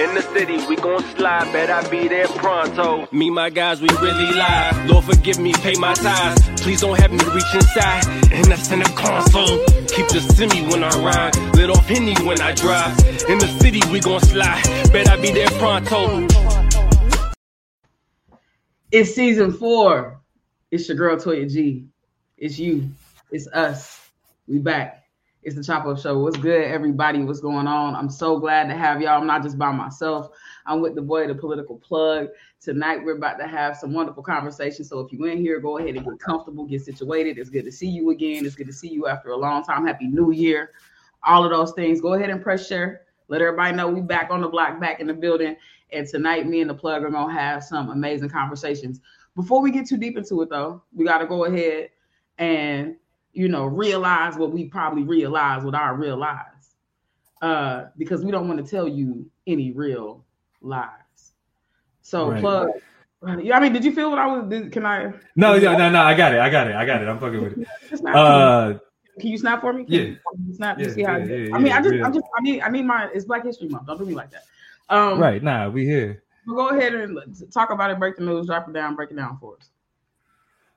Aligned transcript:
In 0.00 0.14
the 0.14 0.22
city, 0.22 0.56
we 0.66 0.76
gon' 0.76 1.02
slide, 1.14 1.52
bet 1.52 1.68
I 1.68 1.86
be 1.90 2.08
there 2.08 2.26
pronto. 2.26 3.06
Me, 3.12 3.28
my 3.28 3.50
guys, 3.50 3.82
we 3.82 3.88
really 4.00 4.32
live. 4.32 4.86
Lord 4.88 5.04
forgive 5.04 5.38
me, 5.38 5.52
pay 5.52 5.74
my 5.74 5.92
tithes. 5.92 6.62
Please 6.62 6.80
don't 6.80 6.98
have 6.98 7.12
me 7.12 7.18
reach 7.34 7.54
inside, 7.54 8.06
and 8.32 8.46
that's 8.46 8.70
in 8.72 8.78
the 8.78 8.90
console. 8.96 9.58
Keep 9.88 10.08
the 10.08 10.20
semi 10.20 10.62
when 10.70 10.82
I 10.82 10.88
ride, 11.04 11.36
lit 11.54 11.68
off 11.68 11.86
Henny 11.86 12.14
when 12.26 12.40
I 12.40 12.54
drive. 12.54 12.98
In 13.28 13.36
the 13.40 13.46
city, 13.60 13.82
we 13.92 14.00
gon' 14.00 14.20
slide, 14.20 14.62
bet 14.90 15.06
I 15.06 15.20
be 15.20 15.32
there 15.32 15.50
pronto. 15.58 16.26
It's 18.90 19.14
season 19.14 19.52
four. 19.52 20.22
It's 20.70 20.88
your 20.88 20.96
girl 20.96 21.18
Toya 21.18 21.46
G. 21.46 21.84
It's 22.38 22.58
you. 22.58 22.88
It's 23.30 23.48
us. 23.48 24.00
We 24.48 24.60
back. 24.60 24.99
It's 25.42 25.56
the 25.56 25.64
Chop 25.64 25.86
Up 25.86 25.98
Show. 25.98 26.18
What's 26.18 26.36
good, 26.36 26.64
everybody? 26.64 27.22
What's 27.22 27.40
going 27.40 27.66
on? 27.66 27.96
I'm 27.96 28.10
so 28.10 28.38
glad 28.38 28.68
to 28.68 28.74
have 28.74 29.00
y'all. 29.00 29.18
I'm 29.18 29.26
not 29.26 29.42
just 29.42 29.56
by 29.56 29.72
myself. 29.72 30.28
I'm 30.66 30.82
with 30.82 30.94
the 30.94 31.00
boy, 31.00 31.26
the 31.28 31.34
political 31.34 31.78
plug. 31.78 32.28
Tonight, 32.60 33.02
we're 33.02 33.16
about 33.16 33.38
to 33.38 33.46
have 33.46 33.74
some 33.78 33.94
wonderful 33.94 34.22
conversations. 34.22 34.90
So 34.90 35.00
if 35.00 35.10
you 35.10 35.24
in 35.24 35.38
here, 35.38 35.58
go 35.58 35.78
ahead 35.78 35.96
and 35.96 36.04
get 36.04 36.20
comfortable, 36.20 36.66
get 36.66 36.82
situated. 36.82 37.38
It's 37.38 37.48
good 37.48 37.64
to 37.64 37.72
see 37.72 37.88
you 37.88 38.10
again. 38.10 38.44
It's 38.44 38.54
good 38.54 38.66
to 38.66 38.72
see 38.72 38.88
you 38.88 39.06
after 39.06 39.30
a 39.30 39.36
long 39.36 39.64
time. 39.64 39.86
Happy 39.86 40.08
New 40.08 40.30
Year. 40.30 40.72
All 41.24 41.42
of 41.42 41.50
those 41.50 41.72
things. 41.72 42.02
Go 42.02 42.12
ahead 42.12 42.28
and 42.28 42.42
press 42.42 42.66
share. 42.66 43.06
Let 43.28 43.40
everybody 43.40 43.74
know 43.74 43.88
we 43.88 44.02
back 44.02 44.30
on 44.30 44.42
the 44.42 44.48
block, 44.48 44.78
back 44.78 45.00
in 45.00 45.06
the 45.06 45.14
building. 45.14 45.56
And 45.90 46.06
tonight, 46.06 46.46
me 46.46 46.60
and 46.60 46.68
the 46.68 46.74
plug 46.74 47.02
are 47.02 47.10
gonna 47.10 47.32
have 47.32 47.64
some 47.64 47.88
amazing 47.88 48.28
conversations. 48.28 49.00
Before 49.36 49.62
we 49.62 49.70
get 49.70 49.86
too 49.88 49.96
deep 49.96 50.18
into 50.18 50.42
it, 50.42 50.50
though, 50.50 50.82
we 50.92 51.06
got 51.06 51.18
to 51.18 51.26
go 51.26 51.46
ahead 51.46 51.88
and 52.36 52.96
you 53.32 53.48
know, 53.48 53.64
realize 53.64 54.36
what 54.36 54.52
we 54.52 54.64
probably 54.64 55.02
realize 55.02 55.64
with 55.64 55.74
our 55.74 55.94
real 55.94 56.16
lives. 56.16 56.74
Uh, 57.42 57.86
because 57.96 58.22
we 58.22 58.30
don't 58.30 58.48
want 58.48 58.64
to 58.64 58.70
tell 58.70 58.86
you 58.86 59.24
any 59.46 59.72
real 59.72 60.24
lies. 60.60 61.32
So 62.02 62.30
right. 62.30 62.40
plug. 62.40 62.70
Yeah, 63.42 63.58
I 63.58 63.60
mean, 63.60 63.72
did 63.72 63.84
you 63.84 63.92
feel 63.92 64.10
what 64.10 64.18
I 64.18 64.26
was? 64.26 64.48
Did, 64.48 64.72
can 64.72 64.86
I? 64.86 65.12
No, 65.36 65.54
yeah, 65.54 65.76
no, 65.76 65.90
no. 65.90 66.02
I 66.02 66.14
got 66.14 66.34
it. 66.34 66.40
I 66.40 66.48
got 66.48 66.68
it. 66.68 66.74
I 66.74 66.86
got 66.86 67.02
it. 67.02 67.08
I'm 67.08 67.18
fucking 67.18 67.42
with 67.42 67.58
it. 67.58 67.68
Uh, 68.06 68.78
can 69.18 69.28
you 69.28 69.38
snap 69.38 69.60
for 69.60 69.72
me? 69.72 69.84
Can 69.84 69.94
yeah. 69.94 70.00
You 70.46 70.54
snap. 70.54 70.78
Yeah, 70.78 70.88
see 70.90 71.02
how? 71.02 71.16
Yeah, 71.16 71.34
yeah, 71.34 71.54
I 71.54 71.58
mean, 71.58 71.72
I 71.72 71.82
just, 71.82 71.94
I 72.02 72.10
just, 72.10 72.24
I 72.38 72.40
need, 72.40 72.60
I 72.62 72.70
need 72.70 72.86
my. 72.86 73.10
It's 73.12 73.26
Black 73.26 73.44
History 73.44 73.68
Month. 73.68 73.86
Don't 73.86 73.98
do 73.98 74.06
me 74.06 74.14
like 74.14 74.30
that. 74.30 74.44
Um, 74.88 75.18
right. 75.18 75.42
Nah, 75.42 75.68
we 75.68 75.84
here. 75.84 76.22
We'll 76.46 76.56
go 76.56 76.68
ahead 76.76 76.94
and 76.94 77.18
talk 77.52 77.70
about 77.70 77.90
it. 77.90 77.98
Break 77.98 78.16
the 78.16 78.22
news. 78.22 78.46
Drop 78.46 78.68
it 78.68 78.72
down. 78.72 78.96
Break 78.96 79.10
it 79.10 79.16
down 79.16 79.36
for 79.38 79.56
us. 79.56 79.68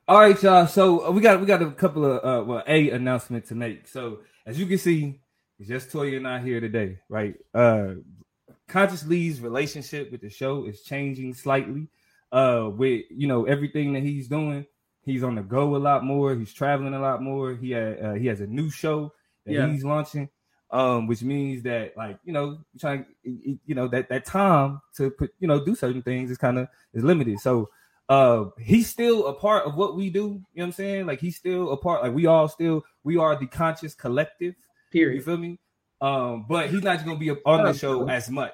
All 0.06 0.20
right, 0.20 0.42
y'all. 0.44 0.68
So 0.68 1.08
uh, 1.08 1.12
we 1.12 1.22
got 1.22 1.40
we 1.40 1.46
got 1.46 1.62
a 1.62 1.72
couple 1.72 2.04
of 2.04 2.18
uh, 2.18 2.44
well, 2.44 2.64
a 2.68 2.90
announcement 2.90 3.46
to 3.46 3.56
make. 3.56 3.88
So 3.88 4.20
as 4.46 4.60
you 4.60 4.66
can 4.66 4.78
see, 4.78 5.22
it's 5.58 5.70
just 5.70 5.92
Toya 5.92 6.18
and 6.18 6.28
I 6.28 6.42
here 6.42 6.60
today, 6.60 7.00
right? 7.08 7.36
Uh, 7.54 7.94
Conscious 8.68 9.06
Lee's 9.06 9.40
relationship 9.40 10.12
with 10.12 10.20
the 10.20 10.30
show 10.30 10.66
is 10.66 10.82
changing 10.82 11.34
slightly. 11.36 11.88
Uh, 12.34 12.70
with 12.76 13.06
you 13.12 13.28
know 13.28 13.46
everything 13.46 13.94
that 13.94 14.04
he's 14.04 14.28
doing, 14.28 14.66
he's 15.06 15.24
on 15.24 15.36
the 15.36 15.42
go 15.42 15.74
a 15.74 15.78
lot 15.78 16.04
more. 16.04 16.36
He's 16.36 16.52
traveling 16.52 16.96
a 16.96 17.00
lot 17.00 17.22
more. 17.22 17.56
He 17.56 17.72
had 17.72 18.04
uh, 18.04 18.14
he 18.14 18.28
has 18.28 18.42
a 18.42 18.48
new 18.48 18.70
show 18.70 19.14
that 19.46 19.54
yeah. 19.54 19.70
he's 19.70 19.86
launching, 19.86 20.28
um, 20.72 21.08
which 21.08 21.22
means 21.22 21.64
that 21.64 21.96
like 21.96 22.20
you 22.26 22.34
know 22.34 22.58
trying 22.78 23.06
you 23.24 23.60
know 23.68 23.88
that 23.88 24.10
that 24.10 24.26
time 24.26 24.82
to 24.98 25.12
put 25.12 25.34
you 25.40 25.48
know 25.48 25.64
do 25.64 25.76
certain 25.76 26.02
things 26.02 26.30
is 26.30 26.38
kind 26.38 26.60
of 26.60 26.68
is 26.94 27.06
limited. 27.06 27.40
So 27.40 27.70
uh 28.14 28.50
he's 28.60 28.88
still 28.88 29.28
a 29.28 29.34
part 29.34 29.66
of 29.66 29.76
what 29.76 29.96
we 29.96 30.10
do 30.10 30.20
you 30.20 30.26
know 30.28 30.44
what 30.54 30.64
i'm 30.66 30.72
saying? 30.72 31.06
Like 31.08 31.20
he's 31.20 31.36
still 31.36 31.72
a 31.72 31.78
part 31.78 32.04
like 32.04 32.14
we 32.14 32.28
all 32.28 32.48
still 32.48 32.84
we 33.04 33.18
are 33.18 33.36
the 33.36 33.48
conscious 33.48 33.96
collective. 33.96 34.56
Period. 34.92 35.16
You 35.16 35.22
feel 35.22 35.38
me? 35.38 35.60
Um 36.00 36.46
but 36.48 36.70
he's 36.70 36.84
not 36.84 37.04
gonna 37.04 37.18
be 37.18 37.32
on 37.32 37.66
the 37.66 37.74
show 37.74 38.08
as 38.08 38.30
much. 38.30 38.54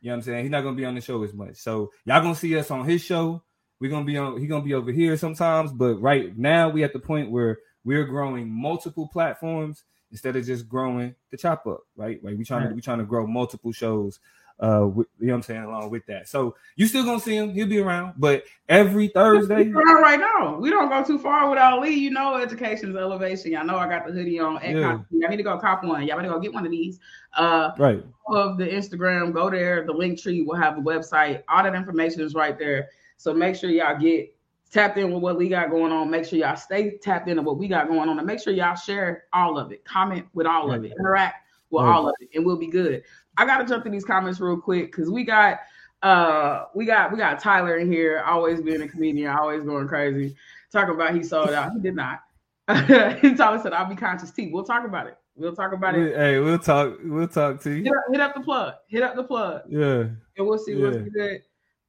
You 0.00 0.08
know 0.08 0.12
what 0.12 0.16
i'm 0.16 0.22
saying? 0.22 0.44
He's 0.44 0.50
not 0.50 0.62
gonna 0.62 0.76
be 0.76 0.86
on 0.86 0.94
the 0.94 1.02
show 1.02 1.22
as 1.22 1.34
much. 1.34 1.56
So 1.56 1.90
y'all 2.06 2.22
gonna 2.22 2.34
see 2.34 2.56
us 2.56 2.70
on 2.70 2.88
his 2.88 3.02
show. 3.02 3.42
We're 3.80 3.90
gonna 3.90 4.06
be 4.06 4.16
on 4.16 4.38
he's 4.40 4.48
gonna 4.48 4.64
be 4.64 4.74
over 4.74 4.92
here 4.92 5.16
sometimes 5.16 5.72
but 5.72 5.96
right 5.96 6.36
now 6.36 6.70
we 6.70 6.82
at 6.82 6.94
the 6.94 7.00
point 7.00 7.30
where 7.30 7.58
we're 7.84 8.04
growing 8.04 8.48
multiple 8.50 9.08
platforms 9.08 9.84
instead 10.10 10.36
of 10.36 10.44
just 10.44 10.68
growing 10.68 11.14
the 11.30 11.36
chop 11.36 11.66
up 11.66 11.82
right? 11.96 12.22
Like 12.24 12.38
we 12.38 12.44
trying 12.44 12.68
to 12.68 12.74
we 12.74 12.80
trying 12.80 12.98
to 12.98 13.04
grow 13.04 13.26
multiple 13.26 13.72
shows 13.72 14.20
uh, 14.60 14.86
with, 14.86 15.06
you 15.18 15.26
know 15.26 15.32
what 15.32 15.36
I'm 15.38 15.42
saying, 15.42 15.62
along 15.62 15.90
with 15.90 16.06
that. 16.06 16.28
So 16.28 16.54
you 16.76 16.86
still 16.86 17.04
gonna 17.04 17.20
see 17.20 17.36
him, 17.36 17.52
he'll 17.52 17.66
be 17.66 17.78
around, 17.78 18.14
but 18.18 18.44
every 18.68 19.08
Thursday. 19.08 19.68
right 19.70 20.20
now. 20.20 20.58
We 20.58 20.70
don't 20.70 20.88
go 20.88 21.02
too 21.02 21.18
far 21.18 21.48
with 21.50 21.58
Ali, 21.58 21.94
you 21.94 22.10
know, 22.10 22.36
education's 22.36 22.96
elevation. 22.96 23.52
Y'all 23.52 23.64
know 23.64 23.76
I 23.76 23.88
got 23.88 24.06
the 24.06 24.12
hoodie 24.12 24.38
on. 24.38 24.60
Yeah. 24.62 24.98
I 25.24 25.28
need 25.30 25.38
to 25.38 25.42
go 25.42 25.58
cop 25.58 25.82
one. 25.82 26.06
Y'all 26.06 26.16
better 26.16 26.28
go 26.28 26.38
get 26.38 26.52
one 26.52 26.64
of 26.64 26.70
these. 26.70 27.00
Uh 27.36 27.70
right 27.78 28.04
of 28.26 28.58
the 28.58 28.66
Instagram, 28.66 29.32
go 29.32 29.50
there, 29.50 29.84
the 29.84 29.92
link 29.92 30.20
tree 30.20 30.42
will 30.42 30.56
have 30.56 30.76
the 30.76 30.82
website, 30.82 31.42
all 31.48 31.62
that 31.62 31.74
information 31.74 32.20
is 32.20 32.34
right 32.34 32.58
there. 32.58 32.88
So 33.16 33.34
make 33.34 33.56
sure 33.56 33.70
y'all 33.70 33.98
get 33.98 34.34
tapped 34.70 34.98
in 34.98 35.12
with 35.12 35.22
what 35.22 35.36
we 35.36 35.48
got 35.48 35.70
going 35.70 35.92
on. 35.92 36.10
Make 36.10 36.24
sure 36.24 36.38
y'all 36.38 36.56
stay 36.56 36.96
tapped 36.98 37.28
into 37.28 37.42
what 37.42 37.58
we 37.58 37.68
got 37.68 37.88
going 37.88 38.08
on 38.08 38.18
and 38.18 38.26
make 38.26 38.40
sure 38.40 38.52
y'all 38.52 38.76
share 38.76 39.24
all 39.32 39.58
of 39.58 39.72
it, 39.72 39.84
comment 39.84 40.26
with 40.32 40.46
all 40.46 40.68
right. 40.68 40.78
of 40.78 40.84
it, 40.84 40.92
interact 40.98 41.46
with 41.70 41.84
right. 41.84 41.92
all 41.92 42.08
of 42.08 42.14
it, 42.20 42.30
and 42.34 42.44
we'll 42.44 42.56
be 42.56 42.68
good. 42.68 43.02
I 43.36 43.46
gotta 43.46 43.64
jump 43.64 43.86
in 43.86 43.92
these 43.92 44.04
comments 44.04 44.40
real 44.40 44.60
quick 44.60 44.92
because 44.92 45.10
we 45.10 45.24
got 45.24 45.60
uh 46.02 46.64
we 46.74 46.84
got 46.84 47.12
we 47.12 47.18
got 47.18 47.40
Tyler 47.40 47.78
in 47.78 47.90
here, 47.90 48.22
always 48.26 48.60
being 48.60 48.82
a 48.82 48.88
comedian, 48.88 49.30
always 49.30 49.64
going 49.64 49.88
crazy. 49.88 50.34
Talking 50.72 50.94
about 50.94 51.14
he 51.14 51.22
sold 51.22 51.50
out. 51.50 51.72
He 51.72 51.80
did 51.80 51.96
not. 51.96 52.20
Tyler 52.68 53.58
said, 53.60 53.72
I'll 53.72 53.88
be 53.88 53.96
conscious 53.96 54.30
T. 54.30 54.50
We'll 54.52 54.64
talk 54.64 54.84
about 54.84 55.06
it. 55.08 55.16
We'll 55.34 55.54
talk 55.54 55.72
about 55.72 55.94
it. 55.96 56.14
Hey, 56.14 56.38
we'll 56.38 56.58
talk. 56.58 56.98
We'll 57.02 57.26
talk 57.26 57.60
to 57.62 57.70
you. 57.70 57.84
Hit 57.84 57.92
up, 57.92 58.04
hit 58.12 58.20
up 58.20 58.34
the 58.34 58.40
plug. 58.40 58.74
Hit 58.88 59.02
up 59.02 59.16
the 59.16 59.24
plug. 59.24 59.62
Yeah. 59.68 60.04
And 60.36 60.46
we'll 60.46 60.58
see 60.58 60.74
yeah. 60.74 60.86
what's 60.86 60.98
good. 60.98 61.40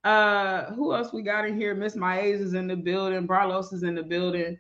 Uh, 0.03 0.71
who 0.73 0.95
else 0.95 1.13
we 1.13 1.21
got 1.21 1.45
in 1.45 1.55
here? 1.55 1.75
Miss 1.75 1.95
Maes 1.95 2.41
is 2.41 2.53
in 2.53 2.67
the 2.67 2.75
building. 2.75 3.27
Barlos 3.27 3.73
is 3.73 3.83
in 3.83 3.93
the 3.93 4.03
building. 4.03 4.57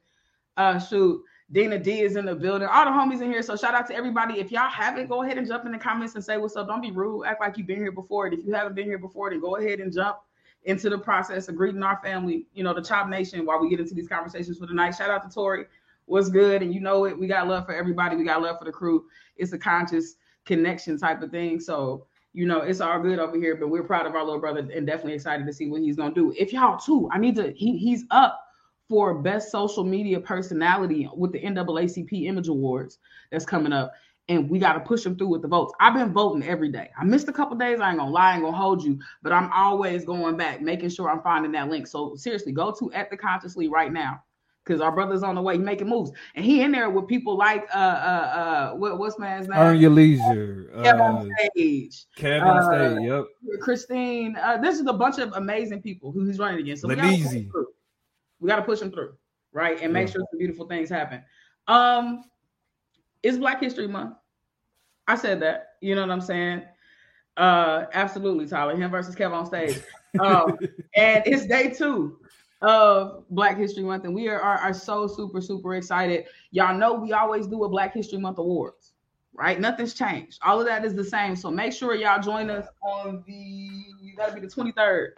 Uh, 0.57 0.77
shoot. 0.77 1.23
Dina 1.51 1.77
D 1.77 2.01
is 2.01 2.15
in 2.15 2.25
the 2.25 2.35
building. 2.35 2.67
All 2.71 2.85
the 2.85 2.91
homies 2.91 3.21
in 3.21 3.29
here. 3.29 3.41
So 3.41 3.57
shout 3.57 3.73
out 3.73 3.87
to 3.87 3.95
everybody. 3.95 4.39
If 4.39 4.51
y'all 4.51 4.69
haven't, 4.69 5.07
go 5.07 5.23
ahead 5.23 5.37
and 5.37 5.45
jump 5.45 5.65
in 5.65 5.71
the 5.71 5.77
comments 5.77 6.15
and 6.15 6.23
say 6.23 6.37
what's 6.37 6.55
up. 6.55 6.67
Don't 6.67 6.81
be 6.81 6.91
rude. 6.91 7.25
Act 7.25 7.41
like 7.41 7.57
you've 7.57 7.67
been 7.67 7.79
here 7.79 7.91
before. 7.91 8.25
And 8.25 8.37
if 8.37 8.45
you 8.45 8.53
haven't 8.53 8.75
been 8.75 8.85
here 8.85 8.97
before, 8.97 9.29
then 9.29 9.41
go 9.41 9.57
ahead 9.57 9.79
and 9.79 9.91
jump 9.91 10.17
into 10.63 10.89
the 10.89 10.97
process 10.97 11.49
of 11.49 11.55
greeting 11.55 11.83
our 11.83 11.99
family, 12.03 12.45
you 12.53 12.63
know, 12.63 12.73
the 12.73 12.81
Chop 12.81 13.09
Nation 13.09 13.45
while 13.45 13.59
we 13.59 13.69
get 13.69 13.79
into 13.79 13.93
these 13.93 14.07
conversations 14.07 14.59
for 14.59 14.67
tonight. 14.67 14.91
Shout 14.91 15.09
out 15.09 15.23
to 15.27 15.33
Tori. 15.33 15.65
What's 16.05 16.29
good? 16.29 16.61
And 16.61 16.73
you 16.73 16.79
know 16.79 17.05
it. 17.05 17.17
We 17.17 17.27
got 17.27 17.47
love 17.47 17.65
for 17.65 17.73
everybody. 17.73 18.15
We 18.15 18.23
got 18.23 18.41
love 18.41 18.57
for 18.59 18.65
the 18.65 18.71
crew. 18.71 19.05
It's 19.35 19.51
a 19.53 19.57
conscious 19.57 20.15
connection 20.45 20.97
type 20.97 21.21
of 21.21 21.31
thing. 21.31 21.59
So 21.59 22.05
you 22.33 22.45
know, 22.45 22.59
it's 22.59 22.79
all 22.79 22.99
good 22.99 23.19
over 23.19 23.37
here, 23.37 23.55
but 23.55 23.67
we're 23.67 23.83
proud 23.83 24.05
of 24.05 24.15
our 24.15 24.23
little 24.23 24.39
brother 24.39 24.59
and 24.73 24.87
definitely 24.87 25.13
excited 25.13 25.45
to 25.45 25.53
see 25.53 25.69
what 25.69 25.81
he's 25.81 25.97
gonna 25.97 26.13
do. 26.13 26.33
If 26.37 26.53
y'all 26.53 26.77
too, 26.77 27.09
I 27.11 27.17
need 27.17 27.35
to. 27.35 27.51
He, 27.51 27.77
he's 27.77 28.05
up 28.09 28.41
for 28.91 29.13
best 29.13 29.49
social 29.51 29.85
media 29.85 30.19
personality 30.19 31.09
with 31.15 31.31
the 31.31 31.39
NAACP 31.39 32.25
Image 32.25 32.49
Awards 32.49 32.99
that's 33.31 33.45
coming 33.45 33.71
up. 33.71 33.93
And 34.27 34.49
we 34.49 34.59
got 34.59 34.73
to 34.73 34.81
push 34.81 35.03
them 35.03 35.17
through 35.17 35.29
with 35.29 35.41
the 35.41 35.47
votes. 35.47 35.73
I've 35.79 35.93
been 35.93 36.11
voting 36.11 36.43
every 36.43 36.69
day. 36.69 36.89
I 36.99 37.05
missed 37.05 37.29
a 37.29 37.31
couple 37.31 37.55
days. 37.55 37.79
I 37.79 37.89
ain't 37.89 37.99
gonna 37.99 38.11
lie, 38.11 38.31
I 38.31 38.33
ain't 38.33 38.43
gonna 38.43 38.55
hold 38.55 38.83
you, 38.83 38.99
but 39.23 39.31
I'm 39.31 39.49
always 39.53 40.03
going 40.03 40.35
back, 40.35 40.61
making 40.61 40.89
sure 40.89 41.09
I'm 41.09 41.21
finding 41.21 41.53
that 41.53 41.69
link. 41.69 41.87
So 41.87 42.15
seriously, 42.15 42.51
go 42.51 42.73
to 42.79 42.91
at 42.91 43.09
the 43.09 43.15
consciously 43.15 43.69
right 43.69 43.93
now 43.93 44.21
because 44.65 44.81
our 44.81 44.91
brother's 44.91 45.23
on 45.23 45.35
the 45.35 45.41
way. 45.41 45.57
Making 45.57 45.87
moves, 45.87 46.11
and 46.35 46.43
he 46.43 46.61
in 46.61 46.73
there 46.73 46.89
with 46.89 47.07
people 47.07 47.37
like 47.37 47.65
uh 47.73 47.77
uh 47.77 47.81
uh 47.81 48.71
what, 48.75 48.99
what's 48.99 49.17
man's 49.17 49.47
name? 49.47 49.57
Earn 49.57 49.77
your 49.77 49.91
leisure. 49.91 50.69
Kevin 50.83 51.01
uh, 51.01 51.25
stage. 51.53 52.05
Kevin 52.17 52.47
uh, 52.49 52.93
stage. 52.93 53.07
Yep. 53.07 53.25
Christine. 53.61 54.35
Uh, 54.35 54.57
this 54.57 54.79
is 54.79 54.85
a 54.85 54.93
bunch 54.93 55.17
of 55.17 55.31
amazing 55.33 55.81
people 55.81 56.11
who 56.11 56.25
he's 56.25 56.39
running 56.39 56.59
against. 56.59 56.81
So 56.81 56.89
we 58.41 58.49
got 58.49 58.57
to 58.57 58.63
push 58.63 58.79
them 58.79 58.91
through, 58.91 59.13
right? 59.53 59.79
And 59.81 59.93
make 59.93 60.07
yeah. 60.07 60.13
sure 60.13 60.25
some 60.31 60.39
beautiful 60.39 60.67
things 60.67 60.89
happen. 60.89 61.23
Um, 61.67 62.25
it's 63.23 63.37
Black 63.37 63.61
History 63.61 63.87
Month. 63.87 64.15
I 65.07 65.15
said 65.15 65.39
that. 65.41 65.75
You 65.79 65.95
know 65.95 66.01
what 66.01 66.11
I'm 66.11 66.21
saying? 66.21 66.63
Uh, 67.37 67.85
absolutely, 67.93 68.47
Tyler. 68.47 68.75
Him 68.75 68.91
versus 68.91 69.15
Kev 69.15 69.31
on 69.31 69.45
stage. 69.45 69.79
Um, 70.19 70.59
and 70.93 71.23
it's 71.25 71.45
day 71.45 71.69
two 71.69 72.19
of 72.61 73.23
Black 73.29 73.57
History 73.57 73.81
Month, 73.81 74.03
and 74.03 74.13
we 74.13 74.27
are, 74.27 74.41
are, 74.41 74.57
are 74.57 74.73
so 74.73 75.07
super 75.07 75.39
super 75.39 75.75
excited. 75.75 76.25
Y'all 76.51 76.77
know 76.77 76.95
we 76.95 77.13
always 77.13 77.47
do 77.47 77.63
a 77.63 77.69
Black 77.69 77.93
History 77.93 78.19
Month 78.19 78.37
awards, 78.37 78.91
right? 79.33 79.57
Nothing's 79.57 79.93
changed. 79.93 80.37
All 80.43 80.59
of 80.59 80.65
that 80.65 80.83
is 80.83 80.93
the 80.93 81.03
same. 81.05 81.37
So 81.37 81.49
make 81.49 81.71
sure 81.71 81.95
y'all 81.95 82.21
join 82.21 82.49
us 82.49 82.67
on 82.81 83.23
the 83.25 83.33
you 83.33 84.13
gotta 84.17 84.33
be 84.33 84.41
the 84.41 84.47
23rd 84.47 85.11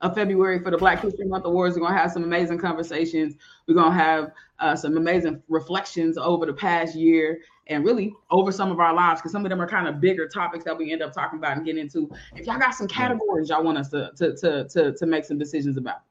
of 0.00 0.14
February 0.14 0.60
for 0.62 0.70
the 0.70 0.78
Black 0.78 1.00
History 1.00 1.26
Month 1.26 1.44
Awards. 1.44 1.76
We're 1.76 1.86
gonna 1.86 1.98
have 1.98 2.12
some 2.12 2.24
amazing 2.24 2.58
conversations. 2.58 3.34
We're 3.66 3.74
gonna 3.74 3.94
have 3.94 4.32
uh, 4.60 4.76
some 4.76 4.96
amazing 4.96 5.42
reflections 5.48 6.16
over 6.16 6.46
the 6.46 6.52
past 6.52 6.94
year 6.94 7.40
and 7.66 7.84
really 7.84 8.14
over 8.30 8.52
some 8.52 8.70
of 8.70 8.80
our 8.80 8.94
lives 8.94 9.20
because 9.20 9.32
some 9.32 9.44
of 9.44 9.50
them 9.50 9.60
are 9.60 9.68
kind 9.68 9.88
of 9.88 10.00
bigger 10.00 10.28
topics 10.28 10.64
that 10.64 10.76
we 10.76 10.92
end 10.92 11.02
up 11.02 11.12
talking 11.12 11.38
about 11.38 11.56
and 11.56 11.66
getting 11.66 11.82
into. 11.82 12.10
If 12.34 12.46
y'all 12.46 12.58
got 12.58 12.74
some 12.74 12.88
categories 12.88 13.48
y'all 13.48 13.64
want 13.64 13.78
us 13.78 13.88
to 13.90 14.12
to 14.16 14.36
to 14.36 14.68
to, 14.68 14.92
to 14.92 15.06
make 15.06 15.24
some 15.24 15.38
decisions 15.38 15.76
about, 15.76 16.02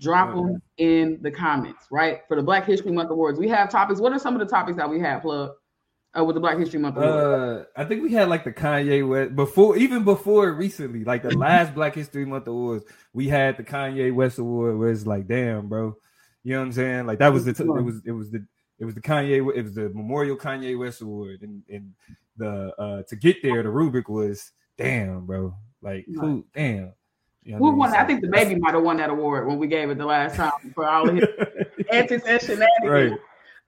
drop 0.00 0.34
them 0.34 0.62
in 0.78 1.18
the 1.22 1.30
comments. 1.30 1.86
Right 1.90 2.20
for 2.28 2.36
the 2.36 2.42
Black 2.42 2.66
History 2.66 2.92
Month 2.92 3.10
Awards, 3.10 3.38
we 3.38 3.48
have 3.48 3.68
topics. 3.68 4.00
What 4.00 4.12
are 4.12 4.18
some 4.18 4.34
of 4.34 4.40
the 4.40 4.46
topics 4.46 4.76
that 4.76 4.88
we 4.88 5.00
have? 5.00 5.22
Plug. 5.22 5.52
Uh, 6.16 6.24
with 6.24 6.34
the 6.34 6.40
Black 6.40 6.58
History 6.58 6.78
Month 6.80 6.96
award? 6.96 7.66
Uh, 7.76 7.80
I 7.80 7.84
think 7.84 8.02
we 8.02 8.12
had 8.12 8.28
like 8.28 8.44
the 8.44 8.52
Kanye 8.52 9.06
West 9.06 9.34
before, 9.34 9.76
even 9.76 10.04
before 10.04 10.52
recently, 10.52 11.04
like 11.04 11.22
the 11.22 11.36
last 11.36 11.74
Black 11.76 11.94
History 11.94 12.24
Month 12.24 12.46
awards, 12.46 12.84
we 13.12 13.28
had 13.28 13.56
the 13.56 13.64
Kanye 13.64 14.14
West 14.14 14.38
award. 14.38 14.78
Where 14.78 14.90
it's 14.90 15.06
like, 15.06 15.26
damn, 15.26 15.68
bro, 15.68 15.96
you 16.42 16.52
know 16.52 16.60
what 16.60 16.66
I'm 16.66 16.72
saying? 16.72 17.06
Like 17.06 17.18
that 17.18 17.32
was 17.32 17.44
the 17.44 17.52
t- 17.52 17.64
it 17.64 17.66
was 17.66 18.02
it 18.04 18.12
was 18.12 18.30
the 18.30 18.44
it 18.78 18.84
was 18.84 18.94
the 18.94 19.00
Kanye 19.00 19.54
it 19.54 19.62
was 19.62 19.74
the 19.74 19.90
Memorial 19.90 20.36
Kanye 20.36 20.78
West 20.78 21.00
award, 21.00 21.42
and 21.42 21.62
and 21.68 21.92
the 22.36 22.74
uh 22.78 23.02
to 23.04 23.16
get 23.16 23.42
there, 23.42 23.62
the 23.62 23.70
rubric 23.70 24.08
was, 24.08 24.52
damn, 24.76 25.26
bro, 25.26 25.54
like 25.82 26.06
who, 26.06 26.44
damn. 26.54 26.92
You 27.44 27.52
know 27.52 27.58
Who 27.58 27.76
won? 27.76 27.94
I 27.94 28.04
think 28.04 28.22
the 28.22 28.28
baby 28.28 28.54
might 28.54 28.72
have 28.72 28.82
won 28.82 28.96
that 28.96 29.10
award 29.10 29.46
when 29.46 29.58
we 29.58 29.66
gave 29.66 29.90
it 29.90 29.98
the 29.98 30.06
last 30.06 30.36
time 30.36 30.72
for 30.74 30.86
all 30.86 31.06
of 31.06 31.14
his 31.14 31.26
anti 31.92 32.18
shenanigans. 32.18 32.68
Right. 32.84 33.12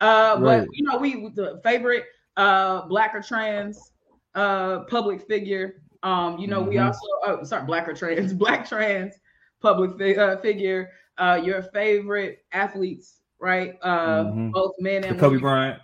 Uh, 0.01 0.37
right. 0.39 0.61
but 0.61 0.69
you 0.73 0.83
know, 0.83 0.97
we 0.97 1.29
the 1.35 1.61
favorite 1.63 2.05
uh 2.37 2.87
black 2.87 3.15
or 3.15 3.23
trans 3.23 3.93
uh 4.35 4.81
public 4.85 5.27
figure. 5.27 5.83
Um, 6.03 6.39
you 6.39 6.47
know, 6.47 6.61
mm-hmm. 6.61 6.71
we 6.71 6.79
also 6.79 7.01
oh, 7.25 7.43
sorry, 7.43 7.65
black 7.65 7.89
or 7.89 7.95
trans, 7.95 8.33
black 8.45 8.69
trans 8.69 9.15
public 9.61 9.99
fi- 9.99 10.17
uh, 10.17 10.37
figure. 10.39 10.91
Uh, 11.19 11.41
your 11.43 11.63
favorite 11.63 12.45
athletes, 12.53 13.21
right? 13.41 13.77
Uh, 13.81 14.25
mm-hmm. 14.25 14.51
both 14.51 14.75
men 14.79 15.03
and 15.03 15.17
the 15.17 15.21
Kobe 15.21 15.39
Bryant. 15.39 15.81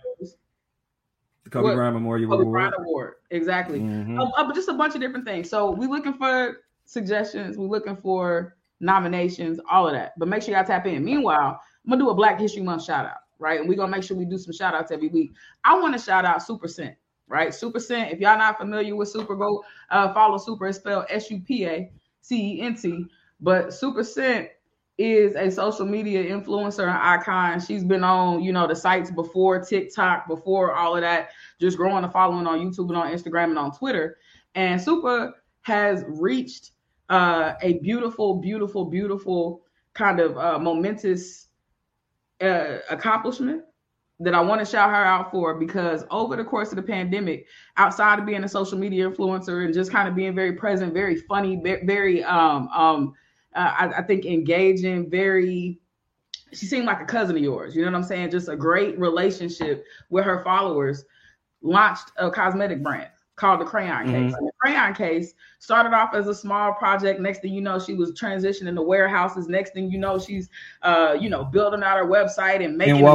The 1.43 1.49
Kobe 1.49 1.69
what? 1.69 1.75
Bryant 1.75 1.95
Memorial 1.95 2.29
Kobe 2.29 2.43
Award. 2.43 2.53
Bryant 2.53 2.75
Award, 2.77 3.13
exactly. 3.31 3.79
Mm-hmm. 3.79 4.19
Um, 4.19 4.31
uh, 4.37 4.45
but 4.45 4.53
just 4.53 4.69
a 4.69 4.73
bunch 4.73 4.93
of 4.93 5.01
different 5.01 5.25
things. 5.25 5.49
So 5.49 5.71
we're 5.71 5.89
looking 5.89 6.13
for 6.13 6.57
suggestions. 6.85 7.57
We're 7.57 7.65
looking 7.67 7.97
for 7.97 8.55
nominations, 8.79 9.59
all 9.71 9.87
of 9.87 9.93
that. 9.93 10.13
But 10.19 10.27
make 10.27 10.43
sure 10.43 10.53
y'all 10.53 10.63
tap 10.63 10.85
in. 10.85 11.03
Meanwhile, 11.03 11.59
I'm 11.85 11.89
gonna 11.89 12.03
do 12.03 12.11
a 12.11 12.15
Black 12.15 12.39
History 12.39 12.61
Month 12.61 12.83
shout 12.83 13.05
out, 13.05 13.17
right? 13.43 13.59
And 13.59 13.67
we're 13.67 13.75
gonna 13.75 13.91
make 13.91 14.03
sure 14.03 14.17
we 14.17 14.25
do 14.25 14.37
some 14.37 14.53
shout 14.53 14.73
outs 14.73 14.91
every 14.91 15.09
week. 15.09 15.33
I 15.65 15.77
want 15.77 15.93
to 15.93 16.03
shout 16.03 16.25
out 16.25 16.39
Supa 16.39 16.69
Cent, 16.69 16.95
right? 17.27 17.49
Supa 17.49 17.81
Cent. 17.81 18.11
If 18.11 18.19
y'all 18.19 18.37
not 18.37 18.57
familiar 18.57 18.95
with 18.95 19.09
Super, 19.09 19.35
go 19.35 19.63
uh, 19.91 20.13
follow 20.13 20.37
Super. 20.37 20.67
It's 20.67 20.79
spelled 20.79 21.05
S-U-P-A-C-E-N-T. 21.09 23.05
But 23.41 23.67
Supa 23.67 24.05
Cent 24.05 24.47
is 24.97 25.35
a 25.35 25.51
social 25.51 25.85
media 25.85 26.23
influencer 26.23 26.83
and 26.83 26.97
icon. 26.97 27.59
She's 27.59 27.83
been 27.83 28.03
on, 28.03 28.41
you 28.41 28.53
know, 28.53 28.67
the 28.67 28.75
sites 28.75 29.11
before 29.11 29.61
TikTok, 29.61 30.27
before 30.27 30.73
all 30.73 30.95
of 30.95 31.01
that, 31.01 31.31
just 31.59 31.77
growing 31.77 32.03
a 32.03 32.11
following 32.11 32.47
on 32.47 32.59
YouTube 32.59 32.89
and 32.89 32.97
on 32.97 33.11
Instagram 33.11 33.49
and 33.49 33.59
on 33.59 33.71
Twitter. 33.71 34.17
And 34.55 34.79
Super 34.79 35.33
has 35.61 36.05
reached 36.07 36.71
uh, 37.09 37.53
a 37.61 37.79
beautiful, 37.79 38.35
beautiful, 38.35 38.85
beautiful 38.85 39.63
kind 39.93 40.19
of 40.19 40.37
uh, 40.37 40.59
momentous 40.59 41.47
uh, 42.43 42.79
accomplishment 42.89 43.63
that 44.19 44.35
I 44.35 44.41
want 44.41 44.59
to 44.59 44.65
shout 44.65 44.89
her 44.89 44.95
out 44.95 45.31
for 45.31 45.55
because 45.55 46.05
over 46.11 46.35
the 46.35 46.43
course 46.43 46.71
of 46.71 46.75
the 46.75 46.83
pandemic, 46.83 47.45
outside 47.77 48.19
of 48.19 48.25
being 48.25 48.43
a 48.43 48.49
social 48.49 48.77
media 48.77 49.09
influencer 49.09 49.65
and 49.65 49.73
just 49.73 49.91
kind 49.91 50.07
of 50.07 50.15
being 50.15 50.35
very 50.35 50.53
present, 50.53 50.93
very 50.93 51.15
funny, 51.15 51.61
very 51.83 52.23
um 52.23 52.67
um 52.69 53.13
uh, 53.55 53.73
I, 53.77 53.87
I 53.97 54.01
think 54.01 54.25
engaging, 54.25 55.09
very 55.09 55.79
she 56.53 56.65
seemed 56.67 56.85
like 56.85 57.01
a 57.01 57.05
cousin 57.05 57.35
of 57.35 57.41
yours. 57.41 57.75
You 57.75 57.83
know 57.83 57.91
what 57.91 57.97
I'm 57.97 58.03
saying? 58.03 58.31
Just 58.31 58.47
a 58.47 58.55
great 58.55 58.97
relationship 58.99 59.85
with 60.09 60.25
her 60.25 60.43
followers. 60.43 61.03
Launched 61.61 62.11
a 62.17 62.29
cosmetic 62.29 62.83
brand 62.83 63.09
called 63.43 63.59
the 63.59 63.65
Crayon 63.65 64.05
Case. 64.05 64.33
Mm-hmm. 64.33 64.45
the 64.45 64.51
Crayon 64.61 64.93
Case 64.93 65.33
started 65.59 65.93
off 65.93 66.15
as 66.15 66.27
a 66.27 66.33
small 66.33 66.73
project. 66.73 67.19
Next 67.19 67.41
thing 67.41 67.53
you 67.53 67.59
know, 67.59 67.77
she 67.77 67.93
was 67.93 68.13
transitioning 68.13 68.73
to 68.73 68.81
warehouses. 68.81 69.49
Next 69.49 69.73
thing 69.73 69.91
you 69.91 69.97
know, 69.97 70.17
she's 70.17 70.47
uh, 70.81 71.17
you 71.19 71.29
know, 71.29 71.43
building 71.43 71.83
out 71.83 71.97
her 71.97 72.05
website 72.05 72.63
and 72.63 72.77
making 72.77 73.05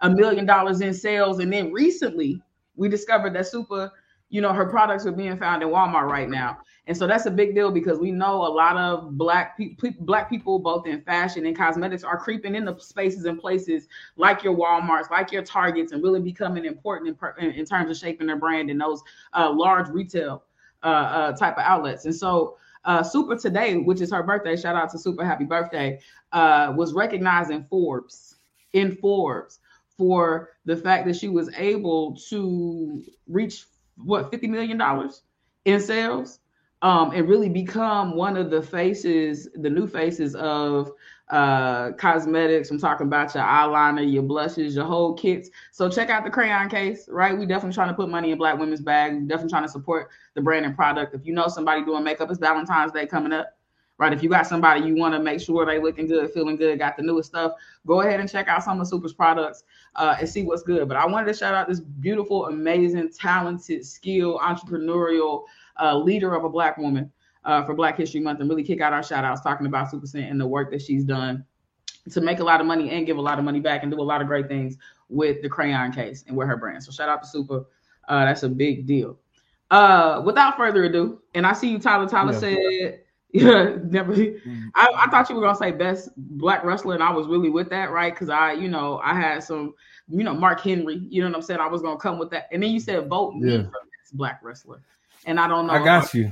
a 0.00 0.08
million 0.08 0.46
dollars 0.46 0.80
in 0.80 0.94
sales. 0.94 1.40
And 1.40 1.52
then 1.52 1.72
recently, 1.72 2.40
we 2.76 2.88
discovered 2.88 3.34
that 3.34 3.48
Super, 3.48 3.92
you 4.30 4.40
know, 4.40 4.52
her 4.52 4.64
products 4.64 5.04
are 5.06 5.12
being 5.12 5.36
found 5.36 5.62
in 5.62 5.68
Walmart 5.68 6.08
right 6.08 6.28
now. 6.28 6.58
And 6.86 6.96
so 6.96 7.06
that's 7.06 7.26
a 7.26 7.30
big 7.30 7.54
deal 7.54 7.70
because 7.70 7.98
we 7.98 8.10
know 8.10 8.46
a 8.46 8.48
lot 8.48 8.76
of 8.76 9.18
black 9.18 9.56
people, 9.56 9.92
black 10.00 10.30
people, 10.30 10.58
both 10.58 10.86
in 10.86 11.02
fashion 11.02 11.46
and 11.46 11.56
cosmetics, 11.56 12.04
are 12.04 12.16
creeping 12.16 12.54
into 12.54 12.78
spaces 12.80 13.24
and 13.24 13.38
places 13.38 13.86
like 14.16 14.42
your 14.42 14.56
WalMarts, 14.56 15.10
like 15.10 15.30
your 15.30 15.42
Targets, 15.42 15.92
and 15.92 16.02
really 16.02 16.20
becoming 16.20 16.64
important 16.64 17.16
in, 17.38 17.50
in 17.50 17.64
terms 17.64 17.90
of 17.90 17.96
shaping 17.96 18.28
their 18.28 18.36
brand 18.36 18.70
in 18.70 18.78
those 18.78 19.02
uh, 19.34 19.52
large 19.52 19.88
retail 19.88 20.44
uh, 20.82 20.86
uh, 20.86 21.32
type 21.36 21.58
of 21.58 21.64
outlets. 21.64 22.06
And 22.06 22.14
so, 22.14 22.56
uh, 22.84 23.02
Super 23.02 23.36
today, 23.36 23.76
which 23.76 24.00
is 24.00 24.10
her 24.10 24.22
birthday, 24.22 24.56
shout 24.56 24.74
out 24.74 24.90
to 24.92 24.98
Super, 24.98 25.24
happy 25.24 25.44
birthday, 25.44 26.00
uh, 26.32 26.72
was 26.74 26.94
recognized 26.94 27.50
in 27.50 27.64
Forbes, 27.64 28.36
in 28.72 28.96
Forbes, 28.96 29.58
for 29.98 30.50
the 30.64 30.76
fact 30.76 31.06
that 31.06 31.14
she 31.14 31.28
was 31.28 31.50
able 31.56 32.16
to 32.30 33.02
reach 33.28 33.66
what 34.04 34.30
fifty 34.30 34.46
million 34.46 34.78
dollars 34.78 35.22
in 35.64 35.80
sales 35.80 36.40
um, 36.82 37.12
and 37.12 37.28
really 37.28 37.48
become 37.48 38.16
one 38.16 38.36
of 38.36 38.50
the 38.50 38.62
faces, 38.62 39.48
the 39.54 39.68
new 39.68 39.86
faces 39.86 40.34
of 40.34 40.90
uh, 41.30 41.92
cosmetics. 41.92 42.70
I'm 42.70 42.78
talking 42.78 43.06
about 43.06 43.34
your 43.34 43.44
eyeliner, 43.44 44.10
your 44.10 44.22
blushes, 44.22 44.74
your 44.74 44.86
whole 44.86 45.14
kits. 45.14 45.50
So 45.72 45.88
check 45.88 46.10
out 46.10 46.24
the 46.24 46.30
crayon 46.30 46.68
case, 46.68 47.08
right? 47.08 47.38
We 47.38 47.46
definitely 47.46 47.74
trying 47.74 47.88
to 47.88 47.94
put 47.94 48.08
money 48.08 48.32
in 48.32 48.38
Black 48.38 48.58
women's 48.58 48.80
bag. 48.80 49.14
We 49.14 49.20
definitely 49.26 49.50
trying 49.50 49.64
to 49.64 49.68
support 49.68 50.08
the 50.34 50.40
brand 50.40 50.64
and 50.64 50.74
product. 50.74 51.14
If 51.14 51.26
you 51.26 51.34
know 51.34 51.48
somebody 51.48 51.84
doing 51.84 52.02
makeup, 52.02 52.30
it's 52.30 52.40
Valentine's 52.40 52.92
Day 52.92 53.06
coming 53.06 53.32
up, 53.32 53.56
right? 54.00 54.14
If 54.14 54.22
you 54.22 54.30
got 54.30 54.46
somebody 54.46 54.80
you 54.80 54.96
want 54.96 55.14
to 55.14 55.20
make 55.20 55.40
sure 55.40 55.66
they 55.66 55.78
looking 55.78 56.06
good, 56.06 56.30
feeling 56.32 56.56
good, 56.56 56.78
got 56.78 56.96
the 56.96 57.02
newest 57.02 57.28
stuff, 57.28 57.52
go 57.86 58.00
ahead 58.00 58.18
and 58.18 58.28
check 58.28 58.48
out 58.48 58.64
some 58.64 58.80
of 58.80 58.88
Super's 58.88 59.12
products 59.12 59.62
uh, 59.94 60.16
and 60.18 60.26
see 60.26 60.42
what's 60.42 60.62
good. 60.62 60.88
But 60.88 60.96
I 60.96 61.06
wanted 61.06 61.26
to 61.26 61.34
shout 61.34 61.54
out 61.54 61.68
this 61.68 61.80
beautiful, 61.80 62.46
amazing, 62.46 63.10
talented, 63.10 63.84
skilled, 63.84 64.40
entrepreneurial 64.40 65.44
uh, 65.78 65.98
leader 65.98 66.34
of 66.34 66.44
a 66.44 66.48
black 66.48 66.78
woman 66.78 67.12
uh, 67.44 67.62
for 67.64 67.74
Black 67.74 67.98
History 67.98 68.20
Month 68.20 68.40
and 68.40 68.48
really 68.48 68.64
kick 68.64 68.80
out 68.80 68.94
our 68.94 69.02
shout 69.02 69.22
outs 69.22 69.42
talking 69.42 69.66
about 69.66 69.92
Supa 69.92 70.08
Cent 70.08 70.30
and 70.30 70.40
the 70.40 70.48
work 70.48 70.70
that 70.70 70.80
she's 70.80 71.04
done 71.04 71.44
to 72.10 72.22
make 72.22 72.38
a 72.40 72.44
lot 72.44 72.62
of 72.62 72.66
money 72.66 72.88
and 72.90 73.06
give 73.06 73.18
a 73.18 73.20
lot 73.20 73.38
of 73.38 73.44
money 73.44 73.60
back 73.60 73.82
and 73.82 73.92
do 73.92 74.00
a 74.00 74.02
lot 74.02 74.22
of 74.22 74.26
great 74.26 74.48
things 74.48 74.78
with 75.10 75.42
the 75.42 75.48
crayon 75.48 75.92
case 75.92 76.24
and 76.26 76.34
with 76.34 76.48
her 76.48 76.56
brand. 76.56 76.82
So 76.82 76.90
shout 76.90 77.10
out 77.10 77.22
to 77.22 77.28
Super. 77.28 77.66
Uh, 78.08 78.24
that's 78.24 78.44
a 78.44 78.48
big 78.48 78.86
deal. 78.86 79.18
Uh, 79.70 80.22
without 80.24 80.56
further 80.56 80.84
ado, 80.84 81.20
and 81.34 81.46
I 81.46 81.52
see 81.52 81.68
you, 81.70 81.78
Tyler. 81.78 82.08
Tyler 82.08 82.32
yeah. 82.32 82.38
said, 82.38 82.58
"Yeah, 82.58 82.90
never." 83.34 84.14
Mm-hmm. 84.14 84.68
I, 84.74 84.88
I, 84.96 85.10
thought 85.10 85.28
you 85.28 85.36
were 85.36 85.42
gonna 85.42 85.56
say 85.56 85.72
best 85.72 86.10
black 86.16 86.64
wrestler, 86.64 86.94
and 86.94 87.02
I 87.02 87.12
was 87.12 87.26
really 87.26 87.50
with 87.50 87.70
that, 87.70 87.90
right? 87.90 88.12
Because 88.12 88.28
I, 88.28 88.52
you 88.52 88.68
know, 88.68 89.00
I 89.02 89.14
had 89.14 89.42
some, 89.42 89.74
you 90.08 90.24
know, 90.24 90.34
Mark 90.34 90.60
Henry. 90.60 91.06
You 91.08 91.22
know 91.22 91.28
what 91.28 91.36
I'm 91.36 91.42
saying? 91.42 91.60
I 91.60 91.68
was 91.68 91.82
gonna 91.82 91.98
come 91.98 92.18
with 92.18 92.30
that, 92.30 92.48
and 92.52 92.62
then 92.62 92.70
you 92.70 92.80
said 92.80 93.08
vote 93.08 93.34
yeah. 93.36 93.58
me 93.58 93.62
for 93.64 93.70
best 93.70 94.14
black 94.16 94.40
wrestler 94.42 94.82
and 95.26 95.38
I 95.38 95.46
don't 95.46 95.66
know. 95.66 95.74
I 95.74 95.84
got 95.84 96.14
you. 96.14 96.30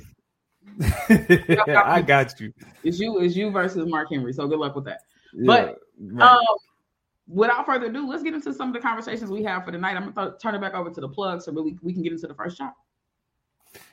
I 0.81 2.03
got 2.07 2.39
you. 2.41 2.53
It's 2.85 2.99
you. 2.99 3.21
It's 3.21 3.37
you 3.37 3.51
versus 3.51 3.87
Mark 3.89 4.09
Henry. 4.11 4.33
So 4.33 4.47
good 4.47 4.59
luck 4.59 4.75
with 4.75 4.85
that. 4.85 5.01
Yeah, 5.35 5.47
but 5.47 5.79
right. 6.01 6.31
um, 6.31 6.45
without 7.27 7.67
further 7.67 7.87
ado, 7.87 8.09
let's 8.09 8.23
get 8.23 8.35
into 8.35 8.53
some 8.53 8.69
of 8.69 8.75
the 8.75 8.81
conversations 8.81 9.31
we 9.31 9.43
have 9.45 9.65
for 9.65 9.73
tonight. 9.73 9.97
I'm 9.97 10.13
gonna 10.13 10.31
th- 10.31 10.41
turn 10.41 10.55
it 10.55 10.61
back 10.61 10.75
over 10.75 10.91
to 10.91 11.01
the 11.01 11.09
plug 11.09 11.43
so 11.43 11.53
really 11.53 11.77
we 11.83 11.93
can 11.93 12.03
get 12.03 12.13
into 12.13 12.27
the 12.27 12.35
first 12.35 12.57
chop. 12.59 12.75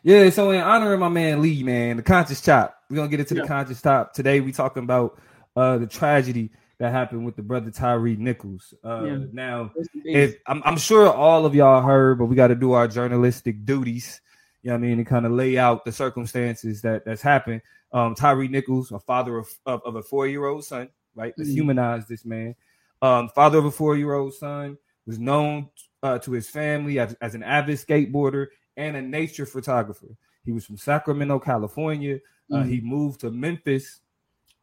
Yeah, 0.04 0.30
so 0.30 0.52
in 0.52 0.62
honor 0.62 0.94
of 0.94 1.00
my 1.00 1.10
man 1.10 1.42
Lee, 1.42 1.64
man, 1.64 1.98
the 1.98 2.04
conscious 2.04 2.42
chop. 2.42 2.75
We're 2.90 2.98
gonna 2.98 3.10
get 3.10 3.20
into 3.20 3.36
yeah. 3.36 3.42
the 3.44 3.48
conscious 3.48 3.82
chop 3.82 4.14
today. 4.14 4.42
We 4.42 4.52
talking 4.52 4.84
about 4.84 5.20
uh 5.56 5.78
the 5.78 5.88
tragedy 5.88 6.52
that 6.78 6.92
happened 6.92 7.26
with 7.26 7.36
the 7.36 7.42
brother 7.42 7.72
Tyre 7.72 8.00
Nichols. 8.00 8.74
Uh, 8.84 9.04
yeah. 9.06 9.18
Now, 9.32 9.72
if 10.04 10.36
I'm, 10.46 10.62
I'm, 10.66 10.76
sure 10.76 11.10
all 11.10 11.46
of 11.46 11.56
y'all 11.56 11.82
heard, 11.82 12.20
but 12.20 12.26
we 12.26 12.36
got 12.36 12.48
to 12.48 12.56
do 12.56 12.74
our 12.74 12.86
journalistic 12.86 13.64
duties 13.64 14.20
you 14.66 14.72
know 14.72 14.78
what 14.78 14.84
I 14.84 14.88
mean, 14.88 14.98
and 14.98 15.06
kind 15.06 15.28
of 15.28 15.32
lay 15.32 15.60
out 15.60 15.86
the 15.86 15.92
circumstances 15.92 16.82
that 16.82 17.06
that's 17.06 17.22
happened. 17.22 17.62
Um, 17.94 18.16
Tyre 18.16 18.48
Nichols, 18.48 18.92
a 18.92 18.98
father 18.98 19.38
of, 19.38 19.48
of, 19.68 19.84
of 19.86 19.96
a 19.96 20.02
four 20.02 20.26
year 20.26 20.48
old 20.48 20.66
son, 20.66 20.90
right? 21.14 21.36
Let's 21.38 21.52
mm-hmm. 21.52 21.58
humanize 21.58 22.08
this 22.08 22.26
man. 22.26 22.56
Um, 23.00 23.30
father 23.30 23.60
of 23.60 23.66
a 23.66 23.72
four 23.72 23.96
year 23.96 24.16
old 24.16 24.34
son 24.34 24.80
was 25.06 25.20
known 25.20 25.70
uh, 26.02 26.18
to 26.18 26.32
his 26.32 26.50
family 26.50 26.98
as, 26.98 27.16
as 27.22 27.36
an 27.36 27.44
avid 27.44 27.78
skateboarder 27.78 28.48
and 28.76 28.98
a 28.98 29.04
nature 29.04 29.46
photographer. 29.46 30.18
He 30.46 30.52
was 30.52 30.66
from 30.66 30.78
Sacramento, 30.78 31.38
California. 31.38 32.18
Uh, 32.52 32.58
mm-hmm. 32.58 32.70
He 32.70 32.82
moved 32.82 33.22
to 33.22 33.32
Memphis 33.32 34.02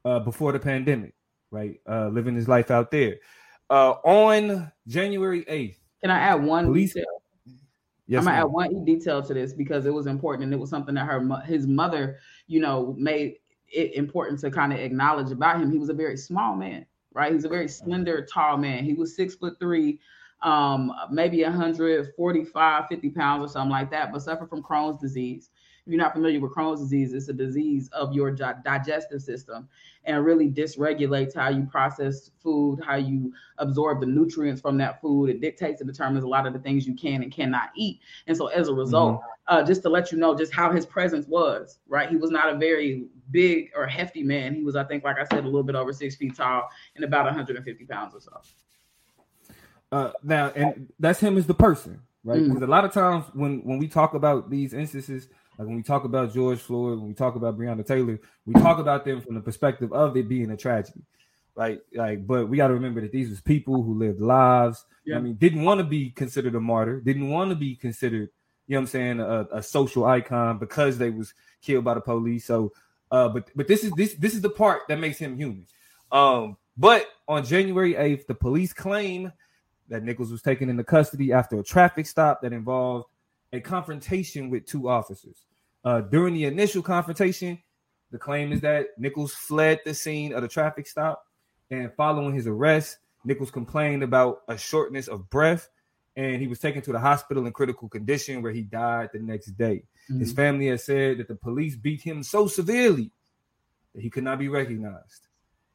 uh, 0.05 0.21
before 0.21 0.53
the 0.53 0.59
pandemic, 0.59 1.15
right? 1.51 1.81
Uh, 1.89 2.09
living 2.09 2.35
his 2.35 2.49
life 2.49 2.71
out 2.71 2.91
there. 2.91 3.17
Uh, 3.71 3.93
on 4.05 4.71
January 4.87 5.45
8th. 5.45 5.77
Can 6.01 6.11
I 6.11 6.19
add 6.19 6.43
one 6.43 6.67
police, 6.67 6.95
detail? 6.95 7.23
Yes, 8.07 8.21
I'm 8.21 8.25
gonna 8.27 8.39
add 8.39 8.45
one 8.45 8.85
detail 8.85 9.23
to 9.23 9.33
this 9.33 9.55
because 9.55 9.87
it 9.87 9.95
was 9.95 10.07
important 10.07 10.45
and 10.45 10.53
it 10.53 10.59
was 10.59 10.69
something 10.69 10.95
that 10.97 11.07
her 11.07 11.43
his 11.47 11.67
mother, 11.67 12.19
you 12.49 12.61
know, 12.61 12.95
made 12.99 13.37
it 13.69 13.95
important 13.95 14.41
to 14.41 14.51
kind 14.51 14.73
of 14.73 14.81
acknowledge 14.81 15.31
about 15.31 15.61
him. 15.61 15.71
He 15.71 15.79
was 15.79 15.89
a 15.89 15.95
very 15.95 16.17
small 16.17 16.55
man, 16.55 16.85
right? 17.15 17.33
He's 17.33 17.45
a 17.45 17.49
very 17.49 17.69
slender, 17.69 18.27
tall 18.27 18.59
man. 18.59 18.85
He 18.85 18.95
was 18.95 19.17
six 19.17 19.35
foot 19.37 19.55
three, 19.59 20.01
um, 20.43 20.93
maybe 21.11 21.43
145, 21.43 22.85
50 22.89 23.11
pounds 23.11 23.45
or 23.45 23.49
something 23.49 23.71
like 23.71 23.91
that, 23.93 24.13
but 24.13 24.21
suffered 24.21 24.51
from 24.51 24.63
Crohn's 24.63 25.01
disease. 25.01 25.51
If 25.85 25.93
you're 25.93 26.01
not 26.01 26.13
familiar 26.13 26.39
with 26.39 26.53
Crohn's 26.53 26.81
disease, 26.81 27.13
it's 27.13 27.29
a 27.29 27.33
disease 27.33 27.89
of 27.89 28.13
your 28.13 28.31
digestive 28.31 29.21
system 29.21 29.69
and 30.05 30.25
really 30.25 30.49
dysregulates 30.49 31.35
how 31.35 31.49
you 31.49 31.65
process 31.65 32.31
food, 32.41 32.81
how 32.85 32.97
you 32.97 33.33
absorb 33.59 34.01
the 34.01 34.07
nutrients 34.07 34.61
from 34.61 34.79
that 34.79 35.01
food. 35.01 35.31
It 35.31 35.41
dictates 35.41 35.81
and 35.81 35.91
determines 35.91 36.25
a 36.25 36.29
lot 36.29 36.47
of 36.47 36.53
the 36.53 36.61
things 36.61 36.87
you 36.87 36.95
can 36.95 37.23
and 37.25 37.33
cannot 37.33 37.71
eat. 37.77 38.01
And 38.29 38.37
so, 38.37 38.47
as 38.47 38.69
a 38.69 38.75
result, 38.75 39.21
mm-hmm. 39.21 39.57
uh, 39.57 39.65
just 39.65 39.83
to 39.83 39.89
let 39.89 40.13
you 40.13 40.19
know 40.19 40.37
just 40.37 40.53
how 40.53 40.71
his 40.71 40.87
presence 40.87 41.27
was, 41.27 41.79
right? 41.89 42.09
He 42.09 42.17
was 42.17 42.31
not 42.31 42.53
a 42.53 42.57
very 42.57 43.07
big 43.33 43.71
or 43.77 43.87
hefty 43.87 44.23
man. 44.23 44.55
He 44.55 44.63
was, 44.63 44.77
I 44.77 44.85
think, 44.85 45.03
like 45.03 45.19
I 45.19 45.25
said, 45.25 45.41
a 45.41 45.47
little 45.47 45.65
bit 45.65 45.75
over 45.75 45.93
six 45.93 46.15
feet 46.15 46.37
tall 46.37 46.69
and 46.95 47.05
about 47.05 47.25
150 47.25 47.85
pounds 47.87 48.15
or 48.15 48.21
so. 48.21 48.41
Uh, 49.91 50.13
now, 50.23 50.51
and 50.57 50.93
that's 50.99 51.21
him 51.21 51.37
as 51.37 51.47
the 51.47 51.55
person, 51.55 52.01
right? 52.25 52.43
Because 52.43 52.61
mm. 52.61 52.63
a 52.63 52.71
lot 52.71 52.85
of 52.85 52.93
times 52.93 53.27
when 53.35 53.61
when 53.65 53.79
we 53.79 53.89
talk 53.89 54.15
about 54.15 54.49
these 54.49 54.73
instances, 54.73 55.29
like 55.59 55.69
when 55.69 55.77
we 55.77 55.83
talk 55.83 56.05
about 56.05 56.33
George 56.33 56.59
Floyd, 56.59 56.99
when 56.99 57.09
we 57.09 57.15
talk 57.15 57.35
about 57.35 57.59
Breonna 57.59 57.87
Taylor, 57.87 58.19
we 58.47 58.55
talk 58.55 58.79
about 58.79 59.05
them 59.05 59.21
from 59.21 59.35
the 59.35 59.41
perspective 59.41 59.93
of 59.93 60.17
it 60.17 60.29
being 60.29 60.51
a 60.51 60.57
tragedy, 60.57 61.03
right? 61.55 61.81
Like, 61.95 62.27
but 62.27 62.49
we 62.49 62.57
got 62.57 62.69
to 62.69 62.75
remember 62.75 63.01
that 63.03 63.13
these 63.13 63.29
was 63.29 63.41
people 63.41 63.83
who 63.83 63.95
lived 63.95 64.21
lives. 64.21 64.85
Yeah. 65.05 65.17
I 65.17 65.21
mean, 65.21 65.35
didn't 65.35 65.63
want 65.63 65.79
to 65.79 65.85
be 65.85 66.11
considered 66.11 66.55
a 66.55 66.61
martyr, 66.61 67.01
didn't 67.01 67.29
want 67.29 67.51
to 67.51 67.57
be 67.57 67.77
considered, 67.77 68.31
you 68.67 68.75
know, 68.75 68.79
what 68.79 68.81
I'm 68.81 68.87
saying, 68.87 69.21
a, 69.21 69.49
a, 69.53 69.63
social 69.63 70.05
icon 70.05 70.59
because 70.59 70.97
they 70.97 71.11
was 71.11 71.35
killed 71.61 71.85
by 71.85 71.95
the 71.95 72.01
police. 72.01 72.47
So, 72.47 72.73
uh, 73.11 73.29
but 73.29 73.51
but 73.55 73.69
this 73.69 73.85
is 73.85 73.93
this 73.93 74.15
this 74.15 74.35
is 74.35 74.41
the 74.41 74.51
part 74.51 74.83
that 74.89 74.99
makes 74.99 75.19
him 75.19 75.37
human. 75.37 75.67
Um, 76.11 76.57
but 76.77 77.07
on 77.29 77.45
January 77.45 77.95
8th, 77.95 78.27
the 78.27 78.35
police 78.35 78.73
claim 78.73 79.33
that 79.89 80.03
Nichols 80.03 80.31
was 80.31 80.41
taken 80.41 80.71
into 80.71 80.85
custody 80.85 81.33
after 81.33 81.59
a 81.59 81.63
traffic 81.63 82.07
stop 82.07 82.41
that 82.43 82.53
involved 82.53 83.07
a 83.53 83.61
confrontation 83.61 84.51
with 84.51 84.67
two 84.67 84.89
officers. 84.89 85.45
Uh, 85.85 86.01
during 86.01 86.35
the 86.35 86.45
initial 86.45 86.83
confrontation, 86.83 87.59
the 88.11 88.19
claim 88.19 88.53
is 88.53 88.61
that 88.61 88.89
Nichols 88.99 89.35
fled 89.35 89.81
the 89.85 89.95
scene 89.95 90.33
of 90.33 90.43
the 90.43 90.49
traffic 90.49 90.87
stop, 90.87 91.25
and 91.71 91.93
following 91.95 92.35
his 92.35 92.47
arrest, 92.47 92.99
Nichols 93.25 93.51
complained 93.51 94.03
about 94.03 94.43
a 94.49 94.57
shortness 94.57 95.09
of 95.09 95.29
breath, 95.31 95.69
and 96.17 96.41
he 96.41 96.47
was 96.47 96.59
taken 96.59 96.83
to 96.83 96.93
the 96.93 96.99
hospital 96.99 97.47
in 97.47 97.53
critical 97.53 97.89
condition 97.89 98.43
where 98.43 98.53
he 98.53 98.63
died 98.63 99.11
the 99.13 99.19
next 99.19 99.47
day. 99.57 99.85
Mm-hmm. 100.11 100.21
His 100.21 100.33
family 100.33 100.67
has 100.67 100.85
said 100.85 101.19
that 101.19 101.29
the 101.29 101.35
police 101.35 101.77
beat 101.77 102.03
him 102.03 102.23
so 102.23 102.47
severely 102.47 103.11
that 103.95 104.03
he 104.03 104.11
could 104.11 104.25
not 104.25 104.39
be 104.39 104.49
recognized. 104.49 105.29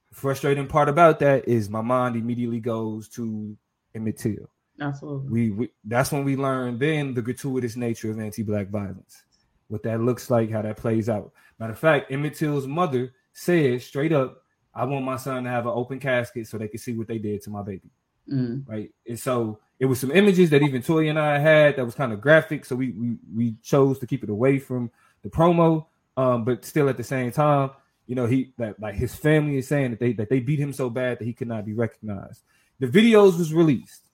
The 0.09 0.15
frustrating 0.15 0.67
part 0.67 0.89
about 0.89 1.19
that 1.19 1.47
is 1.47 1.69
my 1.69 1.81
mind 1.81 2.15
immediately 2.15 2.59
goes 2.59 3.07
to 3.09 3.57
Emmett 3.95 4.17
Till. 4.17 4.49
Absolutely. 4.79 5.29
We, 5.29 5.49
we 5.51 5.69
that's 5.85 6.11
when 6.11 6.23
we 6.23 6.35
learned 6.35 6.79
then 6.79 7.13
the 7.13 7.21
gratuitous 7.21 7.75
nature 7.75 8.11
of 8.11 8.19
anti-black 8.19 8.69
violence, 8.69 9.23
what 9.67 9.83
that 9.83 10.01
looks 10.01 10.29
like, 10.29 10.51
how 10.51 10.61
that 10.61 10.77
plays 10.77 11.09
out. 11.09 11.31
Matter 11.59 11.73
of 11.73 11.79
fact, 11.79 12.11
Emmett 12.11 12.35
Till's 12.35 12.67
mother 12.67 13.13
said 13.33 13.81
straight 13.81 14.13
up, 14.13 14.43
"I 14.75 14.85
want 14.85 15.05
my 15.05 15.17
son 15.17 15.43
to 15.45 15.49
have 15.49 15.65
an 15.65 15.73
open 15.73 15.99
casket 15.99 16.47
so 16.47 16.57
they 16.57 16.67
can 16.67 16.79
see 16.79 16.93
what 16.93 17.07
they 17.07 17.17
did 17.17 17.41
to 17.43 17.49
my 17.49 17.63
baby." 17.63 17.89
Mm. 18.31 18.67
Right, 18.67 18.91
and 19.07 19.17
so 19.17 19.59
it 19.79 19.85
was 19.85 19.99
some 19.99 20.11
images 20.11 20.49
that 20.49 20.61
even 20.61 20.81
Toya 20.81 21.09
and 21.09 21.19
I 21.19 21.39
had 21.39 21.75
that 21.77 21.85
was 21.85 21.95
kind 21.95 22.13
of 22.13 22.21
graphic, 22.21 22.65
so 22.65 22.75
we 22.75 22.91
we 22.91 23.17
we 23.35 23.55
chose 23.63 23.99
to 23.99 24.07
keep 24.07 24.23
it 24.23 24.29
away 24.29 24.59
from 24.59 24.91
the 25.23 25.29
promo, 25.29 25.85
um, 26.17 26.43
but 26.43 26.65
still 26.65 26.89
at 26.89 26.97
the 26.97 27.03
same 27.03 27.31
time, 27.31 27.71
you 28.05 28.15
know, 28.15 28.25
he 28.25 28.53
that 28.57 28.79
like 28.79 28.95
his 28.95 29.15
family 29.15 29.57
is 29.57 29.67
saying 29.67 29.91
that 29.91 29.99
they 29.99 30.13
that 30.13 30.29
they 30.29 30.39
beat 30.39 30.59
him 30.59 30.73
so 30.73 30.89
bad 30.89 31.19
that 31.19 31.25
he 31.25 31.33
could 31.33 31.47
not 31.47 31.65
be 31.65 31.73
recognized. 31.73 32.43
The 32.79 32.87
videos 32.87 33.37
was 33.39 33.53
released. 33.53 34.06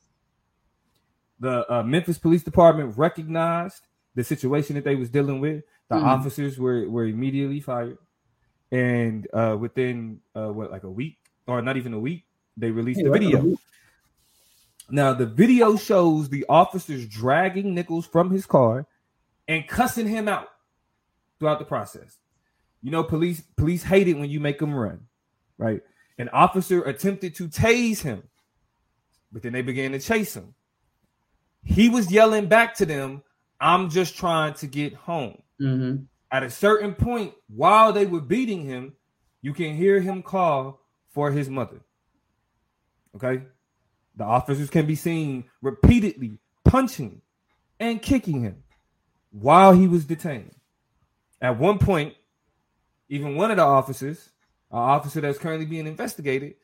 The 1.44 1.70
uh, 1.70 1.84
Memphis 1.84 2.18
Police 2.18 2.42
Department 2.42 2.98
recognized 2.98 3.86
the 4.16 4.24
situation 4.24 4.76
that 4.76 4.86
they 4.86 4.96
was 4.96 5.10
dealing 5.10 5.42
with. 5.42 5.66
The 5.90 5.96
mm-hmm. 5.96 6.06
officers 6.06 6.58
were 6.58 6.90
were 6.90 7.06
immediately 7.06 7.60
fired, 7.60 7.98
and 8.72 9.28
uh, 9.34 9.58
within 9.60 10.22
uh, 10.34 10.48
what 10.48 10.72
like 10.72 10.84
a 10.84 10.90
week 10.90 11.18
or 11.46 11.62
not 11.62 11.76
even 11.76 11.94
a 11.94 12.00
week, 12.00 12.24
they 12.56 12.72
released 12.72 13.02
yeah, 13.02 13.08
the 13.08 13.12
video. 13.12 13.58
Now 14.90 15.14
the 15.14 15.26
video 15.26 15.76
shows 15.76 16.30
the 16.30 16.46
officers 16.48 17.06
dragging 17.08 17.76
Nichols 17.76 18.08
from 18.08 18.32
his 18.32 18.46
car 18.46 18.88
and 19.50 19.68
cussing 19.68 20.08
him 20.08 20.30
out 20.30 20.48
throughout 21.40 21.60
the 21.60 21.66
process. 21.66 22.20
You 22.82 22.92
know, 22.92 23.04
police 23.04 23.42
police 23.58 23.84
hate 23.84 24.08
it 24.08 24.14
when 24.14 24.30
you 24.30 24.40
make 24.40 24.60
them 24.60 24.74
run, 24.74 25.08
right? 25.58 25.82
An 26.18 26.30
officer 26.30 26.84
attempted 26.84 27.36
to 27.36 27.50
tase 27.50 28.02
him, 28.02 28.24
but 29.30 29.42
then 29.42 29.52
they 29.52 29.62
began 29.62 29.92
to 29.92 30.00
chase 30.00 30.36
him. 30.36 30.56
He 31.64 31.90
was 31.90 32.12
yelling 32.12 32.48
back 32.48 32.76
to 32.76 32.86
them, 32.86 33.24
I'm 33.60 33.90
just 33.90 34.18
trying 34.18 34.54
to 34.56 34.68
get 34.68 34.94
home. 34.94 35.42
Mm-hmm. 35.62 36.04
At 36.32 36.44
a 36.44 36.50
certain 36.50 36.94
point, 36.94 37.34
while 37.48 37.94
they 37.94 38.06
were 38.06 38.22
beating 38.22 38.66
him, 38.66 38.94
you 39.42 39.54
can 39.54 39.76
hear 39.76 40.00
him 40.00 40.22
call 40.24 40.82
for 41.12 41.32
his 41.32 41.50
mother. 41.50 41.82
Okay? 43.16 43.44
The 44.16 44.24
officers 44.24 44.70
can 44.70 44.86
be 44.86 44.96
seen 44.96 45.46
repeatedly 45.62 46.40
punching 46.66 47.22
and 47.80 48.02
kicking 48.02 48.42
him 48.42 48.64
while 49.32 49.74
he 49.74 49.88
was 49.88 50.06
detained. 50.06 50.56
At 51.42 51.60
one 51.60 51.78
point, 51.78 52.16
even 53.10 53.36
one 53.36 53.52
of 53.52 53.58
the 53.58 53.64
officers, 53.64 54.30
an 54.72 54.80
officer 54.80 55.22
that's 55.22 55.38
currently 55.38 55.66
being 55.66 55.88
investigated, 55.88 56.56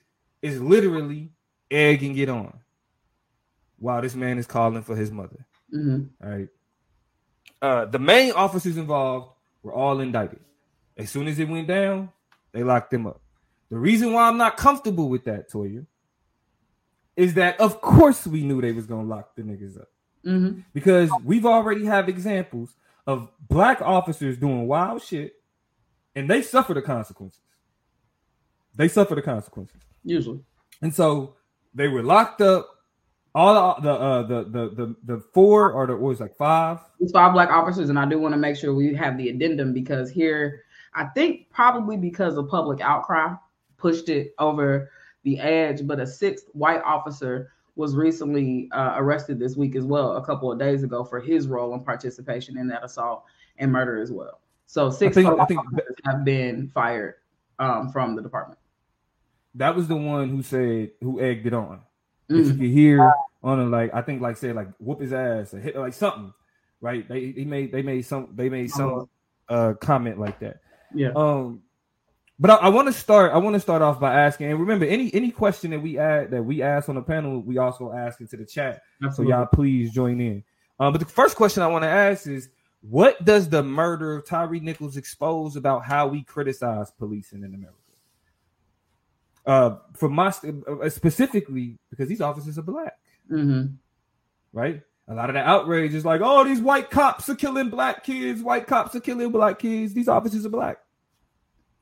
is 0.41 0.61
literally 0.61 1.31
egging 1.69 2.17
it 2.17 2.29
on 2.29 2.59
while 3.79 4.01
this 4.01 4.15
man 4.15 4.37
is 4.37 4.47
calling 4.47 4.83
for 4.83 4.95
his 4.95 5.11
mother. 5.11 5.45
Mm-hmm. 5.73 6.03
All 6.23 6.29
right. 6.29 6.47
Uh, 7.61 7.85
the 7.85 7.99
main 7.99 8.31
officers 8.31 8.77
involved 8.77 9.31
were 9.63 9.73
all 9.73 9.99
indicted. 9.99 10.39
As 10.97 11.09
soon 11.09 11.27
as 11.27 11.39
it 11.39 11.49
went 11.49 11.67
down, 11.67 12.09
they 12.51 12.63
locked 12.63 12.91
them 12.91 13.07
up. 13.07 13.21
The 13.69 13.77
reason 13.77 14.13
why 14.13 14.27
I'm 14.27 14.37
not 14.37 14.57
comfortable 14.57 15.09
with 15.09 15.25
that, 15.25 15.51
Toya, 15.51 15.85
is 17.15 17.33
that 17.35 17.59
of 17.59 17.81
course 17.81 18.25
we 18.25 18.43
knew 18.43 18.61
they 18.61 18.71
was 18.71 18.85
gonna 18.85 19.07
lock 19.07 19.35
the 19.35 19.41
niggas 19.41 19.79
up 19.79 19.89
mm-hmm. 20.25 20.61
because 20.73 21.09
we've 21.23 21.45
already 21.45 21.85
have 21.85 22.09
examples 22.09 22.75
of 23.05 23.29
black 23.47 23.81
officers 23.81 24.37
doing 24.37 24.67
wild 24.67 25.01
shit, 25.01 25.33
and 26.15 26.29
they 26.29 26.41
suffer 26.41 26.73
the 26.73 26.81
consequences. 26.81 27.41
They 28.75 28.87
suffer 28.87 29.15
the 29.15 29.21
consequences 29.21 29.81
usually, 30.03 30.39
and 30.81 30.93
so 30.93 31.35
they 31.73 31.87
were 31.87 32.03
locked 32.03 32.41
up 32.41 32.67
all 33.35 33.79
the 33.81 33.91
uh 33.91 34.23
the 34.23 34.43
the 34.45 34.69
the 34.75 34.95
the 35.05 35.19
four 35.33 35.71
or 35.71 35.87
the 35.87 35.93
what 35.93 36.09
was 36.09 36.19
like 36.19 36.35
five? 36.35 36.79
It's 36.99 37.11
five 37.11 37.33
black 37.33 37.49
officers 37.49 37.89
and 37.89 37.99
i 37.99 38.05
do 38.05 38.19
want 38.19 38.33
to 38.33 38.37
make 38.37 38.55
sure 38.55 38.73
we 38.73 38.93
have 38.95 39.17
the 39.17 39.29
addendum 39.29 39.73
because 39.73 40.09
here 40.09 40.63
i 40.95 41.05
think 41.05 41.49
probably 41.51 41.95
because 41.95 42.37
of 42.37 42.49
public 42.49 42.81
outcry 42.81 43.33
pushed 43.77 44.09
it 44.09 44.33
over 44.39 44.89
the 45.23 45.39
edge 45.39 45.85
but 45.85 45.99
a 45.99 46.07
sixth 46.07 46.45
white 46.53 46.81
officer 46.83 47.51
was 47.79 47.95
recently 47.95 48.67
uh, 48.73 48.95
arrested 48.97 49.39
this 49.39 49.55
week 49.55 49.75
as 49.75 49.85
well 49.85 50.17
a 50.17 50.25
couple 50.25 50.51
of 50.51 50.59
days 50.59 50.83
ago 50.83 51.03
for 51.03 51.21
his 51.21 51.47
role 51.47 51.73
and 51.73 51.85
participation 51.85 52.57
in 52.57 52.67
that 52.67 52.83
assault 52.83 53.23
and 53.57 53.71
murder 53.71 54.01
as 54.01 54.11
well. 54.11 54.41
So 54.65 54.89
six 54.89 55.15
I 55.15 55.23
think, 55.23 55.39
I 55.39 55.45
think 55.45 55.61
officers 55.61 55.95
have 56.05 56.25
been 56.25 56.67
fired 56.67 57.15
um, 57.57 57.89
from 57.89 58.17
the 58.17 58.21
department. 58.21 58.59
That 59.55 59.75
was 59.75 59.87
the 59.87 59.95
one 59.95 60.27
who 60.27 60.43
said 60.43 60.91
who 61.01 61.21
egged 61.21 61.47
it 61.47 61.53
on 61.53 61.79
mm. 62.29 62.45
you 62.45 62.53
could 62.53 62.61
hear 62.61 63.13
on 63.43 63.59
him, 63.59 63.71
like 63.71 63.93
I 63.93 64.01
think 64.01 64.21
like 64.21 64.37
say 64.37 64.53
like 64.53 64.67
whoop 64.79 65.01
his 65.01 65.13
ass 65.13 65.53
or 65.53 65.59
hit 65.59 65.75
like 65.75 65.93
something, 65.93 66.33
right? 66.81 67.07
They 67.07 67.31
he 67.31 67.45
made 67.45 67.71
they 67.71 67.81
made 67.81 68.03
some 68.03 68.29
they 68.35 68.49
made 68.49 68.69
some 68.71 69.07
uh-huh. 69.49 69.53
uh 69.53 69.73
comment 69.75 70.19
like 70.19 70.39
that. 70.39 70.57
Yeah. 70.93 71.11
Um 71.15 71.63
but 72.39 72.51
I, 72.51 72.55
I 72.55 72.69
want 72.69 72.87
to 72.87 72.93
start. 72.93 73.33
I 73.33 73.37
want 73.37 73.55
to 73.55 73.59
start 73.59 73.81
off 73.81 73.99
by 73.99 74.13
asking, 74.13 74.49
and 74.49 74.59
remember, 74.59 74.85
any 74.85 75.13
any 75.13 75.29
question 75.29 75.71
that 75.71 75.81
we 75.81 75.97
add 75.97 76.31
that 76.31 76.41
we 76.41 76.61
ask 76.61 76.87
on 76.87 76.95
the 76.95 77.01
panel, 77.01 77.41
we 77.41 77.57
also 77.57 77.91
ask 77.91 78.21
into 78.21 78.37
the 78.37 78.45
chat. 78.45 78.81
Absolutely. 79.03 79.33
So 79.33 79.37
y'all 79.37 79.47
please 79.47 79.91
join 79.91 80.21
in. 80.21 80.43
Um, 80.79 80.93
but 80.93 80.99
the 80.99 81.05
first 81.05 81.35
question 81.35 81.61
I 81.63 81.67
want 81.67 81.83
to 81.83 81.89
ask 81.89 82.27
is, 82.27 82.47
what 82.79 83.23
does 83.25 83.49
the 83.49 83.61
murder 83.61 84.15
of 84.15 84.25
Tyre 84.25 84.51
Nichols 84.61 84.95
expose 84.95 85.57
about 85.57 85.83
how 85.83 86.07
we 86.07 86.23
criticize 86.23 86.91
policing 86.91 87.43
in 87.43 87.53
America? 87.53 87.75
Uh, 89.49 89.77
for 89.95 90.09
my 90.09 90.27
uh, 90.27 90.89
specifically 90.89 91.75
because 91.89 92.07
these 92.07 92.21
officers 92.21 92.59
are 92.59 92.63
black, 92.63 92.99
mm-hmm. 93.31 93.73
right? 94.53 94.83
A 95.07 95.15
lot 95.15 95.31
of 95.31 95.33
the 95.33 95.39
outrage 95.39 95.95
is 95.95 96.05
like, 96.05 96.21
oh, 96.23 96.43
these 96.43 96.61
white 96.61 96.91
cops 96.91 97.27
are 97.29 97.35
killing 97.35 97.71
black 97.71 98.03
kids. 98.03 98.43
White 98.43 98.67
cops 98.67 98.93
are 98.95 98.99
killing 98.99 99.31
black 99.31 99.57
kids. 99.57 99.95
These 99.95 100.07
officers 100.07 100.45
are 100.45 100.49
black, 100.49 100.77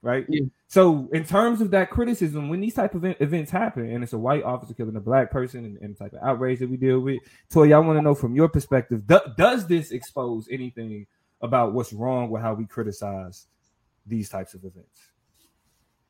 right? 0.02 0.26
Yeah. 0.30 0.46
So, 0.70 1.10
in 1.12 1.26
terms 1.26 1.60
of 1.60 1.72
that 1.72 1.90
criticism, 1.90 2.48
when 2.48 2.62
these 2.62 2.74
type 2.74 2.96
of 2.96 3.04
events 3.04 3.52
happen, 3.52 3.92
and 3.92 4.02
it's 4.02 4.14
a 4.14 4.18
white 4.18 4.44
officer 4.44 4.74
killing 4.74 4.96
a 4.96 5.02
black 5.02 5.30
person, 5.30 5.66
and, 5.66 5.78
and 5.82 5.98
type 5.98 6.14
of 6.14 6.20
outrage 6.24 6.60
that 6.60 6.70
we 6.70 6.78
deal 6.78 7.02
with, 7.02 7.20
Toy, 7.50 7.74
I 7.74 7.80
want 7.80 7.98
to 7.98 8.02
know 8.02 8.16
from 8.16 8.34
your 8.34 8.48
perspective, 8.48 9.06
do, 9.06 9.20
does 9.38 9.68
this 9.68 9.92
expose 9.92 10.48
anything 10.50 11.06
about 11.42 11.74
what's 11.74 11.92
wrong 11.92 12.30
with 12.30 12.42
how 12.42 12.54
we 12.54 12.66
criticize 12.66 13.48
these 14.06 14.30
types 14.30 14.54
of 14.54 14.64
events? 14.64 15.07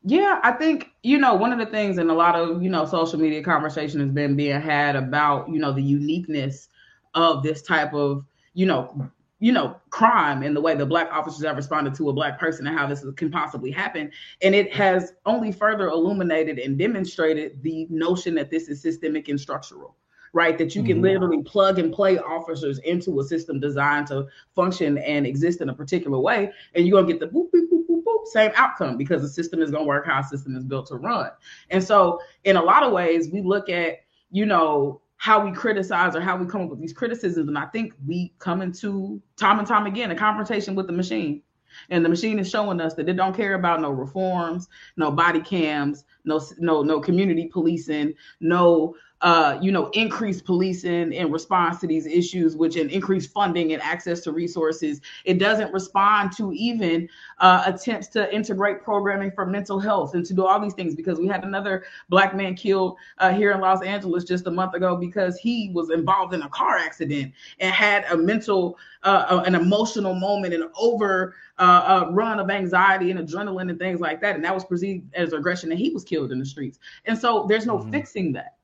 Yeah, 0.04 0.40
I 0.44 0.52
think, 0.52 0.92
you 1.04 1.18
know, 1.18 1.34
one 1.34 1.52
of 1.52 1.60
the 1.60 1.66
things 1.66 1.98
and 1.98 2.10
a 2.10 2.14
lot 2.14 2.36
of, 2.36 2.64
you 2.64 2.70
know, 2.70 2.86
social 2.86 3.20
media 3.20 3.44
conversation 3.44 4.00
has 4.00 4.12
been 4.12 4.36
being 4.36 4.62
had 4.62 4.96
about, 4.96 5.50
you 5.50 5.60
know, 5.60 5.74
the 5.74 5.82
uniqueness 5.82 6.70
of 7.14 7.44
this 7.44 7.62
type 7.62 7.94
of, 7.94 8.24
you 8.54 8.66
know, 8.66 9.10
you 9.40 9.52
know, 9.52 9.76
crime 9.92 10.42
and 10.44 10.56
the 10.56 10.62
way 10.62 10.76
the 10.76 10.86
black 10.86 11.10
officers 11.12 11.44
have 11.44 11.58
responded 11.58 11.94
to 11.96 12.10
a 12.10 12.14
black 12.14 12.40
person 12.40 12.66
and 12.66 12.78
how 12.78 12.88
this 12.88 13.06
can 13.18 13.30
possibly 13.30 13.70
happen. 13.70 14.12
And 14.42 14.56
it 14.56 14.74
has 14.74 15.14
only 15.26 15.52
further 15.52 15.88
illuminated 15.90 16.58
and 16.58 16.78
demonstrated 16.78 17.62
the 17.62 17.86
notion 17.90 18.34
that 18.36 18.50
this 18.50 18.68
is 18.68 18.82
systemic 18.82 19.28
and 19.28 19.40
structural, 19.40 19.96
right? 20.34 20.58
That 20.58 20.76
you 20.76 20.84
can 20.84 20.98
mm-hmm. 20.98 21.04
literally 21.04 21.44
plug 21.44 21.78
and 21.80 21.94
play 21.94 22.18
officers 22.18 22.80
into 22.80 23.20
a 23.20 23.24
system 23.24 23.60
designed 23.60 24.08
to 24.08 24.28
function 24.56 24.98
and 25.00 25.28
exist 25.28 25.62
in 25.62 25.70
a 25.70 25.74
particular 25.74 26.20
way, 26.20 26.52
and 26.74 26.88
you're 26.88 27.00
gonna 27.00 27.12
get 27.14 27.20
the 27.20 27.28
boop, 27.28 27.52
boop, 27.52 27.70
boop, 27.72 27.87
boop, 28.08 28.28
same 28.28 28.52
outcome 28.56 28.98
because 28.98 29.22
the 29.22 29.28
system 29.28 29.62
is 29.62 29.72
gonna 29.72 29.86
work 29.86 30.06
how 30.06 30.20
a 30.20 30.24
system 30.24 30.56
is 30.56 30.64
built 30.64 30.88
to 30.88 30.96
run. 30.96 31.30
And 31.70 31.84
so, 31.84 32.20
in 32.44 32.56
a 32.56 32.62
lot 32.62 32.84
of 32.84 32.94
ways, 32.94 33.30
we 33.32 33.42
look 33.42 33.70
at, 33.70 34.00
you 34.32 34.46
know, 34.46 35.02
how 35.18 35.44
we 35.44 35.52
criticize 35.52 36.16
or 36.16 36.22
how 36.22 36.38
we 36.38 36.46
come 36.46 36.62
up 36.62 36.70
with 36.70 36.80
these 36.80 36.94
criticisms. 36.94 37.48
And 37.48 37.58
I 37.58 37.66
think 37.68 37.94
we 38.06 38.34
come 38.40 38.62
into 38.62 39.22
time 39.36 39.60
and 39.60 39.68
time 39.68 39.88
again 39.88 40.12
a 40.12 40.16
confrontation 40.16 40.76
with 40.76 40.88
the 40.88 40.94
machine. 40.94 41.42
And 41.90 42.04
the 42.04 42.10
machine 42.10 42.40
is 42.40 42.50
showing 42.50 42.80
us 42.80 42.94
that 42.96 43.10
it 43.10 43.14
don't 43.14 43.36
care 43.36 43.56
about 43.56 43.82
no 43.82 43.92
reforms, 43.92 44.68
no 44.96 45.12
body 45.12 45.42
cams, 45.42 46.06
no 46.24 46.42
no 46.60 46.82
no 46.82 47.00
community 47.00 47.50
policing, 47.52 48.14
no 48.40 48.96
uh, 49.22 49.58
you 49.62 49.72
know, 49.72 49.88
increased 49.94 50.46
policing 50.46 51.12
in 51.12 51.32
response 51.32 51.80
to 51.80 51.88
these 51.88 52.06
issues, 52.06 52.56
which 52.56 52.76
and 52.76 52.92
increased 52.92 53.32
funding 53.32 53.74
and 53.74 53.82
access 53.82 54.22
to 54.22 54.32
resources. 54.32 55.02
It 55.26 55.40
doesn't 55.40 55.74
respond 55.74 56.32
to 56.38 56.54
even 56.54 57.10
uh, 57.40 57.64
attempts 57.66 58.08
to 58.10 58.34
integrate 58.34 58.84
programming 58.84 59.32
for 59.32 59.46
mental 59.46 59.80
health 59.80 60.14
and 60.14 60.24
to 60.26 60.34
do 60.34 60.46
all 60.46 60.60
these 60.60 60.74
things 60.74 60.96
because 60.96 61.18
we 61.18 61.28
had 61.28 61.44
another 61.44 61.86
black 62.10 62.36
man 62.36 62.54
killed 62.54 62.98
uh, 63.18 63.34
here 63.34 63.52
in 63.52 63.60
Los 63.60 63.82
Angeles 63.82 64.24
just 64.24 64.46
a 64.46 64.52
month 64.52 64.76
ago 64.76 64.96
because 64.96 65.38
he 65.38 65.72
was 65.74 65.90
involved 65.90 66.36
in 66.36 66.44
a 66.44 66.50
car 66.50 66.78
accident 66.78 67.34
and 67.60 67.74
had 67.74 68.06
a 68.12 68.18
mental, 68.18 68.78
uh, 69.02 69.42
an 69.46 69.56
emotional 69.56 70.14
moment 70.14 70.54
and 70.54 70.66
over 70.80 71.36
uh, 71.58 72.06
uh, 72.08 72.12
run 72.12 72.40
of 72.40 72.52
anxiety 72.52 73.10
and 73.10 73.20
adrenaline 73.20 73.72
and 73.72 73.80
things 73.80 74.00
like 74.00 74.22
that. 74.22 74.36
And 74.36 74.46
that 74.46 74.54
was 74.54 74.64
perceived 74.64 75.12
as 75.16 75.34
aggression 75.34 75.72
and 75.72 75.80
he 75.80 75.90
was 75.90 76.04
killed 76.04 76.32
in 76.32 76.38
the 76.38 76.46
streets. 76.46 76.78
And 77.06 77.18
so 77.18 77.48
there's 77.50 77.66
no 77.66 77.80
mm-hmm. 77.80 77.90
fixing 77.90 78.34
that 78.34 78.57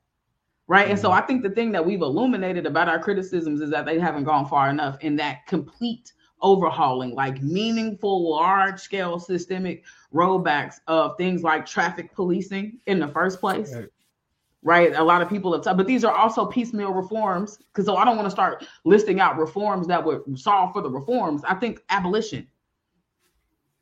right? 0.67 0.89
And 0.89 0.99
so 0.99 1.09
mm-hmm. 1.09 1.23
I 1.23 1.25
think 1.25 1.43
the 1.43 1.49
thing 1.49 1.71
that 1.73 1.85
we've 1.85 2.01
illuminated 2.01 2.65
about 2.65 2.89
our 2.89 2.99
criticisms 2.99 3.61
is 3.61 3.69
that 3.71 3.85
they 3.85 3.99
haven't 3.99 4.23
gone 4.23 4.47
far 4.47 4.69
enough 4.69 4.97
in 5.01 5.15
that 5.17 5.45
complete 5.47 6.13
overhauling, 6.41 7.15
like 7.15 7.41
meaningful, 7.41 8.29
large 8.29 8.79
scale 8.79 9.19
systemic 9.19 9.83
rollbacks 10.13 10.75
of 10.87 11.17
things 11.17 11.41
like 11.41 11.65
traffic 11.65 12.13
policing 12.13 12.79
in 12.85 12.99
the 12.99 13.07
first 13.07 13.39
place. 13.39 13.73
Right. 13.73 13.87
right? 14.61 14.95
A 14.95 15.03
lot 15.03 15.21
of 15.21 15.29
people 15.29 15.53
have, 15.53 15.63
t- 15.63 15.73
but 15.75 15.87
these 15.87 16.03
are 16.03 16.13
also 16.13 16.45
piecemeal 16.45 16.91
reforms. 16.91 17.57
Because 17.57 17.85
so 17.85 17.95
I 17.95 18.05
don't 18.05 18.17
want 18.17 18.27
to 18.27 18.31
start 18.31 18.67
listing 18.83 19.19
out 19.19 19.37
reforms 19.37 19.87
that 19.87 20.03
would 20.03 20.37
solve 20.37 20.73
for 20.73 20.81
the 20.81 20.89
reforms. 20.89 21.43
I 21.47 21.55
think 21.55 21.81
abolition, 21.89 22.47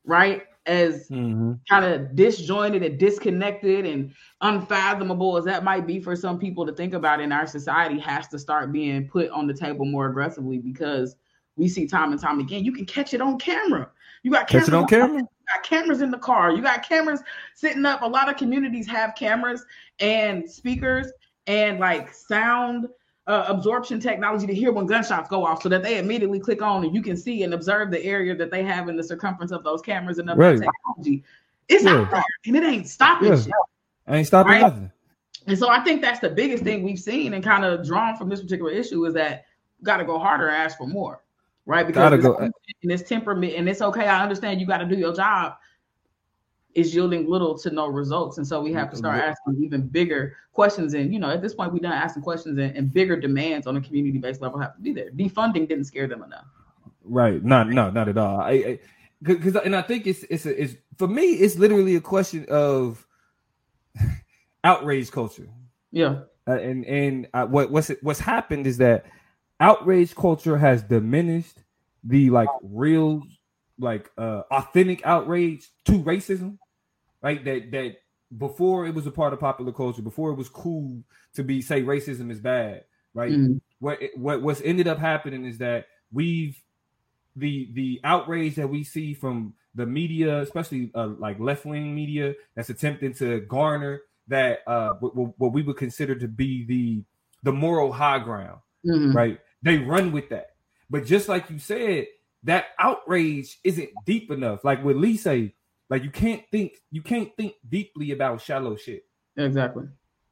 right? 0.05 0.43
As 0.65 1.09
mm-hmm. 1.09 1.53
kind 1.69 1.85
of 1.85 2.15
disjointed 2.15 2.83
and 2.83 2.99
disconnected 2.99 3.85
and 3.85 4.13
unfathomable 4.41 5.37
as 5.37 5.45
that 5.45 5.63
might 5.63 5.87
be 5.87 5.99
for 5.99 6.15
some 6.15 6.37
people 6.37 6.65
to 6.65 6.73
think 6.73 6.93
about 6.93 7.19
in 7.19 7.31
our 7.31 7.47
society 7.47 7.99
has 7.99 8.27
to 8.27 8.37
start 8.37 8.71
being 8.71 9.07
put 9.07 9.29
on 9.31 9.47
the 9.47 9.53
table 9.53 9.85
more 9.85 10.07
aggressively 10.07 10.59
because 10.59 11.15
we 11.55 11.67
see 11.67 11.87
time 11.87 12.11
and 12.11 12.21
time 12.21 12.39
again 12.39 12.63
you 12.63 12.71
can 12.71 12.85
catch 12.85 13.13
it 13.13 13.21
on 13.21 13.39
camera. 13.39 13.89
You 14.23 14.31
got 14.31 14.47
cameras 14.47 14.69
catch 14.69 14.73
it 14.73 14.77
on 14.77 14.87
camera. 14.87 15.27
got 15.53 15.63
cameras 15.63 16.01
in 16.01 16.11
the 16.11 16.17
car. 16.17 16.51
You 16.51 16.61
got 16.61 16.87
cameras 16.87 17.21
sitting 17.55 17.85
up. 17.85 18.03
A 18.03 18.07
lot 18.07 18.29
of 18.29 18.37
communities 18.37 18.87
have 18.87 19.15
cameras 19.15 19.65
and 19.99 20.49
speakers 20.49 21.11
and 21.47 21.79
like 21.79 22.13
sound 22.13 22.87
uh, 23.27 23.45
absorption 23.47 23.99
technology 23.99 24.47
to 24.47 24.53
hear 24.53 24.71
when 24.71 24.85
gunshots 24.85 25.29
go 25.29 25.45
off 25.45 25.61
so 25.61 25.69
that 25.69 25.83
they 25.83 25.99
immediately 25.99 26.39
click 26.39 26.61
on 26.61 26.83
and 26.83 26.95
you 26.95 27.01
can 27.01 27.15
see 27.15 27.43
and 27.43 27.53
observe 27.53 27.91
the 27.91 28.03
area 28.03 28.35
that 28.35 28.49
they 28.49 28.63
have 28.63 28.89
in 28.89 28.97
the 28.97 29.03
circumference 29.03 29.51
of 29.51 29.63
those 29.63 29.81
cameras 29.81 30.17
and 30.17 30.29
of 30.29 30.37
right. 30.37 30.59
technology. 30.59 31.23
It's 31.67 31.83
yeah. 31.83 31.97
out 31.97 32.11
there 32.11 32.23
and 32.45 32.55
it 32.55 32.63
ain't 32.63 32.87
stopping 32.87 33.29
yeah. 33.29 33.39
shit. 33.39 33.53
Ain't 34.07 34.27
stopping 34.27 34.53
right? 34.53 34.61
nothing. 34.61 34.91
And 35.47 35.57
so 35.57 35.69
I 35.69 35.79
think 35.81 36.01
that's 36.01 36.19
the 36.19 36.29
biggest 36.29 36.63
thing 36.63 36.83
we've 36.83 36.99
seen 36.99 37.33
and 37.33 37.43
kind 37.43 37.63
of 37.63 37.85
drawn 37.85 38.15
from 38.15 38.29
this 38.29 38.41
particular 38.41 38.71
issue 38.71 39.05
is 39.05 39.13
that 39.13 39.45
got 39.83 39.97
to 39.97 40.03
go 40.03 40.19
harder 40.19 40.47
and 40.47 40.55
ask 40.55 40.77
for 40.77 40.87
more, 40.87 41.23
right? 41.65 41.85
Because 41.85 42.13
it's, 42.13 42.23
go. 42.23 42.37
and 42.37 42.51
it's 42.83 43.07
temperament 43.07 43.53
and 43.55 43.69
it's 43.69 43.81
okay. 43.81 44.07
I 44.07 44.21
understand 44.21 44.59
you 44.59 44.67
got 44.67 44.79
to 44.79 44.85
do 44.85 44.95
your 44.95 45.13
job, 45.13 45.55
is 46.73 46.93
yielding 46.95 47.29
little 47.29 47.57
to 47.59 47.69
no 47.69 47.87
results. 47.87 48.37
And 48.37 48.47
so 48.47 48.61
we 48.61 48.71
have 48.73 48.89
to 48.91 48.97
start 48.97 49.21
asking 49.21 49.63
even 49.63 49.87
bigger 49.87 50.37
questions. 50.53 50.93
And, 50.93 51.13
you 51.13 51.19
know, 51.19 51.29
at 51.29 51.41
this 51.41 51.53
point, 51.53 51.73
we're 51.73 51.79
done 51.79 51.91
asking 51.91 52.23
questions 52.23 52.57
and, 52.57 52.75
and 52.75 52.93
bigger 52.93 53.19
demands 53.19 53.67
on 53.67 53.77
a 53.77 53.81
community 53.81 54.17
based 54.17 54.41
level 54.41 54.59
have 54.59 54.75
to 54.75 54.81
be 54.81 54.93
there. 54.93 55.11
Defunding 55.11 55.67
didn't 55.67 55.85
scare 55.85 56.07
them 56.07 56.23
enough. 56.23 56.45
Right. 57.03 57.43
Not, 57.43 57.69
no, 57.69 57.89
not 57.89 58.07
at 58.07 58.17
all. 58.17 58.39
I, 58.39 58.79
because, 59.21 59.55
and 59.57 59.75
I 59.75 59.81
think 59.81 60.07
it's, 60.07 60.23
it's, 60.23 60.45
a, 60.45 60.61
it's, 60.61 60.75
for 60.97 61.07
me, 61.07 61.23
it's 61.23 61.57
literally 61.57 61.95
a 61.95 62.01
question 62.01 62.45
of 62.49 63.05
outrage 64.63 65.11
culture. 65.11 65.49
Yeah. 65.91 66.21
Uh, 66.47 66.53
and, 66.53 66.85
and 66.85 67.27
uh, 67.33 67.45
what, 67.45 67.71
what's, 67.71 67.91
what's 68.01 68.19
happened 68.19 68.65
is 68.65 68.77
that 68.77 69.05
outrage 69.59 70.15
culture 70.15 70.57
has 70.57 70.83
diminished 70.83 71.59
the 72.03 72.29
like 72.29 72.49
real 72.63 73.21
like 73.79 74.09
uh 74.17 74.41
authentic 74.51 75.05
outrage 75.05 75.69
to 75.85 75.93
racism, 76.03 76.57
right? 77.21 77.43
That 77.43 77.71
that 77.71 77.97
before 78.37 78.85
it 78.85 78.93
was 78.93 79.07
a 79.07 79.11
part 79.11 79.33
of 79.33 79.39
popular 79.39 79.71
culture, 79.71 80.01
before 80.01 80.31
it 80.31 80.37
was 80.37 80.49
cool 80.49 81.03
to 81.35 81.43
be 81.43 81.61
say 81.61 81.81
racism 81.81 82.31
is 82.31 82.39
bad, 82.39 82.83
right? 83.13 83.31
Mm-hmm. 83.31 83.57
What 83.79 83.99
what 84.15 84.41
what's 84.41 84.61
ended 84.61 84.87
up 84.87 84.99
happening 84.99 85.45
is 85.45 85.57
that 85.59 85.87
we've 86.11 86.61
the 87.35 87.69
the 87.73 87.99
outrage 88.03 88.55
that 88.55 88.67
we 88.67 88.83
see 88.83 89.13
from 89.13 89.53
the 89.75 89.85
media, 89.85 90.41
especially 90.41 90.91
uh, 90.95 91.07
like 91.17 91.39
left 91.39 91.65
wing 91.65 91.95
media, 91.95 92.33
that's 92.55 92.69
attempting 92.69 93.13
to 93.15 93.41
garner 93.41 94.01
that 94.27 94.59
uh 94.67 94.93
what, 94.99 95.15
what, 95.37 95.51
we 95.51 95.61
would 95.61 95.77
consider 95.77 96.15
to 96.15 96.27
be 96.27 96.65
the 96.65 97.03
the 97.43 97.51
moral 97.51 97.91
high 97.91 98.19
ground, 98.19 98.59
mm-hmm. 98.85 99.15
right? 99.15 99.39
They 99.61 99.77
run 99.77 100.11
with 100.11 100.29
that, 100.29 100.51
but 100.89 101.05
just 101.05 101.27
like 101.27 101.49
you 101.49 101.59
said, 101.59 102.07
that 102.43 102.67
outrage 102.79 103.59
isn't 103.63 103.89
deep 104.05 104.31
enough. 104.31 104.63
Like 104.63 104.83
with 104.83 104.97
Lee 104.97 105.17
say, 105.17 105.53
like 105.91 106.03
you 106.05 106.09
can't 106.09 106.41
think 106.49 106.77
you 106.89 107.01
can't 107.01 107.35
think 107.35 107.55
deeply 107.67 108.11
about 108.11 108.41
shallow 108.41 108.77
shit. 108.77 109.03
Exactly. 109.35 109.83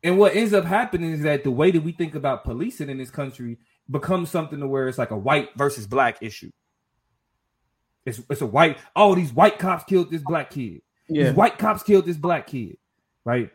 And 0.01 0.17
what 0.17 0.33
ends 0.33 0.53
up 0.53 0.63
happening 0.63 1.11
is 1.11 1.21
that 1.23 1.43
the 1.43 1.51
way 1.51 1.69
that 1.69 1.83
we 1.83 1.91
think 1.91 2.15
about 2.15 2.45
policing 2.45 2.89
in 2.89 2.97
this 2.97 3.11
country 3.11 3.57
becomes 3.91 4.29
something 4.29 4.61
to 4.61 4.67
where 4.67 4.87
it's 4.87 4.97
like 4.97 5.11
a 5.11 5.17
white 5.17 5.49
versus 5.57 5.85
black 5.85 6.23
issue. 6.23 6.49
It's 8.05 8.21
it's 8.29 8.39
a 8.39 8.45
white, 8.45 8.77
oh, 8.95 9.13
these 9.13 9.33
white 9.33 9.59
cops 9.59 9.83
killed 9.83 10.09
this 10.09 10.23
black 10.23 10.51
kid. 10.51 10.81
Yeah. 11.09 11.25
These 11.25 11.33
white 11.33 11.57
cops 11.57 11.83
killed 11.83 12.05
this 12.05 12.17
black 12.17 12.47
kid. 12.47 12.77
Right. 13.25 13.51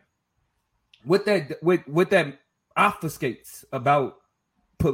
What 1.05 1.25
that 1.25 1.57
what 1.63 1.89
what 1.89 2.11
that 2.11 2.39
obfuscates 2.77 3.65
about 3.73 4.17
I, 4.83 4.89
uh, 4.89 4.93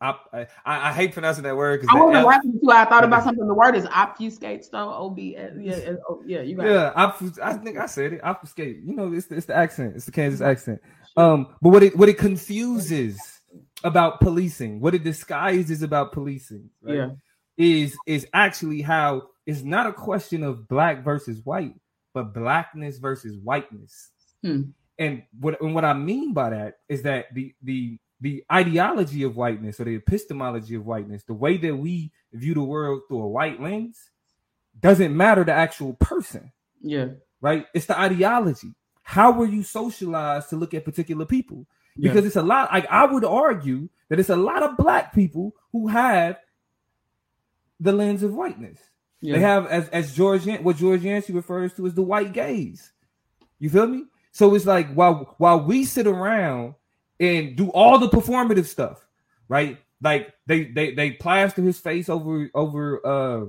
uh, 0.00 0.12
uh, 0.32 0.44
I, 0.64 0.88
I, 0.88 0.92
hate 0.92 1.12
pronouncing 1.12 1.44
that 1.44 1.56
word 1.56 1.80
because 1.80 1.94
I 1.94 2.02
wasn't 2.02 2.26
laughing 2.26 2.60
too. 2.62 2.70
I 2.70 2.84
thought 2.84 3.04
about 3.04 3.24
something. 3.24 3.46
The 3.46 3.54
word 3.54 3.74
is 3.74 3.86
obfuscate. 3.86 4.66
though. 4.70 4.92
O 4.94 5.10
B 5.10 5.36
yeah 5.58 5.94
oh, 6.08 6.22
yeah 6.26 6.42
you 6.42 6.56
got 6.56 6.66
yeah. 6.66 7.10
It. 7.20 7.38
I 7.42 7.54
think 7.54 7.78
I 7.78 7.86
said 7.86 8.14
it. 8.14 8.20
Obfuscate. 8.24 8.78
You 8.84 8.94
know, 8.94 9.12
it's 9.12 9.26
the, 9.26 9.36
it's 9.36 9.46
the 9.46 9.56
accent. 9.56 9.94
It's 9.96 10.06
the 10.06 10.12
Kansas 10.12 10.40
mm-hmm. 10.40 10.50
accent. 10.50 10.80
Um, 11.16 11.54
but 11.60 11.70
what 11.70 11.82
it 11.82 11.96
what 11.96 12.08
it 12.08 12.18
confuses 12.18 13.40
about 13.84 14.20
policing, 14.20 14.80
what 14.80 14.94
it 14.94 15.04
disguises 15.04 15.82
about 15.82 16.12
policing, 16.12 16.70
right, 16.82 16.96
yeah, 16.96 17.10
is 17.56 17.96
is 18.06 18.26
actually 18.32 18.82
how 18.82 19.22
it's 19.46 19.62
not 19.62 19.86
a 19.86 19.92
question 19.92 20.42
of 20.42 20.68
black 20.68 21.04
versus 21.04 21.40
white, 21.44 21.74
but 22.14 22.32
blackness 22.34 22.98
versus 22.98 23.36
whiteness. 23.38 24.10
Hmm. 24.42 24.62
And 24.98 25.22
what 25.38 25.60
and 25.60 25.74
what 25.74 25.84
I 25.84 25.94
mean 25.94 26.32
by 26.32 26.50
that 26.50 26.78
is 26.88 27.02
that 27.02 27.26
the 27.34 27.54
the 27.62 27.98
the 28.22 28.44
ideology 28.50 29.24
of 29.24 29.36
whiteness 29.36 29.80
or 29.80 29.84
the 29.84 29.96
epistemology 29.96 30.76
of 30.76 30.86
whiteness, 30.86 31.24
the 31.24 31.34
way 31.34 31.56
that 31.56 31.76
we 31.76 32.12
view 32.32 32.54
the 32.54 32.62
world 32.62 33.02
through 33.08 33.22
a 33.22 33.28
white 33.28 33.60
lens, 33.60 33.98
doesn't 34.78 35.14
matter 35.14 35.42
the 35.42 35.52
actual 35.52 35.94
person. 35.94 36.52
Yeah. 36.80 37.08
Right? 37.40 37.66
It's 37.74 37.86
the 37.86 37.98
ideology. 37.98 38.74
How 39.02 39.32
were 39.32 39.46
you 39.46 39.64
socialized 39.64 40.50
to 40.50 40.56
look 40.56 40.72
at 40.72 40.84
particular 40.84 41.26
people? 41.26 41.66
Because 41.98 42.22
yeah. 42.22 42.26
it's 42.28 42.36
a 42.36 42.42
lot, 42.42 42.72
like 42.72 42.86
I 42.88 43.04
would 43.06 43.24
argue 43.24 43.88
that 44.08 44.20
it's 44.20 44.30
a 44.30 44.36
lot 44.36 44.62
of 44.62 44.76
black 44.76 45.12
people 45.12 45.56
who 45.72 45.88
have 45.88 46.38
the 47.80 47.92
lens 47.92 48.22
of 48.22 48.32
whiteness. 48.32 48.78
Yeah. 49.20 49.34
They 49.34 49.40
have 49.40 49.66
as 49.66 49.88
as 49.90 50.14
George 50.14 50.46
what 50.46 50.76
George 50.76 51.02
Yancey 51.02 51.32
refers 51.32 51.74
to 51.74 51.86
as 51.86 51.94
the 51.94 52.02
white 52.02 52.32
gaze. 52.32 52.92
You 53.58 53.70
feel 53.70 53.86
me? 53.86 54.04
So 54.32 54.54
it's 54.54 54.66
like 54.66 54.92
while 54.94 55.34
while 55.38 55.64
we 55.64 55.84
sit 55.84 56.06
around 56.06 56.74
and 57.22 57.56
do 57.56 57.70
all 57.70 57.98
the 57.98 58.08
performative 58.08 58.66
stuff, 58.66 59.06
right? 59.48 59.78
Like 60.02 60.34
they 60.46 60.64
they 60.64 60.94
they 60.94 61.12
plaster 61.12 61.62
his 61.62 61.78
face 61.78 62.08
over 62.08 62.50
over 62.54 63.06
uh 63.06 63.46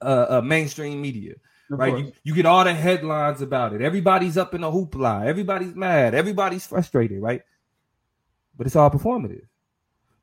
uh, 0.00 0.26
uh 0.38 0.40
mainstream 0.42 1.02
media. 1.02 1.34
Of 1.70 1.78
right, 1.80 1.98
you, 1.98 2.12
you, 2.22 2.34
get 2.34 2.46
all 2.46 2.64
the 2.64 2.72
headlines 2.72 3.42
about 3.42 3.74
it. 3.74 3.82
Everybody's 3.82 4.38
up 4.38 4.54
in 4.54 4.64
a 4.64 4.70
hoopla. 4.70 5.26
Everybody's 5.26 5.74
mad. 5.74 6.14
Everybody's 6.14 6.66
frustrated. 6.66 7.20
Right, 7.20 7.42
but 8.56 8.66
it's 8.66 8.76
all 8.76 8.90
performative 8.90 9.46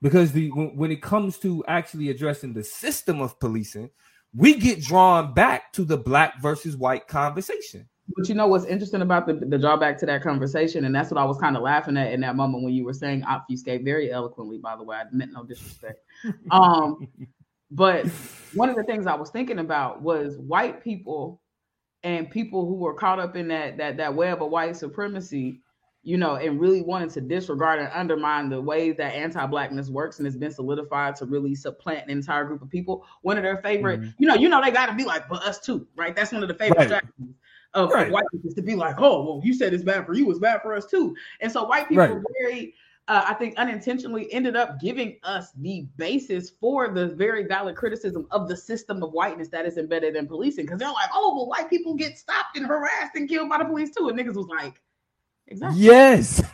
because 0.01 0.31
the 0.31 0.49
when, 0.51 0.75
when 0.77 0.91
it 0.91 1.01
comes 1.01 1.37
to 1.39 1.63
actually 1.67 2.09
addressing 2.09 2.53
the 2.53 2.63
system 2.63 3.19
of 3.19 3.37
policing, 3.39 3.89
we 4.33 4.55
get 4.55 4.81
drawn 4.81 5.33
back 5.33 5.73
to 5.73 5.83
the 5.83 5.97
black 5.97 6.41
versus 6.41 6.77
white 6.77 7.07
conversation. 7.07 7.89
But 8.15 8.29
you 8.29 8.35
know 8.35 8.47
what's 8.47 8.65
interesting 8.65 9.01
about 9.01 9.27
the, 9.27 9.33
the 9.33 9.57
drawback 9.57 9.97
to 9.99 10.05
that 10.05 10.23
conversation, 10.23 10.85
and 10.85 10.95
that's 10.95 11.11
what 11.11 11.19
I 11.19 11.25
was 11.25 11.37
kind 11.37 11.57
of 11.57 11.63
laughing 11.63 11.97
at 11.97 12.13
in 12.13 12.21
that 12.21 12.37
moment 12.37 12.63
when 12.63 12.73
you 12.73 12.85
were 12.85 12.93
saying 12.93 13.23
obfuscate 13.23 13.83
very 13.83 14.11
eloquently, 14.11 14.57
by 14.57 14.77
the 14.77 14.83
way. 14.83 14.95
I 14.95 15.03
meant 15.11 15.33
no 15.33 15.43
disrespect. 15.43 15.99
Um, 16.49 17.07
but 17.71 18.07
one 18.53 18.69
of 18.69 18.77
the 18.77 18.83
things 18.83 19.05
I 19.05 19.15
was 19.15 19.31
thinking 19.31 19.59
about 19.59 20.01
was 20.01 20.37
white 20.37 20.81
people 20.81 21.41
and 22.03 22.29
people 22.31 22.65
who 22.65 22.75
were 22.75 22.93
caught 22.93 23.19
up 23.19 23.35
in 23.35 23.49
that 23.49 23.77
that 23.77 23.97
that 23.97 24.15
web 24.15 24.41
of 24.41 24.49
white 24.49 24.77
supremacy, 24.77 25.61
you 26.03 26.17
know, 26.17 26.35
and 26.35 26.61
really 26.61 26.83
wanted 26.83 27.09
to 27.09 27.21
disregard 27.21 27.79
and 27.79 27.89
undermine 27.93 28.47
the 28.47 28.61
way 28.61 28.91
that 28.91 29.13
anti-blackness 29.13 29.89
works 29.89 30.19
and 30.19 30.25
has 30.25 30.37
been 30.37 30.51
solidified 30.51 31.17
to 31.17 31.25
really 31.25 31.53
supplant 31.53 32.05
an 32.05 32.11
entire 32.11 32.45
group 32.45 32.61
of 32.61 32.69
people. 32.69 33.03
One 33.23 33.37
of 33.37 33.43
their 33.43 33.57
favorite, 33.57 33.99
mm-hmm. 33.99 34.11
you 34.19 34.27
know, 34.27 34.35
you 34.35 34.47
know, 34.47 34.61
they 34.63 34.71
got 34.71 34.85
to 34.85 34.93
be 34.93 35.03
like, 35.03 35.27
but 35.27 35.43
us 35.43 35.59
too, 35.59 35.85
right? 35.97 36.15
That's 36.15 36.31
one 36.31 36.43
of 36.43 36.47
the 36.47 36.53
favorite 36.53 36.77
right. 36.77 36.87
strategies 36.87 37.35
of, 37.75 37.91
right. 37.91 38.11
white 38.11 38.25
people 38.31 38.51
to 38.51 38.61
be 38.61 38.75
like, 38.75 38.95
oh, 38.99 39.23
well, 39.23 39.41
you 39.43 39.53
said 39.53 39.73
it's 39.73 39.83
bad 39.83 40.05
for 40.05 40.13
you, 40.13 40.29
it's 40.31 40.39
bad 40.39 40.61
for 40.61 40.73
us 40.73 40.85
too. 40.85 41.15
And 41.41 41.51
so 41.51 41.65
white 41.65 41.87
people 41.87 42.05
right. 42.05 42.23
very, 42.41 42.73
uh, 43.07 43.25
I 43.27 43.35
think, 43.35 43.55
unintentionally 43.57 44.31
ended 44.33 44.55
up 44.55 44.79
giving 44.79 45.17
us 45.23 45.51
the 45.57 45.87
basis 45.97 46.49
for 46.49 46.89
the 46.89 47.09
very 47.09 47.45
valid 47.45 47.75
criticism 47.75 48.25
of 48.31 48.47
the 48.47 48.57
system 48.57 49.03
of 49.03 49.11
whiteness 49.11 49.49
that 49.49 49.65
is 49.65 49.77
embedded 49.77 50.15
in 50.15 50.25
policing. 50.25 50.65
Because 50.65 50.79
they're 50.79 50.89
like, 50.89 51.09
oh, 51.13 51.35
well, 51.35 51.47
white 51.47 51.69
people 51.69 51.93
get 51.93 52.17
stopped 52.17 52.57
and 52.57 52.65
harassed 52.65 53.15
and 53.15 53.29
killed 53.29 53.49
by 53.49 53.59
the 53.59 53.65
police 53.65 53.93
too. 53.95 54.09
And 54.09 54.17
niggas 54.17 54.35
was 54.35 54.47
like, 54.47 54.81
Exactly. 55.47 55.79
Yes. 55.79 56.41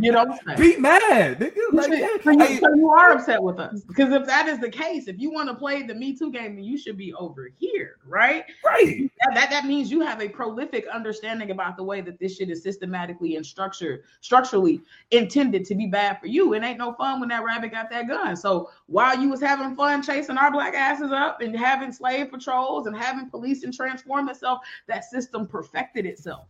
you 0.00 0.10
know, 0.10 0.38
be 0.56 0.76
mad. 0.78 1.52
Like, 1.72 1.84
so, 1.84 2.30
you, 2.30 2.60
so 2.60 2.74
you 2.74 2.90
are 2.90 3.12
upset 3.12 3.42
with 3.42 3.58
us 3.58 3.82
because 3.82 4.10
if 4.10 4.26
that 4.26 4.48
is 4.48 4.58
the 4.58 4.70
case, 4.70 5.06
if 5.06 5.18
you 5.18 5.30
want 5.30 5.50
to 5.50 5.54
play 5.54 5.82
the 5.82 5.94
Me 5.94 6.16
Too 6.16 6.32
game, 6.32 6.56
then 6.56 6.64
you 6.64 6.78
should 6.78 6.96
be 6.96 7.12
over 7.12 7.50
here, 7.58 7.98
right? 8.06 8.44
Right. 8.64 9.10
That, 9.20 9.34
that, 9.34 9.50
that 9.50 9.66
means 9.66 9.90
you 9.90 10.00
have 10.00 10.22
a 10.22 10.30
prolific 10.30 10.86
understanding 10.86 11.50
about 11.50 11.76
the 11.76 11.82
way 11.82 12.00
that 12.00 12.18
this 12.18 12.36
shit 12.36 12.48
is 12.48 12.62
systematically 12.62 13.36
and 13.36 13.44
structured, 13.44 14.04
structurally 14.22 14.80
intended 15.10 15.66
to 15.66 15.74
be 15.74 15.86
bad 15.86 16.18
for 16.18 16.26
you. 16.26 16.54
It 16.54 16.62
ain't 16.62 16.78
no 16.78 16.94
fun 16.94 17.20
when 17.20 17.28
that 17.28 17.44
rabbit 17.44 17.72
got 17.72 17.90
that 17.90 18.08
gun. 18.08 18.34
So 18.34 18.70
while 18.86 19.20
you 19.20 19.28
was 19.28 19.42
having 19.42 19.76
fun 19.76 20.02
chasing 20.02 20.38
our 20.38 20.50
black 20.50 20.72
asses 20.72 21.12
up 21.12 21.42
and 21.42 21.54
having 21.54 21.92
slave 21.92 22.30
patrols 22.30 22.86
and 22.86 22.96
having 22.96 23.28
police 23.28 23.62
and 23.62 23.74
transform 23.74 24.30
itself, 24.30 24.60
that 24.86 25.04
system 25.04 25.46
perfected 25.46 26.06
itself 26.06 26.46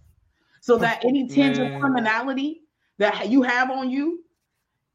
so 0.61 0.77
that 0.79 1.05
any 1.05 1.27
tinge 1.27 1.59
of 1.59 1.81
criminality 1.81 2.63
that 2.99 3.29
you 3.29 3.43
have 3.43 3.71
on 3.71 3.91
you 3.91 4.25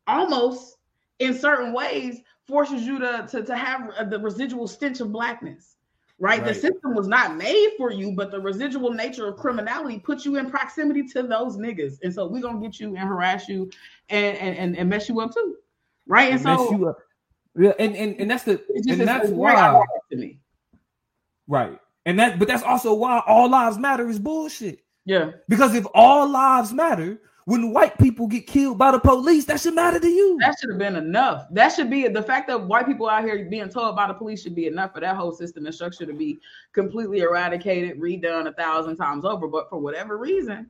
almost 0.08 0.78
in 1.20 1.34
certain 1.34 1.74
ways 1.74 2.22
forces 2.48 2.82
you 2.82 3.00
to, 3.00 3.28
to, 3.30 3.44
to 3.44 3.56
have 3.56 3.90
uh, 3.92 4.04
the 4.04 4.20
residual 4.20 4.68
stench 4.68 5.00
of 5.00 5.12
blackness 5.12 5.76
right? 6.22 6.40
right? 6.40 6.48
The 6.48 6.54
system 6.54 6.96
was 6.96 7.08
not 7.08 7.36
made 7.36 7.72
for 7.78 7.92
you, 7.92 8.14
but 8.14 8.32
the 8.32 8.40
residual 8.40 8.94
nature 8.94 9.28
of 9.28 9.38
criminality 9.38 10.00
puts 10.00 10.24
you 10.26 10.38
in 10.38 10.50
proximity 10.50 11.04
to 11.10 11.24
those 11.24 11.58
niggas. 11.58 11.98
And 12.04 12.14
so 12.14 12.28
we're 12.28 12.42
gonna 12.42 12.62
get 12.62 12.80
you 12.80 12.96
and 12.96 13.00
harass 13.00 13.50
you 13.50 13.70
and 14.10 14.38
and, 14.38 14.78
and 14.78 14.90
mess 14.90 15.10
you 15.10 15.20
up 15.20 15.34
too. 15.34 15.58
Right. 16.08 16.32
And, 16.32 16.46
and 16.46 16.60
so 16.60 16.96
yeah, 17.58 17.74
and, 17.80 17.96
and 17.96 18.16
and 18.22 18.32
that's 18.32 18.44
the 18.44 18.64
and 18.88 19.02
that's 19.02 19.30
why 19.30 19.84
to 20.12 20.16
me. 20.16 20.40
Right. 21.48 21.78
And 22.06 22.20
that 22.20 22.40
but 22.40 22.48
that's 22.48 22.64
also 22.64 22.94
why 22.94 23.22
all 23.26 23.50
lives 23.50 23.78
matter 23.78 24.08
is 24.08 24.20
bullshit. 24.20 24.84
Yeah. 25.06 25.32
Because 25.48 25.76
if 25.76 25.86
all 25.94 26.28
lives 26.28 26.74
matter, 26.74 27.20
when 27.46 27.74
white 27.74 27.98
people 27.98 28.28
get 28.28 28.46
killed 28.46 28.78
by 28.78 28.92
the 28.92 29.00
police, 29.00 29.46
that 29.46 29.60
should 29.60 29.74
matter 29.74 30.00
to 30.00 30.08
you. 30.08 30.38
That 30.40 30.56
should 30.60 30.70
have 30.70 30.80
been 30.80 30.96
enough. 30.96 31.48
That 31.52 31.70
should 31.70 31.90
be 31.90 32.08
the 32.08 32.22
fact 32.22 32.48
that 32.48 32.68
white 32.68 32.86
people 32.86 33.10
out 33.10 33.24
here 33.24 33.48
being 33.50 33.70
told 33.70 33.96
by 33.96 34.08
the 34.08 34.14
police 34.14 34.44
should 34.44 34.56
be 34.56 34.68
enough 34.68 34.94
for 34.94 35.02
that 35.02 35.16
whole 35.16 35.32
system 35.32 35.66
and 35.66 35.74
structure 35.74 36.06
to 36.06 36.14
be 36.14 36.40
completely 36.74 37.20
eradicated, 37.20 38.00
redone 38.00 38.48
a 38.48 38.54
thousand 38.54 38.96
times 38.98 39.26
over. 39.26 39.48
But 39.48 39.70
for 39.70 39.80
whatever 39.80 40.18
reason, 40.18 40.70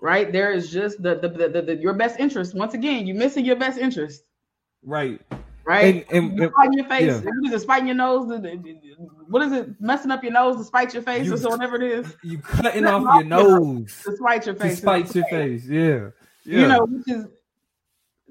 right 0.00 0.30
there 0.30 0.52
is 0.52 0.70
just 0.70 1.02
the 1.02 1.14
the, 1.16 1.28
the, 1.28 1.48
the, 1.48 1.62
the 1.62 1.76
your 1.76 1.94
best 1.94 2.20
interest. 2.20 2.54
Once 2.54 2.74
again, 2.74 3.06
you're 3.06 3.16
missing 3.16 3.44
your 3.44 3.56
best 3.56 3.78
interest. 3.78 4.24
Right 4.82 5.20
right? 5.68 6.06
And, 6.10 6.32
and, 6.32 6.50
and 6.56 6.74
your 6.74 6.88
face, 6.88 7.22
yeah. 7.22 7.30
you 7.42 7.50
just 7.50 7.64
spiting 7.64 7.86
your 7.86 7.96
nose. 7.96 8.26
What 9.28 9.42
is 9.42 9.52
it? 9.52 9.80
Messing 9.80 10.10
up 10.10 10.22
your 10.22 10.32
nose 10.32 10.56
to 10.56 10.64
spite 10.64 10.94
your 10.94 11.02
face, 11.02 11.26
you, 11.26 11.34
or 11.34 11.36
so 11.36 11.50
whatever 11.50 11.76
it 11.76 11.82
is. 11.82 12.16
You 12.24 12.38
cutting 12.38 12.86
off 12.86 13.02
your 13.02 13.24
nose 13.24 14.02
to 14.04 14.16
spite 14.16 14.46
your 14.46 14.54
face. 14.54 14.76
To 14.76 14.76
spite 14.78 15.14
your 15.14 15.26
face, 15.26 15.66
yeah. 15.66 16.08
yeah. 16.44 16.60
You 16.60 16.68
know, 16.68 16.86
which 16.86 17.08
is 17.08 17.26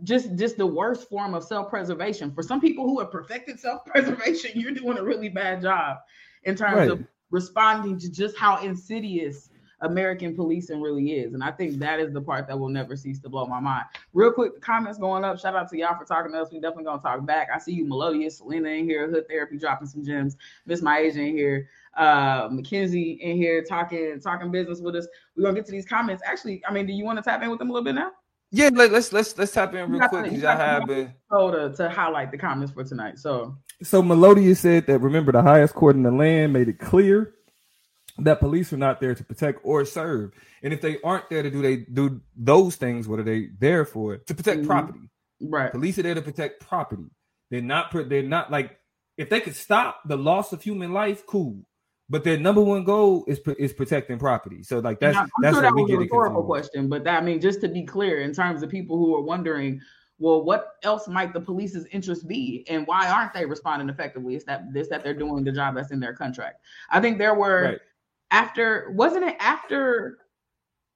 just 0.04 0.36
just 0.36 0.58
the 0.58 0.65
worst 0.65 1.08
form 1.10 1.36
of 1.36 1.43
self-preservation. 1.43 2.34
For 2.34 2.41
some 2.41 2.60
people 2.60 2.86
who 2.86 3.00
have 3.00 3.12
perfected 3.12 3.60
self-preservation, 3.60 4.52
you're 4.56 4.71
doing 4.71 4.97
a 4.97 5.04
really 5.04 5.30
bad 5.30 5.62
job 5.62 5.97
in 6.43 6.56
terms 6.56 6.78
right. 6.78 6.89
of 6.89 7.06
responding 7.30 8.00
to 8.00 8.12
just 8.12 8.36
how 8.36 8.63
insidious 8.63 9.50
American 9.82 10.36
policing 10.36 10.82
really 10.82 11.13
is. 11.13 11.34
And 11.34 11.44
I 11.44 11.52
think 11.52 11.78
that 11.80 12.00
is 12.00 12.12
the 12.12 12.22
part 12.22 12.48
that 12.48 12.58
will 12.58 12.70
never 12.70 12.96
cease 12.96 13.20
to 13.20 13.30
blow 13.30 13.46
my 13.46 13.60
mind. 13.60 13.86
Real 14.13 14.32
quick, 14.32 14.60
comments 14.62 14.98
going 14.98 15.24
up. 15.24 15.40
Shout 15.40 15.56
out 15.56 15.70
to 15.70 15.78
y'all 15.78 15.98
for 15.98 16.06
talking 16.06 16.32
to 16.32 16.42
us. 16.42 16.52
We 16.52 16.60
definitely 16.60 16.86
gonna 16.86 17.02
talk 17.02 17.26
back. 17.26 17.50
I 17.54 17.60
see 17.60 17.74
you, 17.74 17.86
Melodious, 17.86 18.38
Selena 18.38 18.70
in 18.70 18.86
here, 18.86 19.10
Hood 19.10 19.28
Therapy 19.28 19.58
dropping 19.58 19.88
some 19.88 20.04
gems. 20.04 20.36
Miss 20.66 20.82
My 20.82 21.00
Asian 21.00 21.26
in 21.26 21.38
here, 21.38 21.70
uh, 21.96 22.48
Mackenzie 22.52 23.20
in 23.22 23.38
here 23.38 23.63
talking 23.63 24.20
talking 24.20 24.52
business 24.52 24.82
with 24.82 24.96
us. 24.96 25.08
We're 25.36 25.44
gonna 25.44 25.56
get 25.56 25.66
to 25.68 25.72
these 25.72 25.86
comments. 25.86 26.24
Actually, 26.26 26.63
I 26.68 26.74
mean, 26.74 26.88
do 26.88 26.94
you 26.94 27.06
want 27.06 27.18
to 27.18 27.24
tap 27.24 27.44
in 27.44 27.50
with 27.50 27.60
them 27.60 27.70
a 27.70 27.74
little 27.74 27.86
bit 27.86 27.96
now? 27.96 28.12
Yeah, 28.50 28.70
let, 28.74 28.94
us 28.94 29.12
let's 29.12 29.38
let's 29.38 29.52
tap 29.52 29.74
in 29.74 29.92
real 29.92 30.08
quick 30.08 30.24
because 30.24 30.42
y'all 30.42 30.58
have 30.58 30.88
been 30.88 31.13
to, 31.32 31.74
to 31.76 31.90
highlight 31.90 32.32
the 32.32 32.38
comments 32.38 32.72
for 32.74 32.84
tonight. 32.84 33.20
So 33.20 33.58
so 33.84 34.02
Melodious 34.02 34.62
said 34.62 34.88
that 34.88 35.00
remember 35.00 35.34
the 35.34 35.42
highest 35.42 35.76
court 35.76 35.96
in 35.96 36.04
the 36.04 36.12
land 36.12 36.54
made 36.54 36.70
it 36.70 36.80
clear 36.80 37.34
that 38.19 38.39
police 38.39 38.73
are 38.73 38.77
not 38.77 38.99
there 38.99 39.15
to 39.15 39.23
protect 39.23 39.60
or 39.63 39.86
serve. 39.86 40.32
And 40.63 40.73
if 40.73 40.82
they 40.82 40.99
aren't 41.03 41.30
there 41.30 41.43
to 41.43 41.49
do 41.49 41.62
they 41.62 41.77
do 41.77 42.21
those 42.36 42.75
things, 42.75 43.08
what 43.08 43.19
are 43.19 43.23
they 43.23 43.49
there 43.60 43.86
for? 43.86 44.17
To 44.17 44.36
protect 44.36 44.60
mm-hmm. 44.60 44.67
property. 44.67 44.99
Right. 45.39 45.71
Police 45.71 45.99
are 45.99 46.03
there 46.03 46.15
to 46.15 46.21
protect 46.21 46.65
property. 46.67 47.06
They're 47.51 47.62
not 47.62 47.93
they're 48.10 48.23
not 48.23 48.51
like 48.51 48.77
if 49.17 49.30
they 49.30 49.39
could 49.39 49.56
stop 49.56 50.01
the 50.06 50.17
loss 50.17 50.51
of 50.53 50.62
human 50.62 50.93
life, 50.93 51.25
cool. 51.25 51.60
But 52.10 52.23
their 52.23 52.39
number 52.39 52.62
one 52.62 52.84
goal 52.84 53.25
is 53.27 53.39
is 53.60 53.73
protecting 53.73 54.17
property. 54.17 54.63
So 54.63 54.80
like 54.80 54.99
that's 54.99 55.17
I'm 55.17 55.30
that's 55.41 55.56
sure 55.56 55.62
that 55.62 55.75
was 55.75 55.91
a 55.91 55.97
rhetorical 55.97 56.43
question, 56.43 56.89
but 56.89 57.03
that 57.03 57.21
I 57.21 57.25
mean 57.25 57.39
just 57.39 57.62
to 57.62 57.67
be 57.67 57.84
clear 57.84 58.21
in 58.21 58.34
terms 58.34 58.63
of 58.63 58.69
people 58.69 58.97
who 58.97 59.15
are 59.15 59.21
wondering 59.21 59.82
well, 60.19 60.43
what 60.43 60.77
else 60.82 61.08
might 61.08 61.32
the 61.32 61.39
police's 61.39 61.86
interest 61.91 62.27
be, 62.27 62.65
and 62.67 62.88
why 62.88 63.08
aren't 63.08 63.36
they 63.36 63.45
responding 63.45 63.88
effectively? 63.88 64.36
Is 64.36 64.43
that 64.45 64.73
this 64.73 64.88
that 64.88 65.03
they're 65.03 65.13
doing 65.13 65.43
the 65.43 65.51
job 65.51 65.75
that's 65.75 65.91
in 65.91 65.99
their 65.99 66.13
contract. 66.13 66.62
I 66.89 66.99
think 66.99 67.19
there 67.19 67.36
were 67.36 67.62
right 67.63 67.80
after 68.32 68.92
wasn't 68.92 69.24
it 69.24 69.36
after 69.40 70.18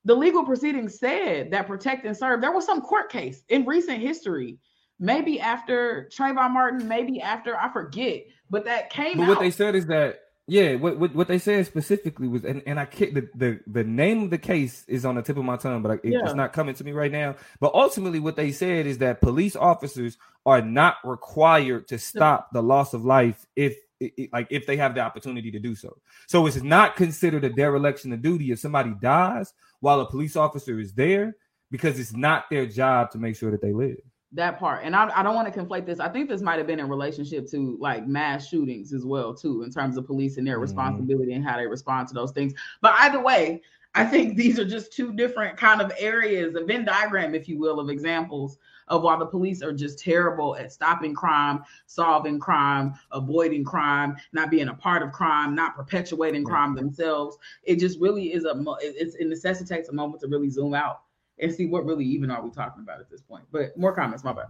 the 0.05 0.15
legal 0.15 0.43
proceedings 0.43 0.99
said 0.99 1.51
that 1.51 1.67
protect 1.67 2.05
and 2.05 2.17
serve 2.17 2.41
there 2.41 2.51
was 2.51 2.65
some 2.65 2.81
court 2.81 3.11
case 3.11 3.43
in 3.49 3.65
recent 3.65 3.99
history 3.99 4.57
maybe 4.99 5.39
after 5.39 6.09
Trayvon 6.15 6.51
Martin 6.51 6.87
maybe 6.87 7.21
after 7.21 7.57
I 7.57 7.71
forget 7.71 8.23
but 8.49 8.65
that 8.65 8.89
came 8.89 9.17
but 9.17 9.23
out. 9.23 9.29
what 9.29 9.39
they 9.39 9.51
said 9.51 9.75
is 9.75 9.85
that 9.87 10.19
yeah 10.47 10.75
what, 10.75 10.97
what, 10.99 11.15
what 11.15 11.27
they 11.27 11.39
said 11.39 11.65
specifically 11.65 12.27
was 12.27 12.43
and, 12.43 12.61
and 12.65 12.79
I 12.79 12.85
can't 12.85 13.13
the, 13.13 13.29
the 13.35 13.59
the 13.67 13.83
name 13.83 14.23
of 14.23 14.29
the 14.29 14.37
case 14.37 14.83
is 14.87 15.05
on 15.05 15.15
the 15.15 15.21
tip 15.21 15.37
of 15.37 15.45
my 15.45 15.57
tongue 15.57 15.81
but 15.81 15.91
I, 15.91 15.93
it, 15.95 16.01
yeah. 16.03 16.19
it's 16.23 16.33
not 16.33 16.53
coming 16.53 16.75
to 16.75 16.83
me 16.83 16.91
right 16.91 17.11
now 17.11 17.35
but 17.59 17.73
ultimately 17.73 18.19
what 18.19 18.35
they 18.35 18.51
said 18.51 18.85
is 18.85 18.97
that 18.97 19.21
police 19.21 19.55
officers 19.55 20.17
are 20.45 20.61
not 20.61 20.97
required 21.03 21.87
to 21.89 21.99
stop 21.99 22.49
the 22.51 22.63
loss 22.63 22.93
of 22.93 23.05
life 23.05 23.45
if 23.55 23.77
it, 24.01 24.29
like 24.33 24.47
if 24.49 24.65
they 24.65 24.77
have 24.77 24.95
the 24.95 25.01
opportunity 25.01 25.51
to 25.51 25.59
do 25.59 25.75
so. 25.75 25.97
So 26.27 26.45
it's 26.47 26.61
not 26.61 26.95
considered 26.95 27.43
a 27.43 27.49
dereliction 27.49 28.11
of 28.13 28.21
duty 28.21 28.51
if 28.51 28.59
somebody 28.59 28.93
dies 29.01 29.53
while 29.79 30.01
a 30.01 30.09
police 30.09 30.35
officer 30.35 30.79
is 30.79 30.93
there 30.93 31.35
because 31.69 31.99
it's 31.99 32.13
not 32.13 32.49
their 32.49 32.65
job 32.65 33.11
to 33.11 33.17
make 33.17 33.35
sure 33.35 33.51
that 33.51 33.61
they 33.61 33.73
live. 33.73 33.97
That 34.33 34.59
part, 34.59 34.81
and 34.83 34.95
I, 34.95 35.11
I 35.13 35.23
don't 35.23 35.35
want 35.35 35.53
to 35.53 35.59
conflate 35.59 35.85
this. 35.85 35.99
I 35.99 36.07
think 36.07 36.29
this 36.29 36.41
might 36.41 36.57
have 36.57 36.67
been 36.67 36.79
in 36.79 36.87
relationship 36.87 37.49
to 37.51 37.77
like 37.81 38.07
mass 38.07 38.47
shootings 38.47 38.93
as 38.93 39.05
well, 39.05 39.33
too, 39.33 39.63
in 39.63 39.71
terms 39.71 39.97
of 39.97 40.05
police 40.05 40.37
and 40.37 40.47
their 40.47 40.55
mm-hmm. 40.55 40.61
responsibility 40.61 41.33
and 41.33 41.43
how 41.43 41.57
they 41.57 41.67
respond 41.67 42.07
to 42.09 42.13
those 42.13 42.31
things. 42.31 42.53
But 42.81 42.93
either 42.99 43.21
way, 43.21 43.61
I 43.93 44.05
think 44.05 44.37
these 44.37 44.57
are 44.57 44.65
just 44.65 44.93
two 44.93 45.13
different 45.13 45.57
kind 45.57 45.81
of 45.81 45.91
areas, 45.97 46.55
a 46.55 46.63
Venn 46.63 46.85
diagram, 46.85 47.35
if 47.35 47.49
you 47.49 47.59
will, 47.59 47.79
of 47.79 47.89
examples 47.89 48.57
of 48.91 49.03
why 49.03 49.17
the 49.17 49.25
police 49.25 49.63
are 49.63 49.71
just 49.71 49.97
terrible 49.97 50.55
at 50.57 50.71
stopping 50.71 51.15
crime, 51.15 51.63
solving 51.87 52.39
crime, 52.39 52.93
avoiding 53.13 53.63
crime, 53.63 54.15
not 54.33 54.51
being 54.51 54.67
a 54.67 54.73
part 54.73 55.01
of 55.01 55.11
crime, 55.13 55.55
not 55.55 55.75
perpetuating 55.75 56.43
crime 56.43 56.75
themselves. 56.75 57.37
It 57.63 57.77
just 57.79 57.99
really 57.99 58.33
is 58.33 58.43
a 58.43 58.53
it's, 58.81 59.15
it 59.15 59.27
necessitates 59.27 59.89
a 59.89 59.93
moment 59.93 60.21
to 60.21 60.27
really 60.27 60.49
zoom 60.49 60.73
out 60.73 61.01
and 61.39 61.51
see 61.51 61.65
what 61.65 61.85
really 61.85 62.05
even 62.05 62.29
are 62.29 62.43
we 62.43 62.51
talking 62.51 62.83
about 62.83 62.99
at 62.99 63.09
this 63.09 63.21
point. 63.21 63.45
But 63.51 63.75
more 63.77 63.95
comments, 63.95 64.23
my 64.25 64.33
bad. 64.33 64.47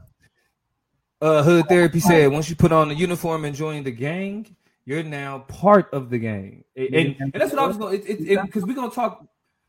Uh, 1.22 1.44
Hood 1.44 1.68
Therapy 1.70 2.00
said 2.00 2.32
once 2.32 2.50
you 2.50 2.56
put 2.56 2.72
on 2.72 2.90
the 2.90 2.96
uniform 2.96 3.46
and 3.46 3.56
join 3.56 3.84
the 3.84 3.92
gang, 3.92 4.56
you're 4.86 5.04
now 5.04 5.40
part 5.48 5.94
of 5.94 6.10
the 6.10 6.18
gang, 6.18 6.64
and, 6.76 6.96
and, 6.96 7.16
and 7.20 7.34
that's 7.34 7.54
what 7.54 7.62
I 7.62 7.68
was 7.68 7.78
going. 7.78 8.02
To 8.02 8.12
it 8.12 8.42
because 8.42 8.66
we're 8.66 8.74
gonna 8.74 8.90
talk, 8.90 9.24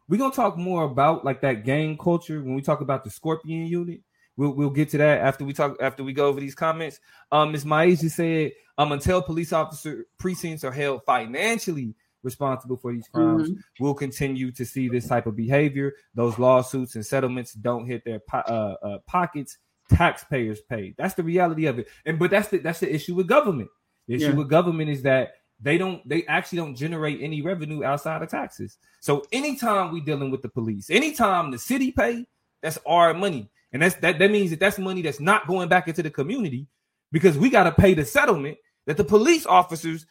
we're 0.08 0.16
gonna 0.16 0.32
talk 0.32 0.56
more 0.56 0.84
about 0.84 1.26
like 1.26 1.42
that 1.42 1.66
gang 1.66 1.98
culture 1.98 2.42
when 2.42 2.54
we 2.54 2.62
talk 2.62 2.80
about 2.80 3.04
the 3.04 3.10
Scorpion 3.10 3.66
unit 3.66 4.00
We'll 4.36 4.52
we'll 4.52 4.70
get 4.70 4.90
to 4.90 4.98
that 4.98 5.20
after 5.20 5.44
we 5.44 5.52
talk 5.52 5.76
after 5.80 6.02
we 6.02 6.12
go 6.12 6.26
over 6.26 6.40
these 6.40 6.54
comments. 6.54 7.00
Um, 7.30 7.52
Ms. 7.52 7.64
Maisha 7.64 8.10
said, 8.10 8.52
um, 8.78 8.92
until 8.92 9.22
police 9.22 9.52
officer 9.52 10.06
precincts 10.18 10.64
are 10.64 10.72
held 10.72 11.02
financially 11.04 11.94
responsible 12.22 12.76
for 12.76 12.92
these 12.92 13.08
crimes, 13.08 13.50
mm-hmm. 13.50 13.60
we'll 13.84 13.94
continue 13.94 14.50
to 14.52 14.64
see 14.64 14.88
this 14.88 15.08
type 15.08 15.26
of 15.26 15.36
behavior. 15.36 15.92
Those 16.14 16.38
lawsuits 16.38 16.94
and 16.94 17.04
settlements 17.04 17.52
don't 17.52 17.86
hit 17.86 18.04
their 18.04 18.20
po- 18.20 18.38
uh, 18.38 18.76
uh, 18.82 18.98
pockets. 19.06 19.58
Taxpayers 19.90 20.60
pay. 20.62 20.94
That's 20.96 21.14
the 21.14 21.22
reality 21.22 21.66
of 21.66 21.78
it. 21.78 21.88
And 22.06 22.18
but 22.18 22.30
that's 22.30 22.48
the 22.48 22.58
that's 22.58 22.80
the 22.80 22.92
issue 22.92 23.14
with 23.14 23.26
government. 23.26 23.68
The 24.08 24.14
issue 24.14 24.26
yeah. 24.28 24.34
with 24.34 24.48
government 24.48 24.88
is 24.88 25.02
that 25.02 25.34
they 25.60 25.76
don't 25.76 26.06
they 26.08 26.24
actually 26.26 26.58
don't 26.58 26.74
generate 26.74 27.20
any 27.20 27.42
revenue 27.42 27.84
outside 27.84 28.22
of 28.22 28.30
taxes. 28.30 28.78
So 29.00 29.24
anytime 29.30 29.92
we 29.92 30.00
dealing 30.00 30.30
with 30.30 30.42
the 30.42 30.48
police, 30.48 30.88
anytime 30.88 31.50
the 31.50 31.58
city 31.58 31.92
pay, 31.92 32.26
that's 32.62 32.78
our 32.86 33.12
money. 33.12 33.50
And 33.72 33.82
that's 33.82 33.94
that 33.96 34.18
that 34.18 34.30
means 34.30 34.50
that 34.50 34.60
that's 34.60 34.78
money 34.78 35.02
that's 35.02 35.20
not 35.20 35.46
going 35.46 35.68
back 35.68 35.88
into 35.88 36.02
the 36.02 36.10
community 36.10 36.66
because 37.10 37.38
we 37.38 37.50
got 37.50 37.64
to 37.64 37.72
pay 37.72 37.94
the 37.94 38.04
settlement 38.04 38.58
that 38.86 38.96
the 38.96 39.04
police 39.04 39.46
officers 39.46 40.06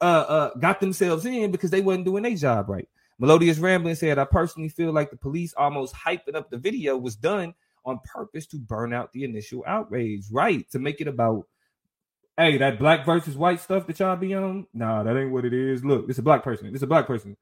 uh, 0.00 0.04
uh, 0.04 0.54
got 0.58 0.80
themselves 0.80 1.24
in 1.24 1.50
because 1.50 1.70
they 1.70 1.80
wasn't 1.80 2.04
doing 2.04 2.22
their 2.22 2.34
job 2.34 2.68
right. 2.68 2.88
Melodious 3.18 3.58
Rambling 3.58 3.96
said, 3.96 4.18
I 4.18 4.24
personally 4.24 4.68
feel 4.68 4.92
like 4.92 5.10
the 5.10 5.16
police 5.16 5.52
almost 5.56 5.94
hyping 5.94 6.36
up 6.36 6.50
the 6.50 6.58
video 6.58 6.96
was 6.96 7.16
done 7.16 7.52
on 7.84 7.98
purpose 8.04 8.46
to 8.48 8.58
burn 8.58 8.92
out 8.92 9.12
the 9.12 9.24
initial 9.24 9.64
outrage, 9.66 10.26
right? 10.30 10.68
To 10.70 10.78
make 10.78 11.00
it 11.00 11.08
about, 11.08 11.46
hey, 12.36 12.58
that 12.58 12.78
black 12.78 13.04
versus 13.04 13.36
white 13.36 13.60
stuff 13.60 13.86
that 13.88 13.98
y'all 13.98 14.14
be 14.14 14.34
on. 14.34 14.66
Nah, 14.72 15.02
that 15.02 15.16
ain't 15.16 15.32
what 15.32 15.44
it 15.44 15.52
is. 15.52 15.84
Look, 15.84 16.06
it's 16.08 16.20
a 16.20 16.22
black 16.22 16.44
person. 16.44 16.72
It's 16.72 16.82
a 16.82 16.86
black 16.86 17.06
person. 17.06 17.36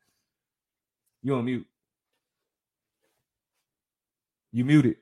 You 1.22 1.34
on 1.34 1.44
mute. 1.44 1.66
You 4.52 4.64
muted. 4.64 4.96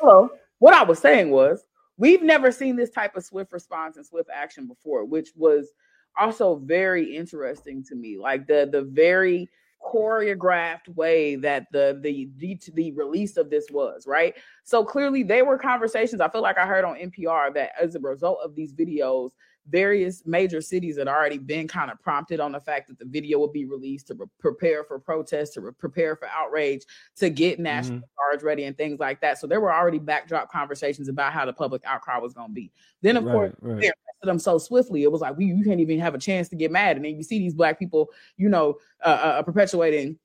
Hello. 0.00 0.30
What 0.58 0.74
I 0.74 0.82
was 0.84 0.98
saying 0.98 1.30
was 1.30 1.64
we've 1.96 2.22
never 2.22 2.52
seen 2.52 2.76
this 2.76 2.90
type 2.90 3.16
of 3.16 3.24
swift 3.24 3.52
response 3.52 3.96
and 3.96 4.06
swift 4.06 4.30
action 4.32 4.66
before, 4.66 5.04
which 5.04 5.30
was 5.36 5.72
also 6.18 6.56
very 6.56 7.16
interesting 7.16 7.84
to 7.84 7.94
me. 7.94 8.18
Like 8.18 8.46
the 8.46 8.68
the 8.70 8.82
very 8.82 9.48
choreographed 9.82 10.88
way 10.94 11.36
that 11.36 11.66
the 11.72 11.98
the 12.02 12.28
the, 12.38 12.58
the 12.74 12.92
release 12.92 13.36
of 13.36 13.50
this 13.50 13.66
was 13.70 14.06
right 14.06 14.36
so 14.62 14.84
clearly 14.84 15.24
they 15.24 15.42
were 15.42 15.58
conversations 15.58 16.20
i 16.20 16.28
feel 16.28 16.40
like 16.40 16.56
i 16.56 16.64
heard 16.64 16.84
on 16.84 16.94
npr 16.94 17.52
that 17.52 17.72
as 17.80 17.96
a 17.96 18.00
result 18.00 18.38
of 18.44 18.54
these 18.54 18.72
videos 18.72 19.32
various 19.68 20.24
major 20.26 20.60
cities 20.60 20.98
had 20.98 21.08
already 21.08 21.38
been 21.38 21.68
kind 21.68 21.90
of 21.90 22.00
prompted 22.02 22.40
on 22.40 22.52
the 22.52 22.60
fact 22.60 22.88
that 22.88 22.98
the 22.98 23.04
video 23.04 23.38
would 23.38 23.52
be 23.52 23.64
released 23.64 24.08
to 24.08 24.14
re- 24.14 24.26
prepare 24.40 24.82
for 24.82 24.98
protests, 24.98 25.50
to 25.50 25.60
re- 25.60 25.72
prepare 25.78 26.16
for 26.16 26.26
outrage, 26.28 26.82
to 27.16 27.30
get 27.30 27.60
national 27.60 27.98
mm-hmm. 27.98 28.30
guards 28.30 28.42
ready 28.42 28.64
and 28.64 28.76
things 28.76 28.98
like 28.98 29.20
that. 29.20 29.38
So 29.38 29.46
there 29.46 29.60
were 29.60 29.72
already 29.72 29.98
backdrop 29.98 30.50
conversations 30.50 31.08
about 31.08 31.32
how 31.32 31.46
the 31.46 31.52
public 31.52 31.82
outcry 31.84 32.18
was 32.18 32.34
going 32.34 32.48
to 32.48 32.54
be. 32.54 32.72
Then, 33.02 33.16
of 33.16 33.24
right, 33.24 33.32
course, 33.32 33.54
right. 33.60 33.80
they 33.80 33.86
arrested 33.86 34.24
them 34.24 34.38
so 34.38 34.58
swiftly. 34.58 35.04
It 35.04 35.12
was 35.12 35.20
like, 35.20 35.36
we, 35.36 35.46
you 35.46 35.62
can't 35.64 35.80
even 35.80 36.00
have 36.00 36.14
a 36.14 36.18
chance 36.18 36.48
to 36.48 36.56
get 36.56 36.72
mad. 36.72 36.96
And 36.96 37.04
then 37.04 37.16
you 37.16 37.22
see 37.22 37.38
these 37.38 37.54
black 37.54 37.78
people, 37.78 38.10
you 38.36 38.48
know, 38.48 38.78
uh, 39.04 39.08
uh, 39.08 39.42
perpetuating 39.42 40.18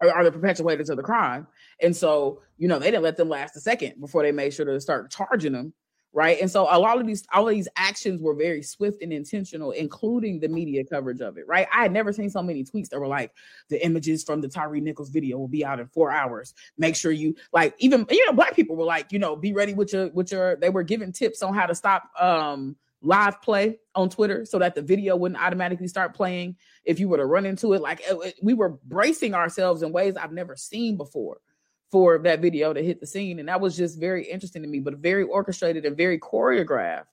are 0.00 0.24
the 0.24 0.30
perpetuators 0.30 0.90
of 0.90 0.96
the 0.96 1.02
crime. 1.02 1.46
And 1.80 1.96
so, 1.96 2.42
you 2.58 2.68
know, 2.68 2.78
they 2.78 2.90
didn't 2.90 3.02
let 3.02 3.16
them 3.16 3.30
last 3.30 3.56
a 3.56 3.60
second 3.60 3.98
before 3.98 4.22
they 4.22 4.32
made 4.32 4.52
sure 4.52 4.66
to 4.66 4.80
start 4.80 5.10
charging 5.10 5.52
them 5.52 5.72
right? 6.16 6.40
And 6.40 6.50
so 6.50 6.62
a 6.62 6.80
lot 6.80 6.98
of 6.98 7.06
these 7.06 7.26
all 7.30 7.46
of 7.46 7.54
these 7.54 7.68
actions 7.76 8.22
were 8.22 8.34
very 8.34 8.62
swift 8.62 9.02
and 9.02 9.12
intentional, 9.12 9.70
including 9.72 10.40
the 10.40 10.48
media 10.48 10.82
coverage 10.82 11.20
of 11.20 11.36
it, 11.36 11.46
right? 11.46 11.68
I 11.70 11.82
had 11.82 11.92
never 11.92 12.10
seen 12.10 12.30
so 12.30 12.42
many 12.42 12.64
tweets 12.64 12.88
that 12.88 12.98
were 12.98 13.06
like, 13.06 13.32
the 13.68 13.84
images 13.84 14.24
from 14.24 14.40
the 14.40 14.48
Tyre 14.48 14.80
Nichols 14.80 15.10
video 15.10 15.36
will 15.36 15.46
be 15.46 15.62
out 15.62 15.78
in 15.78 15.88
four 15.88 16.10
hours. 16.10 16.54
Make 16.78 16.96
sure 16.96 17.12
you 17.12 17.34
like 17.52 17.74
even 17.80 18.06
you 18.08 18.24
know, 18.24 18.32
black 18.32 18.56
people 18.56 18.76
were 18.76 18.86
like, 18.86 19.12
you 19.12 19.18
know, 19.18 19.36
be 19.36 19.52
ready 19.52 19.74
with 19.74 19.92
your 19.92 20.08
with 20.08 20.32
your 20.32 20.56
they 20.56 20.70
were 20.70 20.84
giving 20.84 21.12
tips 21.12 21.42
on 21.42 21.52
how 21.52 21.66
to 21.66 21.74
stop 21.74 22.04
um 22.18 22.76
live 23.02 23.42
play 23.42 23.76
on 23.94 24.08
Twitter 24.08 24.46
so 24.46 24.58
that 24.58 24.74
the 24.74 24.80
video 24.80 25.16
wouldn't 25.16 25.40
automatically 25.40 25.86
start 25.86 26.14
playing 26.14 26.56
if 26.86 26.98
you 26.98 27.10
were 27.10 27.18
to 27.18 27.26
run 27.26 27.44
into 27.44 27.74
it. 27.74 27.82
Like 27.82 28.00
it, 28.00 28.16
it, 28.24 28.34
we 28.42 28.54
were 28.54 28.70
bracing 28.84 29.34
ourselves 29.34 29.82
in 29.82 29.92
ways 29.92 30.16
I've 30.16 30.32
never 30.32 30.56
seen 30.56 30.96
before 30.96 31.42
for 31.90 32.18
that 32.18 32.40
video 32.40 32.72
to 32.72 32.82
hit 32.82 33.00
the 33.00 33.06
scene. 33.06 33.38
And 33.38 33.48
that 33.48 33.60
was 33.60 33.76
just 33.76 33.98
very 33.98 34.24
interesting 34.24 34.62
to 34.62 34.68
me, 34.68 34.80
but 34.80 34.98
very 34.98 35.22
orchestrated 35.22 35.84
and 35.84 35.96
very 35.96 36.18
choreographed 36.18 37.04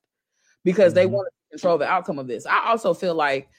because 0.63 0.91
mm-hmm. 0.91 0.95
they 0.95 1.05
wanted 1.05 1.29
to 1.29 1.57
control 1.57 1.77
the 1.77 1.87
outcome 1.87 2.19
of 2.19 2.27
this. 2.27 2.45
I 2.45 2.69
also 2.69 2.93
feel 2.93 3.15
like 3.15 3.49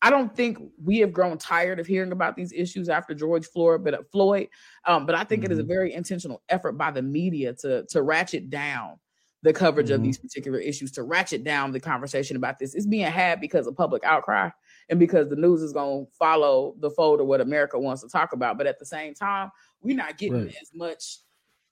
I 0.00 0.10
don't 0.10 0.34
think 0.34 0.58
we 0.82 0.98
have 0.98 1.12
grown 1.12 1.38
tired 1.38 1.80
of 1.80 1.86
hearing 1.86 2.12
about 2.12 2.36
these 2.36 2.52
issues 2.52 2.88
after 2.88 3.14
George 3.14 3.46
Floyd, 3.46 3.82
but 3.82 3.94
uh, 3.94 4.02
Floyd. 4.12 4.48
Um, 4.84 5.06
but 5.06 5.14
I 5.14 5.24
think 5.24 5.42
mm-hmm. 5.42 5.50
it 5.50 5.54
is 5.54 5.58
a 5.58 5.62
mm-hmm. 5.62 5.72
very 5.72 5.92
intentional 5.92 6.42
effort 6.48 6.72
by 6.72 6.90
the 6.90 7.02
media 7.02 7.52
to 7.54 7.84
to 7.86 8.02
ratchet 8.02 8.48
down 8.48 8.98
the 9.42 9.52
coverage 9.52 9.86
mm-hmm. 9.86 9.96
of 9.96 10.02
these 10.02 10.18
particular 10.18 10.58
issues, 10.58 10.92
to 10.92 11.02
ratchet 11.02 11.44
down 11.44 11.72
the 11.72 11.80
conversation 11.80 12.36
about 12.36 12.58
this. 12.58 12.74
It's 12.74 12.86
being 12.86 13.06
had 13.06 13.40
because 13.40 13.66
of 13.66 13.76
public 13.76 14.04
outcry 14.04 14.50
and 14.88 14.98
because 14.98 15.28
the 15.28 15.36
news 15.36 15.62
is 15.62 15.72
going 15.72 16.06
to 16.06 16.12
follow 16.12 16.74
the 16.80 16.90
fold 16.90 17.20
of 17.20 17.26
what 17.26 17.40
America 17.40 17.78
wants 17.78 18.02
to 18.02 18.08
talk 18.08 18.32
about. 18.32 18.56
But 18.58 18.66
at 18.66 18.78
the 18.78 18.86
same 18.86 19.14
time, 19.14 19.50
we're 19.82 19.96
not 19.96 20.18
getting 20.18 20.46
right. 20.46 20.56
as 20.60 20.70
much 20.74 21.18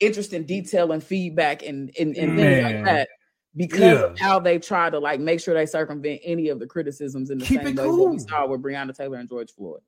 interest 0.00 0.32
in 0.32 0.44
detail 0.44 0.92
and 0.92 1.02
feedback 1.02 1.62
and, 1.62 1.90
and, 1.98 2.16
and 2.16 2.36
things 2.38 2.62
like 2.62 2.84
that 2.84 3.08
because 3.56 3.80
yeah. 3.80 4.04
of 4.04 4.18
how 4.18 4.38
they 4.38 4.58
try 4.58 4.90
to 4.90 4.98
like 4.98 5.18
make 5.18 5.40
sure 5.40 5.54
they 5.54 5.66
circumvent 5.66 6.20
any 6.22 6.48
of 6.48 6.60
the 6.60 6.66
criticisms 6.66 7.30
in 7.30 7.38
the 7.38 7.44
keep 7.44 7.62
same 7.62 7.76
way 7.76 7.82
cool. 7.82 8.06
that 8.06 8.12
we 8.12 8.18
saw 8.18 8.46
with 8.46 8.62
Breonna 8.62 8.94
Taylor 8.94 9.16
and 9.16 9.28
George 9.28 9.52
Floyd. 9.52 9.80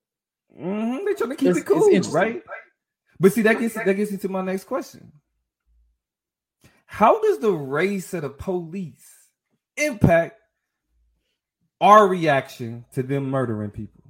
Mm-hmm. 0.58 1.04
They 1.04 1.14
trying 1.14 1.30
to 1.30 1.36
keep 1.36 1.48
it's, 1.50 1.58
it 1.58 1.66
cool, 1.66 2.00
right? 2.12 2.42
But 3.20 3.32
see, 3.32 3.42
that 3.42 3.58
gets 3.58 3.74
that 3.74 3.92
gets 3.92 4.10
into 4.10 4.28
my 4.28 4.42
next 4.42 4.64
question. 4.64 5.12
How 6.86 7.20
does 7.20 7.38
the 7.40 7.52
race 7.52 8.14
of 8.14 8.22
the 8.22 8.30
police 8.30 9.28
impact 9.76 10.40
our 11.80 12.08
reaction 12.08 12.86
to 12.94 13.02
them 13.02 13.30
murdering 13.30 13.70
people? 13.70 14.07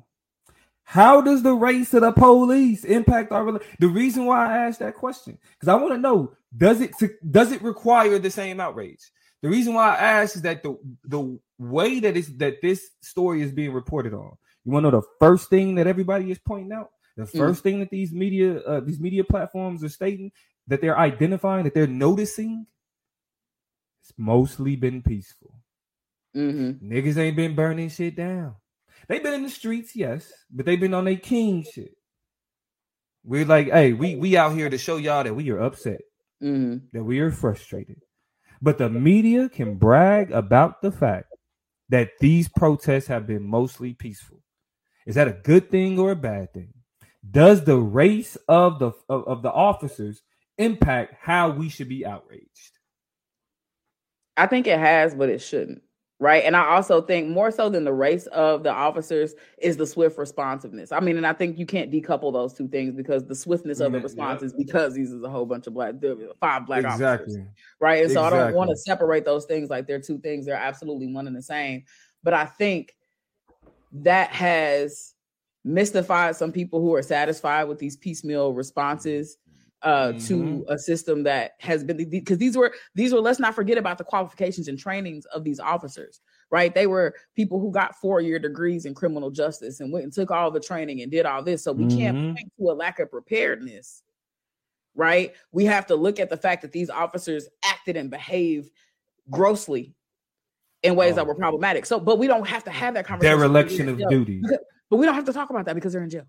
How 0.90 1.20
does 1.20 1.42
the 1.42 1.52
race 1.52 1.92
of 1.92 2.00
the 2.00 2.12
police 2.12 2.82
impact 2.82 3.30
our 3.30 3.60
the 3.78 3.88
reason 3.88 4.24
why 4.24 4.46
I 4.46 4.66
asked 4.68 4.78
that 4.78 4.94
question? 4.94 5.36
Because 5.52 5.68
I 5.68 5.74
want 5.74 5.92
to 5.92 5.98
know 5.98 6.32
does 6.56 6.80
it 6.80 6.92
does 7.30 7.52
it 7.52 7.60
require 7.60 8.18
the 8.18 8.30
same 8.30 8.58
outrage? 8.58 9.12
The 9.42 9.50
reason 9.50 9.74
why 9.74 9.90
I 9.90 9.96
ask 9.96 10.36
is 10.36 10.42
that 10.42 10.62
the 10.62 10.78
the 11.04 11.38
way 11.58 12.00
that 12.00 12.16
is 12.16 12.34
that 12.38 12.62
this 12.62 12.88
story 13.02 13.42
is 13.42 13.52
being 13.52 13.74
reported 13.74 14.14
on. 14.14 14.32
You 14.64 14.72
want 14.72 14.86
to 14.86 14.90
know 14.90 15.00
the 15.02 15.06
first 15.20 15.50
thing 15.50 15.74
that 15.74 15.86
everybody 15.86 16.30
is 16.30 16.38
pointing 16.38 16.72
out? 16.72 16.88
The 17.18 17.24
mm. 17.24 17.36
first 17.36 17.60
mm. 17.60 17.64
thing 17.64 17.80
that 17.80 17.90
these 17.90 18.10
media 18.10 18.60
uh, 18.60 18.80
these 18.80 18.98
media 18.98 19.24
platforms 19.24 19.84
are 19.84 19.90
stating 19.90 20.32
that 20.68 20.80
they're 20.80 20.98
identifying 20.98 21.64
that 21.64 21.74
they're 21.74 21.86
noticing. 21.86 22.66
It's 24.04 24.14
mostly 24.16 24.74
been 24.74 25.02
peaceful. 25.02 25.52
Mm-hmm. 26.34 26.90
Niggas 26.90 27.18
ain't 27.18 27.36
been 27.36 27.54
burning 27.54 27.90
shit 27.90 28.16
down. 28.16 28.54
They've 29.06 29.22
been 29.22 29.34
in 29.34 29.42
the 29.42 29.50
streets, 29.50 29.94
yes, 29.94 30.32
but 30.50 30.66
they've 30.66 30.80
been 30.80 30.94
on 30.94 31.04
their 31.04 31.16
king 31.16 31.64
shit. 31.64 31.92
We're 33.24 33.44
like, 33.44 33.70
hey, 33.70 33.92
we 33.92 34.16
we 34.16 34.36
out 34.36 34.54
here 34.54 34.70
to 34.70 34.78
show 34.78 34.96
y'all 34.96 35.24
that 35.24 35.34
we 35.34 35.50
are 35.50 35.60
upset, 35.60 36.00
mm-hmm. 36.42 36.86
that 36.92 37.04
we 37.04 37.20
are 37.20 37.30
frustrated. 37.30 38.02
But 38.60 38.78
the 38.78 38.88
media 38.88 39.48
can 39.48 39.76
brag 39.76 40.32
about 40.32 40.82
the 40.82 40.90
fact 40.90 41.26
that 41.90 42.10
these 42.20 42.48
protests 42.48 43.06
have 43.06 43.26
been 43.26 43.42
mostly 43.42 43.94
peaceful. 43.94 44.42
Is 45.06 45.14
that 45.14 45.28
a 45.28 45.32
good 45.32 45.70
thing 45.70 45.98
or 45.98 46.10
a 46.10 46.16
bad 46.16 46.52
thing? 46.52 46.72
Does 47.30 47.64
the 47.64 47.76
race 47.76 48.36
of 48.48 48.78
the 48.78 48.92
of, 49.08 49.26
of 49.26 49.42
the 49.42 49.52
officers 49.52 50.22
impact 50.58 51.14
how 51.20 51.50
we 51.50 51.68
should 51.68 51.88
be 51.88 52.04
outraged? 52.04 52.78
I 54.36 54.46
think 54.46 54.66
it 54.66 54.78
has, 54.78 55.14
but 55.14 55.28
it 55.28 55.40
shouldn't 55.40 55.82
right? 56.20 56.42
And 56.44 56.56
I 56.56 56.74
also 56.74 57.00
think 57.00 57.28
more 57.28 57.50
so 57.50 57.68
than 57.68 57.84
the 57.84 57.92
race 57.92 58.26
of 58.28 58.64
the 58.64 58.72
officers 58.72 59.34
is 59.58 59.76
the 59.76 59.86
swift 59.86 60.18
responsiveness. 60.18 60.90
I 60.90 61.00
mean, 61.00 61.16
and 61.16 61.26
I 61.26 61.32
think 61.32 61.58
you 61.58 61.66
can't 61.66 61.92
decouple 61.92 62.32
those 62.32 62.52
two 62.52 62.68
things 62.68 62.94
because 62.94 63.24
the 63.24 63.34
swiftness 63.34 63.80
of 63.80 63.92
the 63.92 64.00
response 64.00 64.42
is 64.42 64.52
because 64.52 64.94
these 64.94 65.12
is 65.12 65.22
a 65.22 65.30
whole 65.30 65.46
bunch 65.46 65.66
of 65.66 65.74
black 65.74 65.94
five 66.40 66.66
black 66.66 66.84
exactly. 66.84 67.34
officers, 67.34 67.46
right? 67.80 68.02
And 68.02 68.12
so 68.12 68.20
exactly. 68.20 68.38
I 68.40 68.44
don't 68.46 68.54
want 68.54 68.70
to 68.70 68.76
separate 68.76 69.24
those 69.24 69.44
things 69.44 69.70
like 69.70 69.86
they're 69.86 70.00
two 70.00 70.18
things; 70.18 70.46
they're 70.46 70.56
absolutely 70.56 71.12
one 71.12 71.26
and 71.26 71.36
the 71.36 71.42
same. 71.42 71.84
But 72.24 72.34
I 72.34 72.46
think 72.46 72.96
that 73.92 74.30
has 74.30 75.14
mystified 75.64 76.34
some 76.34 76.50
people 76.50 76.80
who 76.80 76.94
are 76.94 77.02
satisfied 77.02 77.64
with 77.64 77.78
these 77.78 77.96
piecemeal 77.96 78.54
responses 78.54 79.38
uh 79.82 80.08
mm-hmm. 80.08 80.18
to 80.26 80.64
a 80.68 80.78
system 80.78 81.22
that 81.22 81.52
has 81.60 81.84
been 81.84 82.08
because 82.10 82.38
these 82.38 82.56
were 82.56 82.74
these 82.94 83.12
were 83.12 83.20
let's 83.20 83.38
not 83.38 83.54
forget 83.54 83.78
about 83.78 83.96
the 83.96 84.04
qualifications 84.04 84.66
and 84.66 84.78
trainings 84.78 85.24
of 85.26 85.44
these 85.44 85.60
officers 85.60 86.20
right 86.50 86.74
they 86.74 86.88
were 86.88 87.14
people 87.36 87.60
who 87.60 87.70
got 87.70 87.94
four 87.94 88.20
year 88.20 88.40
degrees 88.40 88.86
in 88.86 88.94
criminal 88.94 89.30
justice 89.30 89.78
and 89.78 89.92
went 89.92 90.02
and 90.02 90.12
took 90.12 90.32
all 90.32 90.50
the 90.50 90.58
training 90.58 91.00
and 91.02 91.12
did 91.12 91.26
all 91.26 91.42
this 91.42 91.62
so 91.62 91.72
we 91.72 91.84
mm-hmm. 91.84 91.98
can't 91.98 92.36
point 92.36 92.52
to 92.58 92.70
a 92.70 92.72
lack 92.72 92.98
of 92.98 93.08
preparedness 93.08 94.02
right 94.96 95.34
we 95.52 95.64
have 95.64 95.86
to 95.86 95.94
look 95.94 96.18
at 96.18 96.28
the 96.28 96.36
fact 96.36 96.62
that 96.62 96.72
these 96.72 96.90
officers 96.90 97.48
acted 97.64 97.96
and 97.96 98.10
behaved 98.10 98.70
grossly 99.30 99.94
in 100.82 100.96
ways 100.96 101.12
oh. 101.12 101.16
that 101.16 101.26
were 101.26 101.36
problematic 101.36 101.86
so 101.86 102.00
but 102.00 102.18
we 102.18 102.26
don't 102.26 102.48
have 102.48 102.64
to 102.64 102.70
have 102.70 102.94
that 102.94 103.06
conversation 103.06 103.38
dereliction 103.38 103.88
of 103.88 104.08
duty 104.08 104.42
but 104.90 104.96
we 104.96 105.06
don't 105.06 105.14
have 105.14 105.24
to 105.24 105.32
talk 105.32 105.50
about 105.50 105.66
that 105.66 105.76
because 105.76 105.92
they're 105.92 106.02
in 106.02 106.10
jail 106.10 106.26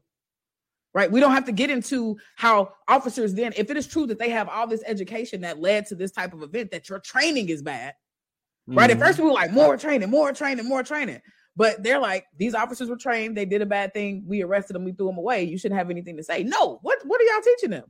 right? 0.94 1.12
We 1.12 1.20
don't 1.20 1.32
have 1.32 1.46
to 1.46 1.52
get 1.52 1.70
into 1.70 2.18
how 2.36 2.74
officers 2.88 3.34
then, 3.34 3.54
if 3.56 3.70
it 3.70 3.78
is 3.78 3.88
true 3.88 4.08
that 4.08 4.20
they 4.20 4.30
have 4.30 4.50
all 4.50 4.68
this 4.68 4.84
education 4.86 5.42
that 5.42 5.60
led 5.60 5.86
to 5.88 5.96
this 5.96 6.12
type 6.12 6.34
of 6.34 6.42
event, 6.42 6.72
that 6.72 6.90
your 6.90 7.00
training 7.00 7.50
is 7.50 7.62
bad, 7.62 7.94
right? 8.68 8.90
Mhm. 8.90 8.94
At 8.94 9.00
first, 9.00 9.20
we 9.20 9.26
were 9.26 9.32
like, 9.32 9.52
more 9.52 9.78
training, 9.78 10.10
more 10.10 10.32
training, 10.34 10.66
more 10.68 10.84
training. 10.84 11.22
But 11.56 11.84
they're 11.84 12.00
like, 12.00 12.26
these 12.38 12.54
officers 12.56 12.90
were 12.90 12.96
trained, 12.96 13.36
they 13.36 13.46
did 13.46 13.62
a 13.62 13.66
bad 13.66 13.94
thing, 13.94 14.24
we 14.26 14.42
arrested 14.44 14.74
them, 14.74 14.86
we 14.86 14.94
threw 14.94 15.08
them 15.08 15.18
away. 15.18 15.44
You 15.44 15.58
shouldn't 15.58 15.78
have 15.78 15.90
anything 15.90 16.16
to 16.18 16.24
say. 16.24 16.44
No, 16.44 16.80
what 16.84 17.00
what 17.06 17.20
are 17.20 17.24
y'all 17.26 17.42
teaching 17.44 17.72
them? 17.72 17.86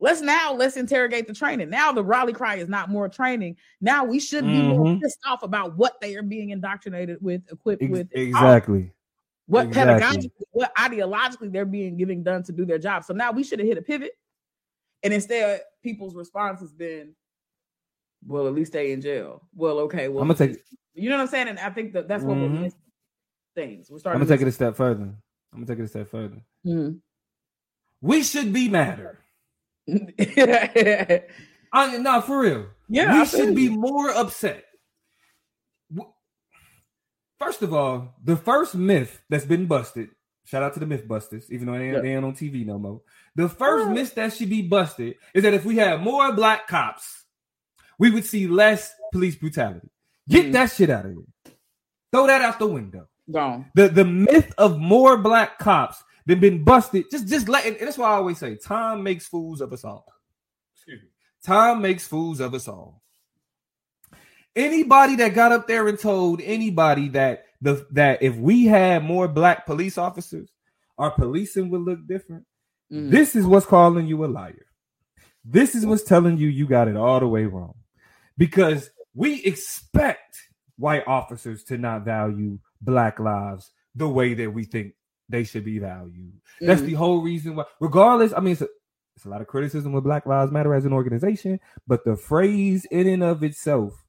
Let's 0.00 0.20
now 0.20 0.52
let's 0.52 0.76
interrogate 0.76 1.26
the 1.26 1.34
training. 1.34 1.70
Now 1.70 1.90
the 1.90 2.04
rally 2.04 2.32
cry 2.32 2.56
is 2.56 2.68
not 2.68 2.88
more 2.88 3.08
training. 3.08 3.56
Now 3.80 4.04
we 4.04 4.20
should 4.20 4.44
be 4.44 4.62
more 4.62 4.84
Mhm. 4.84 5.00
pissed 5.00 5.18
off 5.26 5.42
about 5.42 5.76
what 5.76 6.00
they 6.00 6.14
are 6.14 6.22
being 6.22 6.50
indoctrinated 6.50 7.18
with, 7.20 7.42
equipped 7.50 7.82
Ex- 7.82 7.90
with, 7.90 8.08
exactly. 8.12 8.92
What 9.48 9.66
Exactly. 9.66 10.28
pedagogically, 10.28 10.46
what 10.52 10.74
ideologically 10.76 11.50
they're 11.50 11.64
being 11.64 11.96
giving 11.96 12.22
done 12.22 12.42
to 12.44 12.52
do 12.52 12.64
their 12.64 12.78
job. 12.78 13.02
So 13.02 13.14
now 13.14 13.32
we 13.32 13.42
should 13.42 13.58
have 13.58 13.66
hit 13.66 13.78
a 13.78 13.82
pivot, 13.82 14.12
and 15.02 15.12
instead, 15.12 15.62
people's 15.82 16.14
response 16.14 16.60
has 16.60 16.72
been, 16.72 17.14
"Well, 18.26 18.46
at 18.46 18.54
least 18.54 18.72
stay 18.72 18.92
in 18.92 19.00
jail." 19.00 19.42
Well, 19.54 19.78
okay, 19.80 20.08
well, 20.08 20.22
I'm 20.22 20.28
gonna 20.28 20.38
take. 20.38 20.62
you 20.94 21.08
know 21.08 21.16
what 21.16 21.22
I'm 21.22 21.28
saying, 21.28 21.48
and 21.48 21.58
I 21.58 21.70
think 21.70 21.94
that 21.94 22.06
that's 22.08 22.24
what 22.24 22.36
we're 22.36 22.48
Mhm. 22.48 22.60
missing. 22.62 22.80
Things 23.54 23.90
we're 23.90 23.98
starting 23.98 24.20
I'm 24.20 24.26
gonna 24.28 24.36
take 24.38 24.46
it 24.46 24.48
a 24.48 24.52
step 24.52 24.76
further. 24.76 25.02
I'm 25.02 25.16
gonna 25.54 25.66
take 25.66 25.78
it 25.80 25.84
a 25.84 25.88
step 25.88 26.08
further. 26.08 26.40
it. 26.64 26.94
We 28.00 28.22
should 28.22 28.52
be 28.52 28.68
madder. 28.68 29.18
yeah, 29.86 31.20
I, 31.72 31.96
no, 31.98 32.20
for 32.20 32.40
real. 32.40 32.66
I 32.96 33.20
we 33.20 33.26
should 33.26 33.54
be 33.56 33.68
more 33.70 34.10
upset. 34.10 34.64
W- 37.38 37.52
First 37.52 37.62
of 37.62 37.72
all, 37.74 38.14
the 38.24 38.36
first 38.36 38.74
myth 38.74 39.20
that's 39.28 39.44
been 39.44 39.66
busted. 39.66 40.10
Shout 40.44 40.62
out 40.62 40.72
to 40.74 40.80
the 40.80 40.86
Mythbusters, 40.86 41.50
even 41.50 41.66
though 41.66 41.78
they 41.78 41.84
ain't, 41.86 41.94
Yeah. 41.96 42.00
they 42.00 42.14
ain't 42.14 42.24
on 42.24 42.32
TV 42.34 42.64
no 42.64 42.78
more. 42.78 43.02
The 43.34 43.48
first 43.48 43.86
Yeah. 43.88 43.92
myth 43.92 44.14
that 44.14 44.32
should 44.32 44.48
be 44.48 44.62
busted 44.62 45.16
is 45.34 45.42
that 45.42 45.52
if 45.54 45.64
we 45.64 45.76
had 45.76 46.00
more 46.00 46.32
black 46.32 46.66
cops, 46.66 47.24
we 47.98 48.10
would 48.10 48.24
see 48.24 48.46
less 48.46 48.94
police 49.12 49.36
brutality. 49.36 49.90
Get 50.28 50.46
Mhm. 50.46 50.52
that 50.52 50.70
shit 50.72 50.88
out 50.90 51.04
of 51.06 51.12
here. 51.12 51.54
Throw 52.12 52.26
that 52.26 52.40
out 52.40 52.58
the 52.58 52.66
window. 52.66 53.08
Gone. 53.30 53.70
The 53.74 53.88
the 53.88 54.04
myth 54.06 54.54
of 54.56 54.78
more 54.78 55.18
black 55.18 55.58
cops 55.58 56.02
than 56.24 56.40
been 56.40 56.64
busted. 56.64 57.10
Just 57.10 57.28
just 57.28 57.46
let 57.48 57.66
and 57.66 57.76
that's 57.78 57.98
why 57.98 58.08
I 58.08 58.12
always 58.14 58.38
say 58.38 58.56
time 58.56 59.02
makes 59.02 59.26
fools 59.26 59.60
of 59.60 59.72
us 59.74 59.84
all. 59.84 60.06
Excuse 60.74 61.02
me. 61.02 61.08
Time 61.44 61.82
makes 61.82 62.06
fools 62.06 62.40
of 62.40 62.54
us 62.54 62.68
all. 62.68 63.02
Anybody 64.58 65.16
that 65.16 65.34
got 65.34 65.52
up 65.52 65.68
there 65.68 65.86
and 65.86 65.98
told 65.98 66.40
anybody 66.42 67.08
that 67.10 67.44
the 67.60 67.86
that 67.92 68.22
if 68.22 68.36
we 68.36 68.66
had 68.66 69.04
more 69.04 69.28
black 69.28 69.66
police 69.66 69.96
officers, 69.96 70.50
our 70.98 71.12
policing 71.12 71.70
would 71.70 71.82
look 71.82 72.06
different. 72.06 72.44
Mhm. 72.92 73.10
This 73.10 73.36
is 73.36 73.46
what's 73.46 73.66
calling 73.66 74.06
you 74.06 74.24
a 74.24 74.26
liar. 74.26 74.66
This 75.44 75.74
is 75.74 75.86
what's 75.86 76.02
telling 76.02 76.38
you 76.38 76.48
you 76.48 76.66
got 76.66 76.88
it 76.88 76.96
all 76.96 77.20
the 77.20 77.28
way 77.28 77.44
wrong. 77.44 77.74
Because 78.36 78.90
we 79.14 79.42
expect 79.44 80.36
white 80.76 81.06
officers 81.06 81.62
to 81.64 81.78
not 81.78 82.04
value 82.04 82.58
black 82.80 83.18
lives 83.20 83.70
the 83.94 84.08
way 84.08 84.34
that 84.34 84.50
we 84.52 84.64
think 84.64 84.94
they 85.28 85.44
should 85.44 85.64
be 85.64 85.78
valued. 85.78 86.32
That's 86.60 86.80
Mhm. 86.80 86.86
the 86.86 86.94
whole 86.94 87.22
reason 87.22 87.54
why, 87.56 87.64
regardless, 87.80 88.32
I 88.32 88.40
mean, 88.40 88.52
it's 88.52 88.62
a, 88.62 88.68
it's 89.16 89.24
a 89.24 89.28
lot 89.28 89.40
of 89.40 89.46
criticism 89.46 89.92
with 89.92 90.04
Black 90.04 90.26
Lives 90.26 90.50
Matter 90.52 90.74
as 90.74 90.84
an 90.84 90.92
organization, 90.92 91.60
but 91.86 92.04
the 92.04 92.16
phrase 92.16 92.84
in 92.86 93.06
and 93.06 93.22
of 93.22 93.42
itself, 93.42 94.04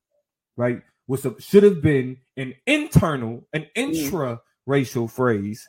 right, 0.58 0.82
was 1.08 1.26
should 1.40 1.64
have 1.64 1.82
been 1.82 2.18
an 2.38 2.54
internal, 2.68 3.48
an 3.54 3.68
intra 3.76 4.40
racial 4.66 5.08
phrase, 5.08 5.68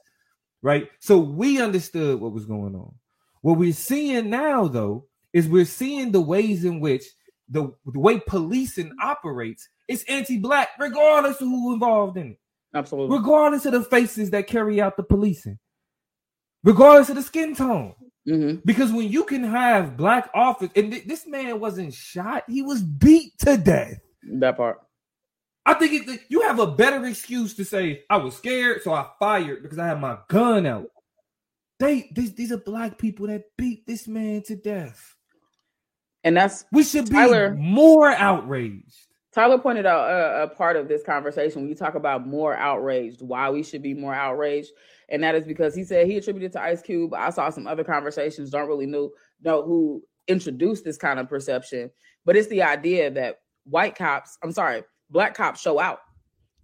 right? 0.63 0.89
So 1.01 1.19
we 1.19 1.61
understood 1.61 2.21
what 2.21 2.33
was 2.33 2.45
going 2.45 2.75
on. 2.75 2.95
What 3.43 3.59
we're 3.59 3.73
seeing 3.73 4.29
now, 4.29 4.69
though, 4.69 5.07
is 5.33 5.49
we're 5.49 5.65
seeing 5.65 6.13
the 6.13 6.21
ways 6.21 6.65
in 6.65 6.81
which 6.81 7.05
the, 7.49 7.73
the 7.87 7.99
way 7.99 8.21
policing 8.21 8.93
operates 9.03 9.69
is 9.89 10.05
anti-black, 10.09 10.69
regardless 10.79 11.41
of 11.41 11.49
who 11.49 11.73
involved 11.73 12.17
in 12.17 12.33
it 12.33 12.39
Absolutely. 12.75 13.17
regardless 13.17 13.67
of 13.67 13.73
the 13.73 13.83
faces 13.83 14.31
that 14.31 14.47
carry 14.47 14.81
out 14.81 14.97
the 14.97 15.03
policing, 15.03 15.59
regardless 16.63 17.09
of 17.09 17.17
the 17.17 17.23
skin 17.23 17.55
tone. 17.55 17.95
Mhm. 18.29 18.63
Because 18.65 18.93
when 18.93 19.09
you 19.09 19.25
can 19.25 19.43
have 19.43 19.97
black 19.97 20.31
officers, 20.35 20.71
and 20.77 20.93
th- 20.93 21.07
this 21.07 21.27
man 21.27 21.59
wasn't 21.59 21.95
shot, 21.95 22.45
he 22.47 22.61
was 22.61 22.83
beat 22.83 23.33
to 23.39 23.57
death. 23.57 23.99
That 24.23 24.57
part. 24.57 24.79
I 25.67 25.75
think 25.75 26.09
it, 26.09 26.21
you 26.29 26.43
have 26.43 26.59
a 26.59 26.67
better 26.67 27.05
excuse 27.07 27.55
to 27.55 27.65
say 27.65 28.03
I 28.09 28.17
was 28.17 28.37
scared, 28.37 28.83
so 28.83 28.93
I 28.93 29.07
fired 29.19 29.63
because 29.63 29.79
I 29.79 29.87
had 29.87 30.01
my 30.01 30.19
gun 30.29 30.67
out. 30.67 30.87
They 31.79 32.11
these, 32.15 32.35
these 32.35 32.53
are 32.53 32.59
black 32.59 32.99
people 32.99 33.27
that 33.29 33.45
beat 33.57 33.87
this 33.87 34.09
man 34.09 34.43
to 34.45 34.57
death. 34.57 35.17
And 36.25 36.37
that's 36.37 36.65
We 36.73 36.83
should 36.83 37.07
be 37.07 37.17
Tyler- 37.17 37.55
more 37.55 38.11
outraged. 38.11 39.07
Tyler 39.33 39.59
pointed 39.59 39.87
out 39.87 40.11
a, 40.11 40.43
a 40.43 40.49
part 40.49 40.77
of 40.77 40.89
this 40.89 41.05
conversation 41.05 41.61
when 41.61 41.69
you 41.69 41.77
talk 41.77 41.95
about 41.95 42.27
more 42.27 42.57
outraged, 42.57 43.23
why 43.23 43.49
we 43.49 43.63
should 43.63 43.81
be 43.83 43.95
more 43.95 44.15
outraged, 44.15 44.73
and 45.09 45.23
that 45.23 45.35
is 45.37 45.47
because 45.47 45.75
he 45.75 45.85
said 45.85 46.07
he 46.07 46.17
attributed 46.17 46.53
to 46.53 46.61
Ice 46.61 46.83
Cube. 46.83 47.15
I 47.15 47.31
saw 47.31 47.49
some 47.49 47.67
other 47.67 47.85
conversations, 47.85 48.51
don't 48.51 48.67
really 48.69 48.87
know 48.87 49.11
know 49.43 49.63
who 49.63 50.03
introduced 50.27 50.85
this 50.85 50.97
kind 50.97 51.21
of 51.21 51.29
perception, 51.29 51.91
but 52.25 52.37
it's 52.37 52.49
the 52.49 52.63
idea 52.63 53.11
that 53.13 53.37
white 53.65 53.95
cops, 53.97 54.39
I'm 54.43 54.53
sorry, 54.53 54.83
black 55.11 55.35
cops 55.35 55.61
show 55.61 55.79
out 55.79 56.01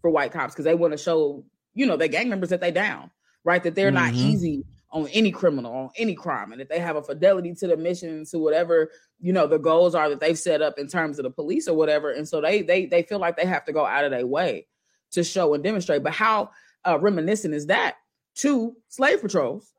for 0.02 0.10
white 0.10 0.32
cops 0.32 0.54
because 0.54 0.64
they 0.64 0.74
want 0.74 0.92
to 0.92 0.98
show, 0.98 1.44
you 1.74 1.86
know, 1.86 1.96
their 1.96 2.08
gang 2.08 2.28
members 2.28 2.50
that 2.50 2.60
they 2.60 2.70
down, 2.70 3.10
right? 3.44 3.62
That 3.62 3.74
they're 3.74 3.90
not 3.90 4.12
Mhm. 4.12 4.16
easy 4.16 4.64
on 4.92 5.08
any 5.08 5.30
criminal, 5.32 5.72
on 5.72 5.90
any 5.96 6.14
crime, 6.14 6.52
and 6.52 6.60
that 6.60 6.68
they 6.68 6.78
have 6.78 6.96
a 6.96 7.02
fidelity 7.02 7.52
to 7.54 7.66
the 7.66 7.76
mission, 7.76 8.24
to 8.26 8.38
whatever 8.38 8.90
you 9.18 9.32
know 9.32 9.46
the 9.46 9.58
goals 9.58 9.94
are 9.94 10.10
that 10.10 10.20
they've 10.20 10.38
set 10.38 10.60
up 10.60 10.78
in 10.78 10.86
terms 10.86 11.18
of 11.18 11.22
the 11.22 11.30
police 11.30 11.66
or 11.66 11.74
whatever 11.74 12.10
and 12.10 12.28
so 12.28 12.38
they 12.38 12.60
they 12.60 12.84
they 12.84 13.02
feel 13.02 13.18
like 13.18 13.34
they 13.34 13.46
have 13.46 13.64
to 13.64 13.72
go 13.72 13.86
out 13.86 14.04
of 14.04 14.10
their 14.10 14.26
way 14.26 14.66
to 15.10 15.24
show 15.24 15.54
and 15.54 15.64
demonstrate 15.64 16.02
but 16.02 16.12
how 16.12 16.50
uh, 16.86 16.98
reminiscent 17.00 17.54
is 17.54 17.64
that 17.64 17.96
to 18.34 18.76
slave 18.88 19.22
patrols 19.22 19.72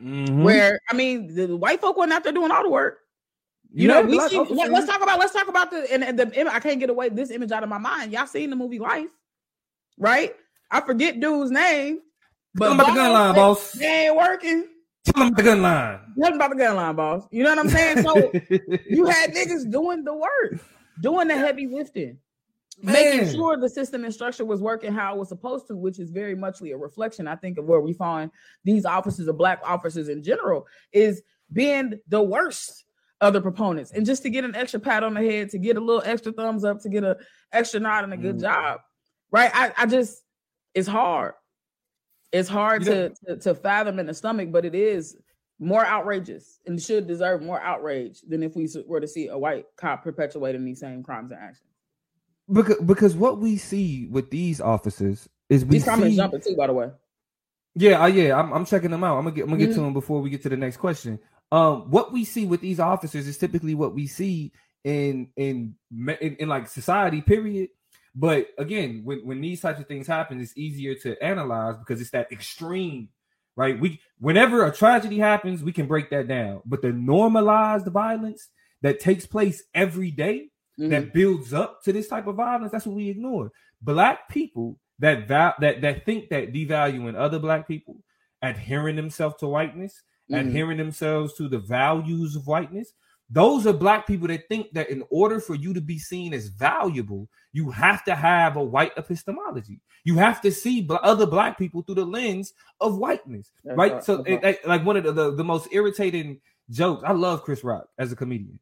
Mhm. 0.00 0.42
where 0.42 0.78
i 0.88 0.94
mean 0.94 1.34
the 1.34 1.54
white 1.54 1.78
folk 1.82 1.98
went 1.98 2.10
out 2.10 2.24
there 2.24 2.32
doing 2.32 2.50
all 2.50 2.62
the 2.62 2.70
work 2.70 3.00
you 3.72 3.86
know 3.88 4.02
we 4.02 4.18
see, 4.28 4.36
let, 4.36 4.72
us 4.72 4.86
talk 4.86 5.02
about 5.02 5.18
let's 5.18 5.32
talk 5.32 5.48
about 5.48 5.70
the 5.70 5.86
and, 5.92 6.02
and 6.02 6.18
the 6.18 6.52
i 6.52 6.58
can't 6.58 6.80
get 6.80 6.90
away 6.90 7.08
this 7.08 7.30
image 7.30 7.52
out 7.52 7.62
of 7.62 7.68
my 7.68 7.78
mind. 7.78 8.12
Y'all 8.12 8.26
seen 8.26 8.50
the 8.50 8.56
movie 8.56 8.78
life 8.78 9.10
right? 10.00 10.34
I 10.70 10.80
forget 10.80 11.20
dude's 11.20 11.52
name 11.52 12.00
Tell 12.58 12.72
'em 12.72 12.80
about 12.80 12.88
the 12.88 12.94
gun 12.94 13.12
line, 13.12 13.34
boss. 13.36 13.72
they 13.72 14.06
ain't 14.06 14.16
working. 14.16 14.66
Tell 15.04 15.12
them 15.14 15.28
about 15.28 15.36
the 15.36 15.42
gun 15.44 15.62
line. 15.62 16.00
nothing 16.16 16.36
about 16.36 16.50
the 16.50 16.56
gun 16.56 16.76
line 16.76 16.96
boss. 16.96 17.28
You 17.30 17.44
know 17.44 17.50
what 17.50 17.58
i'm 17.60 17.68
saying? 17.68 18.02
So 18.02 18.16
you 18.88 19.06
had 19.06 19.32
niggas 19.32 19.70
doing 19.70 20.02
the 20.02 20.14
work, 20.14 20.60
doing 21.00 21.28
the 21.28 21.36
heavy 21.36 21.68
lifting, 21.68 22.18
making 22.82 23.30
sure 23.30 23.56
the 23.56 23.68
system 23.68 24.04
and 24.04 24.12
structure 24.12 24.44
was 24.44 24.60
working 24.60 24.92
how 24.92 25.14
it 25.14 25.18
was 25.18 25.28
supposed 25.28 25.68
to, 25.68 25.76
which 25.76 26.00
is 26.00 26.10
very 26.10 26.34
muchly 26.34 26.72
a 26.72 26.76
reflection, 26.76 27.28
I 27.28 27.36
think, 27.36 27.58
of 27.58 27.66
where 27.66 27.80
we 27.80 27.92
find 27.92 28.30
these 28.64 28.84
officers 28.84 29.28
or 29.28 29.32
black 29.32 29.60
officers 29.62 30.08
in 30.08 30.22
general 30.22 30.66
is 30.92 31.22
being 31.52 32.00
the 32.08 32.22
worst 32.22 32.84
of 33.20 33.32
the 33.32 33.40
proponents. 33.40 33.90
And 33.92 34.06
just 34.06 34.22
to 34.22 34.30
get 34.30 34.44
an 34.44 34.54
extra 34.54 34.80
pat 34.80 35.02
on 35.04 35.14
the 35.14 35.20
head, 35.20 35.50
to 35.50 35.58
get 35.58 35.76
a 35.76 35.80
little 35.80 36.02
extra 36.04 36.32
thumbs 36.32 36.64
up, 36.64 36.80
to 36.82 36.88
get 36.88 37.04
a 37.04 37.16
extra 37.52 37.78
nod 37.80 38.04
and 38.04 38.12
a 38.12 38.16
good 38.16 38.36
Mm. 38.36 38.40
job. 38.42 38.80
Right. 39.30 39.50
I, 39.54 39.72
I 39.76 39.86
just 39.86 40.22
it's 40.74 40.88
hard. 40.88 41.34
It's 42.32 42.48
hard 42.48 42.84
to, 42.84 43.10
to 43.26 43.36
to 43.38 43.54
fathom 43.54 43.98
in 43.98 44.06
the 44.06 44.14
stomach, 44.14 44.50
but 44.52 44.64
it 44.64 44.74
is 44.74 45.16
more 45.58 45.84
outrageous 45.84 46.58
and 46.66 46.80
should 46.80 47.06
deserve 47.06 47.42
more 47.42 47.60
outrage 47.60 48.20
than 48.26 48.42
if 48.42 48.56
we 48.56 48.66
were 48.86 49.00
to 49.00 49.08
see 49.08 49.28
a 49.28 49.36
white 49.36 49.66
cop 49.76 50.02
perpetuating 50.02 50.64
these 50.64 50.80
same 50.80 51.02
crimes 51.02 51.30
and 51.32 51.40
actions. 51.40 51.68
because 52.50 52.78
because 52.86 53.14
what 53.14 53.38
we 53.38 53.56
see 53.58 54.06
with 54.10 54.30
these 54.30 54.60
officers 54.60 55.28
is 55.50 55.64
we 55.66 55.72
These 55.72 55.84
comments 55.84 56.12
see 56.12 56.16
jumping 56.16 56.40
too, 56.40 56.56
by 56.56 56.66
the 56.68 56.72
way. 56.72 56.90
yeah 57.74 58.00
uh, 58.02 58.06
yeah 58.06 58.38
I'm, 58.40 58.52
I'm 58.54 58.64
checking 58.64 58.90
them 58.90 59.04
out 59.04 59.18
i'm 59.18 59.24
gonna 59.24 59.36
get 59.36 59.42
i'm 59.42 59.50
gonna 59.50 59.58
get 59.60 59.70
Mhm. 59.70 59.74
to 59.74 59.80
them 59.80 59.92
before 59.92 60.22
we 60.22 60.30
get 60.30 60.42
to 60.44 60.48
the 60.48 60.56
next 60.56 60.78
question 60.78 61.18
um 61.52 61.90
what 61.90 62.12
we 62.12 62.24
see 62.24 62.46
with 62.46 62.60
these 62.60 62.80
officers 62.80 63.26
is 63.26 63.38
typically 63.38 63.74
what 63.74 63.94
we 63.94 64.06
see 64.06 64.52
in 64.84 65.28
in 65.36 65.74
in, 65.98 66.36
in 66.38 66.48
like 66.48 66.68
society 66.68 67.20
period 67.20 67.68
but 68.14 68.48
again 68.58 69.02
when, 69.04 69.18
when 69.26 69.40
these 69.40 69.60
types 69.60 69.80
of 69.80 69.86
things 69.86 70.06
happen 70.06 70.40
it's 70.40 70.56
easier 70.56 70.94
to 70.94 71.20
analyze 71.22 71.76
because 71.78 72.00
it's 72.00 72.10
that 72.10 72.30
extreme 72.32 73.08
right 73.56 73.78
we 73.80 74.00
whenever 74.18 74.64
a 74.64 74.72
tragedy 74.72 75.18
happens 75.18 75.62
we 75.62 75.72
can 75.72 75.86
break 75.86 76.08
that 76.10 76.28
down 76.28 76.60
but 76.64 76.82
the 76.82 76.92
normalized 76.92 77.86
violence 77.88 78.48
that 78.82 79.00
takes 79.00 79.26
place 79.26 79.62
every 79.74 80.10
day 80.10 80.48
Mhm. 80.78 80.90
that 80.90 81.12
builds 81.12 81.52
up 81.52 81.82
to 81.82 81.92
this 81.92 82.08
type 82.08 82.26
of 82.26 82.36
violence, 82.36 82.72
that's 82.72 82.86
what 82.86 82.96
we 82.96 83.10
ignore. 83.10 83.52
Black 83.82 84.28
people 84.30 84.78
that 85.00 85.28
val- 85.28 85.54
that 85.60 85.82
that 85.82 86.06
think 86.06 86.30
that 86.30 86.54
devaluing 86.54 87.14
other 87.16 87.38
black 87.38 87.68
people, 87.68 87.96
adhering 88.40 88.96
themselves 88.96 89.34
to 89.40 89.46
whiteness, 89.48 90.00
Mhm. 90.30 90.48
adhering 90.48 90.78
themselves 90.78 91.34
to 91.34 91.48
the 91.48 91.58
values 91.58 92.36
of 92.36 92.46
whiteness, 92.46 92.92
those 93.32 93.64
are 93.66 93.72
black 93.72 94.06
people 94.08 94.26
that 94.26 94.48
think 94.48 94.72
that 94.72 94.90
in 94.90 95.04
order 95.08 95.38
for 95.40 95.54
you 95.54 95.72
to 95.72 95.80
be 95.80 95.98
seen 95.98 96.34
as 96.34 96.48
valuable, 96.48 97.28
you 97.52 97.70
have 97.70 98.04
to 98.04 98.14
have 98.14 98.56
a 98.56 98.62
white 98.62 98.92
epistemology. 98.96 99.80
You 100.04 100.16
have 100.16 100.40
to 100.42 100.50
see 100.50 100.86
other 100.90 101.26
black 101.26 101.56
people 101.56 101.82
through 101.82 101.94
the 101.96 102.04
lens 102.04 102.54
of 102.80 102.98
whiteness, 102.98 103.52
That's 103.64 103.78
right? 103.78 104.04
So, 104.04 104.22
it, 104.22 104.42
it, 104.42 104.66
like 104.66 104.84
one 104.84 104.96
of 104.96 105.04
the, 105.04 105.12
the, 105.12 105.36
the 105.36 105.44
most 105.44 105.68
irritating 105.70 106.40
jokes. 106.70 107.04
I 107.06 107.12
love 107.12 107.42
Chris 107.42 107.62
Rock 107.62 107.88
as 107.98 108.10
a 108.10 108.16
comedian. 108.16 108.58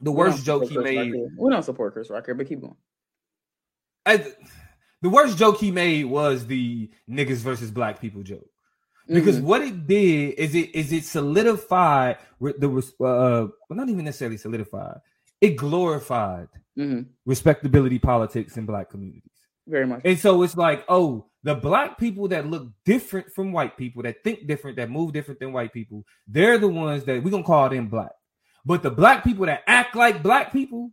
The 0.00 0.12
worst 0.12 0.44
joke 0.44 0.64
he 0.64 0.78
made. 0.78 1.12
We 1.36 1.50
don't 1.50 1.62
support 1.62 1.92
Chris 1.92 2.08
Rock 2.08 2.24
here, 2.24 2.34
but 2.34 2.48
keep 2.48 2.62
going. 2.62 2.76
As, 4.06 4.34
the 5.02 5.10
worst 5.10 5.36
joke 5.36 5.58
he 5.58 5.70
made 5.70 6.04
was 6.04 6.46
the 6.46 6.90
niggas 7.08 7.38
versus 7.38 7.70
black 7.70 8.00
people 8.00 8.22
joke 8.22 8.49
because 9.10 9.36
mm-hmm. 9.36 9.46
what 9.46 9.62
it 9.62 9.86
did 9.86 10.34
is 10.34 10.54
it 10.54 10.74
is 10.74 10.92
it 10.92 11.04
solidified 11.04 12.16
the 12.40 12.68
uh 13.00 13.48
well, 13.48 13.52
not 13.70 13.88
even 13.88 14.04
necessarily 14.04 14.36
solidified 14.36 14.98
it 15.40 15.56
glorified 15.56 16.48
mm-hmm. 16.78 17.02
respectability 17.26 17.98
politics 17.98 18.56
in 18.56 18.66
black 18.66 18.88
communities 18.88 19.22
very 19.66 19.86
much 19.86 20.00
and 20.04 20.18
so 20.18 20.42
it's 20.42 20.56
like 20.56 20.84
oh 20.88 21.26
the 21.42 21.54
black 21.54 21.98
people 21.98 22.28
that 22.28 22.46
look 22.46 22.68
different 22.84 23.30
from 23.32 23.52
white 23.52 23.76
people 23.76 24.02
that 24.02 24.22
think 24.22 24.46
different 24.46 24.76
that 24.76 24.90
move 24.90 25.12
different 25.12 25.40
than 25.40 25.52
white 25.52 25.72
people 25.72 26.04
they're 26.28 26.58
the 26.58 26.68
ones 26.68 27.04
that 27.04 27.22
we're 27.22 27.30
gonna 27.30 27.42
call 27.42 27.68
them 27.68 27.88
black 27.88 28.12
but 28.64 28.82
the 28.82 28.90
black 28.90 29.24
people 29.24 29.46
that 29.46 29.62
act 29.66 29.96
like 29.96 30.22
black 30.22 30.52
people 30.52 30.90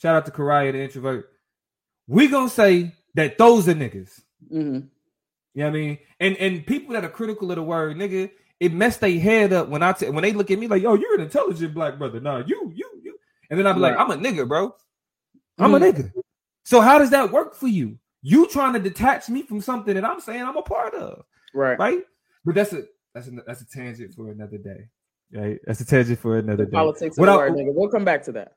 shout 0.00 0.16
out 0.16 0.26
to 0.26 0.32
Karaya 0.32 0.72
the 0.72 0.82
introvert 0.82 1.30
we're 2.08 2.30
gonna 2.30 2.50
say 2.50 2.92
that 3.14 3.38
those 3.38 3.68
are 3.68 3.74
niggas 3.74 4.20
mm-hmm. 4.52 4.80
You 5.58 5.64
know 5.64 5.70
what 5.70 5.76
I 5.76 5.80
mean? 5.80 5.98
And 6.20 6.36
and 6.36 6.64
people 6.64 6.94
that 6.94 7.04
are 7.04 7.08
critical 7.08 7.50
of 7.50 7.56
the 7.56 7.64
word 7.64 7.96
nigga, 7.96 8.30
it 8.60 8.72
messed 8.72 9.00
their 9.00 9.18
head 9.18 9.52
up 9.52 9.68
when 9.68 9.82
I 9.82 9.90
t- 9.90 10.08
when 10.08 10.22
they 10.22 10.30
look 10.30 10.52
at 10.52 10.58
me 10.60 10.68
like, 10.68 10.82
yo, 10.82 10.94
you're 10.94 11.16
an 11.16 11.20
intelligent 11.20 11.74
black 11.74 11.98
brother. 11.98 12.20
Nah, 12.20 12.44
you, 12.46 12.72
you, 12.76 12.88
you. 13.02 13.18
And 13.50 13.58
then 13.58 13.66
I'm 13.66 13.82
right. 13.82 13.96
like, 13.96 13.98
I'm 13.98 14.12
a 14.12 14.16
nigga, 14.16 14.46
bro. 14.46 14.72
I'm 15.58 15.72
mm-hmm. 15.72 15.82
a 15.82 15.92
nigga. 15.92 16.12
So 16.62 16.80
how 16.80 17.00
does 17.00 17.10
that 17.10 17.32
work 17.32 17.56
for 17.56 17.66
you? 17.66 17.98
You 18.22 18.46
trying 18.46 18.74
to 18.74 18.78
detach 18.78 19.28
me 19.28 19.42
from 19.42 19.60
something 19.60 19.94
that 19.94 20.04
I'm 20.04 20.20
saying 20.20 20.42
I'm 20.42 20.56
a 20.56 20.62
part 20.62 20.94
of. 20.94 21.24
Right. 21.52 21.76
Right. 21.76 22.02
But 22.44 22.54
that's 22.54 22.72
a 22.72 22.84
that's 23.12 23.26
a 23.26 23.32
that's 23.44 23.60
a 23.60 23.66
tangent 23.66 24.14
for 24.14 24.30
another 24.30 24.58
day. 24.58 24.86
Right. 25.32 25.58
That's 25.66 25.80
a 25.80 25.84
tangent 25.84 26.20
for 26.20 26.38
another 26.38 26.66
the 26.66 26.70
day. 26.70 26.76
Politics 26.76 27.16
word, 27.18 27.54
nigga. 27.54 27.74
We'll 27.74 27.88
come 27.88 28.04
back 28.04 28.22
to 28.26 28.32
that. 28.32 28.52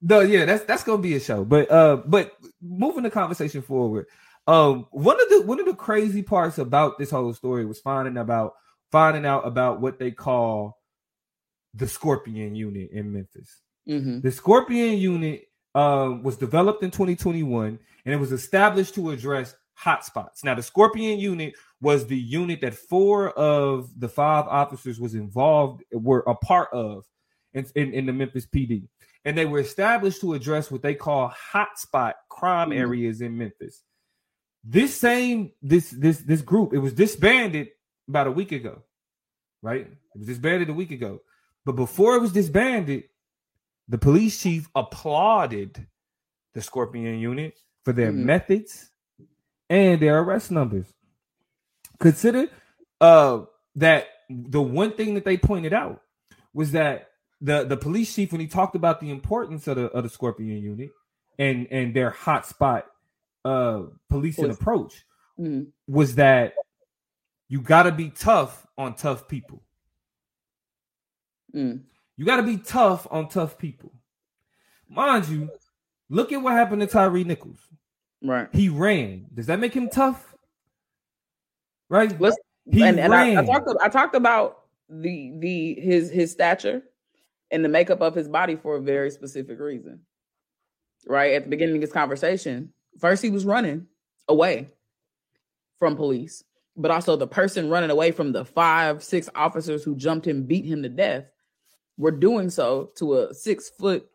No, 0.00 0.18
yeah, 0.18 0.44
that's 0.44 0.64
that's 0.64 0.82
gonna 0.82 1.00
be 1.00 1.14
a 1.14 1.20
show. 1.20 1.44
But 1.44 1.70
uh, 1.70 1.98
but 2.04 2.32
moving 2.60 3.04
the 3.04 3.10
conversation 3.10 3.62
forward, 3.62 4.06
um, 4.46 4.86
one 4.90 5.20
of 5.20 5.28
the 5.28 5.42
one 5.46 5.60
of 5.60 5.66
the 5.66 5.74
crazy 5.74 6.22
parts 6.22 6.58
about 6.58 6.98
this 6.98 7.10
whole 7.10 7.32
story 7.34 7.64
was 7.64 7.80
finding 7.80 8.16
about 8.16 8.54
finding 8.90 9.24
out 9.24 9.46
about 9.46 9.80
what 9.80 9.98
they 9.98 10.10
call 10.10 10.78
the 11.74 11.88
Scorpion 11.88 12.54
Unit 12.54 12.90
in 12.90 13.12
Memphis. 13.12 13.60
Mm-hmm. 13.88 14.20
The 14.20 14.32
Scorpion 14.32 14.98
Unit 14.98 15.48
um, 15.74 16.22
was 16.22 16.36
developed 16.36 16.82
in 16.82 16.90
2021 16.90 17.78
and 18.04 18.14
it 18.14 18.18
was 18.18 18.32
established 18.32 18.94
to 18.96 19.10
address 19.10 19.54
hotspots. 19.80 20.44
Now, 20.44 20.54
the 20.54 20.62
Scorpion 20.62 21.18
Unit 21.18 21.54
was 21.80 22.06
the 22.06 22.18
unit 22.18 22.60
that 22.60 22.74
four 22.74 23.30
of 23.30 23.88
the 23.98 24.08
five 24.08 24.46
officers 24.46 25.00
was 25.00 25.14
involved 25.14 25.82
were 25.92 26.24
a 26.26 26.34
part 26.34 26.68
of 26.72 27.04
in, 27.54 27.66
in, 27.74 27.92
in 27.92 28.06
the 28.06 28.12
Memphis 28.12 28.46
PD, 28.46 28.88
and 29.24 29.36
they 29.36 29.46
were 29.46 29.58
established 29.58 30.20
to 30.20 30.34
address 30.34 30.70
what 30.70 30.82
they 30.82 30.94
call 30.94 31.32
hotspot 31.52 32.14
crime 32.28 32.70
mm-hmm. 32.70 32.78
areas 32.78 33.20
in 33.20 33.36
Memphis. 33.36 33.82
This 34.64 34.96
same 34.96 35.52
this 35.60 35.90
this 35.90 36.18
this 36.18 36.42
group 36.42 36.72
it 36.72 36.78
was 36.78 36.92
disbanded 36.92 37.68
about 38.08 38.28
a 38.28 38.32
week 38.32 38.52
ago, 38.52 38.82
right? 39.60 39.80
It 39.80 40.18
was 40.18 40.26
disbanded 40.26 40.68
a 40.68 40.74
week 40.74 40.90
ago, 40.90 41.20
but 41.64 41.72
before 41.72 42.16
it 42.16 42.20
was 42.20 42.32
disbanded, 42.32 43.04
the 43.88 43.98
police 43.98 44.40
chief 44.40 44.68
applauded 44.74 45.86
the 46.54 46.62
Scorpion 46.62 47.18
unit 47.18 47.58
for 47.84 47.92
their 47.92 48.12
mm-hmm. 48.12 48.26
methods 48.26 48.90
and 49.68 50.00
their 50.00 50.20
arrest 50.20 50.50
numbers. 50.50 50.86
Consider 51.98 52.48
uh, 53.00 53.40
that 53.76 54.06
the 54.28 54.62
one 54.62 54.92
thing 54.92 55.14
that 55.14 55.24
they 55.24 55.36
pointed 55.36 55.72
out 55.72 56.02
was 56.54 56.72
that 56.72 57.10
the 57.40 57.64
the 57.64 57.76
police 57.76 58.14
chief 58.14 58.32
when 58.32 58.40
he 58.40 58.46
talked 58.46 58.76
about 58.76 59.00
the 59.00 59.10
importance 59.10 59.66
of 59.66 59.76
the 59.76 59.86
of 59.86 60.04
the 60.04 60.08
Scorpion 60.08 60.62
unit 60.62 60.90
and 61.38 61.66
and 61.70 61.94
their 61.94 62.10
hotspot 62.10 62.84
uh 63.44 63.82
policing 64.08 64.50
approach 64.50 65.04
mm-hmm. 65.38 65.62
was 65.92 66.14
that 66.16 66.54
you 67.48 67.60
got 67.60 67.82
to 67.84 67.92
be 67.92 68.10
tough 68.10 68.66
on 68.78 68.94
tough 68.94 69.28
people. 69.28 69.62
Mm. 71.54 71.82
You 72.16 72.24
got 72.24 72.36
to 72.36 72.42
be 72.42 72.56
tough 72.56 73.06
on 73.10 73.28
tough 73.28 73.58
people. 73.58 73.92
Mind 74.88 75.28
you, 75.28 75.50
look 76.08 76.32
at 76.32 76.40
what 76.40 76.52
happened 76.52 76.80
to 76.82 76.86
Tyre 76.86 77.10
Nichols. 77.24 77.58
Right. 78.22 78.48
He 78.52 78.68
ran. 78.68 79.26
Does 79.34 79.46
that 79.46 79.58
make 79.58 79.74
him 79.74 79.88
tough? 79.88 80.34
Right. 81.88 82.18
Let's, 82.20 82.36
he 82.70 82.82
and, 82.82 82.98
and 83.00 83.14
I, 83.14 83.40
I, 83.40 83.44
talked. 83.44 83.68
I 83.82 83.88
talked 83.88 84.14
about 84.14 84.60
the 84.88 85.32
the 85.38 85.74
his 85.80 86.10
his 86.10 86.30
stature 86.30 86.82
and 87.50 87.64
the 87.64 87.68
makeup 87.68 88.00
of 88.00 88.14
his 88.14 88.28
body 88.28 88.56
for 88.56 88.76
a 88.76 88.80
very 88.80 89.10
specific 89.10 89.58
reason. 89.58 90.00
Right 91.06 91.34
at 91.34 91.44
the 91.44 91.50
beginning 91.50 91.76
of 91.76 91.80
this 91.80 91.92
conversation, 91.92 92.72
First, 92.98 93.22
he 93.22 93.30
was 93.30 93.44
running 93.44 93.86
away 94.28 94.68
from 95.78 95.96
police, 95.96 96.44
but 96.76 96.90
also 96.90 97.16
the 97.16 97.26
person 97.26 97.68
running 97.68 97.90
away 97.90 98.12
from 98.12 98.32
the 98.32 98.44
five, 98.44 99.02
six 99.02 99.28
officers 99.34 99.82
who 99.82 99.96
jumped 99.96 100.26
him, 100.26 100.44
beat 100.44 100.64
him 100.64 100.82
to 100.82 100.88
death, 100.88 101.24
were 101.96 102.10
doing 102.10 102.50
so 102.50 102.90
to 102.96 103.18
a 103.18 103.34
six 103.34 103.70
foot, 103.70 104.06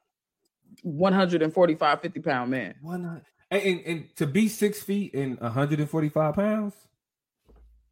145, 0.83 2.01
50 2.01 2.19
pound 2.21 2.51
man. 2.51 2.75
Why 2.81 2.97
not? 2.97 3.23
And, 3.49 3.63
and, 3.63 3.81
and 3.85 4.15
to 4.17 4.27
be 4.27 4.47
six 4.47 4.81
feet 4.81 5.13
and 5.13 5.39
145 5.39 6.35
pounds, 6.35 6.73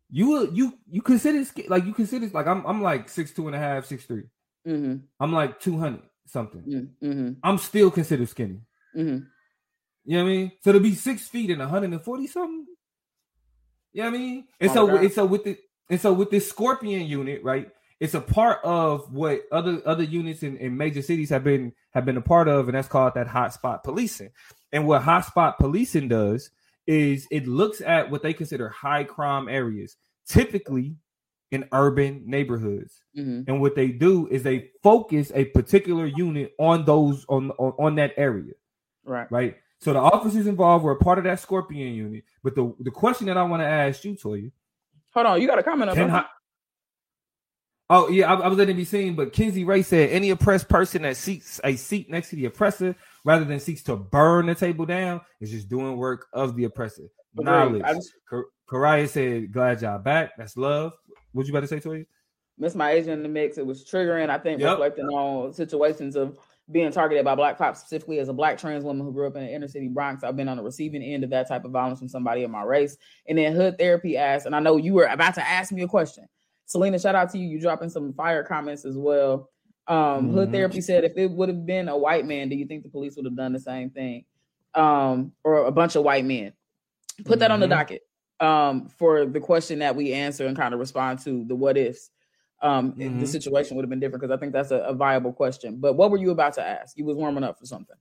you 0.10 0.50
you 0.52 0.78
you 0.90 1.02
consider 1.02 1.44
like 1.68 1.86
you 1.86 1.94
consider 1.94 2.28
like 2.28 2.48
I'm 2.48 2.66
I'm 2.66 2.82
like 2.82 3.10
six 3.10 3.32
two 3.32 3.48
and 3.48 3.56
a 3.56 3.60
half, 3.60 3.86
six 3.86 4.06
three. 4.06 4.24
Mm-hmm. 4.68 4.98
I'm 5.20 5.34
like 5.34 5.60
200 5.60 6.02
something. 6.28 6.94
Mm-hmm. 7.04 7.32
I'm 7.44 7.58
still 7.58 7.92
considered 7.92 8.30
skinny. 8.30 8.62
Mm-hmm. 8.96 9.26
You 10.06 10.18
know 10.18 10.24
what 10.24 10.30
I 10.30 10.34
mean? 10.34 10.52
So 10.64 10.72
to 10.72 10.80
be 10.80 10.94
six 10.94 11.28
feet 11.28 11.50
and 11.50 11.60
140 11.60 12.28
something. 12.28 12.66
You 13.94 14.04
know 14.04 14.10
what 14.10 14.16
I 14.16 14.20
mean? 14.20 14.48
And 14.60 14.72
oh 14.72 14.74
so 14.74 14.96
and 14.98 15.12
so 15.12 15.26
with 15.26 15.44
the 15.44 15.58
and 15.90 16.00
so 16.02 16.14
with 16.14 16.30
this 16.30 16.48
Scorpion 16.50 17.06
unit, 17.06 17.44
right? 17.44 17.70
It's 18.00 18.14
a 18.14 18.22
part 18.22 18.60
of 18.64 19.12
what 19.14 19.44
other 19.52 19.82
other 19.86 20.04
units 20.04 20.44
in, 20.44 20.58
in 20.58 20.76
major 20.76 21.02
cities 21.02 21.30
have 21.30 21.44
been 21.44 21.74
have 21.92 22.06
been 22.06 22.18
a 22.18 22.22
part 22.22 22.48
of, 22.48 22.68
and 22.68 22.76
that's 22.76 22.88
called 22.88 23.14
that 23.16 23.28
hotspot 23.28 23.84
policing. 23.84 24.32
And 24.72 24.86
what 24.86 25.02
hotspot 25.02 25.58
policing 25.58 26.10
does 26.10 26.50
is 26.86 27.28
it 27.32 27.48
looks 27.48 27.82
at 27.82 28.12
what 28.12 28.22
they 28.22 28.34
consider 28.34 28.70
high 28.70 29.06
crime 29.06 29.48
areas, 29.48 29.96
typically 30.28 30.98
in 31.52 31.68
urban 31.72 32.24
neighborhoods. 32.26 33.02
Mm-hmm. 33.18 33.50
And 33.50 33.62
what 33.62 33.76
they 33.76 33.88
do 33.88 34.28
is 34.28 34.44
they 34.44 34.72
focus 34.84 35.32
a 35.34 35.46
particular 35.46 36.06
unit 36.06 36.52
on 36.60 36.84
those 36.84 37.26
on, 37.30 37.52
on 37.52 37.74
on 37.80 37.96
that 37.96 38.14
area. 38.18 38.54
Right. 39.06 39.32
Right. 39.32 39.56
So 39.82 39.94
the 39.94 40.00
officers 40.00 40.48
involved 40.48 40.84
were 40.84 40.94
a 40.94 40.98
part 40.98 41.18
of 41.18 41.26
that 41.26 41.40
Scorpion 41.40 41.94
unit. 41.94 42.24
But 42.44 42.56
the, 42.56 42.74
the 42.80 42.92
question 42.92 43.28
that 43.28 43.38
I 43.38 43.44
want 43.44 43.62
to 43.62 43.68
ask 43.68 44.04
you, 44.04 44.14
Toya. 44.14 44.52
Hold 45.14 45.28
on, 45.28 45.42
you 45.42 45.48
got 45.48 45.60
a 45.60 45.64
comment 45.64 45.92
up. 45.92 45.98
Ho- 45.98 46.24
oh 47.90 48.10
yeah, 48.10 48.34
I, 48.34 48.40
I, 48.40 48.48
was 48.48 48.58
letting 48.58 48.76
it 48.76 48.78
be 48.78 48.86
seen, 48.86 49.16
but 49.16 49.32
Kinsey 49.32 49.64
Ray 49.64 49.82
said 49.82 50.10
any 50.10 50.30
oppressed 50.30 50.68
person 50.68 51.04
that 51.04 51.18
seeks 51.18 51.62
a 51.64 51.76
seat 51.76 52.10
next 52.10 52.30
to 52.32 52.36
the 52.36 52.46
oppressor 52.46 52.96
rather 53.24 53.46
than 53.46 53.60
seeks 53.60 53.84
to 53.84 53.96
burn 53.96 54.48
the 54.48 54.56
table 54.56 54.86
down 54.86 55.22
is 55.40 55.52
just 55.52 55.70
doing 55.70 55.98
work 55.98 56.28
of 56.34 56.56
the 56.56 56.66
oppressor. 56.66 57.04
Knowledge. 57.36 57.84
Just, 57.84 58.14
Karaya 58.70 59.08
said, 59.08 59.52
"Glad 59.52 59.82
y'all 59.82 60.00
back. 60.00 60.32
That's 60.38 60.58
love." 60.58 60.94
What 61.32 61.46
you 61.46 61.54
about 61.54 61.62
to 61.62 61.68
say, 61.68 61.80
Toya? 61.80 62.06
Miss 62.58 62.76
my 62.76 62.92
agent 62.92 63.12
in 63.12 63.24
the 63.24 63.30
mix. 63.30 63.58
It 63.58 63.66
was 63.66 63.84
triggering. 63.86 64.30
I 64.30 64.38
think 64.38 64.62
yep. 64.62 64.72
reflecting 64.72 65.08
on 65.08 65.54
situations 65.54 66.16
of 66.16 66.38
being 66.72 66.92
targeted 66.92 67.24
by 67.24 67.36
black 67.36 67.58
cops, 67.58 67.80
specifically 67.80 68.20
as 68.20 68.28
a 68.28 68.34
black 68.34 68.58
trans 68.58 68.84
woman 68.84 69.06
who 69.06 69.14
grew 69.14 69.28
up 69.28 69.36
in 69.36 69.44
the 69.44 69.54
inner 69.54 69.68
city 69.68 69.88
Bronx. 69.88 70.24
I've 70.24 70.36
been 70.36 70.50
on 70.50 70.58
the 70.58 70.64
receiving 70.64 71.04
end 71.04 71.24
of 71.24 71.30
that 71.30 71.48
type 71.48 71.64
of 71.64 71.72
violence 71.72 72.00
from 72.00 72.08
somebody 72.08 72.44
of 72.44 72.50
my 72.50 72.64
race. 72.64 72.98
And 73.28 73.38
then 73.38 73.54
Hood 73.54 73.78
Therapy 73.78 74.18
asked, 74.18 74.46
and 74.46 74.56
I 74.56 74.60
know 74.60 74.78
you 74.78 74.94
were 74.94 75.06
about 75.06 75.36
to 75.36 75.48
ask 75.48 75.72
me 75.72 75.84
a 75.84 75.88
question. 75.88 76.26
Selena, 76.66 76.98
shout 76.98 77.14
out 77.14 77.30
to 77.32 77.38
you. 77.38 77.48
You 77.48 77.60
dropping 77.60 77.90
some 77.90 78.14
fire 78.14 78.44
comments 78.44 78.86
as 78.86 78.98
well. 78.98 79.52
Um, 79.88 79.98
mm-hmm. 79.98 80.34
Hood 80.34 80.52
Therapy 80.52 80.82
said, 80.82 81.04
if 81.04 81.16
it 81.18 81.30
would 81.30 81.50
have 81.50 81.66
been 81.68 81.88
a 81.88 81.98
white 81.98 82.26
man, 82.26 82.50
do 82.50 82.56
you 82.56 82.66
think 82.66 82.82
the 82.82 82.90
police 82.90 83.16
would 83.16 83.26
have 83.26 83.38
done 83.38 83.54
the 83.54 83.60
same 83.60 83.92
thing? 83.92 84.26
Um, 84.74 85.34
or 85.44 85.66
a 85.66 85.72
bunch 85.72 85.96
of 85.96 86.04
white 86.04 86.26
men? 86.26 86.54
Put 87.18 87.26
mm-hmm. 87.26 87.40
that 87.42 87.52
on 87.52 87.60
the 87.60 87.68
mm-hmm. 87.68 87.78
docket 87.78 88.02
um, 88.40 88.90
for 88.90 89.28
the 89.28 89.40
question 89.40 89.80
that 89.80 89.96
we 89.96 90.14
answer 90.14 90.48
and 90.48 90.58
kind 90.58 90.74
of 90.74 90.80
respond 90.80 91.20
to 91.20 91.46
the 91.46 91.56
what 91.56 91.78
ifs 91.78 92.10
um, 92.62 92.94
mm-hmm. 92.94 93.20
the 93.20 93.28
situation 93.28 93.76
would 93.76 93.84
have 93.84 93.90
been 93.90 94.00
different 94.00 94.22
because 94.22 94.36
I 94.36 94.40
think 94.40 94.54
that's 94.54 94.72
a, 94.72 94.78
a, 94.78 94.94
viable 94.94 95.34
question. 95.34 95.78
But 95.80 95.94
what 95.94 96.10
were 96.10 96.18
you 96.18 96.32
about 96.32 96.54
to 96.54 96.66
ask? 96.66 96.98
You 96.98 97.06
was 97.06 97.18
warming 97.18 97.44
up 97.44 97.60
for 97.60 97.66
something. 97.66 97.98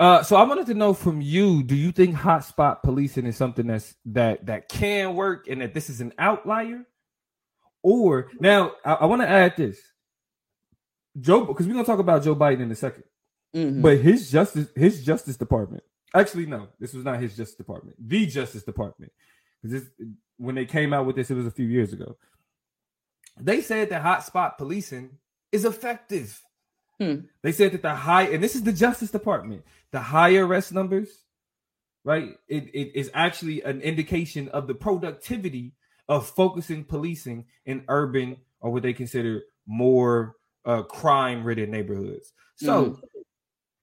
Uh, 0.00 0.22
so 0.22 0.36
I 0.36 0.42
wanted 0.42 0.66
to 0.66 0.74
know 0.74 0.92
from 0.92 1.20
you: 1.20 1.62
Do 1.62 1.76
you 1.76 1.92
think 1.92 2.16
hotspot 2.16 2.82
policing 2.82 3.26
is 3.26 3.36
something 3.36 3.66
that's 3.66 3.94
that 4.06 4.46
that 4.46 4.68
can 4.68 5.14
work, 5.14 5.46
and 5.48 5.60
that 5.60 5.72
this 5.72 5.88
is 5.88 6.00
an 6.00 6.12
outlier? 6.18 6.84
Or 7.82 8.30
now, 8.40 8.72
I, 8.84 8.94
I 8.94 9.04
want 9.06 9.22
to 9.22 9.28
add 9.28 9.56
this: 9.56 9.80
Joe, 11.20 11.44
because 11.44 11.66
we're 11.66 11.74
gonna 11.74 11.86
talk 11.86 12.00
about 12.00 12.24
Joe 12.24 12.34
Biden 12.34 12.60
in 12.60 12.70
a 12.70 12.74
2nd 12.74 13.04
Mhm. 13.54 13.82
but 13.82 13.98
his 13.98 14.30
justice, 14.30 14.68
his 14.74 15.04
Justice 15.04 15.36
Department. 15.36 15.84
Actually, 16.12 16.46
no, 16.46 16.68
this 16.80 16.92
was 16.92 17.04
not 17.04 17.20
his 17.20 17.36
Justice 17.36 17.56
Department. 17.56 17.96
The 18.00 18.26
Justice 18.26 18.64
Department, 18.64 19.12
because 19.62 19.82
this 19.82 19.90
when 20.36 20.56
they 20.56 20.66
came 20.66 20.92
out 20.92 21.06
with 21.06 21.14
this, 21.14 21.30
it 21.30 21.34
was 21.34 21.46
a 21.46 21.52
few 21.52 21.66
years 21.66 21.92
ago. 21.92 22.16
They 23.40 23.60
said 23.60 23.90
that 23.90 24.02
hotspot 24.02 24.56
policing 24.58 25.18
is 25.52 25.64
effective. 25.64 26.40
Hmm. 27.00 27.20
They 27.42 27.52
said 27.52 27.72
that 27.72 27.82
the 27.82 27.94
high, 27.94 28.24
and 28.24 28.42
this 28.42 28.54
is 28.54 28.62
the 28.62 28.72
Justice 28.72 29.10
Department, 29.10 29.64
the 29.90 30.00
high 30.00 30.36
arrest 30.36 30.72
numbers, 30.72 31.08
right? 32.04 32.36
It, 32.48 32.64
it 32.74 32.94
is 32.94 33.10
actually 33.14 33.62
an 33.62 33.80
indication 33.80 34.48
of 34.50 34.66
the 34.66 34.74
productivity 34.74 35.72
of 36.08 36.28
focusing 36.28 36.84
policing 36.84 37.46
in 37.66 37.84
urban 37.88 38.36
or 38.60 38.70
what 38.72 38.82
they 38.82 38.92
consider 38.92 39.42
more 39.66 40.36
uh, 40.64 40.82
crime-ridden 40.82 41.70
neighborhoods. 41.70 42.32
So, 42.56 42.84
Mhm. 42.90 43.00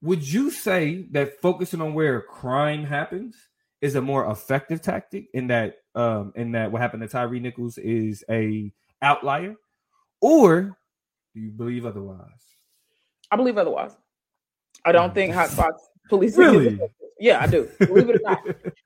would 0.02 0.28
you 0.28 0.50
say 0.50 1.08
that 1.12 1.42
focusing 1.42 1.82
on 1.82 1.94
where 1.94 2.22
crime 2.22 2.84
happens 2.84 3.36
is 3.82 3.96
a 3.96 4.02
more 4.02 4.30
effective 4.32 4.82
tactic 4.82 5.28
in 5.34 5.48
that 5.48 5.78
um 5.96 6.32
in 6.36 6.52
that 6.54 6.72
what 6.72 6.82
happened 6.82 7.02
to 7.02 7.08
Tyre 7.08 7.40
Nichols 7.40 7.78
is 7.78 8.24
a 8.30 8.72
outlier? 9.02 9.56
Or 10.22 10.78
do 11.34 11.40
you 11.40 11.52
believe 11.52 11.86
otherwise? 11.86 12.44
I 13.32 13.36
believe 13.36 13.58
otherwise. 13.58 13.96
I 14.86 14.92
don't 14.92 15.12
oh, 15.12 15.14
think 15.14 15.34
hotspots 15.34 15.80
policing. 16.10 16.28
is 16.34 16.38
Really? 16.38 16.68
effective. 16.68 17.01
Yeah, 17.22 17.40
I 17.40 17.46
do. 17.46 17.70
Believe 17.78 18.10
it 18.10 18.16
or 18.16 18.20
not. 18.24 18.44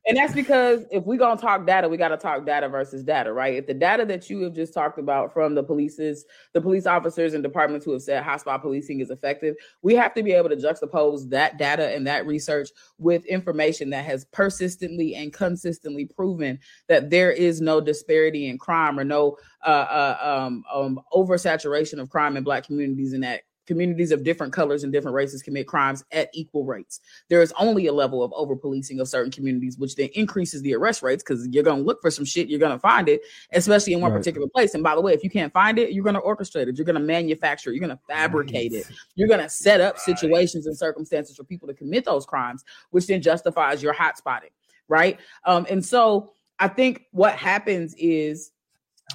And 0.07 0.17
that's 0.17 0.33
because 0.33 0.85
if 0.91 1.05
we're 1.05 1.17
gonna 1.17 1.39
talk 1.39 1.65
data, 1.65 1.87
we 1.87 1.95
gotta 1.95 2.17
talk 2.17 2.45
data 2.45 2.67
versus 2.67 3.01
data, 3.01 3.31
right? 3.31 3.55
If 3.55 3.65
the 3.65 3.73
data 3.73 4.05
that 4.05 4.29
you 4.29 4.41
have 4.41 4.53
just 4.53 4.73
talked 4.73 4.99
about 4.99 5.33
from 5.33 5.55
the 5.55 5.63
police's 5.63 6.25
the 6.53 6.59
police 6.59 6.85
officers 6.85 7.33
and 7.33 7.41
departments 7.41 7.85
who 7.85 7.93
have 7.93 8.01
said 8.01 8.23
hotspot 8.23 8.61
policing 8.61 8.99
is 8.99 9.09
effective, 9.09 9.55
we 9.81 9.95
have 9.95 10.13
to 10.15 10.21
be 10.21 10.33
able 10.33 10.49
to 10.49 10.57
juxtapose 10.57 11.29
that 11.29 11.57
data 11.57 11.95
and 11.95 12.05
that 12.07 12.27
research 12.27 12.69
with 12.97 13.25
information 13.25 13.89
that 13.91 14.03
has 14.03 14.25
persistently 14.25 15.15
and 15.15 15.31
consistently 15.31 16.05
proven 16.05 16.59
that 16.89 17.09
there 17.09 17.31
is 17.31 17.61
no 17.61 17.79
disparity 17.79 18.49
in 18.49 18.57
crime 18.57 18.99
or 18.99 19.05
no 19.05 19.37
uh, 19.65 19.69
uh, 19.69 20.17
um, 20.45 20.63
um, 20.71 20.99
oversaturation 21.13 21.99
of 21.99 22.09
crime 22.09 22.35
in 22.35 22.43
black 22.43 22.65
communities 22.65 23.13
and 23.13 23.23
that 23.23 23.43
communities 23.65 24.11
of 24.11 24.23
different 24.23 24.53
colors 24.53 24.83
and 24.83 24.93
different 24.93 25.15
races 25.15 25.41
commit 25.41 25.67
crimes 25.67 26.03
at 26.11 26.29
equal 26.33 26.65
rates. 26.65 26.99
There 27.29 27.41
is 27.41 27.53
only 27.59 27.87
a 27.87 27.93
level 27.93 28.23
of 28.23 28.31
over 28.33 28.55
policing 28.55 28.99
of 28.99 29.07
certain 29.07 29.31
communities, 29.31 29.77
which 29.77 29.95
then 29.95 30.09
increases 30.15 30.61
the 30.61 30.75
arrest 30.75 31.01
rates 31.01 31.23
because 31.23 31.47
you're 31.49 31.63
going 31.63 31.79
to 31.79 31.83
look 31.83 32.01
for 32.01 32.11
some 32.11 32.25
shit, 32.25 32.47
you're 32.47 32.59
going 32.59 32.71
to 32.71 32.79
find 32.79 33.09
it, 33.09 33.21
especially 33.53 33.93
in 33.93 34.01
one 34.01 34.11
Right. 34.11 34.19
particular 34.19 34.47
place. 34.47 34.73
And 34.73 34.83
by 34.83 34.95
the 34.95 35.01
way, 35.01 35.13
if 35.13 35.23
you 35.23 35.29
can't 35.29 35.51
find 35.51 35.79
it, 35.79 35.91
you're 35.91 36.03
going 36.03 36.15
to 36.15 36.21
orchestrate 36.21 36.67
it, 36.67 36.77
you're 36.77 36.85
going 36.85 36.95
to 36.95 36.99
manufacture 36.99 37.69
it, 37.71 37.73
you're 37.73 37.85
going 37.87 37.97
to 37.97 38.03
fabricate 38.07 38.71
it, 38.71 38.85
you're 39.15 39.27
going 39.27 39.41
to 39.41 39.49
set 39.49 39.81
up 39.81 39.97
situations 39.97 40.67
and 40.67 40.77
circumstances 40.77 41.35
for 41.35 41.43
people 41.43 41.67
to 41.67 41.73
commit 41.73 42.05
those 42.05 42.25
crimes, 42.25 42.63
which 42.91 43.07
then 43.07 43.21
justifies 43.21 43.81
your 43.81 43.93
hot 43.93 44.17
spotting, 44.17 44.51
right? 44.87 45.19
Um, 45.45 45.65
and 45.69 45.83
so 45.83 46.33
I 46.59 46.67
think 46.67 47.05
what 47.11 47.35
happens 47.35 47.95
is 47.95 48.51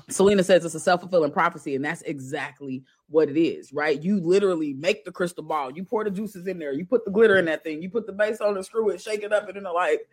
Selena 0.09 0.43
says 0.45 0.65
it's 0.65 0.75
a 0.75 0.81
self 0.81 1.01
fulfilling 1.01 1.33
prophecy, 1.33 1.75
and 1.75 1.85
that's 1.85 2.03
exactly 2.03 2.85
what 3.11 3.29
it 3.29 3.39
is, 3.39 3.73
right? 3.73 4.03
You 4.03 4.21
literally 4.21 4.73
make 4.75 5.05
the 5.05 5.13
crystal 5.13 5.43
ball, 5.43 5.73
you 5.73 5.85
pour 5.85 6.05
the 6.05 6.11
juices 6.11 6.47
in 6.47 6.59
there, 6.59 6.73
you 6.73 6.87
put 6.87 7.05
the 7.05 7.11
glitter 7.11 7.39
in 7.39 7.45
that 7.47 7.65
thing, 7.65 7.83
you 7.83 7.91
put 7.91 8.07
the 8.07 8.13
base 8.13 8.41
on 8.41 8.57
it, 8.57 8.65
screw 8.65 8.89
it, 8.91 9.01
shake 9.01 9.23
it 9.23 9.33
up, 9.33 9.47
and 9.47 9.57
then 9.57 9.65
they're 9.65 9.73
like, 9.73 10.09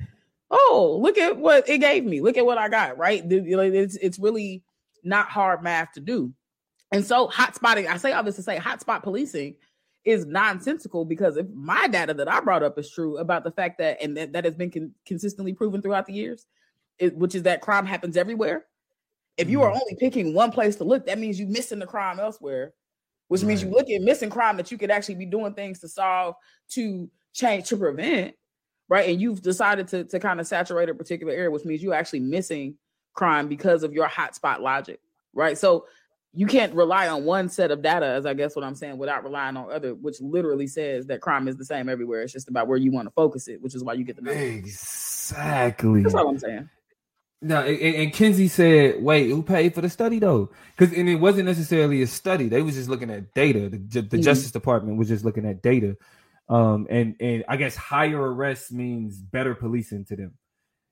oh, 0.49 0.99
look 1.01 1.17
at 1.17 1.37
what 1.37 1.69
it 1.69 1.77
gave 1.77 2.03
me, 2.03 2.21
look 2.21 2.37
at 2.37 2.45
what 2.45 2.57
I 2.57 2.69
got, 2.69 2.97
right? 2.97 3.27
The- 3.27 3.35
you 3.41 3.55
know, 3.55 3.61
It's 3.61 3.95
it's 3.97 4.19
really 4.19 4.63
not 5.03 5.29
hard 5.29 5.63
math 5.63 5.93
to 5.93 5.99
do. 6.01 6.33
And 6.91 7.05
so 7.05 7.27
hot 7.27 7.55
spotting, 7.55 7.87
I 7.87 7.97
say 7.97 8.13
all 8.13 8.23
this 8.23 8.37
to 8.37 8.43
say 8.43 8.57
hotspot 8.57 9.03
policing 9.03 9.55
is 10.05 10.25
nonsensical 10.25 11.03
because 11.03 11.35
if 11.35 11.45
my 11.53 11.87
data 11.87 12.13
that 12.13 12.31
I 12.31 12.39
brought 12.39 12.63
up 12.63 12.79
is 12.79 12.89
true 12.89 13.17
about 13.17 13.43
the 13.43 13.51
fact 13.51 13.77
that 13.79 14.01
and 14.01 14.15
that, 14.15 14.31
that 14.33 14.45
has 14.45 14.55
been 14.55 14.71
con- 14.71 14.93
consistently 15.05 15.53
proven 15.53 15.81
throughout 15.81 16.05
the 16.05 16.13
years, 16.13 16.45
it, 16.97 17.15
which 17.15 17.35
is 17.35 17.43
that 17.43 17.61
crime 17.61 17.85
happens 17.85 18.15
everywhere. 18.15 18.65
If 19.35 19.49
you 19.49 19.61
are 19.61 19.69
mm-hmm. 19.69 19.81
only 19.81 19.95
picking 19.99 20.33
one 20.33 20.51
place 20.51 20.77
to 20.77 20.85
look, 20.85 21.05
that 21.05 21.19
means 21.19 21.39
you're 21.39 21.49
missing 21.49 21.79
the 21.79 21.85
crime 21.85 22.19
elsewhere, 22.19 22.73
which 23.27 23.43
means 23.43 23.61
you 23.61 23.67
Right. 23.67 23.77
look 23.77 23.89
at 23.89 24.01
missing 24.01 24.29
crime 24.29 24.57
that 24.57 24.71
you 24.71 24.77
could 24.77 24.91
actually 24.91 25.15
be 25.15 25.25
doing 25.25 25.53
things 25.53 25.79
to 25.81 25.87
solve, 25.87 26.35
to 26.69 27.09
change, 27.33 27.67
to 27.69 27.77
prevent, 27.77 28.35
right? 28.89 29.09
And 29.09 29.21
you've 29.21 29.41
decided 29.41 29.87
to, 29.89 30.03
to 30.05 30.19
kind 30.19 30.39
of 30.39 30.47
saturate 30.47 30.89
a 30.89 30.95
particular 30.95 31.33
area, 31.33 31.51
which 31.51 31.65
means 31.65 31.83
you're 31.83 31.93
actually 31.93 32.21
missing 32.21 32.75
crime 33.13 33.47
because 33.47 33.83
of 33.83 33.93
your 33.93 34.07
hotspot 34.07 34.59
logic, 34.59 34.99
right? 35.33 35.57
So 35.57 35.85
you 36.33 36.45
can't 36.45 36.73
rely 36.73 37.07
on 37.07 37.25
one 37.25 37.49
set 37.49 37.71
of 37.71 37.81
data, 37.81 38.05
as 38.05 38.25
I 38.25 38.33
guess 38.33 38.55
what 38.55 38.63
I'm 38.63 38.75
saying, 38.75 38.97
without 38.97 39.23
relying 39.23 39.57
on 39.57 39.71
other, 39.71 39.95
which 39.95 40.21
literally 40.21 40.67
says 40.67 41.07
that 41.07 41.19
crime 41.19 41.47
is 41.47 41.57
the 41.57 41.65
same 41.65 41.89
everywhere. 41.89 42.21
It's 42.21 42.33
just 42.33 42.47
about 42.47 42.67
where 42.67 42.77
you 42.77 42.91
want 42.91 43.07
to 43.07 43.11
focus 43.11 43.47
it, 43.47 43.61
which 43.61 43.73
is 43.73 43.83
why 43.83 43.93
you 43.93 44.03
get 44.03 44.17
the 44.17 44.21
numbers. 44.21 44.43
Exactly. 44.43 46.03
That's 46.03 46.15
all 46.15 46.29
I'm 46.29 46.37
saying. 46.37 46.69
No, 47.41 47.61
and, 47.61 47.95
and 47.95 48.13
Kinsey 48.13 48.47
said, 48.47 49.03
"Wait, 49.03 49.29
who 49.29 49.43
paid 49.43 49.75
for 49.75 49.81
the 49.81 49.89
study 49.89 50.19
though? 50.19 50.51
Because 50.75 50.97
and 50.97 51.07
it 51.07 51.15
wasn't 51.17 51.45
necessarily 51.45 52.01
a 52.01 52.07
study; 52.07 52.49
they 52.49 52.63
was 52.63 52.75
just 52.75 52.89
looking 52.89 53.11
at 53.11 53.33
data. 53.35 53.69
The, 53.69 53.77
the 54.01 54.17
Mhm. 54.17 54.23
Justice 54.23 54.51
Department 54.51 54.97
was 54.97 55.07
just 55.07 55.23
looking 55.25 55.45
at 55.45 55.61
data, 55.61 55.97
um, 56.49 56.87
and 56.89 57.15
and 57.19 57.45
I 57.47 57.57
guess 57.57 57.75
higher 57.75 58.19
arrests 58.19 58.71
means 58.71 59.21
better 59.21 59.55
policing 59.55 60.05
to 60.05 60.15
them. 60.15 60.33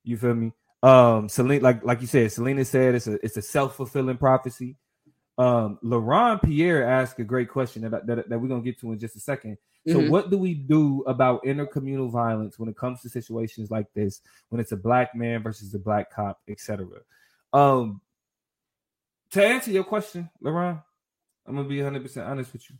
You 0.04 0.18
feel 0.18 0.36
me? 0.36 0.54
Um, 0.84 1.30
Selena, 1.30 1.64
like 1.64 1.84
like 1.84 2.02
you 2.02 2.08
said, 2.08 2.32
Selena 2.32 2.64
said 2.66 2.96
it's 2.96 3.08
a 3.08 3.14
it's 3.26 3.38
a 3.38 3.42
self 3.42 3.76
fulfilling 3.76 4.18
prophecy. 4.18 4.78
Um, 5.38 5.80
Laurent 5.82 6.42
Pierre 6.42 6.88
asked 6.88 7.20
a 7.20 7.24
great 7.24 7.50
question 7.50 7.82
that, 7.84 8.06
that 8.08 8.30
that 8.30 8.40
we're 8.40 8.48
gonna 8.48 8.62
get 8.62 8.80
to 8.80 8.92
in 8.94 9.00
just 9.00 9.16
a 9.16 9.20
second. 9.20 9.58
So, 9.88 10.00
Mhm. 10.00 10.10
what 10.10 10.30
do 10.32 10.38
we 10.38 10.54
do 10.54 11.04
about 11.04 11.44
intercommunal 11.44 12.10
violence 12.10 12.58
when 12.58 12.70
it 12.70 12.76
comes 12.78 13.02
to 13.02 13.10
situations 13.10 13.70
like 13.70 13.92
this, 13.94 14.22
when 14.50 14.60
it's 14.60 14.72
a 14.72 14.78
black 14.78 15.14
man 15.14 15.44
versus 15.44 15.74
a 15.76 15.80
black 15.80 16.10
cop, 16.10 16.42
etc.? 16.48 17.02
Um, 17.54 18.02
to 19.32 19.46
answer 19.46 19.72
your 19.72 19.84
question, 19.84 20.30
Laurent, 20.42 20.80
I'm 21.46 21.56
gonna 21.56 21.68
be 21.68 21.82
100 21.82 22.02
percent 22.02 22.28
honest 22.28 22.54
with 22.54 22.70
you. 22.70 22.78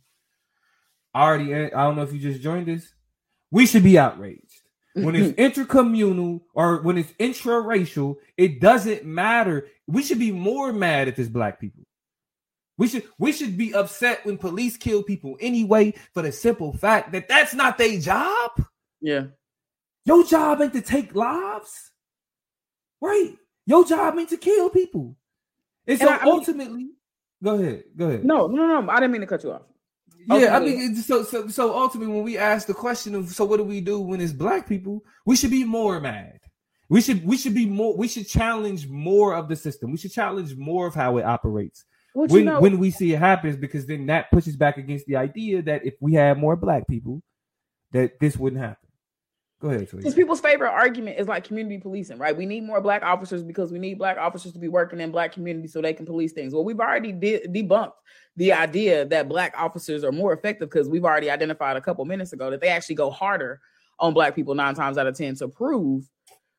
I 1.14 1.22
already, 1.22 1.54
I 1.54 1.68
don't 1.68 1.96
know 1.96 2.02
if 2.02 2.12
you 2.12 2.18
just 2.18 2.40
joined 2.42 2.68
us. 2.68 2.92
We 3.50 3.66
should 3.66 3.84
be 3.84 3.98
outraged 3.98 4.62
when 4.94 5.14
it's 5.14 5.32
intercommunal 5.38 6.42
or 6.54 6.82
when 6.82 6.98
it's 6.98 7.12
intraracial. 7.12 8.16
It 8.36 8.60
doesn't 8.60 9.04
matter. 9.04 9.68
We 9.86 10.02
should 10.02 10.18
be 10.18 10.32
more 10.32 10.72
mad 10.72 11.08
at 11.08 11.18
it's 11.18 11.28
black 11.28 11.60
people. 11.60 11.85
We 12.78 12.88
should 12.88 13.04
we 13.18 13.32
should 13.32 13.56
be 13.56 13.72
upset 13.74 14.24
when 14.26 14.36
police 14.38 14.76
kill 14.76 15.02
people 15.02 15.36
anyway 15.40 15.94
for 16.12 16.22
the 16.22 16.32
simple 16.32 16.72
fact 16.76 17.12
that 17.12 17.28
that's 17.28 17.54
not 17.54 17.78
their 17.78 17.98
job. 17.98 18.50
Yeah. 19.00 19.26
Your 20.04 20.24
job 20.24 20.60
ain't 20.60 20.74
to 20.74 20.82
take 20.82 21.14
lives, 21.14 21.90
right? 23.00 23.34
Your 23.66 23.84
job 23.84 24.18
ain't 24.18 24.28
to 24.30 24.36
kill 24.36 24.70
people. 24.70 25.16
And 25.86 25.98
so 25.98 26.08
I- 26.08 26.16
I 26.18 26.24
mean- 26.24 26.34
ultimately, 26.34 26.90
go 27.42 27.54
ahead, 27.54 27.84
go 27.96 28.08
ahead. 28.08 28.24
No, 28.24 28.46
no, 28.46 28.80
no. 28.80 28.90
I 28.90 28.96
didn't 29.00 29.12
mean 29.12 29.20
to 29.22 29.26
cut 29.26 29.42
you 29.42 29.52
off. 29.52 29.62
Yeah, 30.28 30.56
I 30.56 30.60
mean, 30.60 30.96
so 30.96 31.22
so 31.22 31.46
so 31.48 31.72
ultimately, 31.74 32.12
when 32.12 32.24
we 32.24 32.36
ask 32.36 32.66
the 32.66 32.74
question 32.74 33.14
of 33.14 33.28
so 33.30 33.44
what 33.44 33.58
do 33.58 33.64
we 33.64 33.80
do 33.80 34.00
when 34.00 34.20
it's 34.20 34.32
black 34.32 34.68
people, 34.68 35.04
we 35.24 35.36
should 35.36 35.50
be 35.52 35.62
more 35.64 36.00
mad. 36.00 36.40
We 36.88 37.00
should 37.00 37.24
we 37.24 37.36
should 37.36 37.54
be 37.54 37.66
more. 37.66 37.96
We 37.96 38.08
should 38.08 38.26
challenge 38.28 38.88
more 38.88 39.34
of 39.34 39.48
the 39.48 39.54
system. 39.56 39.92
We 39.92 39.98
should 39.98 40.12
challenge 40.12 40.56
more 40.56 40.86
of 40.88 40.94
how 40.94 41.16
it 41.18 41.24
operates 41.24 41.84
Well, 42.16 42.28
when 42.28 42.38
you 42.38 42.44
know, 42.46 42.60
when 42.60 42.78
we 42.78 42.90
see 42.90 43.12
it 43.12 43.18
happens, 43.18 43.56
because 43.56 43.84
then 43.84 44.06
that 44.06 44.30
pushes 44.30 44.56
back 44.56 44.78
against 44.78 45.04
the 45.04 45.16
idea 45.16 45.60
that 45.60 45.84
if 45.84 45.96
we 46.00 46.14
had 46.14 46.38
more 46.38 46.56
black 46.56 46.88
people, 46.88 47.22
that 47.92 48.18
this 48.20 48.38
wouldn't 48.38 48.62
happen. 48.62 48.88
Go 49.60 49.68
ahead, 49.68 49.86
because 49.90 50.14
people's 50.14 50.40
favorite 50.40 50.70
argument 50.70 51.18
is 51.18 51.28
like 51.28 51.44
community 51.44 51.76
policing, 51.76 52.16
right? 52.16 52.34
We 52.34 52.46
need 52.46 52.64
more 52.64 52.80
black 52.80 53.02
officers 53.02 53.42
because 53.42 53.70
we 53.70 53.78
need 53.78 53.98
black 53.98 54.16
officers 54.16 54.54
to 54.54 54.58
be 54.58 54.68
working 54.68 54.98
in 54.98 55.10
black 55.10 55.32
communities 55.32 55.74
so 55.74 55.82
they 55.82 55.92
can 55.92 56.06
police 56.06 56.32
things. 56.32 56.54
Well, 56.54 56.64
we've 56.64 56.80
already 56.80 57.12
de- 57.12 57.46
debunked 57.48 57.92
the 58.36 58.54
idea 58.54 59.04
that 59.04 59.28
black 59.28 59.54
officers 59.54 60.02
are 60.02 60.12
more 60.12 60.32
effective 60.32 60.70
because 60.70 60.88
we've 60.88 61.04
already 61.04 61.30
identified 61.30 61.76
a 61.76 61.82
couple 61.82 62.04
minutes 62.06 62.32
ago 62.32 62.50
that 62.50 62.62
they 62.62 62.68
actually 62.68 62.94
go 62.94 63.10
harder 63.10 63.60
on 63.98 64.14
black 64.14 64.34
people 64.34 64.54
nine 64.54 64.74
times 64.74 64.96
out 64.96 65.06
of 65.06 65.16
ten 65.16 65.34
to 65.36 65.48
prove 65.48 66.08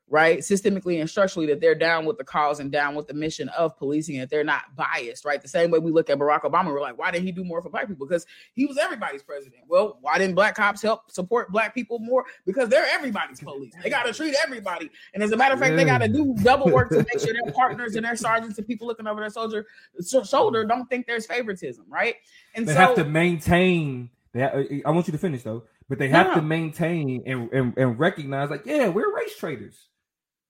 right 0.10 0.39
systemically 0.39 0.99
and 0.99 1.10
structurally 1.10 1.45
that 1.47 1.60
they're 1.60 1.76
down 1.76 2.05
with 2.05 2.18
the 2.18 2.24
cause 2.24 2.60
and 2.60 2.72
down 2.72 2.95
with 2.95 3.08
the 3.08 3.14
mission 3.14 3.49
of 3.49 3.78
policing 3.78 4.16
and 4.16 4.24
that 4.24 4.30
they're 4.30 4.43
not 4.43 4.76
biased 4.76 5.26
right? 5.26 5.41
The 5.41 5.47
same 5.47 5.70
way 5.70 5.80
we 5.80 5.91
look 5.91 6.10
at 6.10 6.18
barack 6.18 6.41
obama 6.43 6.68
we're 6.68 6.82
like 6.82 6.97
why 6.97 7.12
didn't 7.12 7.26
he 7.26 7.32
do 7.32 7.43
more 7.43 7.62
for 7.62 7.70
black 7.70 7.88
people? 7.88 8.08
Because 8.08 8.26
he 8.53 8.66
was 8.66 8.78
everybody's 8.78 9.24
president. 9.24 9.64
Well 9.68 9.97
why 10.01 10.18
didn't 10.18 10.36
black 10.36 10.55
cops 10.55 10.82
help 10.82 11.12
support 11.12 11.51
black 11.51 11.74
people 11.74 11.99
more? 11.99 12.26
Because 12.45 12.70
they're 12.70 12.88
everybody's 12.88 13.39
police. 13.39 13.74
They 13.84 13.89
got 13.89 14.05
to 14.05 14.14
treat 14.14 14.36
everybody. 14.43 14.89
And 15.14 15.22
as 15.22 15.32
a 15.32 15.38
matter 15.38 15.53
of 15.53 15.60
fact 15.60 15.76
they 15.76 15.86
got 15.86 15.99
to 15.99 16.08
do 16.08 16.36
double 16.41 16.72
work 16.72 16.89
to 16.89 16.97
make 16.97 17.20
sure 17.20 17.34
their 17.43 17.51
partners 17.53 17.95
and 17.95 18.05
their 18.05 18.16
sergeants 18.16 18.58
and 18.58 18.68
people 18.68 18.88
looking 18.88 19.08
over 19.08 19.20
their 19.20 19.30
soldier 19.30 19.66
so- 19.99 20.24
shoulder 20.24 20.64
don't 20.64 20.88
think 20.88 21.05
there's 21.05 21.26
favoritism 21.26 21.86
right? 21.89 22.16
And 22.55 22.66
so 22.66 22.74
They 22.74 22.80
so 22.80 22.86
have 22.88 22.95
to 22.95 23.05
maintain. 23.05 24.10
They 24.34 24.43
uh, 24.43 24.64
I 24.86 24.91
want 24.91 25.08
you 25.08 25.12
to 25.14 25.18
finish 25.18 25.43
though, 25.43 25.64
but 25.89 25.99
they 25.99 26.10
have 26.10 26.34
to 26.36 26.41
maintain 26.41 27.24
and, 27.26 27.51
and 27.51 27.78
and 27.78 27.99
recognize, 27.99 28.49
like, 28.49 28.66
yeah, 28.66 28.88
we're 28.89 29.16
race 29.16 29.38
traders. 29.38 29.88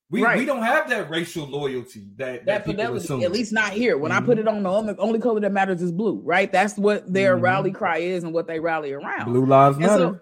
We, 0.10 0.24
right. 0.24 0.38
we 0.38 0.46
don't 0.46 0.64
have 0.64 0.90
that 0.90 1.10
racial 1.10 1.46
loyalty 1.46 2.08
that 2.16 2.46
that, 2.46 2.66
that 2.66 2.66
fidelity, 2.66 3.26
at 3.26 3.32
least 3.32 3.52
not 3.52 3.74
here. 3.74 3.98
When 3.98 4.12
mm-hmm. 4.12 4.24
I 4.24 4.26
put 4.26 4.38
mm-hmm. 4.38 4.48
it 4.48 4.52
on 4.52 4.64
the 4.64 4.70
only, 4.70 4.96
only 5.00 5.20
color 5.20 5.42
that 5.42 5.52
matters 5.52 5.82
is 5.82 5.92
blue, 5.92 6.22
right? 6.24 6.50
That's 6.50 6.78
what 6.78 7.12
their 7.12 7.36
mm-hmm. 7.36 7.44
rally 7.44 7.72
cry 7.72 7.98
is 7.98 8.24
and 8.24 8.34
what 8.34 8.48
they 8.48 8.60
rally 8.62 8.94
around. 8.94 9.26
Blue 9.26 9.46
lives 9.46 9.78
matter. 9.78 9.98
So 9.98 10.20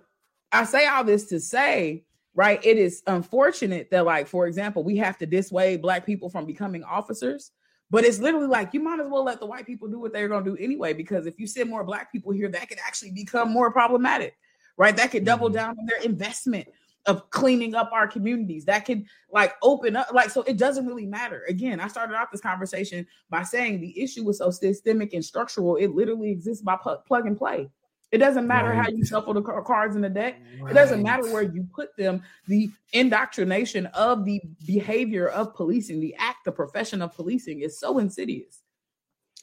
I 0.52 0.64
say 0.64 0.88
all 0.88 1.04
this 1.04 1.26
to 1.28 1.40
say, 1.40 2.06
right? 2.34 2.60
It 2.66 2.78
is 2.78 3.04
unfortunate 3.06 3.92
that, 3.92 4.06
like, 4.06 4.28
for 4.28 4.48
example, 4.48 4.84
we 4.84 4.98
have 4.98 5.20
to 5.20 5.28
dissuade 5.28 5.84
black 5.84 6.06
people 6.06 6.30
from 6.30 6.46
becoming 6.46 6.84
officers. 6.84 7.52
But 7.92 8.04
it's 8.04 8.18
literally 8.18 8.48
like 8.48 8.74
you 8.74 8.80
might 8.80 9.00
as 9.00 9.08
well 9.08 9.24
let 9.24 9.40
the 9.40 9.46
white 9.46 9.68
people 9.68 9.88
do 9.88 10.00
what 10.00 10.12
they're 10.12 10.28
going 10.28 10.44
to 10.44 10.56
do 10.56 10.64
anyway, 10.64 10.94
because 10.94 11.28
if 11.28 11.40
you 11.40 11.46
send 11.46 11.70
more 11.70 11.84
black 11.84 12.12
people 12.12 12.32
here, 12.32 12.50
that 12.50 12.68
could 12.68 12.80
actually 12.84 13.12
become 13.12 13.52
more 13.52 13.72
problematic, 13.72 14.36
right? 14.78 14.98
That 14.98 15.12
could 15.12 15.24
double 15.24 15.50
mm-hmm. 15.50 15.58
down 15.58 15.78
on 15.78 15.86
their 15.86 16.02
investment 16.02 16.68
of 17.06 17.30
cleaning 17.30 17.76
up 17.76 17.92
our 17.92 18.08
communities. 18.08 18.66
That 18.66 18.86
can 18.86 19.06
like 19.32 19.54
open 19.62 19.96
up 19.96 20.12
like 20.14 20.30
so 20.30 20.42
it 20.44 20.58
doesn't 20.58 20.86
really 20.86 21.06
matter. 21.06 21.44
Again 21.48 21.80
i 21.80 21.88
started 21.88 22.16
off 22.16 22.32
this 22.32 22.42
conversation 22.42 23.06
by 23.30 23.44
saying 23.44 23.82
the 23.82 24.00
issue 24.02 24.24
was 24.24 24.40
so 24.40 24.52
systemic 24.52 25.14
and 25.14 25.24
structural 25.24 25.76
it 25.76 25.90
literally 25.90 26.32
exists 26.32 26.64
by 26.64 26.76
plug 26.76 27.28
and 27.28 27.38
play. 27.38 27.70
It 28.12 28.20
doesn't 28.20 28.48
matter 28.48 28.70
right. 28.70 28.86
how 28.86 28.90
you 28.90 29.04
shuffle 29.04 29.34
the 29.34 29.42
cards 29.42 29.96
in 29.96 30.02
the 30.02 30.10
deck. 30.10 30.40
Right. 30.62 30.72
it 30.72 30.74
doesn't 30.74 31.04
matter 31.04 31.30
where 31.34 31.42
you 31.42 31.68
put 31.74 31.98
them. 31.98 32.22
The 32.48 32.70
indoctrination 32.94 33.88
of 33.88 34.24
the 34.26 34.42
behavior 34.66 35.28
of 35.28 35.54
policing 35.54 36.00
the 36.00 36.16
act 36.18 36.46
the 36.46 36.52
profession 36.52 37.02
of 37.02 37.14
policing 37.14 37.62
is 37.62 37.80
so 37.80 37.98
insidious. 37.98 38.62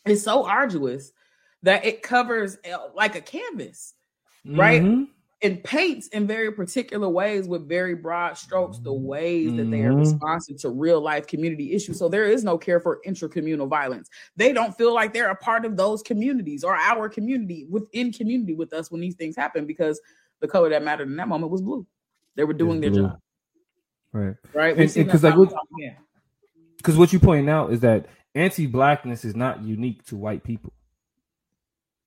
It's 0.07 0.23
so 0.23 0.47
arduous 0.47 1.13
that 1.65 1.85
it 1.85 2.03
covers 2.03 2.57
uh, 2.65 2.89
like 2.95 3.15
a 3.15 3.21
canvas 3.21 3.95
right? 4.45 4.83
Mm-hmm 4.83 5.05
it 5.43 5.65
paints 5.65 6.07
in 6.09 6.27
very 6.27 6.53
particular 6.53 7.09
ways 7.09 7.49
with 7.49 7.69
very 7.69 7.97
broad 7.97 8.39
strokes 8.39 8.79
the 8.79 8.93
ways 8.93 9.49
mm-hmm. 9.49 9.57
that 9.57 9.71
they 9.71 9.83
are 9.83 9.91
mm-hmm. 9.91 9.99
responsive 9.99 10.57
to 10.59 10.71
real 10.71 11.01
life 11.01 11.27
community 11.27 11.73
issues. 11.73 11.99
So 11.99 12.09
there 12.09 12.27
is 12.27 12.45
no 12.45 12.57
care 12.57 12.79
for 12.79 13.01
intracommunal 13.05 13.69
violence. 13.69 14.09
They 14.37 14.53
don't 14.53 14.77
feel 14.77 14.95
like 14.95 15.13
they're 15.13 15.31
a 15.31 15.37
part 15.37 15.65
of 15.65 15.77
those 15.77 16.01
communities 16.01 16.63
or 16.63 16.77
our 16.77 17.09
community 17.09 17.67
within 17.69 18.13
community 18.13 18.55
with 18.55 18.73
us 18.73 18.89
when 18.91 19.01
these 19.01 19.17
things 19.17 19.35
happen 19.35 19.67
because 19.67 20.01
the 20.39 20.47
color 20.47 20.71
that 20.71 20.85
mattered 20.85 21.09
in 21.09 21.17
that 21.17 21.29
moment 21.29 21.51
was 21.51 21.61
blue. 21.61 21.85
They 22.37 22.45
were 22.45 22.55
doing 22.55 22.81
their 22.81 22.91
job. 22.91 23.19
Right. 24.13 24.37
Right. 24.55 24.77
Because 24.77 25.25
like 25.25 25.35
because 26.77 26.97
what 26.97 27.13
you 27.13 27.19
point 27.19 27.51
out 27.51 27.73
is 27.73 27.81
that 27.81 28.07
anti-blackness 28.35 29.25
is 29.25 29.35
not 29.35 29.63
unique 29.63 30.05
to 30.07 30.17
white 30.17 30.45
people. 30.45 30.73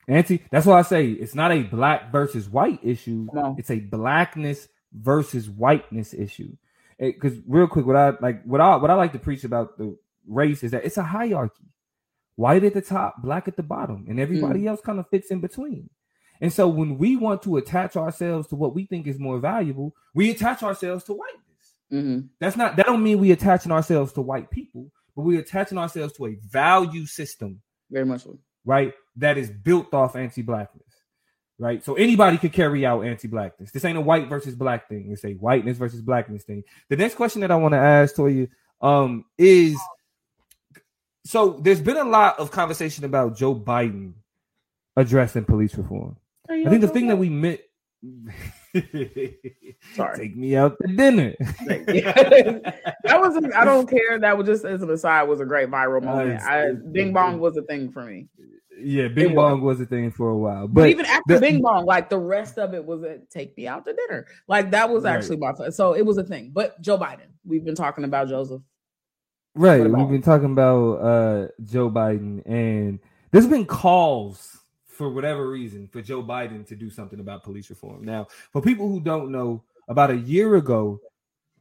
Anti, 0.07 0.43
that's 0.51 0.65
why 0.65 0.79
I 0.79 0.83
say 0.83 1.09
it's 1.09 1.35
not 1.35 1.51
a 1.51 1.63
black 1.63 2.11
versus 2.11 2.47
white 2.47 2.79
issue. 2.83 3.27
No. 3.33 3.55
It's 3.57 3.71
a 3.71 3.79
blackness 3.79 4.67
versus 4.93 5.49
whiteness 5.49 6.13
issue. 6.13 6.55
Because 6.99 7.33
real 7.47 7.67
quick, 7.67 7.85
what 7.85 7.95
I 7.95 8.13
like, 8.21 8.43
what 8.43 8.61
I 8.61 8.77
what 8.77 8.91
I 8.91 8.93
like 8.93 9.13
to 9.13 9.19
preach 9.19 9.43
about 9.43 9.77
the 9.77 9.97
race 10.27 10.63
is 10.63 10.71
that 10.71 10.85
it's 10.85 10.97
a 10.97 11.03
hierarchy. 11.03 11.65
White 12.35 12.63
at 12.63 12.73
the 12.73 12.81
top, 12.81 13.21
black 13.21 13.47
at 13.47 13.55
the 13.55 13.63
bottom, 13.63 14.05
and 14.09 14.19
everybody 14.19 14.61
mm. 14.61 14.67
else 14.67 14.81
kind 14.81 14.99
of 14.99 15.09
fits 15.09 15.31
in 15.31 15.39
between. 15.39 15.89
And 16.41 16.51
so 16.51 16.67
when 16.67 16.97
we 16.97 17.15
want 17.15 17.41
to 17.43 17.57
attach 17.57 17.95
ourselves 17.95 18.47
to 18.49 18.55
what 18.55 18.75
we 18.75 18.85
think 18.85 19.07
is 19.07 19.19
more 19.19 19.39
valuable, 19.39 19.95
we 20.13 20.31
attach 20.31 20.63
ourselves 20.63 21.05
to 21.05 21.13
whiteness. 21.13 21.41
Mm-hmm. 21.91 22.27
That's 22.39 22.57
not 22.57 22.75
that 22.75 22.85
don't 22.85 23.03
mean 23.03 23.19
we 23.19 23.31
attaching 23.31 23.71
ourselves 23.71 24.11
to 24.13 24.21
white 24.21 24.51
people, 24.51 24.91
but 25.15 25.23
we're 25.23 25.39
attaching 25.39 25.77
ourselves 25.77 26.13
to 26.17 26.27
a 26.27 26.35
value 26.47 27.05
system. 27.05 27.61
Very 27.89 28.05
much 28.05 28.23
so. 28.23 28.37
Right? 28.65 28.93
That 29.17 29.37
is 29.37 29.49
built 29.49 29.93
off 29.93 30.15
anti-blackness. 30.15 30.83
Right, 31.57 31.81
so 31.85 31.95
anybody 31.95 32.37
could 32.37 32.51
carry 32.51 32.85
out 32.85 33.05
anti-blackness. 33.05 33.71
This 33.71 33.85
ain't 33.85 33.97
a 33.97 34.01
white 34.01 34.27
versus 34.27 34.55
black 34.55 34.89
thing. 34.89 35.09
It's 35.11 35.23
a 35.23 35.35
whiteness 35.35 35.77
versus 35.77 36.01
blackness 36.01 36.43
thing. 36.43 36.65
The 36.89 36.97
next 36.97 37.15
question 37.15 37.39
that 37.41 37.51
I 37.51 37.55
want 37.55 37.73
to 37.73 37.77
ask 37.77 38.13
to 38.17 38.27
you 38.27 38.49
um, 38.81 39.23
is 39.37 39.77
so 41.25 41.59
there's 41.63 41.81
been 41.81 41.97
a 41.97 42.03
lot 42.03 42.39
of 42.39 42.51
conversation 42.51 43.03
about 43.03 43.35
Joe 43.35 43.55
Biden 43.55 44.13
addressing 44.95 45.43
police 45.43 45.75
reform. 45.75 46.17
I 46.49 46.63
think 46.65 46.81
the 46.81 46.87
thing 46.87 47.07
that 47.07 47.17
we 47.17 47.29
met. 47.29 47.61
Sorry. 49.95 50.17
Take 50.17 50.35
me 50.35 50.55
out 50.55 50.75
to 50.81 50.95
dinner. 50.95 51.33
that 51.65 53.19
was 53.19 53.43
I 53.55 53.65
don't 53.65 53.89
care. 53.89 54.19
That 54.19 54.37
was 54.37 54.45
just 54.45 54.65
as 54.65 54.83
an 54.83 54.91
aside 54.91 55.23
was 55.23 55.39
a 55.39 55.45
great 55.45 55.71
viral 55.71 56.03
moment. 56.05 56.41
I, 56.43 56.73
Bing 56.73 57.11
Bong 57.11 57.39
was 57.39 57.57
a 57.57 57.63
thing 57.63 57.91
for 57.91 58.03
me. 58.03 58.27
Yeah, 58.77 59.07
Bing 59.07 59.31
it 59.31 59.35
Bong 59.35 59.61
was. 59.61 59.77
was 59.77 59.85
a 59.85 59.89
thing 59.89 60.11
for 60.11 60.29
a 60.29 60.37
while, 60.37 60.67
but, 60.67 60.81
but 60.81 60.89
even 60.89 61.05
after 61.05 61.35
the, 61.35 61.39
Bing 61.39 61.61
Bong, 61.61 61.85
like 61.85 62.09
the 62.09 62.17
rest 62.17 62.57
of 62.57 62.73
it 62.73 62.83
was 62.83 63.03
a 63.03 63.19
take 63.29 63.55
me 63.57 63.67
out 63.67 63.85
to 63.85 63.93
dinner. 63.93 64.27
Like 64.47 64.71
that 64.71 64.89
was 64.89 65.05
actually 65.05 65.37
right. 65.37 65.55
my 65.59 65.69
so 65.69 65.93
it 65.93 66.05
was 66.05 66.17
a 66.17 66.23
thing. 66.23 66.51
But 66.53 66.81
Joe 66.81 66.97
Biden, 66.97 67.27
we've 67.45 67.63
been 67.63 67.75
talking 67.75 68.03
about 68.03 68.27
Joseph. 68.27 68.61
Right, 69.53 69.89
we've 69.89 70.09
been 70.09 70.21
talking 70.21 70.51
about 70.51 70.93
uh 70.95 71.47
Joe 71.63 71.89
Biden, 71.89 72.41
and 72.45 72.99
there's 73.31 73.47
been 73.47 73.65
calls 73.65 74.57
for 74.87 75.09
whatever 75.09 75.49
reason 75.49 75.87
for 75.87 76.01
Joe 76.01 76.23
Biden 76.23 76.65
to 76.67 76.75
do 76.75 76.89
something 76.89 77.19
about 77.19 77.43
police 77.43 77.69
reform. 77.69 78.03
Now, 78.03 78.27
for 78.51 78.61
people 78.61 78.89
who 78.89 78.99
don't 78.99 79.31
know, 79.31 79.63
about 79.87 80.09
a 80.09 80.17
year 80.17 80.55
ago, 80.55 80.99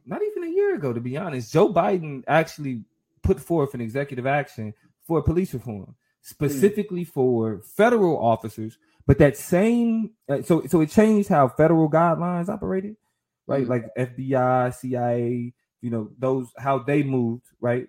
not 0.05 0.21
even 0.21 0.43
a 0.43 0.51
year 0.51 0.75
ago, 0.75 0.93
to 0.93 1.01
be 1.01 1.17
honest, 1.17 1.51
Joe 1.51 1.71
Biden 1.71 2.23
actually 2.27 2.83
put 3.21 3.39
forth 3.39 3.73
an 3.73 3.81
executive 3.81 4.25
action 4.25 4.73
for 5.05 5.21
police 5.21 5.53
reform 5.53 5.95
specifically 6.25 7.05
mm. 7.05 7.07
for 7.07 7.61
federal 7.63 8.17
officers. 8.17 8.77
But 9.05 9.19
that 9.19 9.37
same, 9.37 10.11
uh, 10.27 10.41
so 10.41 10.65
so 10.65 10.81
it 10.81 10.89
changed 10.89 11.29
how 11.29 11.47
federal 11.47 11.89
guidelines 11.89 12.49
operated, 12.49 12.97
right? 13.45 13.65
Mm. 13.65 13.69
Like 13.69 13.95
FBI, 13.95 14.73
CIA, 14.73 15.53
you 15.81 15.89
know, 15.91 16.09
those 16.17 16.47
how 16.57 16.79
they 16.79 17.03
moved, 17.03 17.45
right? 17.61 17.87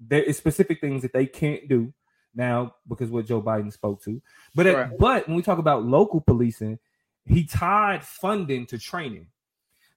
There 0.00 0.22
is 0.22 0.38
specific 0.38 0.80
things 0.80 1.02
that 1.02 1.12
they 1.12 1.26
can't 1.26 1.68
do 1.68 1.92
now 2.34 2.74
because 2.88 3.10
what 3.10 3.26
Joe 3.26 3.42
Biden 3.42 3.70
spoke 3.70 4.02
to. 4.04 4.22
But 4.54 4.64
right. 4.64 4.76
at, 4.76 4.98
but 4.98 5.28
when 5.28 5.36
we 5.36 5.42
talk 5.42 5.58
about 5.58 5.84
local 5.84 6.22
policing, 6.22 6.78
he 7.26 7.44
tied 7.44 8.02
funding 8.02 8.64
to 8.66 8.78
training. 8.78 9.26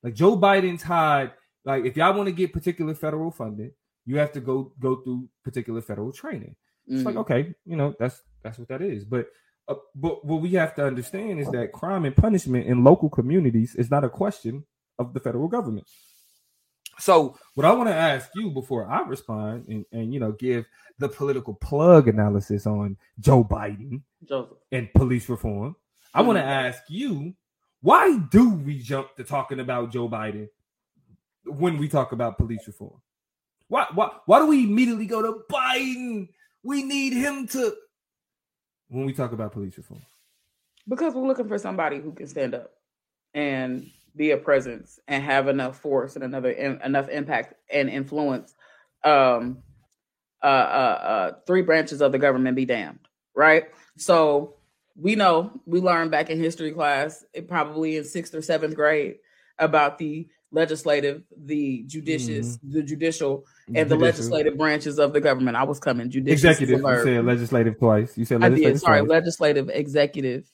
Like 0.03 0.15
Joe 0.15 0.37
Biden 0.37 0.77
tied, 0.77 1.31
like 1.63 1.85
if 1.85 1.95
y'all 1.95 2.13
want 2.13 2.27
to 2.27 2.33
get 2.33 2.51
particular 2.51 2.93
federal 2.93 3.31
funding, 3.31 3.71
you 4.05 4.17
have 4.17 4.33
to 4.33 4.41
go 4.41 4.73
go 4.77 4.97
through 4.97 5.29
particular 5.45 5.81
federal 5.81 6.11
training. 6.11 6.57
It's 6.89 7.03
mm 7.03 7.05
like 7.05 7.15
okay, 7.17 7.53
you 7.65 7.75
know 7.75 7.95
that's 7.99 8.21
that's 8.43 8.57
what 8.57 8.67
that 8.69 8.81
is. 8.81 9.05
But 9.05 9.27
uh, 9.67 9.75
but 9.95 10.25
what 10.25 10.41
we 10.41 10.49
have 10.51 10.75
to 10.75 10.85
understand 10.85 11.39
is 11.39 11.49
that 11.51 11.71
crime 11.71 12.05
and 12.05 12.15
punishment 12.15 12.65
in 12.65 12.83
local 12.83 13.09
communities 13.09 13.75
is 13.75 13.91
not 13.91 14.03
a 14.03 14.09
question 14.09 14.65
of 14.97 15.13
the 15.13 15.19
federal 15.19 15.47
government. 15.47 15.87
So 16.97 17.37
what 17.53 17.65
I 17.65 17.71
want 17.71 17.89
to 17.89 17.95
ask 17.95 18.29
you 18.35 18.49
before 18.49 18.85
I 18.85 19.01
respond 19.03 19.67
and, 19.67 19.85
and 19.91 20.13
you 20.13 20.19
know 20.19 20.33
give 20.33 20.65
the 20.97 21.07
political 21.07 21.53
plug 21.53 22.07
analysis 22.07 22.65
on 22.65 22.97
Joe 23.19 23.43
Biden 23.43 24.01
Joseph. 24.27 24.57
and 24.71 24.91
police 24.93 25.29
reform, 25.29 25.75
I 26.13 26.23
want 26.23 26.37
to 26.37 26.41
mm-hmm. 26.41 26.67
ask 26.67 26.83
you 26.89 27.35
why 27.81 28.17
do 28.17 28.49
we 28.49 28.79
jump 28.79 29.15
to 29.15 29.23
talking 29.23 29.59
about 29.59 29.91
Joe 29.91 30.09
Biden 30.09 30.49
when 31.45 31.77
we 31.77 31.87
talk 31.87 32.11
about 32.11 32.37
police 32.37 32.67
reform? 32.67 32.99
Why 33.67 33.85
why 33.93 34.09
why 34.25 34.39
do 34.39 34.47
we 34.47 34.63
immediately 34.63 35.05
go 35.05 35.21
to 35.21 35.43
Biden? 35.49 36.29
We 36.63 36.83
need 36.83 37.13
him 37.13 37.47
to 37.47 37.73
when 38.89 39.05
we 39.05 39.13
talk 39.13 39.31
about 39.31 39.53
police 39.53 39.77
reform. 39.77 40.01
Because 40.87 41.13
we're 41.13 41.27
looking 41.27 41.47
for 41.47 41.57
somebody 41.57 41.99
who 41.99 42.11
can 42.11 42.27
stand 42.27 42.55
up 42.55 42.71
and 43.33 43.89
be 44.15 44.31
a 44.31 44.37
presence 44.37 44.99
and 45.07 45.23
have 45.23 45.47
enough 45.47 45.79
force 45.79 46.15
and 46.15 46.23
another 46.23 46.49
enough 46.49 47.09
impact 47.09 47.53
and 47.71 47.89
influence. 47.89 48.53
Um, 49.03 49.59
uh, 50.41 50.45
uh, 50.45 50.49
uh, 50.49 51.31
three 51.45 51.61
branches 51.61 52.01
of 52.01 52.11
the 52.11 52.17
government 52.17 52.55
be 52.55 52.65
damned, 52.65 52.99
right? 53.35 53.65
So 53.97 54.55
we 54.95 55.15
know 55.15 55.51
we 55.65 55.79
learned 55.79 56.11
back 56.11 56.29
in 56.29 56.39
history 56.39 56.71
class, 56.71 57.23
it 57.33 57.47
probably 57.47 57.97
in 57.97 58.03
sixth 58.03 58.33
or 58.33 58.41
seventh 58.41 58.75
grade, 58.75 59.17
about 59.57 59.97
the 59.97 60.27
legislative, 60.51 61.23
the 61.37 61.83
judicious, 61.87 62.57
mm-hmm. 62.57 62.73
the 62.73 62.83
judicial, 62.83 63.45
and 63.67 63.75
judicial. 63.75 63.89
the 63.89 64.03
legislative 64.03 64.57
branches 64.57 64.99
of 64.99 65.13
the 65.13 65.21
government. 65.21 65.57
I 65.57 65.63
was 65.63 65.79
coming 65.79 66.09
judicious. 66.09 66.43
Executive. 66.43 66.81
You 66.81 67.03
said 67.03 67.25
legislative 67.25 67.79
twice. 67.79 68.17
You 68.17 68.25
said 68.25 68.41
legislative. 68.41 68.67
I 68.67 68.71
did. 68.71 68.79
Sorry, 68.81 68.99
twice. 68.99 69.09
legislative, 69.09 69.69
executive, 69.69 70.49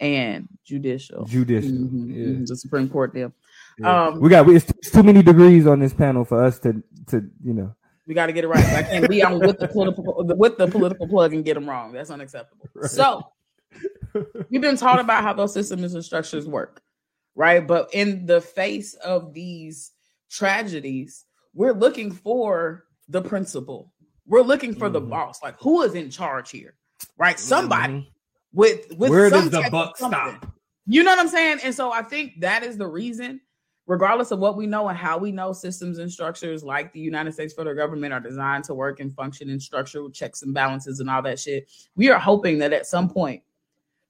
and 0.00 0.48
judicial. 0.64 1.24
Judicial. 1.24 1.70
Mm-hmm. 1.70 2.10
Yeah. 2.10 2.26
Mm-hmm. 2.26 2.44
The 2.46 2.56
Supreme 2.56 2.88
Court. 2.88 3.12
There. 3.14 3.32
Yeah. 3.78 4.06
Um, 4.06 4.20
we 4.20 4.30
got 4.30 4.48
it's, 4.48 4.68
it's 4.70 4.90
too 4.90 5.02
many 5.02 5.22
degrees 5.22 5.66
on 5.66 5.80
this 5.80 5.94
panel 5.94 6.24
for 6.24 6.42
us 6.42 6.58
to 6.60 6.82
to 7.08 7.22
you 7.44 7.54
know. 7.54 7.74
We 8.06 8.14
got 8.14 8.26
to 8.26 8.32
get 8.32 8.44
it 8.44 8.48
right. 8.48 8.64
I 8.64 8.84
can't 8.84 9.08
be 9.08 9.20
on 9.22 9.40
with 9.40 9.58
the 9.58 9.66
political 9.66 10.24
with 10.24 10.58
the 10.58 10.68
political 10.68 11.08
plug 11.08 11.34
and 11.34 11.44
get 11.44 11.54
them 11.54 11.68
wrong. 11.68 11.92
That's 11.92 12.10
unacceptable. 12.10 12.68
Right. 12.76 12.90
So 12.90 13.32
we've 14.48 14.60
been 14.60 14.76
taught 14.76 15.00
about 15.00 15.22
how 15.22 15.32
those 15.32 15.52
systems 15.52 15.94
and 15.94 16.04
structures 16.04 16.46
work 16.46 16.82
right? 17.36 17.64
But 17.64 17.90
in 17.92 18.26
the 18.26 18.40
face 18.40 18.94
of 18.94 19.32
these 19.32 19.92
tragedies, 20.30 21.24
we're 21.54 21.74
looking 21.74 22.10
for 22.10 22.84
the 23.08 23.22
principal. 23.22 23.92
We're 24.26 24.42
looking 24.42 24.74
for 24.74 24.86
mm-hmm. 24.86 24.94
the 24.94 25.00
boss. 25.02 25.42
Like 25.42 25.56
who 25.60 25.82
is 25.82 25.94
in 25.94 26.10
charge 26.10 26.50
here? 26.50 26.74
Right? 27.16 27.38
Somebody 27.38 27.92
mm-hmm. 27.92 28.08
with 28.52 28.86
with 28.96 29.10
where 29.10 29.30
does 29.30 29.50
the 29.50 29.68
buck 29.70 29.96
stop? 29.96 30.46
You 30.86 31.02
know 31.04 31.10
what 31.10 31.20
I'm 31.20 31.28
saying? 31.28 31.60
And 31.62 31.74
so 31.74 31.92
I 31.92 32.02
think 32.02 32.40
that 32.40 32.62
is 32.64 32.76
the 32.76 32.86
reason 32.86 33.40
regardless 33.86 34.32
of 34.32 34.40
what 34.40 34.56
we 34.56 34.66
know 34.66 34.88
and 34.88 34.98
how 34.98 35.16
we 35.16 35.30
know 35.30 35.52
systems 35.52 35.98
and 35.98 36.10
structures 36.10 36.64
like 36.64 36.92
the 36.92 37.00
United 37.00 37.32
States 37.32 37.54
federal 37.54 37.76
government 37.76 38.12
are 38.12 38.20
designed 38.20 38.64
to 38.64 38.74
work 38.74 38.98
and 39.00 39.14
function 39.14 39.48
and 39.50 39.62
structure 39.62 40.02
with 40.02 40.12
checks 40.12 40.42
and 40.42 40.52
balances 40.52 41.00
and 41.00 41.08
all 41.08 41.22
that 41.22 41.38
shit. 41.38 41.70
We 41.94 42.10
are 42.10 42.18
hoping 42.18 42.58
that 42.58 42.72
at 42.72 42.86
some 42.86 43.08
point 43.08 43.42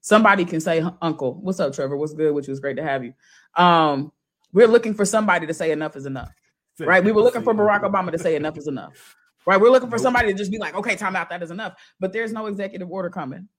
somebody 0.07 0.45
can 0.45 0.61
say, 0.61 0.81
Uncle, 1.01 1.35
what's 1.41 1.59
up, 1.59 1.73
Trevor? 1.73 1.97
What's 1.97 2.13
good? 2.13 2.33
Which 2.33 2.47
was 2.47 2.61
great 2.61 2.77
to 2.77 2.83
have 2.83 3.03
you. 3.03 3.13
Um, 3.55 4.13
we're 4.53 4.67
looking 4.67 4.93
for 4.93 5.05
somebody 5.05 5.45
to 5.47 5.53
say 5.53 5.71
enough 5.71 5.97
is 5.97 6.05
enough. 6.05 6.33
Right. 6.79 7.03
We 7.03 7.11
were 7.11 7.21
looking 7.21 7.41
for 7.41 7.53
Barack 7.53 7.81
Obama 7.81 8.11
to 8.11 8.19
say 8.19 8.35
enough 8.35 8.57
is 8.57 8.67
enough. 8.67 9.15
Right. 9.45 9.59
We're 9.59 9.71
looking 9.71 9.89
for 9.89 9.97
somebody 9.97 10.31
to 10.31 10.37
just 10.37 10.51
be 10.51 10.59
like, 10.59 10.75
okay, 10.75 10.95
time 10.95 11.15
out, 11.15 11.29
that 11.31 11.43
is 11.43 11.51
enough. 11.51 11.73
But 11.99 12.13
there's 12.13 12.31
no 12.31 12.45
executive 12.45 12.89
order 12.89 13.09
coming. 13.09 13.49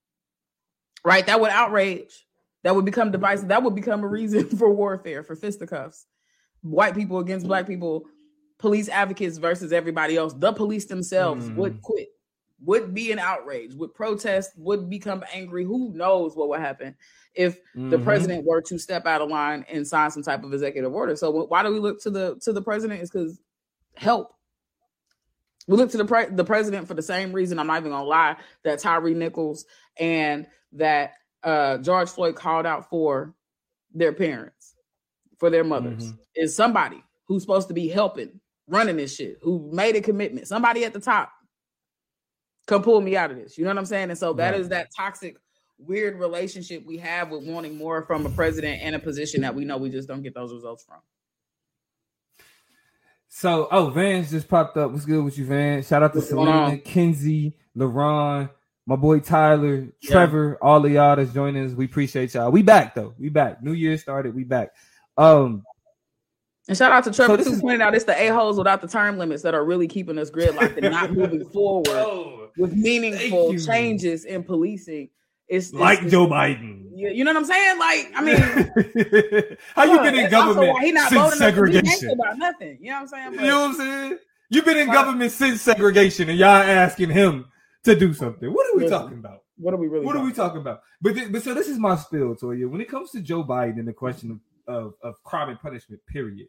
Right. 1.05 1.25
That 1.27 1.39
would 1.39 1.51
outrage. 1.51 2.25
That 2.63 2.75
would 2.75 2.85
become 2.85 3.11
divisive. 3.11 3.49
That 3.49 3.61
would 3.63 3.75
become 3.75 4.03
a 4.03 4.07
reason 4.07 4.49
for 4.57 4.71
warfare, 4.73 5.23
for 5.23 5.35
fisticuffs. 5.35 6.05
White 6.61 6.95
people 6.95 7.19
against 7.19 7.45
black 7.45 7.67
people, 7.67 8.05
police 8.57 8.89
advocates 8.89 9.37
versus 9.37 9.71
everybody 9.71 10.17
else. 10.17 10.33
The 10.33 10.51
police 10.51 10.85
themselves 10.85 11.47
mm. 11.47 11.55
would 11.55 11.81
quit, 11.81 12.09
would 12.63 12.93
be 12.93 13.11
an 13.11 13.19
outrage, 13.19 13.73
would 13.73 13.93
protest, 13.93 14.51
would 14.57 14.89
become 14.89 15.23
angry. 15.33 15.63
Who 15.63 15.91
knows 15.93 16.35
what 16.35 16.49
would 16.49 16.59
happen 16.59 16.95
if 17.33 17.57
mm-hmm. 17.57 17.89
the 17.89 17.99
president 17.99 18.45
were 18.45 18.61
to 18.61 18.77
step 18.77 19.05
out 19.05 19.21
of 19.21 19.29
line 19.29 19.65
and 19.69 19.87
sign 19.87 20.11
some 20.11 20.23
type 20.23 20.43
of 20.43 20.53
executive 20.53 20.93
order? 20.93 21.15
So 21.15 21.31
why 21.31 21.63
do 21.63 21.73
we 21.73 21.79
look 21.79 22.01
to 22.01 22.09
the 22.09 22.35
to 22.41 22.53
the 22.53 22.61
president? 22.61 23.01
Is 23.01 23.09
because 23.09 23.39
help. 23.95 24.33
We 25.67 25.77
look 25.77 25.91
to 25.91 25.97
the 25.97 26.05
pre- 26.05 26.29
the 26.29 26.43
president 26.43 26.87
for 26.87 26.95
the 26.95 27.01
same 27.01 27.31
reason. 27.31 27.59
I'm 27.59 27.67
not 27.67 27.79
even 27.79 27.91
gonna 27.91 28.03
lie 28.03 28.37
that 28.63 28.79
Tyre 28.79 29.13
Nichols 29.13 29.65
and 29.97 30.47
that 30.73 31.13
uh, 31.43 31.77
George 31.77 32.09
Floyd 32.09 32.35
called 32.35 32.65
out 32.65 32.89
for 32.89 33.33
their 33.93 34.13
parents, 34.13 34.75
for 35.37 35.49
their 35.49 35.63
mothers, 35.63 36.11
mm-hmm. 36.11 36.17
is 36.35 36.55
somebody 36.55 37.03
who's 37.25 37.43
supposed 37.43 37.67
to 37.67 37.73
be 37.73 37.87
helping, 37.87 38.39
running 38.67 38.97
this 38.97 39.15
shit, 39.15 39.37
who 39.41 39.69
made 39.71 39.95
a 39.95 40.01
commitment. 40.01 40.47
Somebody 40.47 40.83
at 40.83 40.93
the 40.93 40.99
top 40.99 41.31
come 42.69 42.83
pull 42.83 43.01
me 43.01 43.17
out 43.17 43.31
of 43.31 43.37
this. 43.37 43.57
You 43.57 43.65
know 43.65 43.71
what 43.71 43.77
I'm 43.77 43.85
saying? 43.85 44.09
And 44.09 44.17
so 44.17 44.33
that 44.33 44.51
right. 44.51 44.59
is 44.59 44.69
that 44.69 44.89
toxic, 44.95 45.37
weird 45.77 46.19
relationship 46.19 46.85
we 46.85 46.97
have 46.97 47.31
with 47.31 47.43
wanting 47.43 47.77
more 47.77 48.03
from 48.03 48.25
a 48.25 48.29
president 48.29 48.81
and 48.81 48.95
a 48.95 48.99
position 48.99 49.41
that 49.41 49.53
we 49.53 49.65
know 49.65 49.77
we 49.77 49.89
just 49.89 50.07
don't 50.07 50.21
get 50.21 50.33
those 50.33 50.53
results 50.53 50.83
from. 50.83 50.99
So, 53.27 53.67
oh, 53.71 53.89
Vance 53.89 54.31
just 54.31 54.47
popped 54.47 54.77
up. 54.77 54.91
What's 54.91 55.05
good 55.05 55.23
with 55.23 55.37
you, 55.37 55.45
Vance? 55.45 55.87
Shout 55.87 56.03
out 56.03 56.13
to 56.13 56.19
What's 56.19 56.29
Selena, 56.29 56.77
Kenzie, 56.77 57.53
LaRon, 57.77 58.49
my 58.85 58.95
boy 58.95 59.19
Tyler, 59.19 59.87
yeah. 60.01 60.11
Trevor, 60.11 60.57
all 60.61 60.83
of 60.83 60.91
y'all 60.91 61.15
that's 61.15 61.31
joining 61.31 61.63
us. 61.63 61.73
We 61.73 61.85
appreciate 61.85 62.33
y'all. 62.33 62.51
We 62.51 62.63
back 62.63 62.95
though. 62.95 63.13
We 63.19 63.29
back. 63.29 63.61
New 63.61 63.73
Year 63.73 63.97
started. 63.97 64.33
We 64.33 64.43
back. 64.43 64.73
Um, 65.15 65.63
and 66.67 66.77
shout 66.77 66.91
out 66.91 67.03
to 67.03 67.11
Trevor 67.11 67.37
so 67.37 67.43
too, 67.43 67.55
is- 67.55 67.61
pointing 67.61 67.81
out 67.81 67.95
it's 67.95 68.05
the 68.05 68.19
a-holes 68.19 68.57
without 68.57 68.81
the 68.81 68.87
term 68.87 69.17
limits 69.17 69.43
that 69.43 69.53
are 69.53 69.65
really 69.65 69.87
keeping 69.87 70.17
us 70.17 70.29
gridlocked 70.29 70.77
and 70.77 70.91
not 70.91 71.11
moving 71.15 71.43
forward 71.45 71.89
oh, 71.89 72.38
with 72.57 72.73
meaningful 72.73 73.57
changes 73.57 74.25
in 74.25 74.43
policing. 74.43 75.09
It's, 75.47 75.73
like 75.73 76.03
it's, 76.03 76.11
Joe 76.11 76.27
Biden. 76.27 76.89
You, 76.93 77.09
you 77.09 77.23
know 77.23 77.33
what 77.33 77.39
I'm 77.39 77.45
saying? 77.45 77.79
Like, 77.79 78.11
I 78.15 78.21
mean, 78.21 79.57
how 79.75 79.83
you 79.83 79.99
been 79.99 80.15
in 80.15 80.29
government 80.29 80.79
he 80.79 80.91
not 80.91 81.09
since 81.09 81.37
segregation? 81.37 82.11
About 82.11 82.37
nothing. 82.37 82.77
You 82.79 82.91
know 82.91 82.95
what 82.95 83.01
I'm 83.01 83.07
saying? 83.07 83.31
But, 83.31 83.41
you 83.41 83.47
know 83.47 83.59
what 83.61 83.69
I'm 83.69 83.75
saying? 83.75 84.17
You've 84.49 84.65
been 84.65 84.77
in 84.77 84.87
government 84.87 85.31
since 85.31 85.61
segregation, 85.61 86.29
and 86.29 86.37
y'all 86.37 86.49
asking 86.49 87.09
him 87.09 87.45
to 87.83 87.95
do 87.95 88.13
something. 88.13 88.51
What 88.51 88.67
are 88.73 88.77
we 88.77 88.87
talking 88.87 89.17
about? 89.17 89.43
What 89.57 89.73
are 89.73 89.77
we 89.77 89.87
really? 89.87 90.05
What 90.05 90.15
are 90.15 90.23
we 90.23 90.33
talking 90.33 90.61
about? 90.61 90.81
But 91.01 91.15
th- 91.15 91.31
but 91.31 91.41
so 91.43 91.53
this 91.53 91.67
is 91.67 91.79
my 91.79 91.95
spill, 91.95 92.35
Toya. 92.35 92.69
When 92.69 92.81
it 92.81 92.89
comes 92.89 93.11
to 93.11 93.21
Joe 93.21 93.43
Biden 93.43 93.79
and 93.79 93.87
the 93.87 93.93
question 93.93 94.39
of, 94.67 94.75
of, 94.75 94.93
of 95.01 95.23
crime 95.23 95.49
and 95.49 95.59
punishment, 95.59 96.01
period. 96.07 96.47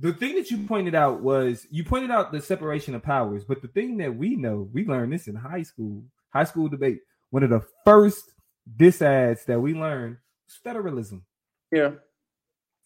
The 0.00 0.12
thing 0.12 0.36
that 0.36 0.50
you 0.50 0.58
pointed 0.66 0.94
out 0.94 1.22
was 1.22 1.66
you 1.70 1.84
pointed 1.84 2.10
out 2.10 2.30
the 2.30 2.40
separation 2.40 2.94
of 2.94 3.02
powers, 3.02 3.44
but 3.44 3.62
the 3.62 3.68
thing 3.68 3.96
that 3.98 4.16
we 4.16 4.36
know, 4.36 4.68
we 4.72 4.86
learned 4.86 5.12
this 5.12 5.26
in 5.26 5.34
high 5.34 5.62
school, 5.62 6.04
high 6.32 6.44
school 6.44 6.68
debate. 6.68 7.00
One 7.30 7.42
of 7.42 7.50
the 7.50 7.62
first 7.84 8.32
disads 8.76 9.44
that 9.46 9.60
we 9.60 9.74
learned 9.74 10.18
was 10.46 10.56
federalism. 10.62 11.24
Yeah. 11.72 11.92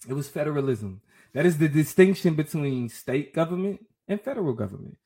It 0.08 0.14
was 0.14 0.28
federalism. 0.28 1.02
That 1.34 1.46
is 1.46 1.58
the 1.58 1.68
distinction 1.68 2.34
between 2.34 2.88
state 2.88 3.34
government 3.34 3.84
and 4.08 4.20
federal 4.20 4.54
government. 4.54 4.96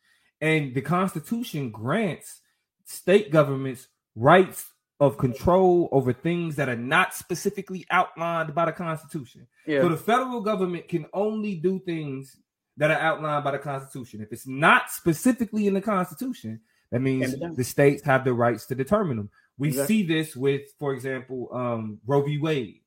And 0.41 0.75
the 0.75 0.83
Constitution 0.83 1.71
grants 1.71 2.41
state 2.85 3.31
governments 3.31 3.89
rights 4.15 4.65
of 4.99 5.19
control 5.19 5.89
over 5.93 6.13
things 6.13 6.57
that 6.57 6.69
are 6.69 6.77
not 6.77 7.15
specifically 7.15 7.87
outlined 7.91 8.55
by 8.55 8.65
the 8.65 8.73
Constitution. 8.73 9.47
Yeah. 9.67 9.83
So 9.83 9.91
the 9.91 9.97
federal 9.97 10.41
government 10.41 10.89
can 10.89 11.07
only 11.13 11.57
do 11.57 11.79
things 11.81 12.37
that 12.79 12.91
are 12.91 12.99
outlined 12.99 13.45
by 13.45 13.53
the 13.53 13.59
Constitution. 13.59 14.21
If 14.21 14.33
it's 14.33 14.47
not 14.47 14.91
specifically 14.91 15.67
in 15.67 15.75
the 15.75 15.81
Constitution, 15.81 16.61
that 16.91 17.01
means 17.01 17.35
the 17.57 17.65
states 17.65 18.03
have 18.05 18.25
the 18.25 18.33
rights 18.33 18.67
to 18.67 18.75
determine 18.75 19.17
them. 19.17 19.31
We 19.59 19.69
exactly. 19.69 19.97
see 19.97 20.07
this 20.07 20.37
with, 20.37 20.63
for 20.79 20.93
example, 20.93 21.49
um, 21.53 21.99
Roe 22.07 22.23
v. 22.23 22.39
Wade. 22.39 22.81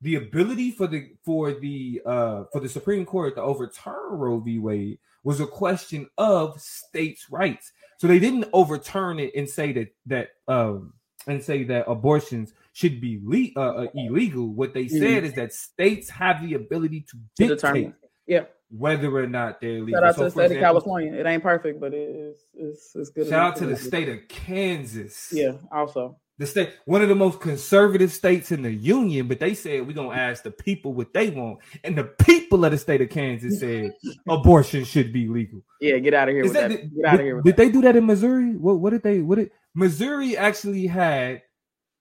The 0.00 0.16
ability 0.16 0.72
for 0.72 0.86
the 0.86 1.10
for 1.24 1.52
the 1.52 2.02
uh, 2.04 2.44
for 2.52 2.60
the 2.60 2.68
Supreme 2.68 3.04
Court 3.04 3.36
to 3.36 3.42
overturn 3.42 4.10
Roe 4.10 4.40
v. 4.40 4.58
Wade 4.58 4.98
was 5.22 5.40
a 5.40 5.46
question 5.46 6.08
of 6.18 6.60
states' 6.60 7.30
rights. 7.30 7.72
So 7.98 8.08
they 8.08 8.18
didn't 8.18 8.48
overturn 8.52 9.20
it 9.20 9.32
and 9.36 9.48
say 9.48 9.72
that 9.72 9.94
that 10.06 10.28
um 10.48 10.94
and 11.26 11.42
say 11.42 11.64
that 11.64 11.88
abortions 11.88 12.52
should 12.72 13.00
be 13.00 13.20
le- 13.22 13.60
uh, 13.60 13.84
uh, 13.84 13.86
illegal. 13.94 14.48
What 14.48 14.74
they 14.74 14.84
mm-hmm. 14.84 14.98
said 14.98 15.24
is 15.24 15.34
that 15.34 15.52
states 15.52 16.08
have 16.10 16.42
the 16.42 16.54
ability 16.54 17.06
to 17.10 17.16
dictate 17.36 17.92
yeah. 18.26 18.44
whether 18.70 19.14
or 19.14 19.26
not 19.26 19.60
they're 19.60 19.80
legal. 19.80 20.00
Shout 20.00 20.04
out 20.04 20.14
so 20.14 20.20
to 20.20 20.24
the 20.24 20.30
state 20.30 20.44
example, 20.44 20.58
of 20.58 20.84
California. 20.84 21.14
It 21.14 21.26
ain't 21.26 21.42
perfect, 21.42 21.80
but 21.80 21.92
it 21.94 22.08
is 22.08 22.36
it's, 22.54 22.92
it's 22.94 23.10
good. 23.10 23.28
Shout 23.28 23.52
out 23.52 23.56
to 23.56 23.66
the 23.66 23.76
state 23.76 24.08
of 24.08 24.26
Kansas. 24.28 25.28
Yeah, 25.32 25.52
also 25.70 26.18
the 26.38 26.46
state, 26.46 26.70
one 26.86 27.02
of 27.02 27.08
the 27.08 27.14
most 27.14 27.40
conservative 27.40 28.10
states 28.10 28.50
in 28.50 28.62
the 28.62 28.72
union, 28.72 29.28
but 29.28 29.38
they 29.38 29.54
said 29.54 29.86
we're 29.86 29.92
gonna 29.92 30.16
ask 30.16 30.42
the 30.42 30.50
people 30.50 30.92
what 30.92 31.12
they 31.12 31.30
want, 31.30 31.58
and 31.84 31.96
the 31.96 32.04
people 32.04 32.64
of 32.64 32.72
the 32.72 32.78
state 32.78 33.00
of 33.00 33.10
Kansas 33.10 33.60
said 33.60 33.92
abortion 34.28 34.84
should 34.84 35.12
be 35.12 35.28
legal. 35.28 35.62
Yeah, 35.80 35.98
get 35.98 36.14
out 36.14 36.28
of 36.28 36.34
here. 36.34 36.44
Is 36.44 36.52
that, 36.54 36.70
that. 36.70 36.96
Get 36.96 37.04
out 37.04 37.14
of 37.14 37.20
here. 37.20 37.40
did 37.42 37.44
that. 37.44 37.56
they 37.56 37.70
do 37.70 37.82
that 37.82 37.96
in 37.96 38.06
Missouri? 38.06 38.56
What 38.56 38.80
what 38.80 38.90
did 38.90 39.02
they? 39.02 39.20
What 39.20 39.38
did 39.38 39.50
Missouri 39.74 40.36
actually 40.36 40.86
had 40.86 41.42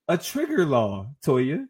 a 0.08 0.18
trigger 0.18 0.66
law? 0.66 1.08
Toya. 1.26 1.66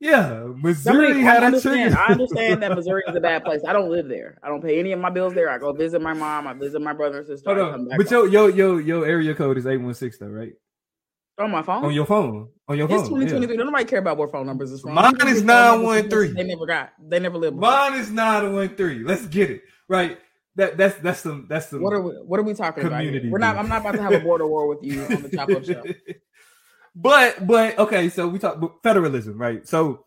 Yeah, 0.00 0.48
Missouri 0.56 1.06
I 1.06 1.12
mean, 1.14 1.22
had 1.22 1.54
a 1.54 1.60
trigger. 1.60 1.96
I 1.96 2.12
understand 2.12 2.62
that 2.62 2.74
Missouri 2.74 3.02
is 3.08 3.16
a 3.16 3.20
bad 3.20 3.42
place. 3.46 3.62
I 3.66 3.72
don't 3.72 3.90
live 3.90 4.08
there. 4.08 4.38
I 4.42 4.48
don't 4.48 4.62
pay 4.62 4.78
any 4.78 4.92
of 4.92 5.00
my 5.00 5.08
bills 5.08 5.34
there. 5.34 5.48
I 5.48 5.58
go 5.58 5.72
visit 5.72 6.02
my 6.02 6.12
mom. 6.12 6.46
I 6.46 6.52
visit 6.52 6.82
my 6.82 6.92
brother 6.92 7.18
and 7.18 7.26
sister. 7.26 7.54
Hold 7.54 7.74
on. 7.74 7.88
but 7.96 8.10
yo, 8.10 8.24
yo, 8.24 8.48
yo, 8.48 8.76
yo, 8.76 9.02
area 9.02 9.34
code 9.34 9.56
is 9.56 9.66
eight 9.66 9.78
one 9.78 9.94
six 9.94 10.18
though, 10.18 10.26
right? 10.26 10.52
On 11.38 11.50
my 11.50 11.62
phone. 11.62 11.84
On 11.84 11.92
your 11.92 12.06
phone. 12.06 12.48
On 12.68 12.76
your 12.76 12.86
phone. 12.86 13.00
It's 13.00 13.08
2023. 13.08 13.56
Yeah. 13.56 13.64
Nobody 13.64 13.84
care 13.84 13.98
about 13.98 14.18
what 14.18 14.30
phone 14.30 14.46
numbers 14.46 14.70
is 14.70 14.82
from. 14.82 14.94
Mine 14.94 15.14
is 15.26 15.42
913. 15.42 16.34
They 16.34 16.44
never 16.44 16.66
got. 16.66 16.92
They 17.08 17.18
never 17.18 17.38
lived. 17.38 17.56
Mine 17.56 17.94
is 17.94 18.10
913. 18.10 19.04
Let's 19.04 19.26
get 19.26 19.50
it. 19.50 19.62
Right. 19.88 20.18
That 20.56 20.76
that's 20.76 20.96
that's 20.96 21.20
some 21.20 21.46
that's 21.48 21.68
some 21.68 21.82
what 21.82 21.92
are 21.92 22.00
we 22.00 22.12
what 22.12 22.38
are 22.38 22.44
we 22.44 22.54
talking 22.54 22.84
community 22.84 23.28
about? 23.28 23.32
We're 23.32 23.38
not 23.38 23.56
I'm 23.56 23.68
not 23.68 23.80
about 23.80 23.92
to 23.96 24.02
have 24.02 24.12
a 24.12 24.20
border 24.20 24.46
war 24.46 24.68
with 24.68 24.82
you 24.82 25.02
on 25.02 25.22
the 25.22 25.28
top 25.28 25.48
of 25.48 25.64
show. 25.64 25.82
But 26.94 27.44
but 27.44 27.76
okay, 27.76 28.08
so 28.08 28.28
we 28.28 28.38
talk 28.38 28.82
federalism, 28.82 29.36
right? 29.36 29.66
So 29.66 30.06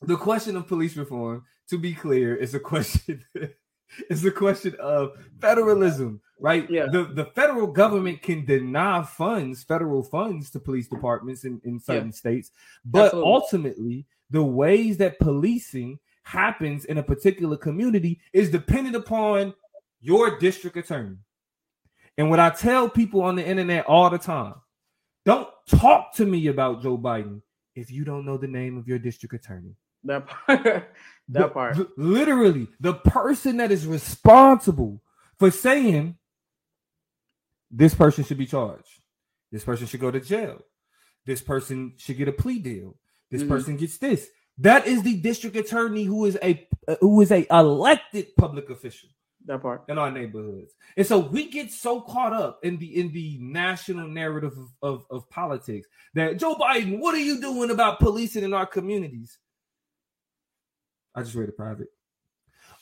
the 0.00 0.16
question 0.16 0.56
of 0.56 0.68
police 0.68 0.96
reform, 0.96 1.44
to 1.70 1.76
be 1.76 1.92
clear, 1.92 2.36
is 2.36 2.54
a 2.54 2.60
question 2.60 3.24
it's 4.10 4.24
a 4.24 4.30
question 4.30 4.76
of 4.78 5.12
federalism, 5.40 6.20
right? 6.38 6.68
Yeah. 6.70 6.86
The 6.86 7.04
the 7.04 7.26
federal 7.26 7.66
government 7.66 8.22
can 8.22 8.44
deny 8.44 9.02
funds, 9.02 9.64
federal 9.64 10.02
funds 10.02 10.50
to 10.50 10.60
police 10.60 10.88
departments 10.88 11.44
in, 11.44 11.60
in 11.64 11.80
certain 11.80 12.08
yeah. 12.08 12.12
states, 12.12 12.50
but 12.84 13.06
Absolutely. 13.06 13.32
ultimately 13.32 14.06
the 14.30 14.44
ways 14.44 14.96
that 14.98 15.18
policing 15.18 15.98
happens 16.22 16.86
in 16.86 16.98
a 16.98 17.02
particular 17.02 17.56
community 17.56 18.20
is 18.32 18.50
dependent 18.50 18.96
upon 18.96 19.52
your 20.04 20.38
district 20.38 20.76
attorney. 20.76 21.16
And 22.18 22.30
what 22.30 22.38
I 22.38 22.50
tell 22.50 22.88
people 22.88 23.22
on 23.22 23.36
the 23.36 23.46
internet 23.46 23.86
all 23.86 24.10
the 24.10 24.18
time, 24.18 24.54
don't 25.24 25.48
talk 25.66 26.14
to 26.16 26.26
me 26.26 26.48
about 26.48 26.82
Joe 26.82 26.98
Biden 26.98 27.40
if 27.74 27.90
you 27.90 28.04
don't 28.04 28.26
know 28.26 28.36
the 28.36 28.46
name 28.46 28.76
of 28.76 28.86
your 28.86 28.98
district 28.98 29.34
attorney. 29.34 29.74
That 30.04 30.26
part. 30.26 30.92
that 31.30 31.54
part. 31.54 31.98
Literally, 31.98 32.68
the 32.78 32.94
person 32.94 33.56
that 33.56 33.72
is 33.72 33.86
responsible 33.86 35.02
for 35.38 35.50
saying 35.50 36.16
this 37.70 37.94
person 37.94 38.24
should 38.24 38.38
be 38.38 38.46
charged. 38.46 39.00
This 39.50 39.64
person 39.64 39.86
should 39.86 40.00
go 40.00 40.10
to 40.10 40.20
jail. 40.20 40.62
This 41.24 41.40
person 41.40 41.94
should 41.96 42.18
get 42.18 42.28
a 42.28 42.32
plea 42.32 42.58
deal. 42.58 42.96
This 43.30 43.40
mm-hmm. 43.40 43.50
person 43.50 43.76
gets 43.78 43.96
this. 43.96 44.28
That 44.58 44.86
is 44.86 45.02
the 45.02 45.16
district 45.16 45.56
attorney 45.56 46.04
who 46.04 46.26
is 46.26 46.38
a 46.42 46.68
who 47.00 47.22
is 47.22 47.32
a 47.32 47.46
elected 47.50 48.36
public 48.36 48.68
official. 48.68 49.08
That 49.46 49.60
part 49.60 49.84
in 49.88 49.98
our 49.98 50.10
neighborhoods, 50.10 50.72
and 50.96 51.06
so 51.06 51.18
we 51.18 51.50
get 51.50 51.70
so 51.70 52.00
caught 52.00 52.32
up 52.32 52.60
in 52.62 52.78
the 52.78 52.98
in 52.98 53.12
the 53.12 53.36
national 53.40 54.08
narrative 54.08 54.56
of, 54.56 54.68
of, 54.82 55.06
of 55.10 55.28
politics 55.28 55.86
that 56.14 56.38
Joe 56.38 56.54
Biden, 56.54 56.98
what 56.98 57.14
are 57.14 57.20
you 57.20 57.40
doing 57.40 57.70
about 57.70 57.98
policing 57.98 58.42
in 58.42 58.54
our 58.54 58.64
communities? 58.64 59.38
I 61.14 61.22
just 61.22 61.34
read 61.34 61.48
a 61.48 61.52
private. 61.52 61.88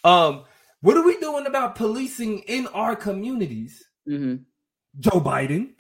Um, 0.05 0.45
what 0.81 0.97
are 0.97 1.05
we 1.05 1.19
doing 1.19 1.47
about 1.47 1.75
policing 1.75 2.41
in 2.41 2.67
our 2.69 2.97
communities? 2.97 3.85
Mm-hmm. 4.09 4.43
Joe 5.01 5.21
Biden. 5.21 5.71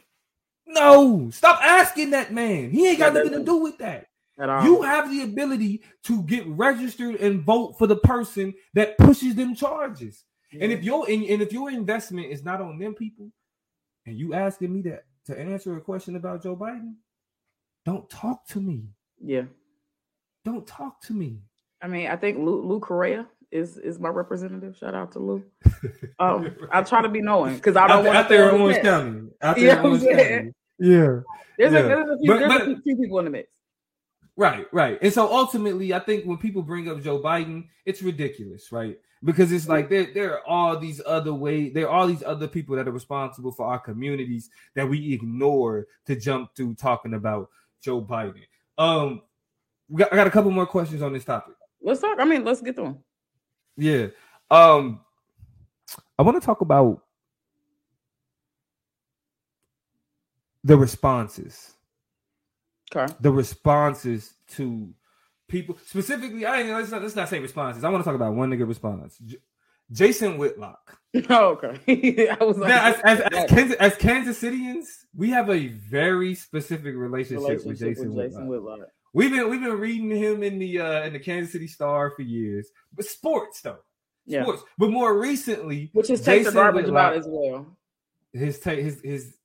No, 0.67 1.31
stop 1.31 1.61
asking 1.63 2.11
that 2.11 2.33
man. 2.33 2.71
He 2.71 2.89
ain't 2.89 2.99
got 2.99 3.15
Yeah, 3.15 3.23
nothing 3.23 3.39
to 3.39 3.45
do 3.45 3.57
with 3.57 3.79
that. 3.79 4.07
You 4.39 4.83
have 4.83 5.11
the 5.11 5.23
ability 5.23 5.83
to 6.05 6.23
get 6.25 6.47
registered 6.49 7.17
and 7.17 7.43
vote 7.43 7.79
for 7.79 7.87
the 7.87 7.97
person 7.97 8.55
that 8.75 8.99
pushes 8.99 9.35
them 9.35 9.55
charges. 9.55 10.25
And 10.61 10.73
if 10.73 10.83
your 10.85 11.09
and, 11.11 11.23
and 11.25 11.43
if 11.43 11.53
your 11.53 11.71
investment 11.71 12.27
is 12.31 12.45
not 12.45 12.61
on 12.61 12.79
them 12.79 12.95
people, 12.95 13.31
and 14.07 14.17
you 14.19 14.35
asking 14.35 14.73
me 14.73 14.83
that 14.83 15.05
to 15.27 15.39
answer 15.39 15.77
a 15.77 15.81
question 15.81 16.17
about 16.17 16.43
Joe 16.43 16.57
Biden, 16.57 16.95
don't 17.85 18.09
talk 18.11 18.47
to 18.49 18.61
me. 18.61 18.85
yeah. 19.23 19.43
Don't 20.45 20.67
talk 20.67 21.01
to 21.03 21.13
me. 21.13 21.39
I 21.81 21.87
mean, 21.87 22.09
I 22.09 22.17
think 22.17 22.37
Lou, 22.39 22.63
Lou 22.67 22.81
Correa 22.81 23.29
is 23.53 23.79
is 23.79 24.01
my 24.01 24.09
representative. 24.09 24.77
Shout 24.77 24.95
out 24.95 25.13
to 25.13 25.19
Lou. 25.21 25.45
Um, 26.19 26.55
I 26.73 26.83
try 26.83 27.01
to 27.03 27.09
be 27.09 27.21
knowing 27.23 27.57
because 27.57 27.77
I 27.77 27.87
don't 27.89 28.05
want 28.05 28.17
out 28.17 28.29
there 28.29 28.49
in 28.55 28.61
Orange 28.61 28.83
County. 28.83 29.29
Out 29.41 29.57
there 29.57 29.65
Yeah, 29.67 29.79
in 29.81 29.87
Orange 29.87 30.03
I'm. 30.03 30.09
County. 30.17 30.53
Yeah. 30.79 31.21
There's, 31.59 31.73
Yeah. 31.73 31.79
a, 31.79 31.83
there's, 31.89 32.11
a, 32.11 32.19
few, 32.19 32.31
But- 32.33 32.39
there's 32.39 32.53
but- 32.53 32.63
a 32.63 32.81
few 32.83 32.97
people 32.97 33.19
in 33.21 33.25
the 33.27 33.31
mix. 33.31 33.49
Right, 34.37 34.67
right. 34.73 34.99
And 35.03 35.13
so 35.13 35.31
ultimately, 35.33 35.93
I 35.95 35.99
think 36.01 36.25
when 36.25 36.39
people 36.39 36.63
bring 36.63 36.89
up 36.89 37.03
Joe 37.03 37.21
Biden, 37.21 37.67
it's 37.85 38.03
ridiculous, 38.03 38.73
right? 38.73 38.99
Because 39.25 39.53
it's 39.53 39.69
like 39.69 39.89
there, 39.89 40.09
there 40.13 40.35
are 40.35 40.47
all 40.47 40.79
these 40.79 41.01
other 41.07 41.33
ways, 41.33 41.73
there 41.75 41.89
are 41.89 41.97
all 41.97 42.07
these 42.09 42.25
other 42.25 42.49
people 42.49 42.75
that 42.77 42.89
are 42.89 42.93
responsible 42.93 43.53
for 43.53 43.67
our 43.67 43.79
communities 43.79 44.51
that 44.75 44.89
we 44.89 45.13
ignore 45.13 45.87
to 46.07 46.17
jump 46.17 46.55
to 46.57 46.75
talking 46.75 47.15
about 47.15 47.49
Joe 47.81 48.03
Biden. 48.03 48.43
Um, 48.79 49.23
we 49.89 49.99
got, 49.99 50.13
I 50.13 50.17
got 50.17 50.27
a 50.27 50.31
couple 50.31 50.51
more 50.51 50.67
questions 50.67 51.03
on 51.03 51.13
this 51.13 51.25
topic. 51.25 51.55
Let's 51.81 52.01
talk. 52.01 52.19
I 52.19 52.25
mean, 52.25 52.45
let's 52.45 52.61
get 52.61 52.75
to 52.77 52.83
them. 52.83 52.99
Yeah. 53.77 54.07
Um, 54.51 55.01
I 56.19 56.23
want 56.23 56.41
to 56.41 56.45
talk 56.45 56.61
about 56.61 57.03
the 60.65 60.77
responses. 60.77 61.75
Okay. 62.95 63.11
the 63.21 63.33
responses 63.33 64.35
to 64.47 64.93
people 65.53 65.79
specifically. 65.87 66.45
I 66.45 66.61
ain't 66.63 66.71
let's 66.71 66.91
not, 66.91 67.03
let's 67.03 67.15
not 67.15 67.29
say 67.29 67.39
responses. 67.39 67.85
I 67.85 67.91
want 67.91 68.03
to 68.03 68.09
talk 68.09 68.17
about 68.17 68.35
one 68.35 68.51
nigga 68.51 68.67
response. 68.67 69.19
J- 69.25 69.37
Jason 69.93 70.39
Whitlock. 70.39 70.99
Oh, 71.29 71.59
okay. 71.63 72.31
I 72.41 72.43
was 72.43 72.57
like, 72.57 72.71
Now, 72.71 72.87
as, 72.87 73.01
as, 73.05 73.21
as, 73.21 73.51
Kansas, 73.51 73.77
as 73.77 73.97
Kansas 73.97 74.43
Cityans, 74.43 74.87
we 75.15 75.29
have 75.29 75.51
a 75.51 75.67
very 75.69 76.35
specific 76.35 76.95
relationship, 76.97 77.43
relationship 77.49 77.67
with 77.69 77.79
Jason, 77.79 78.15
with 78.15 78.27
Jason 78.29 78.47
Whitlock. 78.47 78.79
Whitlock. 78.79 78.89
We've 79.13 79.31
been 79.31 79.51
we've 79.51 79.61
been 79.61 79.79
reading 79.79 80.09
him 80.11 80.43
in 80.43 80.59
the 80.59 80.81
uh, 80.81 81.03
in 81.03 81.13
the 81.13 81.19
Kansas 81.19 81.53
City 81.53 81.67
Star 81.67 82.11
for 82.17 82.23
years, 82.23 82.67
but 82.95 83.05
sports 83.05 83.61
though, 83.61 83.77
Yeah. 84.25 84.43
sports. 84.45 84.63
But 84.79 84.91
more 84.91 85.19
recently, 85.21 85.91
Which 85.93 86.09
is 86.09 86.23
take 86.23 86.45
the 86.45 86.51
Jason 86.51 86.55
garbage 86.55 86.87
Whitlock- 86.87 87.13
about 87.13 87.17
as 87.19 87.27
well. 87.29 87.67
his 88.33 88.59
take 88.59 88.79
his 88.79 89.03
his 89.05 89.37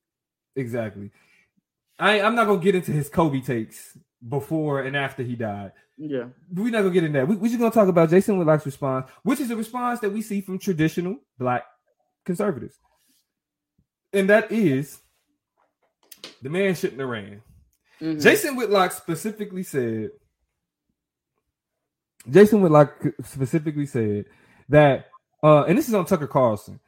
exactly. 0.55 1.12
I 1.99 2.22
I'm 2.22 2.36
not 2.36 2.47
gonna 2.47 2.62
get 2.62 2.76
into 2.76 2.93
his 2.93 3.10
Kobe 3.10 3.41
takes 3.41 3.97
before 4.28 4.82
and 4.82 4.95
after 4.95 5.24
he 5.24 5.36
died. 5.36 5.72
Yeah. 5.97 6.26
We're 6.53 6.72
not 6.72 6.82
gonna 6.82 6.91
get 6.91 7.03
in 7.03 7.13
that. 7.13 7.28
We, 7.28 7.36
we're 7.36 7.47
just 7.47 7.59
gonna 7.59 7.72
talk 7.72 7.88
about 7.88 8.09
Jason 8.09 8.38
Whitlock's 8.38 8.65
response, 8.65 9.09
which 9.24 9.39
is 9.39 9.51
a 9.51 9.55
response 9.55 9.99
that 10.01 10.11
we 10.11 10.22
see 10.22 10.41
from 10.41 10.59
traditional 10.59 11.18
black 11.39 11.65
conservatives, 12.26 12.78
and 14.13 14.30
that 14.30 14.51
is 14.51 14.99
the 16.41 16.49
man 16.49 16.76
shouldn't 16.76 16.99
have 16.99 17.09
ran. 17.09 17.41
Mhm. 17.99 18.22
Jason 18.22 18.55
Whitlock 18.55 18.91
specifically 18.91 19.63
said. 19.63 20.11
Jason 22.30 22.61
Whitlock 22.61 22.93
specifically 23.24 23.86
said 23.86 24.26
that, 24.70 25.07
uh, 25.41 25.63
and 25.63 25.78
this 25.78 25.88
is 25.88 25.93
on 25.93 26.05
Tucker 26.05 26.28
Carlson. 26.28 26.80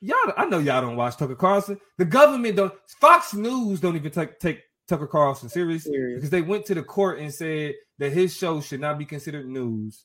Y'all, 0.00 0.32
I 0.36 0.44
know 0.46 0.58
y'all 0.58 0.80
don't 0.80 0.96
watch 0.96 1.16
Tucker 1.16 1.34
Carlson. 1.34 1.80
The 1.96 2.04
government 2.04 2.56
don't. 2.56 2.72
Fox 3.00 3.34
News 3.34 3.80
don't 3.80 3.96
even 3.96 4.10
take 4.10 4.38
take 4.38 4.62
Tucker 4.88 5.06
Carlson 5.06 5.48
serious 5.48 5.84
Serious. 5.84 6.16
because 6.16 6.30
they 6.30 6.42
went 6.42 6.64
to 6.66 6.74
the 6.74 6.82
court 6.82 7.18
and 7.18 7.32
said 7.32 7.74
that 7.98 8.12
his 8.12 8.34
show 8.34 8.60
should 8.60 8.80
not 8.80 8.98
be 8.98 9.04
considered 9.04 9.46
news. 9.48 10.04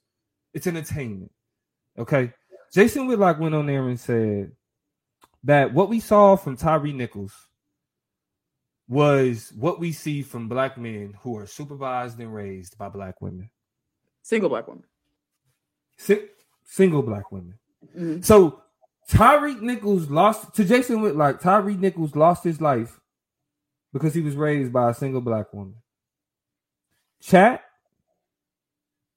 It's 0.53 0.67
entertainment. 0.67 1.31
Okay. 1.97 2.33
Jason 2.73 3.07
Whitlock 3.07 3.39
went 3.39 3.55
on 3.55 3.65
there 3.65 3.87
and 3.87 3.99
said 3.99 4.51
that 5.45 5.73
what 5.73 5.89
we 5.89 5.99
saw 5.99 6.35
from 6.35 6.57
Tyre 6.57 6.87
Nichols 6.87 7.33
was 8.87 9.51
what 9.57 9.79
we 9.79 9.91
see 9.91 10.21
from 10.21 10.49
black 10.49 10.77
men 10.77 11.15
who 11.21 11.37
are 11.37 11.47
supervised 11.47 12.19
and 12.19 12.33
raised 12.33 12.77
by 12.77 12.89
black 12.89 13.21
women, 13.21 13.49
Single 14.21 14.49
black 14.49 14.67
women. 14.67 14.83
Si- 15.97 16.27
single 16.65 17.01
black 17.01 17.31
women. 17.31 17.57
Mhm. 17.95 18.23
So 18.25 18.61
Tyreek 19.09 19.61
Nichols 19.61 20.09
lost 20.09 20.53
to 20.55 20.63
Jason 20.65 21.01
Whitlock. 21.01 21.41
Tyreek 21.41 21.79
Nichols 21.79 22.15
lost 22.15 22.43
his 22.43 22.59
life 22.61 22.99
because 23.93 24.13
he 24.13 24.21
was 24.21 24.35
raised 24.35 24.73
by 24.73 24.89
a 24.89 24.93
single 24.93 25.21
black 25.21 25.53
woman. 25.53 25.75
Chat, 27.21 27.63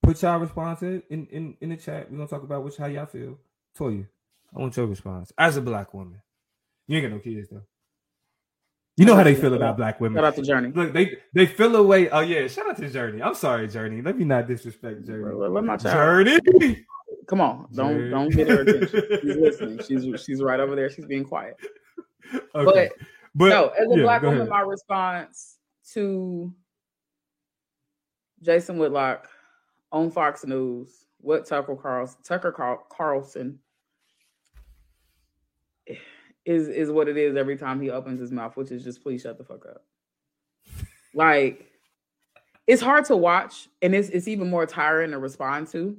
put 0.02 0.22
y'all 0.22 0.38
response 0.38 0.82
in, 0.82 1.02
in, 1.10 1.56
in, 1.60 1.70
the 1.70 1.76
chat. 1.76 2.10
We're 2.10 2.18
gonna 2.18 2.28
talk 2.28 2.44
about 2.44 2.62
which 2.62 2.76
how 2.76 2.86
y'all 2.86 3.06
feel. 3.06 3.38
Toya, 3.76 4.06
I 4.54 4.60
want 4.60 4.76
your 4.76 4.86
response 4.86 5.32
as 5.36 5.56
a 5.56 5.62
black 5.62 5.92
woman. 5.92 6.20
You 6.86 6.98
ain't 6.98 7.08
got 7.08 7.16
no 7.16 7.18
kids 7.20 7.48
though. 7.50 7.62
You 8.96 9.04
know 9.04 9.14
how 9.14 9.24
they 9.24 9.34
feel 9.34 9.52
about 9.52 9.76
black 9.76 10.00
women. 10.00 10.16
Shout 10.16 10.24
out 10.24 10.36
to 10.36 10.42
Journey. 10.42 10.72
Look, 10.72 10.92
they 10.92 11.18
they 11.34 11.46
feel 11.46 11.74
away. 11.76 12.08
Oh 12.08 12.20
yeah, 12.20 12.46
shout 12.46 12.70
out 12.70 12.76
to 12.78 12.88
Journey. 12.88 13.22
I'm 13.22 13.34
sorry, 13.34 13.68
Journey. 13.68 14.00
Let 14.00 14.16
me 14.16 14.24
not 14.24 14.46
disrespect 14.46 15.04
Journey. 15.04 15.34
Let, 15.34 15.50
let 15.50 15.64
my 15.64 15.76
child. 15.76 16.26
Journey. 16.26 16.86
Come 17.26 17.40
on. 17.40 17.68
Don't 17.74 17.92
Journey. 17.92 18.10
don't 18.10 18.28
get 18.30 18.48
her 18.48 18.60
attention. 18.60 19.02
She's 19.20 19.36
listening. 19.36 19.80
She's 19.86 20.24
she's 20.24 20.42
right 20.42 20.60
over 20.60 20.76
there. 20.76 20.88
She's 20.90 21.06
being 21.06 21.24
quiet. 21.24 21.56
Okay. 22.56 22.90
But, 22.98 23.06
no, 23.36 23.68
as 23.68 23.86
a 23.90 23.96
yeah, 23.96 24.02
black 24.02 24.22
woman, 24.22 24.40
ahead. 24.40 24.50
my 24.50 24.60
response 24.60 25.58
to 25.92 26.52
Jason 28.42 28.78
Whitlock 28.78 29.28
on 29.92 30.10
Fox 30.10 30.44
News, 30.44 31.06
what 31.18 31.46
Tucker 31.46 31.76
Carlson, 31.76 32.18
Tucker 32.22 32.52
Carl- 32.52 32.86
Carlson 32.90 33.58
is 36.44 36.68
is 36.68 36.90
what 36.90 37.08
it 37.08 37.16
is 37.16 37.36
every 37.36 37.56
time 37.56 37.80
he 37.80 37.90
opens 37.90 38.20
his 38.20 38.30
mouth, 38.32 38.56
which 38.56 38.70
is 38.70 38.84
just 38.84 39.02
please 39.02 39.22
shut 39.22 39.38
the 39.38 39.44
fuck 39.44 39.66
up. 39.66 39.84
Like 41.14 41.70
it's 42.66 42.82
hard 42.82 43.04
to 43.06 43.16
watch, 43.16 43.68
and 43.82 43.94
it's 43.94 44.08
it's 44.08 44.28
even 44.28 44.48
more 44.48 44.66
tiring 44.66 45.10
to 45.10 45.18
respond 45.18 45.68
to. 45.68 45.96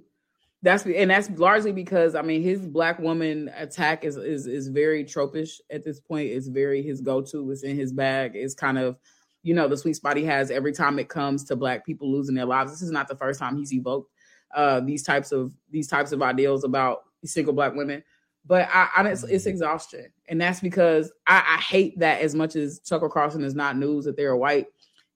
That's 0.67 0.85
and 0.85 1.09
that's 1.09 1.29
largely 1.29 1.71
because 1.71 2.13
I 2.13 2.21
mean 2.21 2.43
his 2.43 2.67
black 2.67 2.99
woman 2.99 3.49
attack 3.55 4.03
is 4.03 4.17
is 4.17 4.47
is 4.47 4.67
very 4.67 5.05
tropish 5.05 5.61
at 5.71 5.85
this 5.85 6.01
point. 6.01 6.29
It's 6.29 6.47
very 6.47 6.81
his 6.81 6.99
go 6.99 7.21
to. 7.21 7.51
It's 7.51 7.63
in 7.63 7.77
his 7.77 7.93
bag. 7.93 8.31
It's 8.35 8.53
kind 8.53 8.77
of 8.77 8.97
you 9.43 9.53
know 9.53 9.69
the 9.69 9.77
sweet 9.77 9.95
spot 9.95 10.17
he 10.17 10.25
has 10.25 10.51
every 10.51 10.73
time 10.73 10.99
it 10.99 11.07
comes 11.07 11.45
to 11.45 11.55
black 11.55 11.85
people 11.85 12.11
losing 12.11 12.35
their 12.35 12.45
lives. 12.45 12.69
This 12.69 12.81
is 12.81 12.91
not 12.91 13.07
the 13.07 13.15
first 13.15 13.39
time 13.39 13.55
he's 13.55 13.71
evoked 13.71 14.11
uh, 14.53 14.81
these 14.81 15.03
types 15.03 15.31
of 15.31 15.53
these 15.71 15.87
types 15.87 16.11
of 16.11 16.21
ideals 16.21 16.65
about 16.65 17.03
single 17.23 17.53
black 17.53 17.73
women. 17.73 18.03
But 18.45 18.67
I, 18.69 18.89
I 18.97 19.07
it's, 19.07 19.23
it's 19.23 19.45
exhaustion, 19.45 20.07
and 20.27 20.41
that's 20.41 20.59
because 20.59 21.13
I, 21.27 21.37
I 21.37 21.61
hate 21.61 21.97
that 21.99 22.19
as 22.19 22.35
much 22.35 22.57
as 22.57 22.79
Tucker 22.79 23.07
Carlson 23.07 23.45
is 23.45 23.55
not 23.55 23.77
news 23.77 24.03
that 24.03 24.17
they're 24.17 24.35
white 24.35 24.67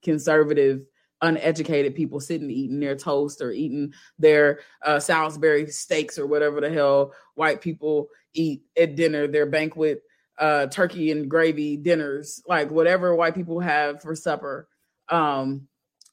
conservative 0.02 0.86
uneducated 1.22 1.96
people 1.96 2.20
sitting 2.20 2.50
eating 2.50 2.80
their 2.80 2.96
toast 2.96 3.42
or 3.42 3.52
eating 3.52 3.94
their 4.18 4.60
uh, 4.84 5.00
Salisbury 5.00 5.68
steaks 5.68 6.18
or 6.18 6.26
whatever 6.26 6.62
the 6.62 6.70
hell 6.70 7.14
white 7.36 7.62
people 7.62 8.08
eat 8.34 8.64
at 8.78 8.96
dinner, 8.96 9.28
their 9.28 9.46
banquet 9.46 10.02
uh, 10.40 10.68
turkey 10.68 11.12
and 11.12 11.30
gravy 11.30 11.78
dinners, 11.78 12.42
like 12.48 12.72
whatever 12.72 13.16
white 13.16 13.36
people 13.36 13.60
have 13.60 14.02
for 14.02 14.16
supper 14.16 14.68
um, 15.10 15.68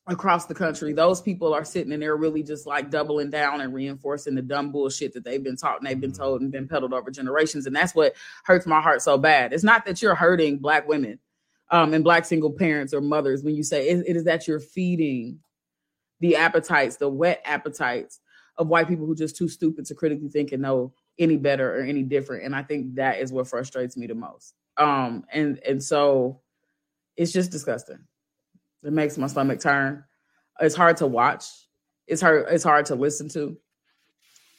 across 0.06 0.46
the 0.46 0.54
country. 0.54 0.92
Those 0.92 1.20
people 1.20 1.54
are 1.54 1.64
sitting 1.64 1.92
and 1.92 2.02
they're 2.02 2.16
really 2.16 2.42
just 2.42 2.66
like 2.66 2.90
doubling 2.90 3.30
down 3.30 3.61
and 3.61 3.72
reinforcing 3.72 4.34
the 4.34 4.42
dumb 4.42 4.70
bullshit 4.72 5.14
that 5.14 5.24
they've 5.24 5.42
been 5.42 5.56
taught 5.56 5.78
and 5.78 5.86
they've 5.86 6.00
been 6.00 6.12
told 6.12 6.42
and 6.42 6.52
been 6.52 6.68
peddled 6.68 6.92
over 6.92 7.11
generations. 7.11 7.66
And 7.66 7.74
that's 7.74 7.94
what 7.94 8.14
hurts 8.44 8.66
my 8.66 8.80
heart 8.80 9.00
so 9.00 9.16
bad. 9.16 9.52
It's 9.52 9.64
not 9.64 9.86
that 9.86 10.02
you're 10.02 10.14
hurting 10.14 10.59
black 10.59 10.86
women 10.86 11.18
um, 11.71 11.95
and 11.95 12.05
black 12.05 12.25
single 12.25 12.53
parents 12.53 12.95
or 12.95 13.01
mothers 13.01 13.43
when 13.43 13.55
you 13.55 13.62
say 13.62 13.89
it, 13.89 14.05
it 14.07 14.16
is 14.16 14.25
that 14.25 14.49
you're 14.49 14.61
feeding 14.61 15.41
the 16.21 16.37
appetites, 16.37 16.97
the 16.97 17.09
wet 17.09 17.41
appetites 17.45 18.21
of 18.57 18.69
white 18.69 18.89
people 18.89 19.07
who 19.07 19.14
just 19.14 19.37
too 19.37 19.49
stupid 19.49 19.87
to 19.87 19.95
critically 19.95 20.29
think 20.29 20.53
and 20.53 20.62
know 20.62 20.93
any 21.19 21.37
better 21.37 21.79
or 21.79 21.83
any 21.83 22.03
different. 22.03 22.45
And 22.45 22.55
I 22.55 22.62
think 22.62 22.97
that 22.97 23.19
is 23.19 23.33
what 23.33 23.49
frustrates 23.49 23.97
me 23.97 24.07
the 24.07 24.14
most. 24.14 24.55
Um, 24.77 25.25
and 25.33 25.61
and 25.66 25.83
so 25.83 26.41
it's 27.16 27.33
just 27.33 27.51
disgusting. 27.51 27.99
It 28.83 28.93
makes 28.93 29.19
my 29.19 29.27
stomach 29.27 29.61
turn. 29.61 30.05
It's 30.61 30.75
hard 30.75 30.97
to 30.99 31.07
watch. 31.07 31.45
It's 32.07 32.21
hard. 32.21 32.47
It's 32.51 32.64
hard 32.64 32.87
to 32.87 32.95
listen 32.95 33.29
to. 33.31 33.57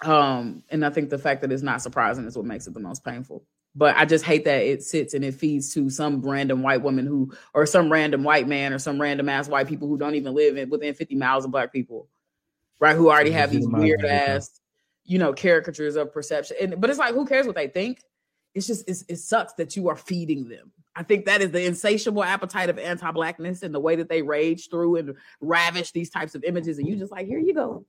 Um, 0.01 0.63
and 0.69 0.85
I 0.85 0.89
think 0.91 1.09
the 1.09 1.17
fact 1.17 1.41
that 1.41 1.51
it's 1.51 1.63
not 1.63 1.81
surprising 1.81 2.25
is 2.25 2.37
what 2.37 2.45
makes 2.45 2.67
it 2.67 2.73
the 2.73 2.79
most 2.79 3.03
painful 3.03 3.45
but 3.75 3.95
I 3.95 4.05
just 4.05 4.25
hate 4.25 4.45
that 4.45 4.63
it 4.63 4.83
sits 4.83 5.13
and 5.13 5.23
it 5.23 5.35
feeds 5.35 5.73
to 5.73 5.89
some 5.89 6.21
random 6.21 6.63
white 6.63 6.81
woman 6.81 7.05
who, 7.05 7.31
or 7.53 7.65
some 7.65 7.91
random 7.91 8.23
white 8.23 8.47
man, 8.47 8.73
or 8.73 8.79
some 8.79 8.99
random 8.99 9.29
ass 9.29 9.47
white 9.47 9.67
people 9.67 9.87
who 9.87 9.97
don't 9.97 10.15
even 10.15 10.33
live 10.33 10.57
in, 10.57 10.69
within 10.69 10.93
50 10.93 11.15
miles 11.15 11.45
of 11.45 11.51
black 11.51 11.71
people, 11.71 12.07
right? 12.79 12.95
Who 12.95 13.09
already 13.09 13.31
have 13.31 13.51
these 13.51 13.67
weird 13.67 14.05
ass, 14.05 14.59
you 15.05 15.19
know, 15.19 15.33
caricatures 15.33 15.95
of 15.95 16.11
perception. 16.11 16.57
And 16.61 16.81
but 16.81 16.89
it's 16.89 16.99
like, 16.99 17.13
who 17.13 17.25
cares 17.25 17.45
what 17.45 17.55
they 17.55 17.67
think? 17.67 18.01
It's 18.55 18.67
just 18.67 18.89
it's, 18.89 19.05
it 19.07 19.17
sucks 19.17 19.53
that 19.53 19.75
you 19.75 19.87
are 19.89 19.95
feeding 19.95 20.49
them. 20.49 20.71
I 20.95 21.03
think 21.03 21.25
that 21.25 21.41
is 21.41 21.51
the 21.51 21.63
insatiable 21.63 22.23
appetite 22.23 22.69
of 22.69 22.79
anti-blackness 22.79 23.63
and 23.63 23.73
the 23.73 23.79
way 23.79 23.95
that 23.95 24.09
they 24.09 24.21
rage 24.21 24.69
through 24.69 24.97
and 24.97 25.15
ravish 25.39 25.91
these 25.91 26.09
types 26.09 26.35
of 26.35 26.43
images, 26.43 26.79
and 26.79 26.87
you 26.87 26.95
just 26.95 27.11
like, 27.11 27.27
here 27.27 27.39
you 27.39 27.53
go, 27.53 27.85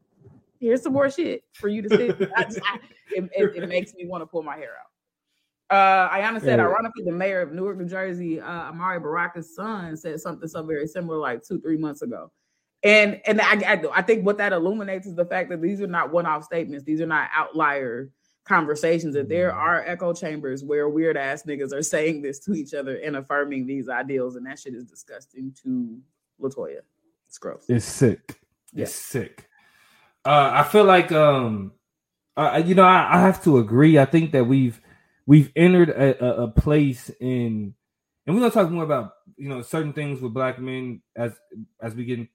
here's 0.61 0.83
some 0.83 0.93
more 0.93 1.11
shit 1.11 1.43
for 1.55 1.69
you 1.69 1.83
to 1.83 1.89
see. 1.89 2.27
I 2.37 2.45
just, 2.45 2.61
I, 2.65 2.79
it, 3.11 3.31
it, 3.35 3.63
it, 3.65 3.69
makes 3.69 3.95
me 3.95 4.07
want 4.07 4.23
to 4.23 4.27
pull 4.27 4.43
my 4.43 4.57
hair 4.57 4.75
out. 4.79 4.91
Uh, 5.71 6.09
Ayana 6.09 6.41
said, 6.41 6.59
yeah. 6.59 6.67
ironically, 6.67 7.05
the 7.05 7.13
mayor 7.13 7.41
of 7.41 7.53
Newark, 7.53 7.79
New 7.79 7.89
Jersey, 7.89 8.41
uh, 8.41 8.73
Amiri 8.73 9.01
Baraka's 9.01 9.55
son, 9.55 9.97
said 9.97 10.21
something 10.21 10.49
so 10.49 10.65
very 10.65 10.87
similar 10.89 11.19
like 11.19 11.45
two, 11.45 11.61
three 11.61 11.77
months 11.77 12.03
ago. 12.03 12.33
And 12.83 13.21
and 13.27 13.41
I, 13.41 13.75
I, 13.75 13.85
I 13.97 14.03
think 14.03 14.25
what 14.25 14.39
that 14.39 14.53
illuminates 14.53 15.07
is 15.07 15.15
the 15.15 15.25
fact 15.25 15.51
that 15.51 15.61
these 15.61 15.81
are 15.81 15.87
not 15.87 16.11
one-off 16.13 16.45
statements. 16.45 16.85
These 16.85 17.01
are 17.01 17.07
not 17.07 17.29
outlier 17.35 18.11
conversations. 18.45 19.15
That 19.15 19.29
there 19.29 19.51
mm-hmm. 19.51 19.61
are 19.61 19.85
echo 19.87 20.13
chambers 20.13 20.65
where 20.65 20.89
weird 20.89 21.17
ass 21.17 21.43
niggas 21.45 21.73
are 21.73 21.83
saying 21.83 22.23
this 22.23 22.41
to 22.41 22.55
each 22.55 22.75
other 22.75 22.97
and 22.97 23.17
affirming 23.17 23.67
these 23.67 23.89
ideals, 23.89 24.37
and 24.37 24.47
that 24.47 24.59
shit 24.59 24.75
is 24.75 24.85
disgusting 24.85 25.55
to 25.63 26.01
Latoya. 26.41 26.81
It's 27.29 27.39
gross. 27.39 27.67
It's 27.69 27.85
sick. 27.85 28.41
Yeah. 28.73 28.85
It's 28.85 28.95
sick. 28.95 29.47
Uh, 30.25 30.51
I 30.53 30.63
feel 30.65 30.85
like 30.85 31.13
um, 31.13 31.73
uh, 32.37 32.63
you 32.65 32.75
know, 32.75 32.85
I, 32.85 33.17
I, 33.17 33.21
have 33.21 33.43
to 33.45 33.59
agree. 33.59 33.99
I 33.99 34.05
think 34.07 34.33
that 34.33 34.47
we've 34.47 34.81
we've 35.31 35.53
entered 35.55 35.91
a, 35.91 36.25
a, 36.25 36.43
a 36.43 36.49
place 36.49 37.09
in, 37.21 37.73
and 38.27 38.35
we're 38.35 38.41
gonna 38.41 38.51
talk 38.51 38.69
more 38.69 38.83
about 38.83 39.13
you 39.37 39.49
know 39.49 39.63
certain 39.63 39.93
things 39.93 40.21
with 40.21 40.35
black 40.35 40.59
men 40.59 41.01
as 41.15 41.39
as 41.81 41.95
we 41.95 42.05
get 42.05 42.27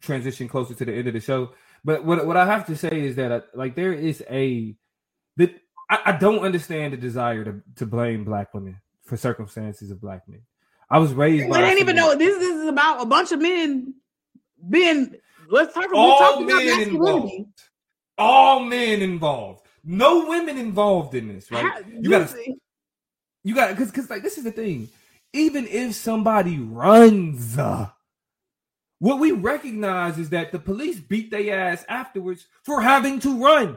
transition 0.00 0.48
closer 0.48 0.72
to 0.72 0.86
the 0.86 0.94
end 0.94 1.06
of 1.06 1.12
the 1.12 1.20
show. 1.20 1.50
But 1.84 2.02
what 2.06 2.26
what 2.26 2.38
I 2.38 2.46
have 2.46 2.66
to 2.68 2.76
say 2.76 2.98
is 2.98 3.16
that 3.16 3.30
uh, 3.30 3.40
like 3.52 3.74
there 3.74 3.92
is 3.92 4.24
a 4.30 4.74
that 5.36 5.54
I, 5.90 5.98
I, 6.06 6.12
don't 6.12 6.42
understand 6.42 6.94
the 6.94 6.96
desire 6.96 7.44
to 7.44 7.60
to 7.76 7.84
blame 7.84 8.24
black 8.24 8.54
women 8.54 8.80
for 9.04 9.18
circumstances 9.18 9.90
of 9.90 10.00
black 10.00 10.26
men. 10.26 10.40
I 10.88 11.00
was 11.00 11.12
raised. 11.12 11.52
I 11.52 11.60
didn't 11.60 11.80
even 11.80 11.96
know 11.96 12.16
this, 12.16 12.38
this 12.38 12.56
is 12.56 12.68
about 12.68 13.02
a 13.02 13.06
bunch 13.06 13.32
of 13.32 13.40
men 13.40 13.94
being. 14.70 15.14
Let's 15.50 15.74
talk, 15.74 15.92
all 15.92 16.40
men 16.40 16.88
involved. 16.88 17.60
All 18.16 18.60
men 18.60 19.02
involved. 19.02 19.63
No 19.84 20.26
women 20.26 20.56
involved 20.56 21.14
in 21.14 21.28
this, 21.28 21.50
right? 21.50 21.84
You 21.86 22.10
gotta, 22.10 22.54
you 23.42 23.54
got 23.54 23.70
because 23.70 23.90
because 23.90 24.08
like 24.08 24.22
this 24.22 24.38
is 24.38 24.44
the 24.44 24.52
thing. 24.52 24.88
Even 25.32 25.66
if 25.66 25.94
somebody 25.94 26.58
runs, 26.58 27.58
uh, 27.58 27.88
what 29.00 29.18
we 29.18 29.32
recognize 29.32 30.18
is 30.18 30.30
that 30.30 30.52
the 30.52 30.58
police 30.58 30.98
beat 30.98 31.30
their 31.30 31.58
ass 31.58 31.84
afterwards 31.88 32.46
for 32.62 32.80
having 32.80 33.18
to 33.20 33.42
run. 33.42 33.76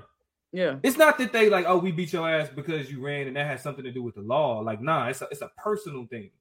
Yeah. 0.54 0.78
It's 0.84 0.98
not 0.98 1.18
that 1.18 1.34
they 1.34 1.50
like, 1.50 1.66
oh, 1.68 1.78
we 1.78 1.92
beat 1.92 2.14
your 2.14 2.30
ass 2.30 2.50
because 2.56 2.90
you 2.90 3.02
ran 3.02 3.28
and 3.28 3.36
that 3.36 3.48
has 3.48 3.62
something 3.62 3.84
to 3.84 3.92
do 3.92 4.02
with 4.02 4.16
the 4.16 4.22
law. 4.22 4.60
Like, 4.60 4.82
nah, 4.82 5.08
it's 5.08 5.22
a, 5.22 5.28
it's 5.30 5.42
a 5.42 5.52
personal 5.58 6.06
thing. 6.06 6.32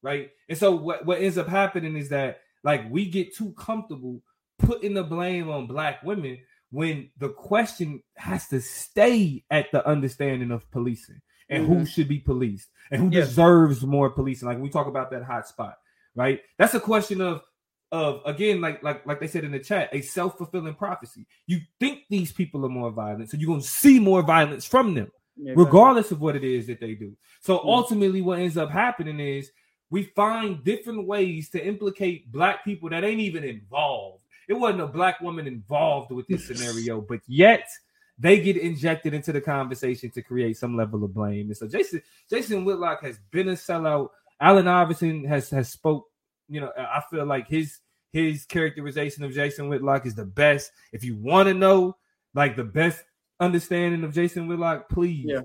Right. 0.00 0.30
And 0.48 0.56
so 0.56 0.74
what, 0.74 1.04
what 1.04 1.20
ends 1.20 1.38
up 1.38 1.48
happening 1.48 1.96
is 1.96 2.08
that 2.08 2.40
like 2.64 2.90
we 2.90 3.04
get 3.04 3.36
too 3.36 3.52
comfortable 3.52 4.22
putting 4.58 4.94
the 4.94 5.04
blame 5.04 5.50
on 5.50 5.66
black 5.66 6.02
women 6.02 6.38
when 6.72 7.10
the 7.18 7.28
question 7.28 8.02
has 8.16 8.48
to 8.48 8.60
stay 8.60 9.44
at 9.50 9.70
the 9.70 9.86
understanding 9.86 10.50
of 10.50 10.68
policing 10.72 11.20
and 11.48 11.64
mm-hmm. 11.64 11.80
who 11.80 11.86
should 11.86 12.08
be 12.08 12.18
policed 12.18 12.68
and 12.90 13.02
who 13.02 13.10
deserves 13.10 13.84
more 13.84 14.10
policing. 14.10 14.48
Like 14.48 14.58
we 14.58 14.70
talk 14.70 14.86
about 14.86 15.10
that 15.10 15.22
hot 15.22 15.46
spot, 15.46 15.76
right? 16.16 16.40
That's 16.58 16.74
a 16.74 16.80
question 16.80 17.20
of 17.20 17.42
of 17.92 18.22
again, 18.24 18.62
like 18.62 18.82
like 18.82 19.04
like 19.06 19.20
they 19.20 19.28
said 19.28 19.44
in 19.44 19.52
the 19.52 19.58
chat, 19.58 19.90
a 19.92 20.00
self 20.00 20.38
fulfilling 20.38 20.74
prophecy. 20.74 21.26
You 21.46 21.60
think 21.78 22.04
these 22.08 22.32
people 22.32 22.64
are 22.64 22.70
more 22.70 22.90
violent, 22.90 23.30
so 23.30 23.36
you're 23.36 23.50
gonna 23.50 23.60
see 23.60 24.00
more 24.00 24.22
violence 24.22 24.64
from 24.64 24.94
them, 24.94 25.12
yeah, 25.36 25.52
regardless 25.54 26.10
of 26.10 26.22
what 26.22 26.36
it 26.36 26.42
is 26.42 26.66
that 26.68 26.80
they 26.80 26.94
do. 26.94 27.14
So 27.42 27.56
yeah. 27.56 27.70
ultimately, 27.70 28.22
what 28.22 28.38
ends 28.38 28.56
up 28.56 28.70
happening 28.70 29.20
is 29.20 29.52
we 29.90 30.04
find 30.16 30.64
different 30.64 31.06
ways 31.06 31.50
to 31.50 31.62
implicate 31.62 32.32
black 32.32 32.64
people 32.64 32.88
that 32.88 33.04
ain't 33.04 33.20
even 33.20 33.44
involved. 33.44 34.21
It 34.48 34.54
wasn't 34.54 34.82
a 34.82 34.86
black 34.86 35.20
woman 35.20 35.46
involved 35.46 36.10
with 36.10 36.26
this 36.26 36.46
scenario, 36.46 37.00
but 37.00 37.20
yet 37.26 37.68
they 38.18 38.40
get 38.40 38.56
injected 38.56 39.14
into 39.14 39.32
the 39.32 39.40
conversation 39.40 40.10
to 40.10 40.22
create 40.22 40.56
some 40.56 40.76
level 40.76 41.04
of 41.04 41.14
blame. 41.14 41.46
And 41.46 41.56
so 41.56 41.66
Jason 41.66 42.02
Jason 42.28 42.64
Whitlock 42.64 43.02
has 43.02 43.18
been 43.30 43.48
a 43.48 43.52
sellout. 43.52 44.10
Allen 44.40 44.68
Iverson 44.68 45.24
has 45.24 45.50
has 45.50 45.68
spoke 45.68 46.06
you 46.48 46.60
know, 46.60 46.70
I 46.76 47.02
feel 47.10 47.24
like 47.24 47.48
his 47.48 47.78
his 48.12 48.44
characterization 48.44 49.24
of 49.24 49.32
Jason 49.32 49.68
Whitlock 49.68 50.04
is 50.04 50.14
the 50.14 50.26
best. 50.26 50.70
If 50.92 51.02
you 51.02 51.16
want 51.16 51.48
to 51.48 51.54
know 51.54 51.96
like 52.34 52.56
the 52.56 52.64
best 52.64 53.02
understanding 53.40 54.04
of 54.04 54.14
Jason 54.14 54.46
Whitlock, 54.46 54.88
please 54.90 55.24
yeah. 55.28 55.40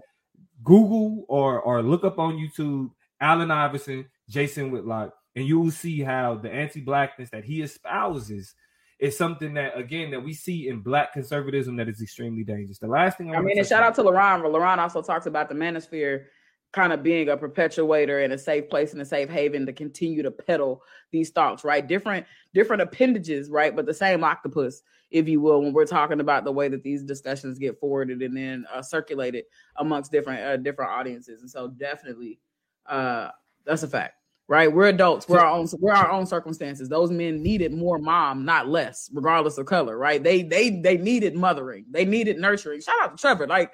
Google 0.63 1.25
or 1.29 1.61
or 1.61 1.81
look 1.81 2.03
up 2.03 2.19
on 2.19 2.37
YouTube 2.37 2.91
Allen 3.21 3.51
Iverson, 3.51 4.05
Jason 4.29 4.69
Whitlock, 4.69 5.13
and 5.35 5.45
you 5.45 5.59
will 5.59 5.71
see 5.71 6.01
how 6.01 6.35
the 6.35 6.51
anti-blackness 6.51 7.29
that 7.29 7.45
he 7.45 7.61
espouses 7.61 8.53
is 8.99 9.17
something 9.17 9.53
that 9.53 9.77
again 9.77 10.11
that 10.11 10.23
we 10.23 10.33
see 10.33 10.67
in 10.67 10.79
black 10.79 11.13
conservatism 11.13 11.75
that 11.77 11.87
is 11.87 12.01
extremely 12.01 12.43
dangerous. 12.43 12.79
The 12.79 12.87
last 12.87 13.17
thing 13.17 13.33
I, 13.33 13.37
I 13.37 13.41
mean, 13.41 13.57
and 13.57 13.67
shout 13.67 13.83
out 13.83 13.95
to 13.95 14.03
Laron. 14.03 14.41
Laron 14.41 14.77
also 14.79 15.01
talks 15.01 15.25
about 15.25 15.49
the 15.49 15.55
manosphere 15.55 16.25
kind 16.73 16.91
of 16.91 17.01
being 17.01 17.29
a 17.29 17.37
perpetuator 17.37 18.19
and 18.19 18.33
a 18.33 18.37
safe 18.37 18.69
place 18.69 18.93
and 18.93 19.01
a 19.01 19.05
safe 19.05 19.29
haven 19.29 19.65
to 19.65 19.73
continue 19.73 20.21
to 20.21 20.31
peddle 20.31 20.83
these 21.11 21.29
thoughts, 21.29 21.63
right? 21.63 21.87
Different 21.87 22.25
different 22.53 22.81
appendages, 22.81 23.49
right? 23.49 23.75
But 23.75 23.85
the 23.85 23.93
same 23.93 24.23
octopus, 24.23 24.81
if 25.11 25.27
you 25.27 25.41
will, 25.41 25.61
when 25.61 25.73
we're 25.73 25.85
talking 25.85 26.19
about 26.19 26.43
the 26.43 26.51
way 26.51 26.67
that 26.67 26.83
these 26.83 27.03
discussions 27.03 27.59
get 27.59 27.79
forwarded 27.79 28.21
and 28.21 28.35
then 28.35 28.65
uh, 28.73 28.81
circulated 28.81 29.45
amongst 29.77 30.11
different 30.11 30.41
uh, 30.41 30.57
different 30.57 30.91
audiences. 30.91 31.41
And 31.41 31.49
so 31.49 31.67
definitely 31.67 32.39
uh 32.87 33.29
that's 33.65 33.83
a 33.83 33.87
fact. 33.87 34.15
Right, 34.49 34.71
we're 34.71 34.87
adults. 34.87 35.27
We're 35.27 35.39
our 35.39 35.51
own. 35.51 35.67
We're 35.77 35.93
our 35.93 36.09
own 36.09 36.25
circumstances. 36.25 36.87
Those 36.87 37.11
men 37.11 37.43
needed 37.43 37.73
more 37.73 37.99
mom, 37.99 38.45
not 38.45 38.69
less, 38.69 39.09
regardless 39.13 39.57
of 39.57 39.65
color. 39.65 39.97
Right? 39.97 40.23
They 40.23 40.41
they 40.41 40.69
they 40.69 40.97
needed 40.97 41.35
mothering. 41.35 41.85
They 41.91 42.05
needed 42.05 42.37
nurturing. 42.37 42.79
Shout 42.79 42.95
out 43.01 43.17
to 43.17 43.21
Trevor. 43.21 43.45
Like 43.45 43.73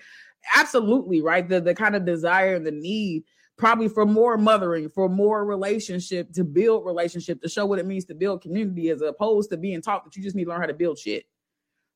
absolutely 0.55 1.21
right 1.21 1.47
the 1.47 1.61
the 1.61 1.75
kind 1.75 1.95
of 1.95 2.05
desire 2.05 2.55
and 2.55 2.65
the 2.65 2.71
need 2.71 3.23
probably 3.57 3.87
for 3.87 4.05
more 4.05 4.37
mothering 4.37 4.89
for 4.89 5.07
more 5.07 5.45
relationship 5.45 6.31
to 6.33 6.43
build 6.43 6.85
relationship 6.85 7.41
to 7.41 7.49
show 7.49 7.65
what 7.65 7.79
it 7.79 7.85
means 7.85 8.05
to 8.05 8.15
build 8.15 8.41
community 8.41 8.89
as 8.89 9.01
opposed 9.01 9.49
to 9.49 9.57
being 9.57 9.81
taught 9.81 10.03
that 10.03 10.15
you 10.15 10.23
just 10.23 10.35
need 10.35 10.45
to 10.45 10.49
learn 10.49 10.61
how 10.61 10.67
to 10.67 10.73
build 10.73 10.97
shit 10.97 11.25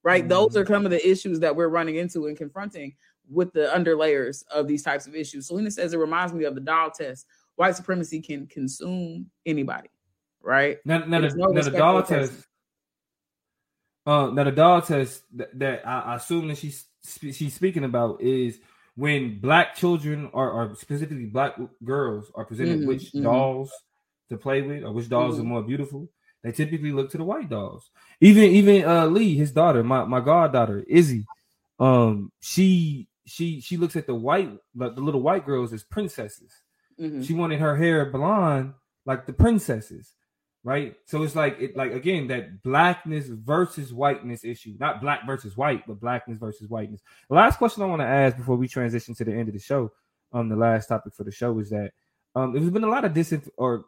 right 0.04 0.24
mm-hmm. 0.24 0.30
those 0.30 0.56
are 0.56 0.66
some 0.66 0.86
of 0.86 0.92
the 0.92 1.10
issues 1.10 1.40
that 1.40 1.56
we're 1.56 1.68
running 1.68 1.96
into 1.96 2.28
and 2.28 2.38
confronting 2.38 2.96
with 3.30 3.52
the 3.54 3.70
underlayers 3.76 4.44
of 4.52 4.68
these 4.68 4.84
types 4.84 5.08
of 5.08 5.16
issues 5.16 5.48
selena 5.48 5.70
says 5.70 5.94
it 5.94 5.98
reminds 5.98 6.34
me 6.34 6.46
of 6.46 6.56
the 6.56 6.62
doll 6.62 6.90
test 6.90 7.26
white 7.58 7.76
supremacy 7.76 8.22
can 8.22 8.48
consume 8.48 9.30
anybody 9.46 9.90
right? 10.48 10.78
Now, 10.86 11.00
now, 11.00 11.22
the, 11.22 11.36
no 11.36 11.48
now 11.48 11.62
the 11.62 11.72
doll 11.72 12.04
test 12.04 12.34
uh, 14.06 14.32
now 14.32 14.46
the 14.46 14.52
doll 14.52 14.82
test 14.82 15.22
that, 15.36 15.60
that 15.60 15.88
I, 15.88 16.00
I 16.00 16.16
assume 16.16 16.48
that 16.48 16.58
she's 16.58 16.86
she's 17.04 17.54
speaking 17.54 17.84
about 17.84 18.22
is 18.22 18.58
when 18.96 19.40
black 19.40 19.76
children 19.76 20.32
are, 20.34 20.50
or 20.50 20.76
specifically 20.76 21.26
black 21.26 21.60
girls 21.84 22.32
are 22.34 22.46
presented 22.46 22.80
mm-hmm, 22.80 22.88
which 22.88 23.12
mm-hmm. 23.12 23.24
dolls 23.24 23.72
to 24.30 24.38
play 24.38 24.62
with 24.62 24.84
or 24.84 24.94
which 24.94 25.10
dolls 25.10 25.36
mm-hmm. 25.36 25.44
are 25.44 25.50
more 25.50 25.64
beautiful. 25.64 26.10
They 26.44 26.52
typically 26.52 26.92
look 26.92 27.12
to 27.12 27.18
the 27.18 27.24
white 27.24 27.50
dolls. 27.50 27.90
Even 28.22 28.44
even 28.44 28.86
uh 28.86 29.06
lee 29.08 29.36
his 29.36 29.52
daughter 29.52 29.84
my, 29.84 30.06
my 30.06 30.22
goddaughter 30.22 30.84
izzy 30.88 31.26
um 31.80 32.32
she 32.40 33.08
she 33.26 33.60
she 33.60 33.78
looks 33.78 33.96
at 33.96 34.08
the 34.08 34.16
white 34.16 34.50
like 34.74 34.96
the 34.96 35.02
little 35.02 35.22
white 35.22 35.46
girls 35.46 35.74
as 35.74 35.84
princesses 35.84 36.52
mm-hmm. 37.00 37.22
she 37.22 37.34
wanted 37.34 37.60
her 37.60 37.76
hair 37.76 38.06
blonde 38.06 38.74
like 39.06 39.26
the 39.26 39.34
princesses 39.34 40.14
right? 40.68 40.96
So 41.06 41.24
it's 41.24 41.34
like 41.34 41.58
it 41.62 41.78
like 41.78 41.94
again 41.94 42.28
that 42.28 42.62
blackness 42.62 43.28
versus 43.28 43.94
whiteness 43.94 44.44
issue, 44.44 44.76
not 44.78 45.00
black 45.00 45.26
versus 45.26 45.56
white, 45.56 45.88
but 45.88 46.02
blackness 46.02 46.38
versus 46.38 46.68
whiteness. 46.68 47.02
The 47.30 47.36
last 47.36 47.58
question 47.58 47.84
I 47.84 47.86
want 47.86 48.02
to 48.02 48.06
ask 48.06 48.36
before 48.36 48.58
we 48.58 48.68
transition 48.68 49.16
to 49.16 49.24
the 49.24 49.32
end 49.32 49.48
of 49.48 49.54
the 49.54 49.62
show, 49.62 49.94
um, 50.34 50.50
the 50.50 50.58
last 50.58 50.88
topic 50.88 51.14
for 51.16 51.24
the 51.24 51.32
show 51.32 51.58
is 51.60 51.70
that 51.70 51.94
um, 52.36 52.52
there's 52.52 52.70
been 52.70 52.84
a 52.84 52.90
lot 52.90 53.06
of 53.06 53.14
disinf 53.14 53.48
or 53.58 53.86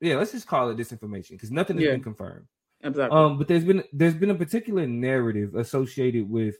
yeah, 0.00 0.14
let's 0.14 0.30
just 0.30 0.46
call 0.46 0.70
it 0.70 0.76
disinformation 0.76 1.30
because 1.30 1.50
nothing 1.50 1.76
has 1.76 1.86
yeah. 1.86 1.92
been 1.92 2.04
confirmed. 2.04 2.46
Exactly. 2.84 3.18
Um, 3.18 3.36
but 3.36 3.48
there's 3.48 3.64
been 3.64 3.82
there's 3.92 4.14
been 4.14 4.30
a 4.30 4.36
particular 4.36 4.86
narrative 4.86 5.56
associated 5.56 6.30
with 6.30 6.54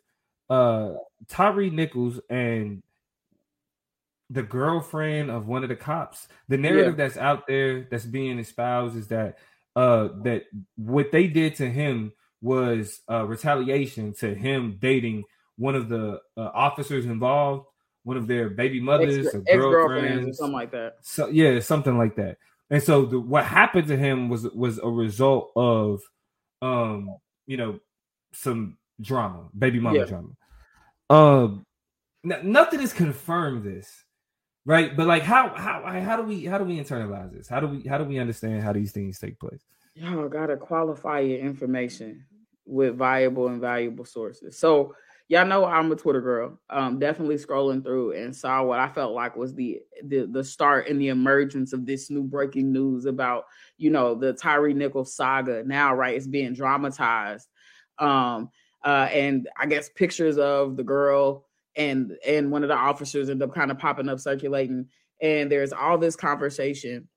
uh 0.50 0.94
Tyre 1.28 1.70
Nichols 1.70 2.20
and 2.28 2.82
the 4.30 4.42
girlfriend 4.42 5.30
of 5.30 5.46
one 5.46 5.62
of 5.62 5.68
the 5.68 5.76
cops. 5.76 6.28
The 6.48 6.56
narrative 6.56 6.98
yeah. 6.98 7.04
that's 7.04 7.16
out 7.16 7.46
there 7.46 7.86
that's 7.90 8.04
being 8.04 8.38
espoused 8.38 8.96
is 8.96 9.08
that 9.08 9.38
uh 9.74 10.08
that 10.22 10.44
what 10.76 11.12
they 11.12 11.26
did 11.26 11.56
to 11.56 11.70
him 11.70 12.12
was 12.40 13.00
uh 13.10 13.24
retaliation 13.24 14.12
to 14.14 14.34
him 14.34 14.78
dating 14.80 15.24
one 15.56 15.74
of 15.74 15.88
the 15.88 16.20
uh, 16.36 16.50
officers 16.54 17.04
involved, 17.04 17.66
one 18.04 18.16
of 18.16 18.26
their 18.26 18.50
baby 18.50 18.80
mothers 18.80 19.26
Ex- 19.26 19.34
or 19.34 19.40
girlfriends, 19.40 20.28
or 20.28 20.32
something 20.32 20.52
like 20.54 20.72
that. 20.72 20.96
So 21.02 21.28
yeah, 21.28 21.60
something 21.60 21.96
like 21.96 22.16
that. 22.16 22.38
And 22.70 22.82
so 22.82 23.04
the, 23.04 23.20
what 23.20 23.44
happened 23.44 23.88
to 23.88 23.96
him 23.96 24.28
was 24.28 24.44
was 24.44 24.78
a 24.78 24.88
result 24.88 25.52
of 25.56 26.02
um 26.62 27.16
you 27.46 27.56
know 27.56 27.80
some 28.32 28.78
drama, 29.00 29.48
baby 29.56 29.78
mama 29.78 29.98
yeah. 29.98 30.04
drama. 30.04 30.28
Um, 31.10 31.66
n- 32.24 32.40
nothing 32.50 32.80
is 32.80 32.92
confirmed 32.92 33.64
this, 33.64 34.04
right? 34.64 34.96
But 34.96 35.06
like, 35.06 35.22
how 35.22 35.54
how 35.54 35.82
how 35.84 36.16
do 36.16 36.22
we 36.22 36.44
how 36.44 36.58
do 36.58 36.64
we 36.64 36.78
internalize 36.78 37.32
this? 37.32 37.48
How 37.48 37.60
do 37.60 37.68
we 37.68 37.82
how 37.88 37.98
do 37.98 38.04
we 38.04 38.18
understand 38.18 38.62
how 38.62 38.72
these 38.72 38.92
things 38.92 39.18
take 39.18 39.38
place? 39.38 39.60
Y'all 39.94 40.28
gotta 40.28 40.56
qualify 40.56 41.20
your 41.20 41.40
information 41.40 42.24
with 42.64 42.96
viable 42.96 43.48
and 43.48 43.60
valuable 43.60 44.04
sources. 44.04 44.58
So 44.58 44.94
y'all 45.28 45.46
know 45.46 45.64
I'm 45.64 45.90
a 45.92 45.96
Twitter 45.96 46.20
girl. 46.20 46.60
Um, 46.70 46.98
definitely 46.98 47.36
scrolling 47.36 47.82
through 47.82 48.12
and 48.12 48.34
saw 48.34 48.62
what 48.62 48.78
I 48.78 48.88
felt 48.88 49.14
like 49.14 49.36
was 49.36 49.54
the 49.54 49.80
the 50.04 50.26
the 50.26 50.44
start 50.44 50.88
and 50.88 51.00
the 51.00 51.08
emergence 51.08 51.72
of 51.72 51.86
this 51.86 52.10
new 52.10 52.22
breaking 52.22 52.72
news 52.72 53.06
about 53.06 53.44
you 53.78 53.90
know 53.90 54.14
the 54.14 54.32
Tyre 54.32 54.72
Nichols 54.72 55.14
saga. 55.14 55.62
Now, 55.64 55.94
right, 55.94 56.16
it's 56.16 56.26
being 56.26 56.54
dramatized. 56.54 57.48
Um, 57.98 58.50
uh, 58.84 59.08
and 59.12 59.48
I 59.56 59.66
guess 59.66 59.88
pictures 59.88 60.38
of 60.38 60.76
the 60.76 60.82
girl 60.82 61.46
and 61.76 62.12
and 62.26 62.50
one 62.50 62.62
of 62.62 62.68
the 62.68 62.76
officers 62.76 63.28
end 63.28 63.42
up 63.42 63.54
kind 63.54 63.70
of 63.70 63.78
popping 63.78 64.08
up 64.08 64.20
circulating. 64.20 64.88
And 65.20 65.50
there's 65.50 65.72
all 65.72 65.98
this 65.98 66.16
conversation 66.16 67.08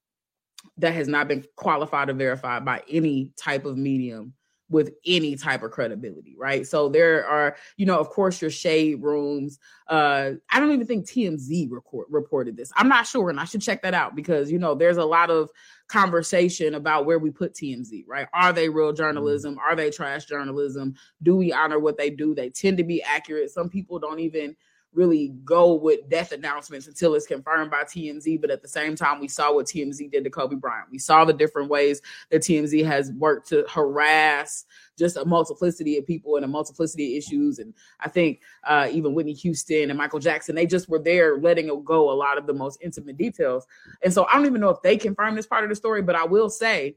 that 0.77 0.93
has 0.93 1.07
not 1.07 1.27
been 1.27 1.45
qualified 1.55 2.09
or 2.09 2.13
verified 2.13 2.65
by 2.65 2.81
any 2.89 3.31
type 3.37 3.65
of 3.65 3.77
medium 3.77 4.33
with 4.69 4.93
any 5.05 5.35
type 5.35 5.61
of 5.61 5.71
credibility, 5.71 6.35
right? 6.37 6.65
So 6.65 6.89
there 6.89 7.25
are, 7.27 7.55
you 7.77 7.85
know, 7.85 7.99
of 7.99 8.09
course, 8.09 8.41
your 8.41 8.49
shade 8.49 9.01
rooms. 9.01 9.59
Uh, 9.87 10.31
I 10.51 10.59
don't 10.59 10.71
even 10.71 10.87
think 10.87 11.07
TMZ 11.07 11.71
record, 11.71 12.07
reported 12.09 12.57
this. 12.57 12.71
I'm 12.75 12.89
not 12.89 13.05
sure, 13.05 13.29
and 13.29 13.39
I 13.39 13.45
should 13.45 13.61
check 13.61 13.83
that 13.83 13.93
out 13.93 14.15
because 14.15 14.51
you 14.51 14.57
know 14.57 14.73
there's 14.73 14.97
a 14.97 15.05
lot 15.05 15.29
of 15.29 15.49
conversation 15.87 16.75
about 16.75 17.05
where 17.05 17.19
we 17.19 17.31
put 17.31 17.53
TMZ, 17.53 18.05
right? 18.07 18.27
Are 18.33 18.53
they 18.53 18.69
real 18.69 18.87
mm-hmm. 18.89 18.97
journalism? 18.97 19.57
Are 19.59 19.75
they 19.75 19.91
trash 19.91 20.25
journalism? 20.25 20.95
Do 21.23 21.35
we 21.35 21.51
honor 21.51 21.79
what 21.79 21.97
they 21.97 22.09
do? 22.09 22.33
They 22.33 22.49
tend 22.49 22.77
to 22.77 22.83
be 22.83 23.01
accurate. 23.03 23.51
Some 23.51 23.69
people 23.69 23.99
don't 23.99 24.19
even 24.19 24.55
really 24.95 25.33
go 25.43 25.73
with 25.73 26.09
death 26.09 26.31
announcements 26.31 26.87
until 26.87 27.13
it's 27.13 27.27
confirmed 27.27 27.69
by 27.69 27.83
TMZ. 27.83 28.39
But 28.39 28.49
at 28.49 28.61
the 28.61 28.67
same 28.67 28.95
time, 28.95 29.19
we 29.19 29.27
saw 29.27 29.53
what 29.53 29.65
TMZ 29.65 30.11
did 30.11 30.23
to 30.23 30.29
Kobe 30.29 30.55
Bryant. 30.55 30.89
We 30.89 30.97
saw 30.97 31.25
the 31.25 31.33
different 31.33 31.69
ways 31.69 32.01
that 32.31 32.41
TMZ 32.41 32.85
has 32.85 33.11
worked 33.11 33.49
to 33.49 33.65
harass 33.69 34.65
just 34.97 35.17
a 35.17 35.25
multiplicity 35.25 35.97
of 35.97 36.07
people 36.07 36.37
and 36.37 36.45
a 36.45 36.47
multiplicity 36.47 37.13
of 37.13 37.23
issues. 37.23 37.59
And 37.59 37.73
I 37.99 38.09
think 38.09 38.41
uh, 38.65 38.87
even 38.91 39.13
Whitney 39.13 39.33
Houston 39.33 39.89
and 39.89 39.97
Michael 39.97 40.19
Jackson, 40.19 40.55
they 40.55 40.65
just 40.65 40.87
were 40.87 40.99
there 40.99 41.37
letting 41.37 41.67
go 41.83 42.11
a 42.11 42.13
lot 42.13 42.37
of 42.37 42.47
the 42.47 42.53
most 42.53 42.79
intimate 42.81 43.17
details. 43.17 43.67
And 44.03 44.13
so 44.13 44.25
I 44.25 44.33
don't 44.35 44.45
even 44.45 44.61
know 44.61 44.69
if 44.69 44.81
they 44.81 44.97
confirmed 44.97 45.37
this 45.37 45.47
part 45.47 45.63
of 45.63 45.69
the 45.69 45.75
story, 45.75 46.01
but 46.01 46.15
I 46.15 46.23
will 46.23 46.49
say 46.49 46.95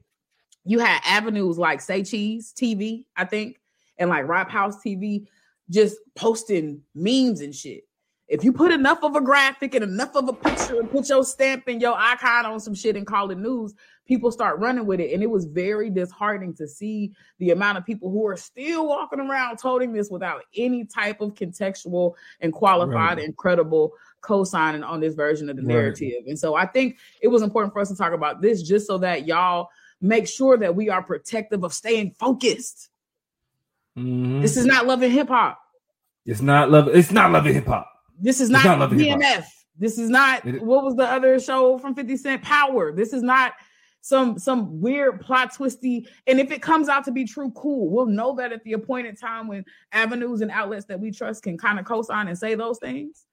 you 0.63 0.79
had 0.79 1.01
avenues 1.03 1.57
like 1.57 1.81
Say 1.81 2.03
Cheese 2.03 2.53
TV, 2.55 3.05
I 3.17 3.25
think, 3.25 3.59
and 3.97 4.09
like 4.09 4.27
Rap 4.27 4.49
House 4.49 4.77
TV 4.83 5.27
just 5.69 5.97
posting 6.15 6.81
memes 6.95 7.41
and 7.41 7.53
shit 7.53 7.88
if 8.29 8.43
you 8.43 8.53
put 8.53 8.71
enough 8.71 9.03
of 9.03 9.15
a 9.15 9.21
graphic 9.21 9.73
and 9.73 9.83
enough 9.83 10.15
of 10.15 10.29
a 10.29 10.33
picture 10.33 10.79
and 10.79 10.89
put 10.89 11.09
your 11.09 11.23
stamp 11.23 11.63
and 11.67 11.81
your 11.81 11.95
icon 11.97 12.45
on 12.45 12.59
some 12.59 12.75
shit 12.75 12.95
and 12.95 13.07
call 13.07 13.31
it 13.31 13.39
news, 13.39 13.73
people 14.05 14.31
start 14.31 14.59
running 14.59 14.85
with 14.85 14.99
it. 14.99 15.11
And 15.13 15.23
it 15.23 15.29
was 15.29 15.45
very 15.45 15.89
disheartening 15.89 16.53
to 16.55 16.67
see 16.67 17.11
the 17.39 17.49
amount 17.49 17.79
of 17.79 17.85
people 17.87 18.11
who 18.11 18.27
are 18.27 18.37
still 18.37 18.87
walking 18.87 19.19
around 19.19 19.57
toting 19.57 19.93
this 19.93 20.11
without 20.11 20.43
any 20.55 20.85
type 20.85 21.21
of 21.21 21.33
contextual 21.33 22.13
and 22.39 22.53
qualified 22.53 23.17
right. 23.17 23.25
and 23.25 23.35
credible 23.35 23.93
co-signing 24.21 24.83
on 24.83 24.99
this 24.99 25.15
version 25.15 25.49
of 25.49 25.55
the 25.55 25.63
narrative. 25.63 26.13
Right. 26.19 26.29
And 26.29 26.37
so 26.37 26.53
I 26.53 26.67
think 26.67 26.97
it 27.21 27.29
was 27.29 27.41
important 27.41 27.73
for 27.73 27.79
us 27.79 27.89
to 27.89 27.95
talk 27.95 28.13
about 28.13 28.41
this 28.41 28.61
just 28.61 28.85
so 28.85 28.99
that 28.99 29.25
y'all 29.25 29.69
make 30.01 30.27
sure 30.27 30.55
that 30.55 30.75
we 30.75 30.89
are 30.89 31.01
protective 31.01 31.63
of 31.63 31.73
staying 31.73 32.11
focused. 32.11 32.89
Mm-hmm. 33.97 34.41
This 34.41 34.55
is 34.55 34.67
not 34.67 34.85
loving 34.85 35.09
hip 35.09 35.29
hop. 35.29 35.59
It's 36.27 36.41
not 36.41 36.69
love. 36.69 36.89
It's 36.89 37.11
not 37.11 37.31
loving 37.31 37.55
hip 37.55 37.65
hop. 37.65 37.87
This 38.19 38.41
is 38.41 38.49
not, 38.49 38.65
not 38.65 38.89
BMF. 38.91 39.45
This 39.77 39.97
is 39.97 40.09
not 40.09 40.45
what 40.45 40.83
was 40.83 40.95
the 40.95 41.05
other 41.05 41.39
show 41.39 41.77
from 41.77 41.95
50 41.95 42.17
Cent 42.17 42.41
Power. 42.41 42.91
This 42.91 43.13
is 43.13 43.23
not 43.23 43.53
some 44.01 44.37
some 44.39 44.79
weird 44.81 45.21
plot 45.21 45.53
twisty. 45.53 46.07
And 46.27 46.39
if 46.39 46.51
it 46.51 46.61
comes 46.61 46.89
out 46.89 47.05
to 47.05 47.11
be 47.11 47.25
true, 47.25 47.51
cool. 47.51 47.89
We'll 47.89 48.05
know 48.05 48.35
that 48.35 48.51
at 48.51 48.63
the 48.63 48.73
appointed 48.73 49.19
time 49.19 49.47
when 49.47 49.63
avenues 49.91 50.41
and 50.41 50.51
outlets 50.51 50.85
that 50.85 50.99
we 50.99 51.11
trust 51.11 51.43
can 51.43 51.57
kind 51.57 51.79
of 51.79 51.85
co-sign 51.85 52.27
and 52.27 52.37
say 52.37 52.55
those 52.55 52.79
things. 52.79 53.25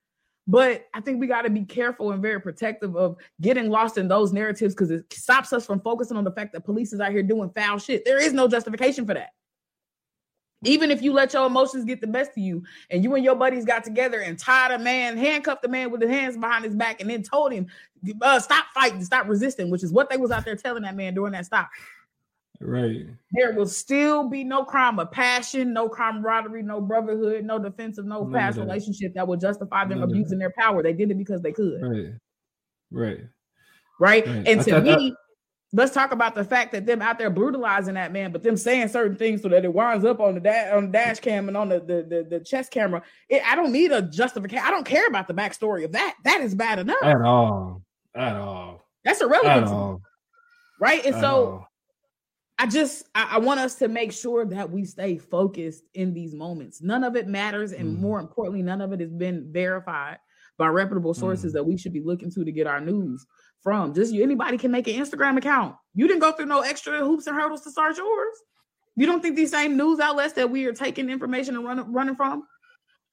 But 0.49 0.85
I 0.93 1.01
think 1.01 1.19
we 1.19 1.27
got 1.27 1.41
to 1.41 1.49
be 1.49 1.65
careful 1.65 2.11
and 2.13 2.21
very 2.21 2.39
protective 2.39 2.95
of 2.95 3.17
getting 3.41 3.69
lost 3.69 3.97
in 3.97 4.07
those 4.07 4.31
narratives 4.31 4.73
because 4.73 4.91
it 4.91 5.11
stops 5.11 5.51
us 5.51 5.65
from 5.65 5.81
focusing 5.81 6.15
on 6.15 6.23
the 6.23 6.31
fact 6.31 6.53
that 6.53 6.63
police 6.63 6.93
is 6.93 7.01
out 7.01 7.11
here 7.11 7.23
doing 7.23 7.49
foul 7.49 7.77
shit. 7.79 8.05
There 8.05 8.21
is 8.21 8.31
no 8.31 8.47
justification 8.47 9.05
for 9.05 9.13
that. 9.13 9.31
Even 10.63 10.89
if 10.89 11.01
you 11.01 11.13
let 11.13 11.33
your 11.33 11.45
emotions 11.45 11.85
get 11.85 12.01
the 12.01 12.07
best 12.07 12.31
of 12.31 12.39
you 12.39 12.63
and 12.89 13.03
you 13.03 13.13
and 13.13 13.23
your 13.23 13.35
buddies 13.35 13.63
got 13.63 13.83
together 13.83 14.21
and 14.21 14.39
tied 14.39 14.71
a 14.71 14.79
man, 14.79 15.15
handcuffed 15.15 15.63
a 15.63 15.67
man 15.67 15.91
with 15.91 16.01
his 16.01 16.09
hands 16.09 16.35
behind 16.35 16.65
his 16.65 16.75
back, 16.75 16.99
and 16.99 17.09
then 17.09 17.21
told 17.21 17.51
him, 17.51 17.67
uh, 18.21 18.39
stop 18.39 18.65
fighting, 18.73 19.03
stop 19.03 19.27
resisting, 19.27 19.69
which 19.69 19.83
is 19.83 19.91
what 19.91 20.09
they 20.09 20.17
was 20.17 20.31
out 20.31 20.45
there 20.45 20.55
telling 20.55 20.83
that 20.83 20.95
man 20.95 21.13
during 21.13 21.33
that 21.33 21.45
stop. 21.45 21.69
Right. 22.59 23.05
There 23.33 23.53
will 23.53 23.67
still 23.67 24.27
be 24.27 24.43
no 24.43 24.63
crime 24.63 24.97
of 24.97 25.11
passion, 25.11 25.73
no 25.73 25.87
camaraderie, 25.87 26.63
no 26.63 26.81
brotherhood, 26.81 27.45
no 27.45 27.59
defense 27.59 27.99
of 27.99 28.05
no 28.05 28.23
None 28.23 28.33
past 28.33 28.57
relationship 28.57 29.13
that 29.13 29.27
will 29.27 29.37
justify 29.37 29.85
them 29.85 29.99
None 29.99 30.09
abusing 30.09 30.39
their 30.39 30.53
power. 30.57 30.81
They 30.81 30.93
did 30.93 31.11
it 31.11 31.19
because 31.19 31.41
they 31.41 31.51
could. 31.51 31.81
Right. 31.83 32.13
Right. 32.89 33.19
Right. 33.99 34.25
right. 34.25 34.47
And 34.47 34.61
to 34.61 34.81
me, 34.81 35.15
let's 35.73 35.93
talk 35.93 36.11
about 36.11 36.35
the 36.35 36.43
fact 36.43 36.71
that 36.71 36.85
them 36.85 37.01
out 37.01 37.17
there 37.17 37.29
brutalizing 37.29 37.95
that 37.95 38.13
man, 38.13 38.31
but 38.31 38.43
them 38.43 38.57
saying 38.57 38.87
certain 38.87 39.17
things 39.17 39.41
so 39.41 39.49
that 39.49 39.65
it 39.65 39.73
winds 39.73 40.05
up 40.05 40.19
on 40.19 40.35
the 40.35 40.39
da- 40.39 40.75
on 40.75 40.85
the 40.85 40.91
dash 40.91 41.19
cam 41.19 41.47
and 41.47 41.57
on 41.57 41.69
the 41.69 41.79
the, 41.79 42.05
the, 42.07 42.27
the 42.29 42.43
chest 42.43 42.71
camera. 42.71 43.01
It, 43.29 43.41
I 43.45 43.55
don't 43.55 43.71
need 43.71 43.91
a 43.91 44.01
justification. 44.01 44.63
I 44.65 44.71
don't 44.71 44.85
care 44.85 45.07
about 45.07 45.27
the 45.27 45.33
backstory 45.33 45.83
of 45.83 45.91
that. 45.93 46.15
That 46.23 46.41
is 46.41 46.55
bad 46.55 46.79
enough. 46.79 47.03
At 47.03 47.21
all. 47.21 47.81
At 48.15 48.35
all. 48.35 48.85
That's 49.03 49.21
irrelevant. 49.21 49.67
At 49.67 49.73
all. 49.73 50.01
Right. 50.79 51.05
And 51.05 51.15
At 51.15 51.21
so 51.21 51.27
all. 51.27 51.67
I 52.59 52.67
just 52.67 53.05
I, 53.13 53.35
I, 53.35 53.37
want 53.37 53.59
us 53.59 53.75
to 53.75 53.87
make 53.87 54.11
sure 54.11 54.43
that 54.45 54.71
we 54.71 54.83
stay 54.83 55.17
focused 55.17 55.83
in 55.93 56.13
these 56.13 56.33
moments. 56.33 56.81
None 56.81 57.03
of 57.03 57.15
it 57.15 57.27
matters, 57.27 57.71
and 57.71 57.97
mm. 57.97 57.99
more 57.99 58.19
importantly, 58.19 58.63
none 58.63 58.81
of 58.81 58.93
it 58.93 58.99
has 58.99 59.13
been 59.13 59.51
verified 59.51 60.17
by 60.57 60.67
reputable 60.67 61.13
sources 61.13 61.51
mm. 61.51 61.53
that 61.53 61.65
we 61.65 61.77
should 61.77 61.93
be 61.93 62.01
looking 62.01 62.31
to 62.31 62.43
to 62.43 62.51
get 62.51 62.65
our 62.65 62.81
news 62.81 63.27
from. 63.67 63.93
Just 63.93 64.13
you, 64.13 64.23
anybody 64.23 64.57
can 64.57 64.71
make 64.71 64.87
an 64.87 64.93
Instagram 64.93 65.37
account. 65.37 65.75
You 65.93 66.07
didn't 66.07 66.21
go 66.21 66.31
through 66.31 66.45
no 66.45 66.61
extra 66.61 66.99
hoops 66.99 67.27
and 67.27 67.35
hurdles 67.35 67.63
to 67.63 67.69
start 67.69 67.97
yours. 67.97 68.33
You 68.95 69.05
don't 69.05 69.21
think 69.21 69.35
these 69.35 69.51
same 69.51 69.75
news 69.75 69.99
outlets 69.99 70.35
that 70.35 70.49
we 70.49 70.63
are 70.67 70.71
taking 70.71 71.09
information 71.09 71.53
and 71.57 71.65
running 71.65 71.91
running 71.91 72.15
from 72.15 72.47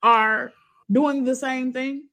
are 0.00 0.52
doing 0.88 1.24
the 1.24 1.34
same 1.34 1.72
thing? 1.72 2.04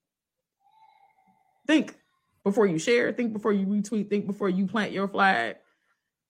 Think 1.67 1.95
before 2.43 2.65
you 2.65 2.79
share, 2.79 3.13
think 3.13 3.31
before 3.31 3.53
you 3.53 3.67
retweet, 3.67 4.09
think 4.09 4.25
before 4.25 4.49
you 4.49 4.65
plant 4.65 4.91
your 4.91 5.07
flag 5.07 5.57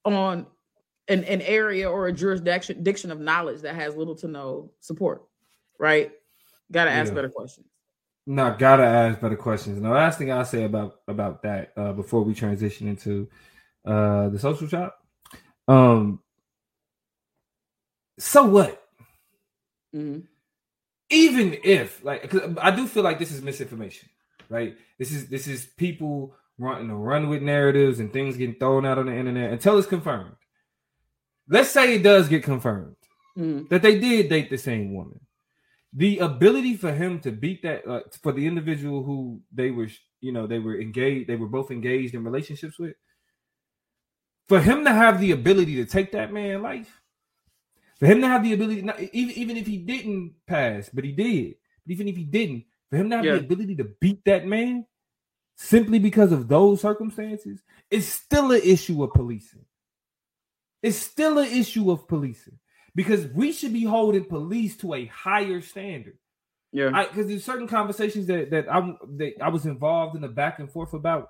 on 0.04 0.48
an, 1.08 1.24
an 1.24 1.40
area 1.40 1.90
or 1.90 2.08
a 2.08 2.12
jurisdiction 2.12 3.12
of 3.12 3.22
knowledge 3.22 3.62
that 3.62 3.76
has 3.76 3.96
little 3.96 4.16
to 4.16 4.28
no 4.28 4.74
support, 4.82 5.24
right? 5.80 6.12
Got 6.74 6.86
to 6.86 6.92
ask 6.92 7.08
yeah. 7.08 7.16
better 7.16 7.30
questions. 7.30 7.68
No, 8.28 8.56
gotta 8.58 8.84
ask 8.84 9.20
better 9.20 9.36
questions. 9.36 9.78
And 9.78 9.86
the 9.86 9.90
last 9.90 10.18
thing 10.18 10.32
I'll 10.32 10.46
say 10.46 10.64
about 10.64 11.00
about 11.08 11.42
that 11.44 11.74
uh, 11.76 11.94
before 11.94 12.22
we 12.22 12.34
transition 12.34 12.88
into 12.88 13.28
uh, 13.86 14.30
the 14.30 14.40
social 14.40 14.68
chop. 14.68 14.98
Um, 15.68 16.20
so 18.20 18.46
what? 18.46 18.84
Mm-hmm. 19.96 20.20
Even 21.10 21.58
if, 21.64 22.04
like, 22.06 22.34
I 22.62 22.72
do 22.72 22.88
feel 22.88 23.04
like 23.04 23.20
this 23.20 23.32
is 23.32 23.42
misinformation, 23.42 24.08
right? 24.50 24.78
This 24.98 25.12
is 25.12 25.28
this 25.28 25.48
is 25.48 25.66
people 25.66 26.36
wanting 26.58 26.88
to 26.90 26.96
run 26.96 27.28
with 27.28 27.42
narratives 27.42 28.00
and 28.00 28.14
things 28.14 28.38
getting 28.38 28.56
thrown 28.56 28.86
out 28.86 29.00
on 29.00 29.08
the 29.08 29.16
internet 29.16 29.52
until 29.52 29.78
it's 29.78 29.88
confirmed. 29.88 30.36
Let's 31.50 31.72
say 31.72 31.96
it 31.96 32.04
does 32.04 32.30
get 32.30 32.44
confirmed 32.44 32.96
mm-hmm. 33.38 33.68
that 33.70 33.82
they 33.82 34.00
did 34.00 34.30
date 34.30 34.50
the 34.50 34.58
same 34.58 34.94
woman 34.94 35.20
the 35.94 36.20
ability 36.20 36.78
for 36.78 36.92
him 36.92 37.20
to 37.20 37.32
beat 37.32 37.62
that 37.64 37.86
uh, 37.88 38.02
for 38.22 38.32
the 38.32 38.48
individual 38.48 39.04
who 39.04 39.42
they 39.52 39.72
were 39.72 39.90
you 40.22 40.32
know 40.32 40.48
they 40.48 40.60
were 40.60 40.80
engaged 40.80 41.28
they 41.28 41.36
were 41.36 41.48
both 41.48 41.72
engaged 41.72 42.14
in 42.14 42.24
relationships 42.24 42.80
with 42.80 42.96
for 44.48 44.60
him 44.60 44.84
to 44.86 44.92
have 44.92 45.20
the 45.20 45.32
ability 45.32 45.76
to 45.76 45.86
take 45.86 46.12
that 46.12 46.32
man 46.32 46.62
life 46.62 47.02
for 48.00 48.06
him 48.06 48.22
to 48.22 48.28
have 48.28 48.44
the 48.44 48.54
ability 48.54 48.82
not, 48.82 49.00
even 49.00 49.36
even 49.36 49.58
if 49.58 49.68
he 49.68 49.78
didn't 49.78 50.34
pass 50.48 50.90
but 50.94 51.04
he 51.04 51.12
did 51.12 51.56
even 51.88 52.08
if 52.08 52.16
he 52.16 52.24
didn't 52.24 52.64
for 52.90 52.98
him 52.98 53.10
to 53.10 53.16
have 53.18 53.26
yeah. 53.26 53.34
the 53.34 53.40
ability 53.40 53.76
to 53.76 53.86
beat 54.00 54.24
that 54.26 54.46
man 54.46 54.86
simply 55.58 56.00
because 56.00 56.32
of 56.32 56.48
those 56.48 56.80
circumstances 56.80 57.62
it's 57.90 58.08
still 58.08 58.52
an 58.52 58.62
issue 58.64 59.04
of 59.04 59.12
policing 59.14 59.66
it's 60.82 60.98
still 60.98 61.38
an 61.38 61.52
issue 61.52 61.92
of 61.92 62.08
policing 62.08 62.58
because 62.96 63.28
we 63.28 63.52
should 63.52 63.74
be 63.74 63.84
holding 63.84 64.26
police 64.26 64.76
to 64.78 64.94
a 64.94 65.06
higher 65.06 65.62
standard. 65.62 66.18
Yeah, 66.72 67.06
because 67.10 67.28
there's 67.28 67.44
certain 67.44 67.68
conversations 67.68 68.28
that 68.28 68.52
that 68.52 68.72
I 68.72 68.80
that 69.18 69.34
I 69.42 69.50
was 69.50 69.66
involved 69.66 70.16
in 70.16 70.22
the 70.22 70.30
back 70.30 70.60
and 70.60 70.72
forth 70.72 70.94
about, 70.94 71.30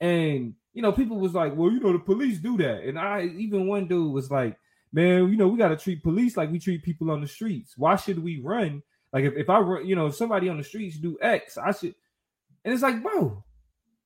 and 0.00 0.54
you 0.72 0.82
know, 0.82 0.92
people 0.92 1.18
was 1.18 1.34
like, 1.34 1.54
"Well, 1.54 1.70
you 1.70 1.80
know, 1.80 1.92
the 1.92 1.98
police 1.98 2.38
do 2.38 2.56
that," 2.58 2.84
and 2.84 2.98
I 2.98 3.24
even 3.36 3.66
one 3.66 3.86
dude 3.86 4.12
was 4.12 4.30
like, 4.30 4.56
"Man, 4.92 5.28
you 5.28 5.36
know, 5.36 5.48
we 5.48 5.58
got 5.58 5.68
to 5.68 5.76
treat 5.76 6.02
police 6.02 6.36
like 6.36 6.50
we 6.50 6.58
treat 6.58 6.82
people 6.82 7.10
on 7.10 7.20
the 7.20 7.28
streets. 7.28 7.76
Why 7.76 7.96
should 7.96 8.22
we 8.22 8.40
run 8.40 8.82
Like 9.12 9.24
if, 9.24 9.34
if 9.36 9.50
I 9.50 9.58
run, 9.60 9.86
you 9.86 9.96
know 9.96 10.06
if 10.06 10.16
somebody 10.16 10.48
on 10.48 10.56
the 10.56 10.64
streets 10.64 10.96
do 10.98 11.18
X, 11.20 11.58
I 11.58 11.72
should. 11.72 11.94
And 12.64 12.74
it's 12.74 12.82
like, 12.82 13.02
bro, 13.02 13.44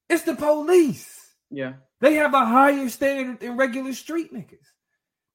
it's 0.08 0.22
the 0.22 0.34
police. 0.34 1.34
Yeah, 1.50 1.74
they 2.00 2.14
have 2.14 2.34
a 2.34 2.44
higher 2.44 2.88
standard 2.88 3.40
than 3.40 3.56
regular 3.56 3.92
street 3.92 4.32
niggas. 4.32 4.66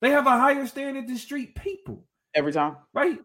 They 0.02 0.12
have 0.12 0.28
a 0.28 0.32
higher 0.32 0.68
standard 0.68 1.08
than 1.08 1.18
street 1.18 1.56
people. 1.56 2.06
Every 2.36 2.52
time, 2.52 2.78
right? 2.94 3.20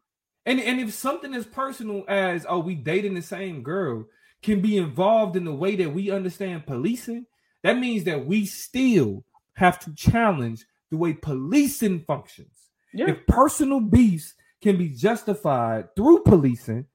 And 0.47 0.61
and 0.61 0.81
if 0.81 0.93
something 0.93 1.35
as 1.35 1.47
personal 1.47 2.05
as 2.09 2.47
oh 2.49 2.61
we 2.61 2.75
dating 2.75 3.15
the 3.15 3.23
same 3.23 3.63
girl 3.63 4.07
can 4.43 4.61
be 4.61 4.79
involved 4.79 5.37
in 5.37 5.45
the 5.45 5.55
way 5.55 5.77
that 5.77 5.93
we 5.93 6.11
understand 6.11 6.67
policing, 6.67 7.27
that 7.63 7.79
means 7.79 8.05
that 8.05 8.27
we 8.27 8.47
still 8.47 9.25
have 9.55 9.79
to 9.81 9.95
challenge 9.95 10.65
the 10.91 10.97
way 10.97 11.13
policing 11.13 12.05
functions. 12.07 12.71
Yeah. 12.93 13.11
If 13.11 13.27
personal 13.27 13.81
beefs 13.81 14.35
can 14.63 14.77
be 14.77 14.89
justified 14.89 15.95
through 15.95 16.23
policing, 16.23 16.87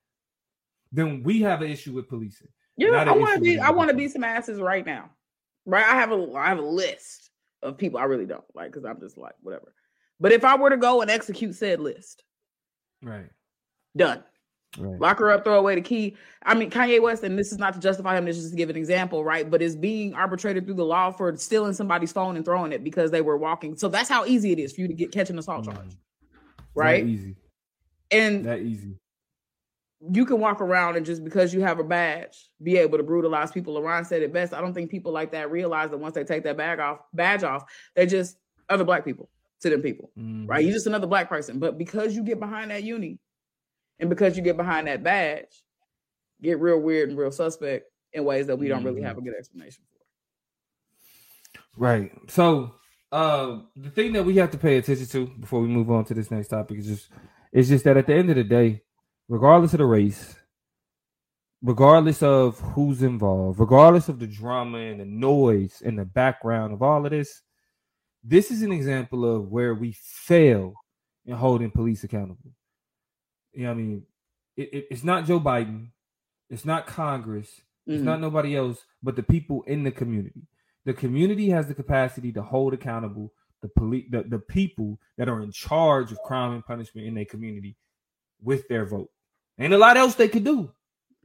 then 0.92 1.24
we 1.24 1.42
have 1.42 1.62
an 1.62 1.70
issue 1.70 1.94
with 1.94 2.10
policing. 2.10 2.48
Yeah, 2.78 2.90
I 2.90 3.12
want 3.12 3.36
to 3.36 3.42
be. 3.42 3.60
I 3.60 3.72
want 3.72 3.90
to 3.90 3.96
be 3.96 4.08
some 4.08 4.24
asses 4.24 4.60
right 4.60 4.86
now. 4.86 5.10
Right, 5.66 5.86
I 5.86 5.96
have 5.96 6.12
a. 6.12 6.34
I 6.36 6.48
have 6.48 6.60
a 6.60 6.62
list 6.62 7.32
of 7.64 7.78
people 7.78 8.00
I 8.00 8.06
really 8.06 8.26
don't 8.26 8.44
like 8.54 8.72
because 8.72 8.86
I'm 8.86 9.00
just 9.00 9.18
like 9.18 9.34
whatever. 9.42 9.74
But 10.20 10.32
if 10.32 10.44
I 10.44 10.56
were 10.56 10.70
to 10.70 10.78
go 10.78 11.02
and 11.02 11.12
execute 11.12 11.56
said 11.56 11.80
list, 11.80 12.24
right, 13.02 13.30
done. 13.96 14.24
Right. 14.78 15.00
Lock 15.00 15.20
her 15.20 15.32
up, 15.32 15.44
throw 15.44 15.58
away 15.58 15.76
the 15.76 15.82
key. 15.82 16.18
I 16.44 16.54
mean, 16.54 16.70
Kanye 16.70 17.02
West, 17.02 17.24
and 17.24 17.40
this 17.40 17.52
is 17.52 17.58
not 17.58 17.74
to 17.74 17.80
justify 17.80 18.18
him, 18.18 18.26
this 18.26 18.38
is 18.38 18.44
just 18.44 18.54
to 18.54 18.58
give 18.58 18.70
an 18.70 18.76
example, 18.76 19.24
right? 19.24 19.50
But 19.50 19.62
is 19.62 19.76
being 19.76 20.14
arbitrated 20.14 20.66
through 20.66 20.76
the 20.76 20.86
law 20.86 21.10
for 21.10 21.36
stealing 21.38 21.74
somebody's 21.74 22.12
phone 22.12 22.36
and 22.36 22.46
throwing 22.46 22.74
it 22.74 22.84
because 22.84 23.10
they 23.10 23.22
were 23.22 23.38
walking. 23.38 23.76
So 23.78 23.88
that's 23.88 24.10
how 24.10 24.26
easy 24.26 24.52
it 24.52 24.60
is 24.60 24.74
for 24.74 24.82
you 24.82 24.88
to 24.88 24.94
get 24.94 25.12
catch 25.12 25.30
an 25.30 25.40
assault 25.40 25.66
mm-hmm. 25.66 25.78
charge. 25.78 25.98
Right? 26.76 27.04
That 27.04 27.10
easy. 27.10 27.36
And 28.12 28.46
that 28.46 28.60
easy. 28.60 28.96
You 30.00 30.26
can 30.26 30.40
walk 30.40 30.62
around 30.62 30.96
and 30.96 31.06
just 31.06 31.24
because 31.24 31.54
you 31.54 31.62
have 31.62 31.80
a 31.80 31.84
badge, 31.84 32.50
be 32.62 32.78
able 32.78 32.98
to 32.98 33.04
brutalize 33.04 33.52
people. 33.52 33.74
LeRon 33.76 34.06
said 34.06 34.22
it 34.22 34.32
best. 34.32 34.54
I 34.54 34.62
don't 34.62 34.74
think 34.74 34.92
people 34.92 35.12
like 35.12 35.32
that 35.32 35.50
realize 35.50 35.90
that 35.90 35.98
once 35.98 36.14
they 36.14 36.24
take 36.24 36.44
that 36.44 36.58
bag 36.58 36.80
off, 36.80 37.00
badge 37.14 37.44
off, 37.44 37.64
they're 37.96 38.06
just 38.06 38.38
other 38.70 38.84
black 38.84 39.04
people 39.04 39.30
to 39.62 39.70
them 39.70 39.82
people. 39.82 40.12
Mm-hmm. 40.18 40.46
Right? 40.46 40.64
You're 40.64 40.74
just 40.74 40.88
another 40.88 41.08
black 41.08 41.30
person. 41.30 41.58
But 41.58 41.78
because 41.78 42.16
you 42.16 42.24
get 42.24 42.40
behind 42.40 42.70
that 42.72 42.84
uni, 42.84 43.20
and 44.00 44.10
because 44.10 44.38
you 44.38 44.44
get 44.44 44.58
behind 44.58 44.88
that 44.88 45.04
badge, 45.04 45.64
get 46.42 46.60
real 46.60 46.80
weird 46.80 47.10
and 47.10 47.18
real 47.18 47.32
suspect 47.32 47.90
in 48.14 48.24
ways 48.24 48.48
that 48.48 48.58
we 48.58 48.68
don't 48.68 48.84
really 48.84 49.02
have 49.02 49.18
a 49.18 49.22
good 49.22 49.34
explanation 49.36 49.84
for. 49.92 49.98
Right. 51.78 52.12
So 52.28 52.76
uh, 53.12 53.60
the 53.76 53.90
thing 53.90 54.14
that 54.14 54.24
we 54.24 54.36
have 54.38 54.52
to 54.52 54.58
pay 54.58 54.78
attention 54.78 55.08
to 55.08 55.28
before 55.40 55.62
we 55.62 55.68
move 55.68 55.90
on 55.90 56.06
to 56.06 56.14
this 56.14 56.32
next 56.32 56.50
topic 56.50 56.80
is 56.80 56.88
just 56.88 57.10
it's 57.52 57.70
just 57.70 57.86
that 57.86 57.98
at 57.98 58.08
the 58.08 58.14
end 58.14 58.30
of 58.30 58.36
the 58.36 58.44
day, 58.44 58.84
regardless 59.28 59.74
of 59.74 59.80
the 59.80 59.86
race, 59.86 60.36
regardless 61.62 62.24
of 62.24 62.60
who's 62.60 63.02
involved, 63.02 63.60
regardless 63.60 64.10
of 64.10 64.20
the 64.20 64.28
drama 64.28 64.78
and 64.78 65.00
the 65.00 65.06
noise 65.06 65.82
and 65.86 65.98
the 65.98 66.06
background 66.06 66.74
of 66.74 66.82
all 66.82 67.06
of 67.06 67.12
this, 67.12 67.42
this 68.24 68.52
is 68.52 68.62
an 68.62 68.72
example 68.72 69.26
of 69.26 69.50
where 69.50 69.74
we 69.74 69.94
fail 69.94 70.74
in 71.26 71.36
holding 71.36 71.72
police 71.72 72.04
accountable. 72.04 72.52
You 73.54 73.64
know, 73.64 73.72
I 73.72 73.74
mean, 73.74 74.04
it, 74.56 74.74
it, 74.74 74.88
it's 74.92 75.04
not 75.04 75.26
Joe 75.26 75.40
Biden, 75.40 75.90
it's 76.50 76.66
not 76.66 76.88
Congress, 76.88 77.50
mm-hmm. 77.50 77.94
it's 77.94 78.04
not 78.04 78.22
nobody 78.22 78.56
else, 78.56 78.84
but 79.02 79.16
the 79.16 79.24
people 79.24 79.64
in 79.64 79.84
the 79.84 79.92
community. 79.92 80.48
The 80.86 80.94
community 80.94 81.50
has 81.50 81.68
the 81.68 81.74
capacity 81.74 82.32
to 82.34 82.42
hold 82.42 82.74
accountable 82.74 83.34
the 83.62 83.70
police, 83.70 84.06
the, 84.10 84.24
the 84.24 84.40
people 84.40 85.00
that 85.18 85.28
are 85.28 85.42
in 85.42 85.52
charge 85.52 86.12
of 86.12 86.20
crime 86.20 86.54
and 86.54 86.66
punishment 86.66 87.08
in 87.08 87.16
their 87.16 87.26
community 87.26 87.76
with 88.42 88.68
their 88.68 88.86
vote. 88.86 89.10
Ain't 89.60 89.74
a 89.74 89.78
lot 89.78 89.98
else 89.98 90.16
they 90.16 90.28
could 90.28 90.44
do. 90.44 90.72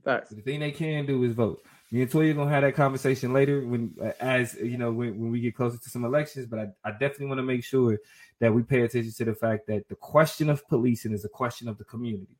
Facts. 0.05 0.31
The 0.31 0.41
thing 0.41 0.61
they 0.61 0.71
can 0.71 1.07
do 1.07 1.23
is 1.25 1.33
vote. 1.33 1.63
Me 1.91 2.01
and 2.01 2.11
Toya 2.11 2.35
gonna 2.35 2.51
have 2.51 2.63
that 2.63 2.75
conversation 2.75 3.35
later 3.35 3.67
when, 3.67 3.95
as 4.19 4.55
you 4.55 4.79
know, 4.79 4.91
when, 4.91 5.19
when 5.19 5.31
we 5.31 5.41
get 5.41 5.55
closer 5.55 5.77
to 5.77 5.91
some 5.91 6.05
elections. 6.05 6.47
But 6.47 6.59
I, 6.59 6.69
I 6.89 6.93
definitely 6.93 7.27
want 7.27 7.39
to 7.39 7.45
make 7.45 7.63
sure 7.63 7.99
that 8.41 8.53
we 8.53 8.63
pay 8.63 8.81
attention 8.81 9.13
to 9.13 9.25
the 9.27 9.35
fact 9.35 9.67
that 9.67 9.87
the 9.89 9.95
question 9.95 10.49
of 10.49 10.67
policing 10.69 11.13
is 11.13 11.25
a 11.25 11.29
question 11.29 11.69
of 11.69 11.77
the 11.77 11.85
community 11.85 12.39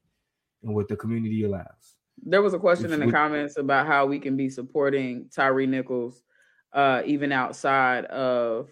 and 0.63 0.75
what 0.75 0.89
the 0.89 0.97
community 0.97 1.45
allows. 1.45 1.97
There 2.23 2.41
was 2.41 2.55
a 2.55 2.59
question 2.59 2.87
Which, 2.87 2.95
in 2.95 3.01
the 3.01 3.07
we, 3.07 3.13
comments 3.13 3.59
about 3.59 3.87
how 3.87 4.07
we 4.07 4.19
can 4.19 4.37
be 4.37 4.49
supporting 4.49 5.29
Tyre 5.35 5.67
Nichols, 5.67 6.23
uh, 6.73 7.03
even 7.05 7.31
outside 7.31 8.07
of, 8.07 8.71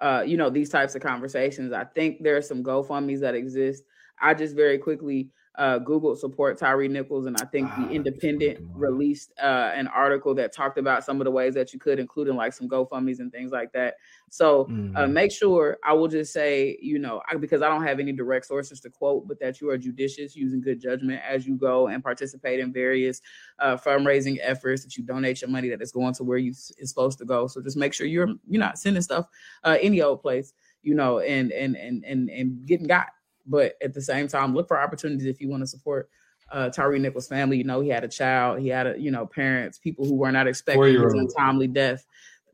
uh, 0.00 0.22
you 0.26 0.36
know, 0.36 0.50
these 0.50 0.70
types 0.70 0.94
of 0.94 1.02
conversations. 1.02 1.72
I 1.72 1.84
think 1.84 2.22
there 2.22 2.36
are 2.36 2.42
some 2.42 2.62
GoFundmes 2.62 3.20
that 3.20 3.34
exist. 3.34 3.82
I 4.20 4.34
just 4.34 4.54
very 4.54 4.78
quickly 4.78 5.30
uh, 5.56 5.78
Google 5.78 6.16
support 6.16 6.58
Tyre 6.58 6.88
Nichols, 6.88 7.26
and 7.26 7.36
I 7.40 7.44
think 7.44 7.68
the 7.76 7.84
ah, 7.84 7.90
Independent 7.90 8.58
released 8.74 9.32
uh, 9.40 9.70
an 9.74 9.86
article 9.86 10.34
that 10.34 10.52
talked 10.52 10.78
about 10.78 11.04
some 11.04 11.20
of 11.20 11.24
the 11.24 11.30
ways 11.30 11.54
that 11.54 11.72
you 11.72 11.78
could, 11.78 12.00
including 12.00 12.34
like 12.34 12.52
some 12.52 12.68
GoFundmes 12.68 13.20
and 13.20 13.30
things 13.30 13.52
like 13.52 13.72
that. 13.72 13.94
So 14.30 14.62
uh, 14.62 14.64
mm-hmm. 14.64 14.96
uh, 14.96 15.06
make 15.06 15.30
sure 15.30 15.78
I 15.84 15.92
will 15.92 16.08
just 16.08 16.32
say, 16.32 16.76
you 16.82 16.98
know, 16.98 17.22
I, 17.30 17.36
because 17.36 17.62
I 17.62 17.68
don't 17.68 17.84
have 17.84 18.00
any 18.00 18.10
direct 18.10 18.46
sources 18.46 18.80
to 18.80 18.90
quote, 18.90 19.28
but 19.28 19.38
that 19.40 19.60
you 19.60 19.70
are 19.70 19.78
judicious, 19.78 20.34
using 20.34 20.60
good 20.60 20.80
judgment 20.80 21.20
as 21.26 21.46
you 21.46 21.54
go 21.54 21.86
and 21.86 22.02
participate 22.02 22.58
in 22.58 22.72
various 22.72 23.22
uh, 23.60 23.76
fundraising 23.76 24.38
efforts. 24.42 24.82
That 24.82 24.96
you 24.96 25.04
donate 25.04 25.40
your 25.40 25.50
money 25.50 25.68
that 25.68 25.80
is 25.80 25.92
going 25.92 26.14
to 26.14 26.24
where 26.24 26.38
you 26.38 26.50
is 26.50 26.88
supposed 26.88 27.18
to 27.18 27.24
go. 27.24 27.46
So 27.46 27.62
just 27.62 27.76
make 27.76 27.94
sure 27.94 28.06
you're 28.06 28.28
you're 28.48 28.60
not 28.60 28.78
sending 28.78 29.02
stuff 29.02 29.26
uh, 29.62 29.78
any 29.80 30.02
old 30.02 30.20
place, 30.20 30.52
you 30.82 30.94
know, 30.94 31.20
and 31.20 31.52
and 31.52 31.76
and 31.76 32.04
and 32.04 32.28
and 32.28 32.66
getting 32.66 32.88
got 32.88 33.08
but 33.46 33.74
at 33.82 33.94
the 33.94 34.02
same 34.02 34.28
time, 34.28 34.54
look 34.54 34.68
for 34.68 34.80
opportunities 34.80 35.26
if 35.26 35.40
you 35.40 35.48
want 35.48 35.62
to 35.62 35.66
support 35.66 36.08
uh, 36.52 36.70
Tyre 36.70 36.98
Nichols' 36.98 37.28
family. 37.28 37.58
You 37.58 37.64
know, 37.64 37.80
he 37.80 37.88
had 37.88 38.04
a 38.04 38.08
child, 38.08 38.60
he 38.60 38.68
had 38.68 38.86
a 38.86 39.00
you 39.00 39.10
know 39.10 39.26
parents, 39.26 39.78
people 39.78 40.04
who 40.04 40.14
were 40.14 40.32
not 40.32 40.46
expecting 40.46 41.02
his 41.02 41.12
untimely 41.12 41.66
death, 41.66 42.06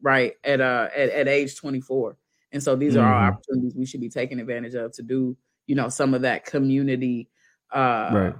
right 0.02 0.34
at 0.44 0.60
uh 0.60 0.88
at, 0.94 1.10
at 1.10 1.28
age 1.28 1.56
24. 1.56 2.16
And 2.52 2.62
so 2.62 2.74
these 2.74 2.94
mm-hmm. 2.94 3.02
are 3.02 3.14
all 3.14 3.20
mm-hmm. 3.20 3.34
opportunities 3.34 3.74
we 3.76 3.86
should 3.86 4.00
be 4.00 4.08
taking 4.08 4.40
advantage 4.40 4.74
of 4.74 4.92
to 4.92 5.02
do 5.02 5.36
you 5.66 5.74
know 5.74 5.88
some 5.88 6.14
of 6.14 6.22
that 6.22 6.44
community 6.44 7.28
uh 7.72 8.10
right. 8.12 8.34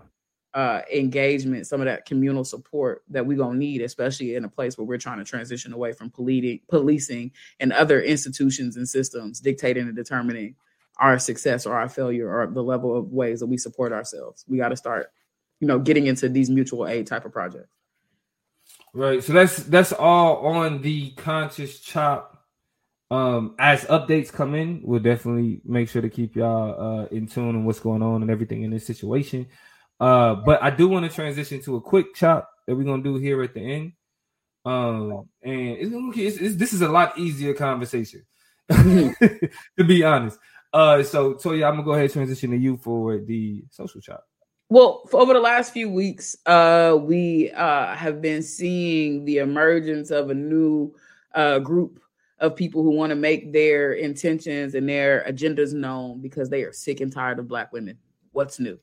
uh 0.55 0.83
engagement, 0.93 1.67
some 1.67 1.81
of 1.81 1.87
that 1.87 2.07
communal 2.07 2.45
support 2.45 3.03
that 3.11 3.27
we're 3.27 3.39
gonna 3.39 3.59
need, 3.59 3.83
especially 3.83 4.35
in 4.35 4.45
a 4.45 4.49
place 4.49 4.77
where 4.77 4.87
we're 4.87 4.99
trying 4.99 5.19
to 5.19 5.25
transition 5.25 5.73
away 5.73 5.93
from 5.93 6.11
policing 6.11 6.61
policing 6.69 7.33
and 7.61 7.73
other 7.73 8.01
institutions 8.01 8.77
and 8.77 8.89
systems 8.89 9.41
dictating 9.41 9.87
and 9.87 9.97
determining 9.97 10.55
our 11.01 11.19
success 11.19 11.67
or 11.67 11.75
our 11.75 11.89
failure 11.89 12.29
or 12.29 12.47
the 12.47 12.63
level 12.63 12.97
of 12.97 13.11
ways 13.11 13.41
that 13.41 13.47
we 13.47 13.57
support 13.57 13.93
ourselves. 13.93 14.45
We 14.47 14.59
got 14.59 14.69
to 14.69 14.77
start, 14.77 15.11
you 15.59 15.67
know, 15.67 15.79
getting 15.79 16.07
into 16.07 16.29
these 16.29 16.51
mutual 16.51 16.87
aid 16.87 17.07
type 17.07 17.25
of 17.25 17.33
projects. 17.33 17.75
Right. 18.93 19.23
So 19.23 19.33
that's 19.33 19.57
that's 19.65 19.93
all 19.93 20.47
on 20.47 20.83
the 20.83 21.11
conscious 21.13 21.81
chop. 21.81 22.37
Um, 23.11 23.57
as 23.59 23.85
updates 23.87 24.33
come 24.33 24.55
in, 24.55 24.83
we'll 24.85 25.01
definitely 25.01 25.61
make 25.65 25.89
sure 25.89 26.03
to 26.03 26.09
keep 26.09 26.37
y'all 26.37 27.01
uh, 27.03 27.07
in 27.07 27.27
tune 27.27 27.49
on 27.49 27.65
what's 27.65 27.81
going 27.81 28.03
on 28.03 28.23
and 28.23 28.31
everything 28.31 28.63
in 28.63 28.71
this 28.71 28.87
situation. 28.87 29.49
Uh, 29.99 30.37
but 30.37 30.63
I 30.63 30.71
do 30.71 30.87
want 30.87 31.09
to 31.09 31.15
transition 31.15 31.61
to 31.63 31.77
a 31.77 31.81
quick 31.81 32.15
chop 32.15 32.49
that 32.67 32.77
we're 32.77 32.85
gonna 32.85 33.03
do 33.03 33.17
here 33.17 33.43
at 33.43 33.55
the 33.55 33.61
end. 33.61 33.93
Um, 34.65 35.29
and 35.43 35.77
it's, 35.79 36.19
it's, 36.19 36.37
it's, 36.37 36.57
this 36.57 36.73
is 36.73 36.83
a 36.83 36.89
lot 36.89 37.19
easier 37.19 37.55
conversation, 37.55 38.25
to 38.71 39.85
be 39.85 40.05
honest. 40.05 40.39
Uh, 40.73 41.03
so 41.03 41.35
Toya, 41.35 41.67
I'm 41.67 41.75
gonna 41.75 41.83
go 41.83 41.93
ahead 41.93 42.05
and 42.05 42.13
transition 42.13 42.51
to 42.51 42.57
you 42.57 42.77
for 42.77 43.19
the 43.19 43.65
social 43.71 44.01
chop. 44.01 44.27
Well, 44.69 45.03
over 45.13 45.35
the 45.35 45.41
last 45.41 45.73
few 45.73 45.91
weeks, 45.91 46.37
uh, 46.47 46.97
we 47.01 47.51
uh, 47.51 47.95
have 47.97 48.23
been 48.23 48.41
seeing 48.41 49.25
the 49.25 49.39
emergence 49.39 50.13
of 50.13 50.31
a 50.31 50.35
new 50.35 50.95
uh, 51.35 51.59
group 51.59 52.01
of 52.39 52.55
people 52.55 52.85
who 52.85 52.93
want 52.93 53.11
to 53.11 53.17
make 53.17 53.53
their 53.53 53.95
intentions 53.95 54.77
and 54.77 54.89
their 54.89 55.25
agendas 55.29 55.73
known 55.73 56.21
because 56.21 56.49
they 56.49 56.63
are 56.63 56.73
sick 56.73 57.01
and 57.01 57.13
tired 57.13 57.41
of 57.41 57.49
Black 57.49 57.73
women. 57.73 57.99
What's 58.31 58.61
new? 58.61 58.79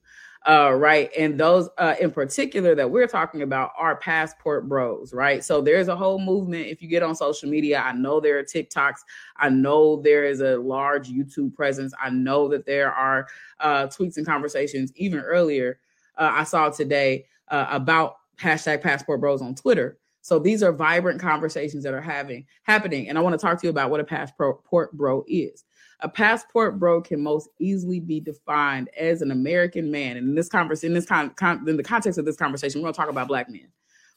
Uh, 0.48 0.74
right? 0.74 1.10
And 1.18 1.40
those 1.40 1.70
uh, 1.78 1.96
in 2.00 2.12
particular 2.12 2.76
that 2.76 2.90
we're 2.90 3.08
talking 3.08 3.42
about 3.42 3.72
are 3.78 3.96
passport 3.98 4.68
bros, 4.68 5.14
right? 5.14 5.44
So 5.44 5.62
there's 5.62 5.88
a 5.88 5.96
whole 5.96 6.20
movement. 6.20 6.68
If 6.68 6.82
you 6.82 6.88
get 6.88 7.04
on 7.04 7.16
social 7.16 7.50
media, 7.50 7.80
I 7.80 7.94
know 7.94 8.20
there 8.20 8.38
are 8.40 8.44
TikToks. 8.44 9.00
I 9.38 9.50
know 9.50 10.02
there 10.02 10.26
is 10.26 10.42
a 10.42 10.58
large 10.58 11.10
YouTube 11.10 11.56
presence. 11.56 11.94
I 12.02 12.10
know 12.10 12.48
that 12.50 12.66
there 12.66 12.92
are 12.92 13.28
uh, 13.60 13.88
tweets 13.88 14.18
and 14.18 14.26
conversations. 14.26 14.92
Even 14.96 15.20
earlier, 15.20 15.80
uh, 16.18 16.32
I 16.34 16.44
saw 16.44 16.70
today 16.70 17.26
uh, 17.50 17.68
about 17.70 18.18
hashtag 18.40 18.82
passport 18.82 19.20
bros 19.20 19.42
on 19.42 19.56
Twitter. 19.56 19.98
So 20.22 20.40
these 20.40 20.62
are 20.62 20.74
vibrant 20.74 21.22
conversations 21.22 21.86
that 21.86 21.94
are 21.94 22.02
having 22.02 22.46
happening. 22.64 23.08
And 23.08 23.18
I 23.18 23.22
want 23.22 23.34
to 23.34 23.38
talk 23.38 23.62
to 23.62 23.66
you 23.66 23.70
about 23.72 23.90
what 23.90 24.02
a 24.02 24.04
passport 24.04 24.92
bro 24.92 25.24
is. 25.26 25.64
A 26.02 26.10
passport 26.10 26.80
bro 26.80 27.02
can 27.02 27.22
most 27.22 27.50
easily 27.60 28.00
be 28.00 28.20
defined 28.20 28.90
as 28.98 29.22
an 29.22 29.32
American 29.32 29.90
man. 29.90 30.18
And 30.18 30.30
in 30.30 30.36
this 30.36 30.48
conversation, 30.48 30.92
in 30.92 30.94
this 30.94 31.08
con-, 31.08 31.32
con- 31.32 31.68
in 31.68 31.76
the 31.76 31.84
context 31.84 32.20
of 32.20 32.26
this 32.26 32.38
conversation, 32.38 32.82
we're 32.82 32.86
going 32.86 32.94
to 32.94 32.98
talk 32.98 33.10
about 33.10 33.28
black 33.28 33.50
men. 33.50 33.68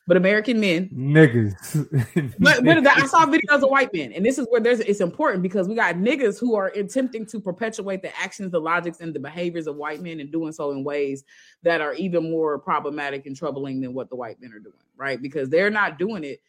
but 0.06 0.16
American 0.16 0.60
men, 0.60 0.90
niggas. 0.92 2.34
but, 2.38 2.64
but 2.64 2.86
I 2.86 3.06
saw 3.06 3.24
videos 3.26 3.62
of 3.62 3.70
white 3.70 3.94
men, 3.94 4.12
and 4.12 4.26
this 4.26 4.38
is 4.38 4.46
where 4.50 4.60
there's 4.60 4.80
it's 4.80 5.00
important 5.00 5.42
because 5.42 5.68
we 5.68 5.74
got 5.74 5.94
niggas 5.94 6.38
who 6.38 6.54
are 6.56 6.66
attempting 6.68 7.24
to 7.26 7.40
perpetuate 7.40 8.02
the 8.02 8.14
actions, 8.18 8.50
the 8.50 8.60
logics, 8.60 9.00
and 9.00 9.14
the 9.14 9.20
behaviors 9.20 9.66
of 9.66 9.76
white 9.76 10.02
men, 10.02 10.20
and 10.20 10.32
doing 10.32 10.52
so 10.52 10.72
in 10.72 10.84
ways 10.84 11.24
that 11.62 11.80
are 11.80 11.94
even 11.94 12.30
more 12.30 12.58
problematic 12.58 13.26
and 13.26 13.36
troubling 13.36 13.80
than 13.80 13.94
what 13.94 14.10
the 14.10 14.16
white 14.16 14.40
men 14.40 14.52
are 14.52 14.58
doing, 14.58 14.74
right? 14.96 15.22
Because 15.22 15.48
they're 15.48 15.70
not 15.70 15.98
doing 15.98 16.24
it; 16.24 16.40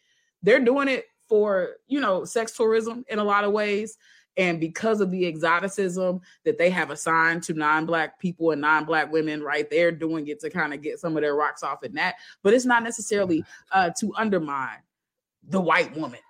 they're 0.42 0.60
doing 0.60 0.88
it 0.88 1.06
for 1.28 1.76
you 1.86 2.00
know 2.00 2.24
sex 2.24 2.52
tourism 2.52 3.04
in 3.08 3.18
a 3.18 3.24
lot 3.24 3.44
of 3.44 3.52
ways 3.52 3.96
and 4.36 4.60
because 4.60 5.00
of 5.00 5.10
the 5.10 5.26
exoticism 5.26 6.20
that 6.44 6.58
they 6.58 6.70
have 6.70 6.90
assigned 6.90 7.42
to 7.42 7.52
non-black 7.52 8.18
people 8.18 8.50
and 8.50 8.60
non-black 8.60 9.12
women 9.12 9.42
right 9.42 9.68
they're 9.70 9.92
doing 9.92 10.28
it 10.28 10.40
to 10.40 10.48
kind 10.48 10.72
of 10.72 10.80
get 10.80 10.98
some 10.98 11.16
of 11.16 11.22
their 11.22 11.34
rocks 11.34 11.62
off 11.62 11.82
in 11.84 11.92
that. 11.94 12.16
But 12.42 12.54
it's 12.54 12.64
not 12.64 12.82
necessarily 12.82 13.44
uh, 13.72 13.90
to 13.98 14.14
undermine 14.16 14.80
the 15.48 15.60
white 15.60 15.96
woman 15.96 16.20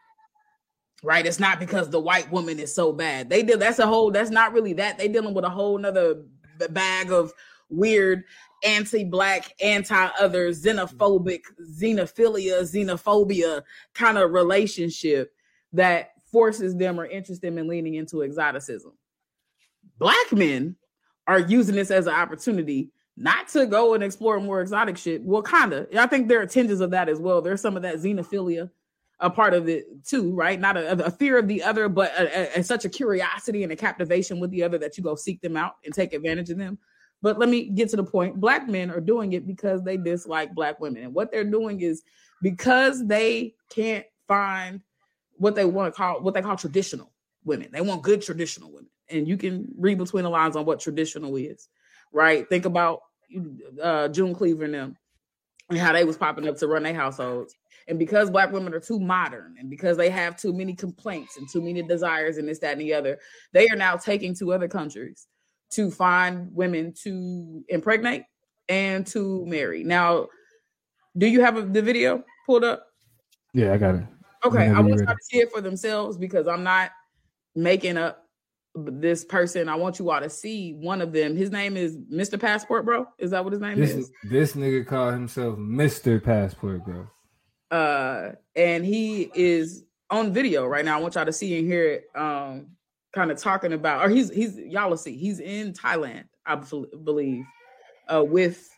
right? 1.03 1.27
It's 1.27 1.41
not 1.41 1.59
because 1.59 1.91
the 1.91 2.01
white 2.01 2.31
woman 2.31 2.61
is 2.61 2.73
so 2.73 2.93
bad. 2.93 3.29
They 3.29 3.43
did 3.43 3.61
that's 3.61 3.81
a 3.81 3.87
whole 3.87 4.11
that's 4.11 4.31
not 4.31 4.53
really 4.53 4.73
that. 4.75 4.99
They 4.99 5.09
dealing 5.09 5.35
with 5.35 5.45
a 5.45 5.51
whole 5.51 5.77
nother 5.79 6.23
bag 6.71 7.11
of 7.11 7.33
weird 7.69 8.25
anti-black 8.65 9.53
anti-other 9.61 10.51
xenophobic 10.51 11.41
xenophilia 11.61 12.63
xenophobia 12.63 13.63
kind 13.95 14.19
of 14.19 14.31
relationship 14.31 15.33
that 15.73 16.13
forces 16.33 16.75
them 16.75 16.99
or 16.99 17.07
interests 17.07 17.43
them 17.43 17.59
in 17.59 17.69
leaning 17.69 17.95
into 17.95 18.25
exoticism. 18.25 18.93
Black 19.99 20.33
men 20.33 20.77
are 21.27 21.39
using 21.39 21.77
this 21.77 21.91
as 21.91 22.07
an 22.07 22.15
opportunity 22.15 22.91
not 23.17 23.49
to 23.49 23.67
go 23.67 23.95
and 23.95 24.03
explore 24.03 24.41
more 24.41 24.61
exotic 24.61 24.97
shit. 24.97 25.23
Well, 25.23 25.43
kind 25.43 25.73
of. 25.73 25.87
I 25.97 26.07
think 26.07 26.29
there 26.29 26.41
are 26.41 26.47
tinges 26.47 26.81
of 26.81 26.91
that 26.93 27.09
as 27.09 27.19
well. 27.19 27.43
There's 27.43 27.61
some 27.61 27.77
of 27.77 27.83
that 27.83 27.97
xenophilia, 27.97 28.71
a 29.21 29.31
part 29.31 29.55
of 29.55 29.69
it 29.69 29.85
too, 30.05 30.35
right? 30.35 30.59
Not 30.59 30.77
a, 30.77 31.05
a 31.05 31.11
fear 31.11 31.39
of 31.39 31.47
the 31.47 31.63
other, 31.63 31.89
but 31.89 32.11
a, 32.19 32.59
a, 32.59 32.65
such 32.65 32.85
a 32.85 32.89
curiosity 32.89 33.63
and 33.63 33.73
a 33.73 33.77
captivation 33.77 34.41
with 34.41 34.51
the 34.51 34.63
other 34.63 34.79
that 34.79 34.97
you 34.97 35.05
go 35.05 35.15
seek 35.15 35.41
them 35.43 35.57
out 35.57 35.75
and 35.85 35.95
take 35.95 36.15
advantage 36.15 36.51
of 36.51 36.59
them. 36.59 36.79
But 37.21 37.39
let 37.39 37.49
me 37.49 37.69
get 37.69 37.89
to 37.91 37.97
the 37.97 38.05
point. 38.05 38.41
Black 38.41 38.69
men 38.69 38.91
are 38.91 39.01
doing 39.01 39.35
it 39.35 39.47
because 39.47 39.83
they 39.85 39.97
dislike 39.97 40.55
black 40.55 40.81
women. 40.81 41.05
And 41.05 41.15
what 41.15 41.31
they're 41.31 41.45
doing 41.45 41.81
is 41.81 42.03
because 42.41 43.07
they 43.07 43.55
can't 43.71 44.07
find 44.27 44.81
what 45.37 45.55
they 45.55 45.65
want 45.65 45.93
to 45.93 45.97
call 45.97 46.21
what 46.21 46.35
they 46.35 46.43
call 46.43 46.57
traditional 46.57 47.13
women. 47.45 47.69
They 47.73 47.81
want 47.81 48.03
good 48.03 48.23
traditional 48.23 48.71
women. 48.71 48.91
And 49.09 49.29
you 49.29 49.37
can 49.37 49.69
read 49.77 49.99
between 49.99 50.25
the 50.25 50.31
lines 50.31 50.57
on 50.57 50.65
what 50.65 50.81
traditional 50.81 51.37
is, 51.37 51.69
right? 52.13 52.49
Think 52.49 52.65
about 52.65 53.01
uh, 53.83 54.09
June 54.09 54.35
Cleaver 54.35 54.65
and 54.65 54.75
them 54.75 54.97
and 55.69 55.79
how 55.79 55.93
they 55.93 56.05
was 56.05 56.17
popping 56.17 56.49
up 56.49 56.57
to 56.59 56.67
run 56.67 56.83
their 56.83 56.95
households. 56.95 57.55
And 57.89 57.99
because 57.99 58.31
black 58.31 58.53
women 58.53 58.75
are 58.75 58.81
too 58.81 59.01
modern 59.01 59.57
and 59.59 59.69
because 59.69 59.97
they 59.97 60.11
have 60.11 60.37
too 60.37 60.53
many 60.53 60.75
complaints 60.75 61.37
and 61.37 61.49
too 61.49 61.61
many 61.61 61.83
desires 61.83 62.39
and 62.39 62.49
this, 62.49 62.61
that, 62.61 62.73
and 62.73 62.81
the 62.81 62.95
other, 62.95 63.19
they 63.53 63.69
are 63.69 63.77
now 63.77 63.97
taking 63.97 64.35
to 64.37 64.53
other 64.53 64.69
countries 64.69 65.27
to 65.71 65.91
find 65.91 66.55
women 66.55 66.95
to 67.03 67.65
impregnate 67.69 68.25
and 68.69 69.07
to 69.09 69.45
marry. 69.47 69.83
Now, 69.83 70.29
do 71.17 71.27
you 71.27 71.41
have 71.41 71.73
the 71.73 71.83
video 71.83 72.25
pulled 72.47 72.65
up? 72.65 72.87
Yeah, 73.53 73.73
I 73.73 73.79
got 73.79 73.97
it. 73.97 74.05
Okay, 74.45 74.69
I 74.69 74.81
want 74.81 75.01
y'all 75.01 75.15
to 75.15 75.23
see 75.23 75.39
it 75.39 75.53
for 75.53 75.61
themselves 75.61 76.17
because 76.17 76.49
I'm 76.49 76.63
not 76.63 76.91
making 77.55 77.97
up 77.97 78.27
this 78.75 79.25
person. 79.25 79.69
I 79.69 79.75
want 79.75 79.99
you 79.99 80.11
all 80.11 80.21
to 80.21 80.31
see 80.31 80.73
one 80.73 81.01
of 81.01 81.13
them. 81.13 81.37
His 81.37 81.51
name 81.51 81.77
is 81.77 81.97
Mr. 81.97 82.41
Passport, 82.41 82.85
bro. 82.85 83.07
Is 83.19 83.31
that 83.31 83.45
what 83.45 83.53
his 83.53 83.61
name 83.61 83.79
this, 83.79 83.91
is? 83.93 84.11
This 84.25 84.53
nigga 84.55 84.87
called 84.87 85.15
himself 85.15 85.59
Mr. 85.59 86.23
Passport, 86.23 86.85
bro. 86.85 87.07
Uh, 87.71 88.33
and 88.57 88.85
he 88.85 89.31
is 89.35 89.85
on 90.11 90.33
video 90.33 90.67
right 90.67 90.85
now. 90.85 90.99
I 90.99 91.03
want 91.03 91.15
y'all 91.15 91.27
to 91.27 91.33
see 91.33 91.59
and 91.59 91.67
hear 91.67 91.85
it. 91.87 92.05
Um, 92.15 92.69
kind 93.15 93.31
of 93.31 93.39
talking 93.39 93.73
about, 93.73 94.05
or 94.05 94.09
he's 94.09 94.31
he's 94.31 94.57
y'all 94.59 94.91
will 94.91 94.97
see. 94.97 95.17
He's 95.17 95.39
in 95.39 95.73
Thailand, 95.73 96.25
I 96.47 96.57
believe, 96.57 97.45
uh, 98.09 98.25
with 98.25 98.71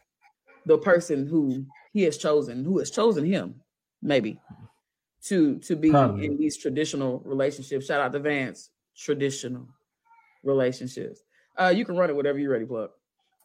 the 0.66 0.78
person 0.78 1.27
who 1.27 1.65
he 1.93 2.03
has 2.03 2.16
chosen, 2.19 2.65
who 2.65 2.78
has 2.78 2.91
chosen 2.91 3.24
him, 3.24 3.61
maybe 4.03 4.41
to 5.25 5.59
to 5.61 5.77
be 5.77 5.91
Probably. 5.91 6.27
in 6.27 6.37
these 6.37 6.57
traditional 6.57 7.21
relationships. 7.25 7.87
Shout 7.87 8.01
out 8.01 8.13
to 8.13 8.19
Vance, 8.19 8.71
traditional 8.97 9.69
relationships. 10.43 11.23
Uh, 11.57 11.73
you 11.75 11.85
can 11.85 11.97
run 11.97 12.11
it 12.11 12.17
whatever 12.17 12.39
you're 12.39 12.53
ready, 12.53 12.65
plug. 12.65 12.91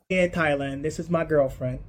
Yeah, 0.09 0.27
Thailand, 0.27 0.81
this 0.81 0.99
is 0.99 1.09
my 1.09 1.23
girlfriend. 1.23 1.79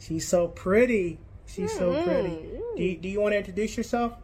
She's 0.00 0.26
so 0.26 0.48
pretty. 0.48 1.18
She's 1.46 1.72
so 1.76 1.92
mm-hmm. 1.92 2.08
pretty. 2.08 2.60
Do 2.76 2.82
you, 2.82 2.96
do 2.96 3.08
you 3.08 3.20
want 3.20 3.32
to 3.32 3.38
introduce 3.38 3.76
yourself? 3.76 4.14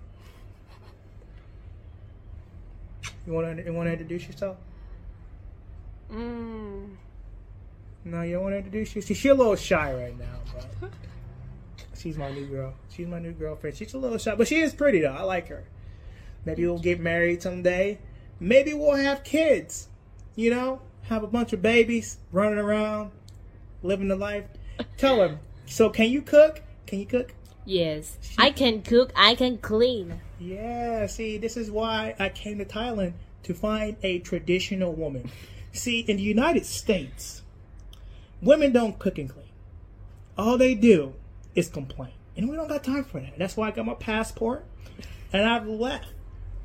You 3.26 3.32
want 3.32 3.56
to 3.56 3.64
you 3.64 3.72
want 3.72 3.88
to 3.88 3.93
introduce 3.93 4.26
yourself? 4.26 4.56
Mm. 6.12 6.90
No, 8.05 8.22
you 8.22 8.34
don't 8.34 8.43
want 8.44 8.52
to 8.52 8.59
introduce 8.59 8.94
yourself. 8.94 9.18
She's 9.18 9.30
a 9.30 9.34
little 9.34 9.56
shy 9.56 9.93
right 9.93 10.16
now, 10.18 10.60
but 10.80 10.90
She's 11.98 12.16
my 12.16 12.31
new 12.31 12.47
girl. 12.47 12.74
She's 12.90 13.06
my 13.06 13.18
new 13.18 13.32
girlfriend. 13.32 13.77
She's 13.77 13.94
a 13.94 13.98
little 13.98 14.18
shy, 14.18 14.35
but 14.35 14.48
she 14.48 14.60
is 14.60 14.74
pretty 14.74 15.01
though. 15.01 15.14
I 15.14 15.23
like 15.23 15.48
her. 15.48 15.64
Maybe 16.44 16.66
we'll 16.66 16.78
get 16.78 17.01
married 17.01 17.43
someday. 17.43 17.98
Maybe 18.39 18.73
we'll 18.74 18.97
have 18.97 19.24
kids. 19.24 19.89
You 20.35 20.51
know, 20.51 20.81
have 21.05 21.23
a 21.23 21.27
bunch 21.27 21.52
of 21.52 21.62
babies 21.62 22.18
running 22.31 22.59
around, 22.59 23.10
living 23.82 24.09
the 24.09 24.16
life. 24.16 24.44
Tell 24.97 25.23
him. 25.23 25.40
So, 25.66 25.90
can 25.90 26.10
you 26.10 26.23
cook? 26.23 26.62
Can 26.86 27.01
you 27.01 27.06
cook? 27.06 27.35
Yes, 27.64 28.16
she, 28.20 28.36
I 28.39 28.51
can 28.51 28.82
cook. 28.82 29.12
I 29.16 29.35
can 29.35 29.59
clean. 29.59 30.20
Yeah. 30.39 31.06
See, 31.06 31.39
this 31.39 31.56
is 31.56 31.70
why 31.70 32.14
I 32.18 32.28
came 32.28 32.59
to 32.59 32.64
Thailand 32.64 33.14
to 33.43 33.55
find 33.55 33.97
a 34.02 34.20
traditional 34.20 34.93
woman. 34.93 35.31
See, 35.73 36.01
in 36.01 36.16
the 36.18 36.23
United 36.23 36.66
States, 36.66 37.43
women 38.40 38.73
don't 38.73 38.98
cook 38.98 39.18
and 39.18 39.28
clean. 39.28 39.47
All 40.39 40.59
they 40.59 40.74
do 40.74 41.14
is 41.56 41.68
complain. 41.68 42.12
And 42.36 42.48
we 42.48 42.54
don't 42.54 42.68
got 42.68 42.84
time 42.84 43.02
for 43.02 43.18
that. 43.18 43.38
That's 43.38 43.56
why 43.56 43.68
I 43.68 43.70
got 43.72 43.86
my 43.86 43.94
passport 43.94 44.64
and 45.32 45.48
I've 45.48 45.66
left. 45.66 46.08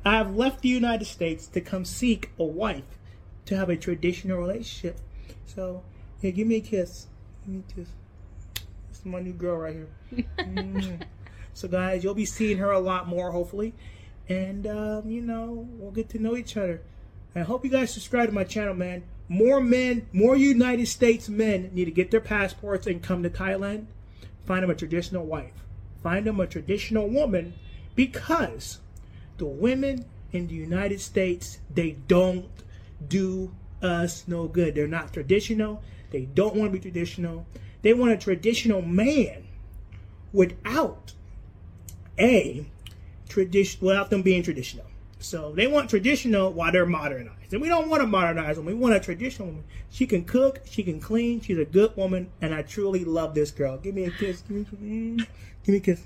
I've 0.04 0.34
left 0.34 0.62
the 0.62 0.68
United 0.68 1.06
States 1.06 1.46
to 1.48 1.60
come 1.60 1.84
seek 1.84 2.30
a 2.38 2.44
wife 2.44 2.98
to 3.46 3.56
have 3.56 3.70
a 3.70 3.76
traditional 3.76 4.38
relationship. 4.38 4.98
So, 5.46 5.82
yeah, 6.20 6.30
give 6.30 6.46
me 6.46 6.56
a 6.56 6.60
kiss. 6.60 7.06
Give 7.44 7.54
me 7.54 7.62
a 7.68 7.72
kiss. 7.72 7.88
This 8.88 8.98
is 8.98 9.04
my 9.04 9.20
new 9.20 9.32
girl 9.32 9.56
right 9.56 9.74
here. 9.74 9.88
mm. 10.38 11.02
So, 11.54 11.68
guys, 11.68 12.02
you'll 12.02 12.14
be 12.14 12.24
seeing 12.24 12.56
her 12.58 12.70
a 12.70 12.80
lot 12.80 13.08
more, 13.08 13.30
hopefully. 13.30 13.74
And, 14.26 14.66
um, 14.66 15.10
you 15.10 15.20
know, 15.20 15.68
we'll 15.72 15.90
get 15.90 16.08
to 16.10 16.18
know 16.18 16.34
each 16.34 16.56
other. 16.56 16.80
I 17.34 17.40
hope 17.40 17.62
you 17.62 17.70
guys 17.70 17.92
subscribe 17.92 18.30
to 18.30 18.34
my 18.34 18.44
channel, 18.44 18.72
man. 18.72 19.04
More 19.28 19.60
men, 19.60 20.06
more 20.14 20.34
United 20.34 20.88
States 20.88 21.28
men 21.28 21.70
need 21.74 21.84
to 21.84 21.90
get 21.90 22.10
their 22.10 22.22
passports 22.22 22.86
and 22.86 23.02
come 23.02 23.22
to 23.22 23.28
Thailand 23.28 23.84
Find 24.44 24.64
him 24.64 24.70
a 24.70 24.74
traditional 24.74 25.24
wife. 25.24 25.52
Find 26.02 26.26
him 26.26 26.40
a 26.40 26.46
traditional 26.46 27.08
woman 27.08 27.54
because 27.94 28.80
the 29.38 29.46
women 29.46 30.04
in 30.32 30.48
the 30.48 30.54
United 30.54 31.00
States, 31.00 31.58
they 31.72 31.92
don't 32.08 32.48
do 33.06 33.52
us 33.82 34.24
no 34.26 34.48
good. 34.48 34.74
They're 34.74 34.88
not 34.88 35.12
traditional. 35.12 35.82
They 36.10 36.22
don't 36.22 36.54
want 36.56 36.72
to 36.72 36.78
be 36.78 36.82
traditional. 36.82 37.46
They 37.82 37.94
want 37.94 38.12
a 38.12 38.16
traditional 38.16 38.82
man 38.82 39.44
without 40.32 41.12
a 42.18 42.64
tradition 43.28 43.86
without 43.86 44.10
them 44.10 44.22
being 44.22 44.42
traditional. 44.42 44.86
So 45.22 45.52
they 45.52 45.66
want 45.66 45.88
traditional 45.88 46.52
while 46.52 46.72
they're 46.72 46.84
modernized. 46.84 47.52
And 47.52 47.62
we 47.62 47.68
don't 47.68 47.88
want 47.88 48.02
to 48.02 48.06
modernize 48.06 48.56
them. 48.56 48.64
We 48.64 48.74
want 48.74 48.94
a 48.94 49.00
traditional 49.00 49.48
woman. 49.48 49.64
She 49.90 50.06
can 50.06 50.24
cook, 50.24 50.60
she 50.64 50.82
can 50.82 51.00
clean, 51.00 51.40
she's 51.40 51.58
a 51.58 51.64
good 51.64 51.96
woman, 51.96 52.30
and 52.40 52.52
I 52.52 52.62
truly 52.62 53.04
love 53.04 53.34
this 53.34 53.50
girl. 53.50 53.78
Give 53.78 53.94
me 53.94 54.04
a 54.04 54.10
kiss. 54.10 54.42
Give 54.42 54.80
me, 54.80 55.16
give 55.64 55.68
me 55.68 55.76
a 55.76 55.80
kiss. 55.80 56.02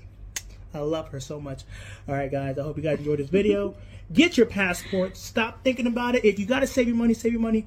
I 0.74 0.80
love 0.80 1.08
her 1.08 1.20
so 1.20 1.40
much. 1.40 1.64
All 2.06 2.14
right, 2.14 2.30
guys. 2.30 2.58
I 2.58 2.62
hope 2.62 2.76
you 2.76 2.82
guys 2.82 2.98
enjoyed 2.98 3.18
this 3.18 3.30
video. 3.30 3.74
Get 4.12 4.36
your 4.36 4.46
passports. 4.46 5.20
Stop 5.20 5.64
thinking 5.64 5.86
about 5.86 6.14
it. 6.14 6.24
If 6.24 6.38
you 6.38 6.46
got 6.46 6.60
to 6.60 6.66
save 6.66 6.86
your 6.86 6.96
money, 6.96 7.14
save 7.14 7.32
your 7.32 7.40
money. 7.40 7.64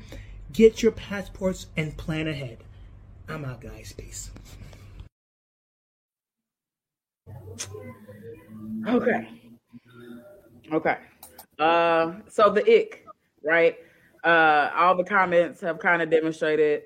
Get 0.53 0.83
your 0.83 0.91
passports 0.91 1.67
and 1.75 1.97
plan 1.97 2.27
ahead. 2.27 2.59
I'm 3.27 3.43
out, 3.45 3.61
guys. 3.61 3.93
Peace. 3.93 4.29
Okay. 8.87 9.29
Okay. 10.71 10.97
Uh, 11.59 12.13
so 12.29 12.49
the 12.49 12.61
ick, 12.61 13.05
right? 13.43 13.77
Uh, 14.23 14.71
all 14.75 14.95
the 14.95 15.03
comments 15.03 15.61
have 15.61 15.79
kind 15.79 16.01
of 16.01 16.09
demonstrated 16.09 16.83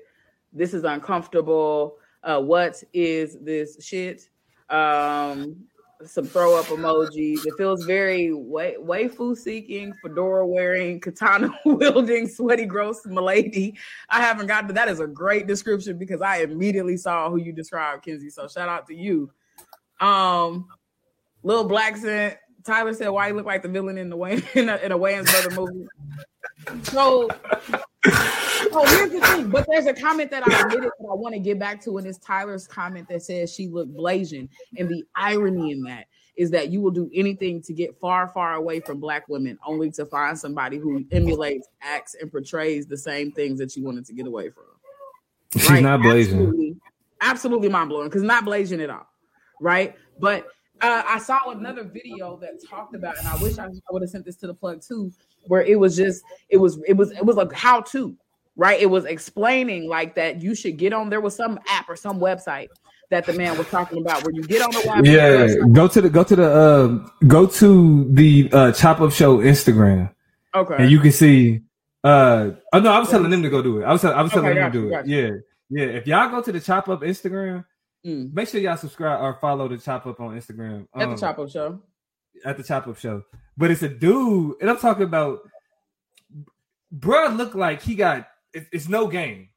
this 0.52 0.74
is 0.74 0.84
uncomfortable. 0.84 1.96
Uh, 2.22 2.40
what 2.40 2.82
is 2.92 3.38
this 3.40 3.84
shit? 3.84 4.28
Um, 4.70 5.56
some 6.04 6.26
throw 6.26 6.58
up 6.58 6.66
emojis. 6.66 7.46
It 7.46 7.54
feels 7.56 7.84
very 7.84 8.32
wa- 8.32 8.78
waifu 8.80 9.36
seeking, 9.36 9.94
fedora 10.02 10.46
wearing, 10.46 11.00
katana 11.00 11.50
wielding, 11.64 12.28
sweaty, 12.28 12.66
gross 12.66 13.06
milady. 13.06 13.76
I 14.08 14.20
haven't 14.20 14.48
gotten 14.48 14.74
that. 14.74 14.88
Is 14.88 15.00
a 15.00 15.06
great 15.06 15.46
description 15.46 15.98
because 15.98 16.20
I 16.20 16.38
immediately 16.38 16.96
saw 16.96 17.30
who 17.30 17.36
you 17.36 17.52
described, 17.52 18.04
Kinsey. 18.04 18.30
So 18.30 18.48
shout 18.48 18.68
out 18.68 18.86
to 18.88 18.94
you. 18.94 19.30
Um, 20.00 20.66
Little 21.44 21.64
black 21.64 21.98
said 21.98 22.38
Tyler 22.64 22.94
said 22.94 23.08
why 23.08 23.28
he 23.28 23.32
looked 23.32 23.46
like 23.46 23.62
the 23.62 23.68
villain 23.68 23.98
in 23.98 24.08
the 24.08 24.16
Wayne 24.16 24.42
in 24.54 24.68
a, 24.68 24.76
in 24.76 24.92
a 24.92 24.98
Wayans 24.98 25.30
brother 25.30 25.60
movie. 25.60 25.86
So, 26.84 27.28
oh, 28.72 28.86
here's 28.86 29.10
the 29.10 29.20
thing. 29.20 29.50
But 29.50 29.66
there's 29.70 29.86
a 29.86 29.94
comment 29.94 30.30
that 30.30 30.46
I 30.48 30.60
admitted 30.60 30.90
that 30.98 31.08
I 31.10 31.14
want 31.14 31.34
to 31.34 31.40
get 31.40 31.58
back 31.58 31.82
to, 31.82 31.98
and 31.98 32.06
it's 32.06 32.18
Tyler's 32.18 32.66
comment 32.66 33.08
that 33.08 33.22
says 33.22 33.52
she 33.52 33.68
looked 33.68 33.94
blazing, 33.94 34.48
And 34.78 34.88
the 34.88 35.04
irony 35.14 35.72
in 35.72 35.82
that 35.82 36.06
is 36.36 36.50
that 36.50 36.70
you 36.70 36.80
will 36.80 36.90
do 36.90 37.10
anything 37.14 37.62
to 37.62 37.72
get 37.72 37.98
far, 38.00 38.26
far 38.28 38.54
away 38.54 38.80
from 38.80 38.98
black 38.98 39.28
women, 39.28 39.58
only 39.64 39.90
to 39.92 40.04
find 40.06 40.36
somebody 40.36 40.78
who 40.78 41.04
emulates, 41.12 41.68
acts, 41.80 42.16
and 42.20 42.30
portrays 42.30 42.86
the 42.86 42.96
same 42.96 43.30
things 43.30 43.58
that 43.58 43.76
you 43.76 43.84
wanted 43.84 44.04
to 44.06 44.12
get 44.12 44.26
away 44.26 44.50
from. 44.50 44.64
She's 45.56 45.80
not 45.80 46.02
blazing. 46.02 46.40
Absolutely, 46.40 46.76
absolutely 47.20 47.68
mind 47.68 47.88
blowing 47.90 48.08
because 48.08 48.22
not 48.22 48.44
blazing 48.44 48.80
at 48.80 48.90
all, 48.90 49.06
right? 49.60 49.94
But 50.18 50.48
uh, 50.88 51.02
I 51.06 51.18
saw 51.18 51.50
another 51.50 51.84
video 51.84 52.36
that 52.38 52.52
talked 52.68 52.94
about, 52.94 53.18
and 53.18 53.26
I 53.26 53.36
wish 53.36 53.58
I, 53.58 53.66
I 53.66 53.68
would 53.90 54.02
have 54.02 54.10
sent 54.10 54.24
this 54.24 54.36
to 54.36 54.46
the 54.46 54.54
plug 54.54 54.82
too, 54.82 55.12
where 55.46 55.62
it 55.62 55.78
was 55.78 55.96
just 55.96 56.22
it 56.48 56.56
was 56.58 56.78
it 56.86 56.94
was 56.94 57.10
it 57.12 57.24
was 57.24 57.36
like 57.36 57.52
how 57.52 57.80
to, 57.80 58.16
right? 58.56 58.80
It 58.80 58.86
was 58.86 59.04
explaining 59.04 59.88
like 59.88 60.14
that 60.16 60.42
you 60.42 60.54
should 60.54 60.76
get 60.76 60.92
on. 60.92 61.10
There 61.10 61.20
was 61.20 61.34
some 61.34 61.58
app 61.68 61.88
or 61.88 61.96
some 61.96 62.18
website 62.20 62.68
that 63.10 63.26
the 63.26 63.32
man 63.32 63.56
was 63.56 63.66
talking 63.68 63.98
about 63.98 64.22
where 64.24 64.32
you 64.34 64.42
get 64.44 64.62
on 64.62 64.70
the 64.72 64.80
website. 64.80 65.04
Yeah, 65.60 65.66
go 65.72 65.88
to 65.88 66.00
the 66.00 66.10
go 66.10 66.24
to 66.24 66.36
the 66.36 66.50
uh, 66.50 67.26
go 67.26 67.46
to 67.46 68.12
the 68.12 68.50
uh, 68.52 68.72
Chop 68.72 69.00
Up 69.00 69.12
Show 69.12 69.38
Instagram, 69.38 70.12
Okay. 70.54 70.76
and 70.78 70.90
you 70.90 71.00
can 71.00 71.12
see. 71.12 71.62
Uh, 72.02 72.50
oh 72.72 72.80
no, 72.80 72.92
I 72.92 72.98
was 72.98 73.08
telling 73.08 73.30
them 73.30 73.42
to 73.42 73.48
go 73.48 73.62
do 73.62 73.80
it. 73.80 73.84
I 73.84 73.92
was 73.92 74.04
I 74.04 74.20
was 74.20 74.30
telling 74.30 74.50
Okay, 74.50 74.60
them 74.60 74.72
to 74.72 74.78
do 74.78 74.94
it. 74.94 75.06
Yeah, 75.06 75.30
yeah. 75.70 75.86
If 75.86 76.06
y'all 76.06 76.28
go 76.28 76.42
to 76.42 76.52
the 76.52 76.60
Chop 76.60 76.88
Up 76.88 77.00
Instagram, 77.00 77.64
Mm. 78.06 78.34
make 78.34 78.48
sure 78.48 78.60
y'all 78.60 78.76
subscribe 78.76 79.20
or 79.22 79.34
follow 79.40 79.66
the 79.68 79.78
Chop 79.78 80.06
Up 80.06 80.20
on 80.20 80.36
Instagram. 80.38 80.86
At 80.94 81.06
the 81.06 81.12
Um, 81.12 81.16
Chop 81.18 81.38
Up 81.38 81.48
Show. 81.48 81.80
at 82.44 82.56
the 82.58 82.62
Chop 82.62 82.86
Up 82.86 82.98
Show. 82.98 83.22
But 83.56 83.70
it's 83.70 83.82
a 83.82 83.88
dude, 83.88 84.56
and 84.60 84.68
I'm 84.68 84.76
talking 84.78 85.04
about, 85.04 85.38
bruh, 86.94 87.36
look 87.36 87.54
like 87.54 87.82
he 87.82 87.94
got 87.94 88.28
it- 88.52 88.68
it's 88.72 88.88
no 88.88 89.06
game, 89.08 89.48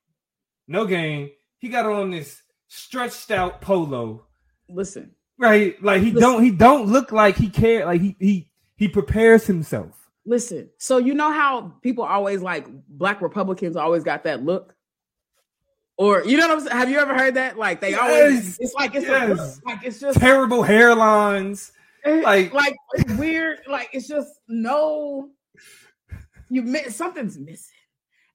no 0.68 0.86
game. 0.86 1.30
He 1.60 1.70
got 1.70 1.86
on 1.86 2.12
this 2.12 2.42
stretched 2.68 3.32
out 3.32 3.62
polo, 3.62 4.26
Listen, 4.70 5.14
right? 5.38 5.82
Like 5.84 6.02
he 6.02 6.12
Listen. 6.12 6.22
don't 6.30 6.44
he 6.44 6.52
don't 6.52 6.88
look 6.88 7.12
like 7.12 7.36
he 7.36 7.50
care. 7.50 7.86
Like 7.86 8.02
he 8.02 8.16
he 8.20 8.52
he 8.76 8.88
prepares 8.88 9.46
himself. 9.46 10.10
listen. 10.26 10.70
So 10.78 10.98
you 10.98 11.14
know 11.14 11.32
how 11.32 11.74
people 11.82 12.04
always 12.04 12.42
like 12.42 12.68
black 12.90 13.22
Republicans 13.22 13.76
always 13.76 14.04
got 14.04 14.24
that 14.26 14.44
look? 14.44 14.76
Or 15.98 16.24
you 16.24 16.38
know 16.38 16.48
what 16.48 16.58
I'm 16.60 16.64
saying? 16.66 16.78
Have 16.78 16.90
you 16.90 17.00
ever 17.00 17.16
heard 17.18 17.34
that? 17.36 17.58
Like 17.58 17.82
they 17.82 17.96
always 17.96 18.58
it's 18.60 18.74
like 18.74 18.94
it's 18.96 19.06
Yes. 19.08 19.60
like 19.66 19.84
it's 19.84 20.00
just 20.00 20.20
Terrible 20.20 20.64
hairlines. 20.64 21.72
like 22.06 22.54
like- 22.54 22.76
weird. 23.18 23.60
Like 23.68 23.90
it's 23.94 24.08
just 24.08 24.30
no 24.48 25.30
you 26.50 26.62
miss 26.62 26.96
something's 26.96 27.38
missing. 27.38 27.74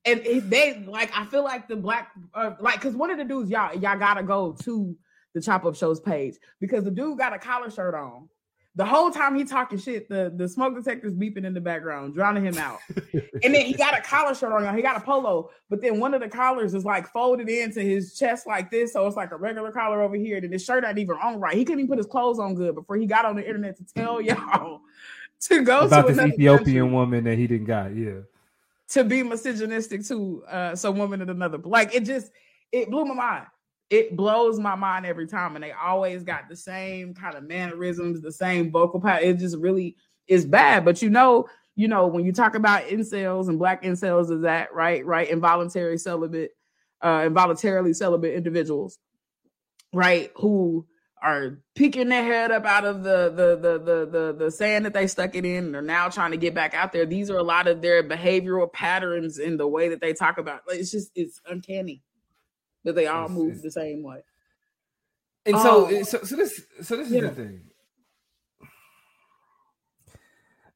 And 0.04 0.20
it, 0.26 0.50
they 0.50 0.82
like 0.86 1.16
I 1.16 1.24
feel 1.26 1.44
like 1.44 1.68
the 1.68 1.76
black 1.76 2.10
uh, 2.34 2.52
like 2.58 2.74
because 2.80 2.96
one 2.96 3.10
of 3.10 3.18
the 3.18 3.24
dudes 3.24 3.48
y'all 3.50 3.72
y'all 3.74 3.96
gotta 3.98 4.24
go 4.24 4.56
to 4.64 4.96
the 5.34 5.40
chop 5.40 5.64
up 5.64 5.76
shows 5.76 6.00
page 6.00 6.34
because 6.60 6.82
the 6.84 6.90
dude 6.90 7.16
got 7.16 7.32
a 7.32 7.38
collar 7.38 7.70
shirt 7.70 7.94
on. 7.94 8.28
The 8.74 8.86
whole 8.86 9.10
time 9.10 9.36
he 9.36 9.44
talking 9.44 9.78
shit, 9.78 10.08
the, 10.08 10.32
the 10.34 10.48
smoke 10.48 10.74
detector's 10.74 11.12
beeping 11.12 11.44
in 11.44 11.52
the 11.52 11.60
background, 11.60 12.14
drowning 12.14 12.44
him 12.46 12.56
out. 12.56 12.78
and 13.42 13.54
then 13.54 13.66
he 13.66 13.74
got 13.74 13.96
a 13.98 14.00
collar 14.00 14.34
shirt 14.34 14.50
on. 14.50 14.74
He 14.74 14.80
got 14.80 14.96
a 14.96 15.00
polo, 15.00 15.50
but 15.68 15.82
then 15.82 16.00
one 16.00 16.14
of 16.14 16.22
the 16.22 16.28
collars 16.28 16.72
is 16.72 16.82
like 16.82 17.06
folded 17.08 17.50
into 17.50 17.82
his 17.82 18.16
chest 18.18 18.46
like 18.46 18.70
this, 18.70 18.94
so 18.94 19.06
it's 19.06 19.16
like 19.16 19.30
a 19.30 19.36
regular 19.36 19.72
collar 19.72 20.00
over 20.00 20.16
here. 20.16 20.38
And 20.38 20.50
his 20.50 20.64
shirt 20.64 20.84
ain't 20.86 20.98
even 20.98 21.16
on 21.22 21.38
right. 21.38 21.54
He 21.54 21.66
couldn't 21.66 21.80
even 21.80 21.88
put 21.88 21.98
his 21.98 22.06
clothes 22.06 22.38
on 22.38 22.54
good 22.54 22.74
before 22.74 22.96
he 22.96 23.04
got 23.04 23.26
on 23.26 23.36
the 23.36 23.46
internet 23.46 23.76
to 23.76 23.84
tell 23.94 24.20
y'all 24.22 24.80
to 25.40 25.62
go 25.62 25.80
About 25.80 26.02
to 26.02 26.08
this 26.08 26.18
another 26.18 26.32
Ethiopian 26.32 26.64
country 26.64 26.82
woman 26.82 27.24
that 27.24 27.36
he 27.36 27.46
didn't 27.46 27.66
got. 27.66 27.94
Yeah. 27.94 28.20
to 28.90 29.04
be 29.04 29.22
misogynistic 29.22 30.06
to 30.06 30.44
uh, 30.48 30.74
some 30.76 30.96
woman 30.96 31.20
in 31.20 31.28
another. 31.28 31.58
Like 31.58 31.94
it 31.94 32.04
just 32.04 32.30
it 32.70 32.90
blew 32.90 33.04
my 33.04 33.14
mind. 33.14 33.46
It 33.92 34.16
blows 34.16 34.58
my 34.58 34.74
mind 34.74 35.04
every 35.04 35.26
time, 35.26 35.54
and 35.54 35.62
they 35.62 35.72
always 35.72 36.24
got 36.24 36.48
the 36.48 36.56
same 36.56 37.12
kind 37.12 37.34
of 37.34 37.46
mannerisms, 37.46 38.22
the 38.22 38.32
same 38.32 38.72
vocal 38.72 39.02
pattern. 39.02 39.28
It 39.28 39.34
just 39.38 39.58
really 39.58 39.96
is 40.26 40.46
bad. 40.46 40.86
But 40.86 41.02
you 41.02 41.10
know, 41.10 41.46
you 41.76 41.88
know, 41.88 42.06
when 42.06 42.24
you 42.24 42.32
talk 42.32 42.54
about 42.54 42.84
incels 42.84 43.50
and 43.50 43.58
black 43.58 43.82
incels, 43.82 44.30
is 44.30 44.40
that 44.44 44.72
right? 44.72 45.04
Right, 45.04 45.28
involuntary 45.28 45.98
celibate, 45.98 46.52
uh, 47.02 47.24
involuntarily 47.26 47.92
celibate 47.92 48.34
individuals, 48.34 48.98
right? 49.92 50.32
Who 50.36 50.86
are 51.22 51.58
picking 51.74 52.08
their 52.08 52.24
head 52.24 52.50
up 52.50 52.64
out 52.64 52.86
of 52.86 53.02
the 53.02 53.28
the 53.28 53.56
the 53.56 53.78
the 53.78 54.06
the, 54.06 54.36
the 54.44 54.50
sand 54.50 54.86
that 54.86 54.94
they 54.94 55.06
stuck 55.06 55.34
it 55.34 55.44
in 55.44 55.66
and 55.66 55.76
are 55.76 55.82
now 55.82 56.08
trying 56.08 56.30
to 56.30 56.38
get 56.38 56.54
back 56.54 56.72
out 56.72 56.94
there. 56.94 57.04
These 57.04 57.28
are 57.28 57.36
a 57.36 57.42
lot 57.42 57.68
of 57.68 57.82
their 57.82 58.02
behavioral 58.02 58.72
patterns 58.72 59.38
in 59.38 59.58
the 59.58 59.68
way 59.68 59.90
that 59.90 60.00
they 60.00 60.14
talk 60.14 60.38
about. 60.38 60.62
It's 60.68 60.90
just 60.90 61.10
it's 61.14 61.42
uncanny 61.46 62.02
that 62.84 62.94
they 62.94 63.06
all 63.06 63.24
It's- 63.24 63.36
move 63.38 63.48
it's- 63.50 63.62
the 63.62 63.70
same 63.70 64.02
way. 64.02 64.22
And 65.44 65.58
so, 65.58 66.02
so, 66.04 66.22
so 66.22 66.36
this, 66.36 66.62
so 66.82 66.96
this 66.96 67.10
is 67.10 67.20
the 67.20 67.30
thing. 67.30 67.62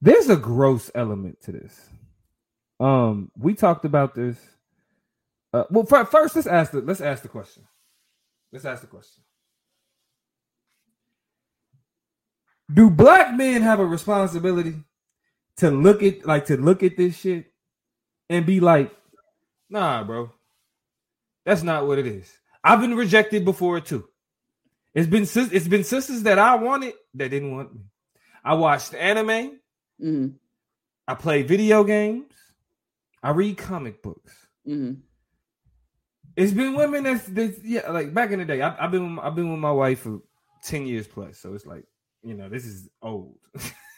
There's 0.02 0.28
a 0.28 0.36
gross 0.36 0.90
element 0.94 1.40
to 1.42 1.52
this. 1.52 1.88
Um, 2.80 3.30
we 3.38 3.54
talked 3.54 3.84
about 3.84 4.14
this. 4.14 4.36
Uh, 5.52 5.64
well, 5.70 5.86
fir- 5.86 6.04
first, 6.04 6.34
let's 6.36 6.46
ask 6.48 6.72
the 6.72 6.80
let's 6.80 7.00
ask 7.00 7.22
the 7.22 7.28
question. 7.28 7.62
Let's 8.52 8.64
ask 8.64 8.82
the 8.82 8.88
question. 8.88 9.22
Do 12.72 12.90
black 12.90 13.34
men 13.36 13.62
have 13.62 13.78
a 13.80 13.86
responsibility 13.86 14.74
to 15.58 15.70
look 15.70 16.02
at 16.02 16.26
like 16.26 16.46
to 16.46 16.56
look 16.56 16.82
at 16.82 16.96
this 16.96 17.16
shit 17.16 17.52
and 18.28 18.44
be 18.44 18.60
like, 18.60 18.92
nah, 19.70 20.02
bro, 20.04 20.32
that's 21.46 21.62
not 21.62 21.86
what 21.86 21.98
it 21.98 22.06
is. 22.06 22.30
I've 22.62 22.80
been 22.80 22.94
rejected 22.96 23.44
before 23.46 23.80
too. 23.80 24.06
It's 24.94 25.06
been 25.08 25.24
sis- 25.24 25.52
it's 25.52 25.68
been 25.68 25.84
sisters 25.84 26.24
that 26.24 26.38
I 26.38 26.56
wanted 26.56 26.92
that 27.14 27.30
didn't 27.30 27.52
want 27.54 27.72
me. 27.74 27.80
I 28.44 28.54
watched 28.54 28.92
anime. 28.94 29.58
hmm 29.98 30.26
I 31.08 31.14
play 31.14 31.42
video 31.42 31.84
games. 31.84 32.32
I 33.22 33.30
read 33.30 33.56
comic 33.56 34.02
books. 34.02 34.34
hmm 34.66 34.94
It's 36.36 36.52
been 36.52 36.74
women 36.74 37.04
that's, 37.04 37.24
that's 37.26 37.62
yeah, 37.64 37.88
like 37.90 38.12
back 38.12 38.30
in 38.32 38.40
the 38.40 38.44
day. 38.44 38.60
I, 38.60 38.84
I've 38.84 38.90
been 38.90 39.18
I've 39.20 39.34
been 39.36 39.50
with 39.50 39.60
my 39.60 39.72
wife 39.72 40.00
for 40.00 40.18
ten 40.62 40.86
years 40.86 41.06
plus, 41.06 41.38
so 41.38 41.54
it's 41.54 41.64
like 41.66 41.84
you 42.22 42.34
know 42.34 42.48
this 42.48 42.64
is 42.66 42.88
old. 43.00 43.38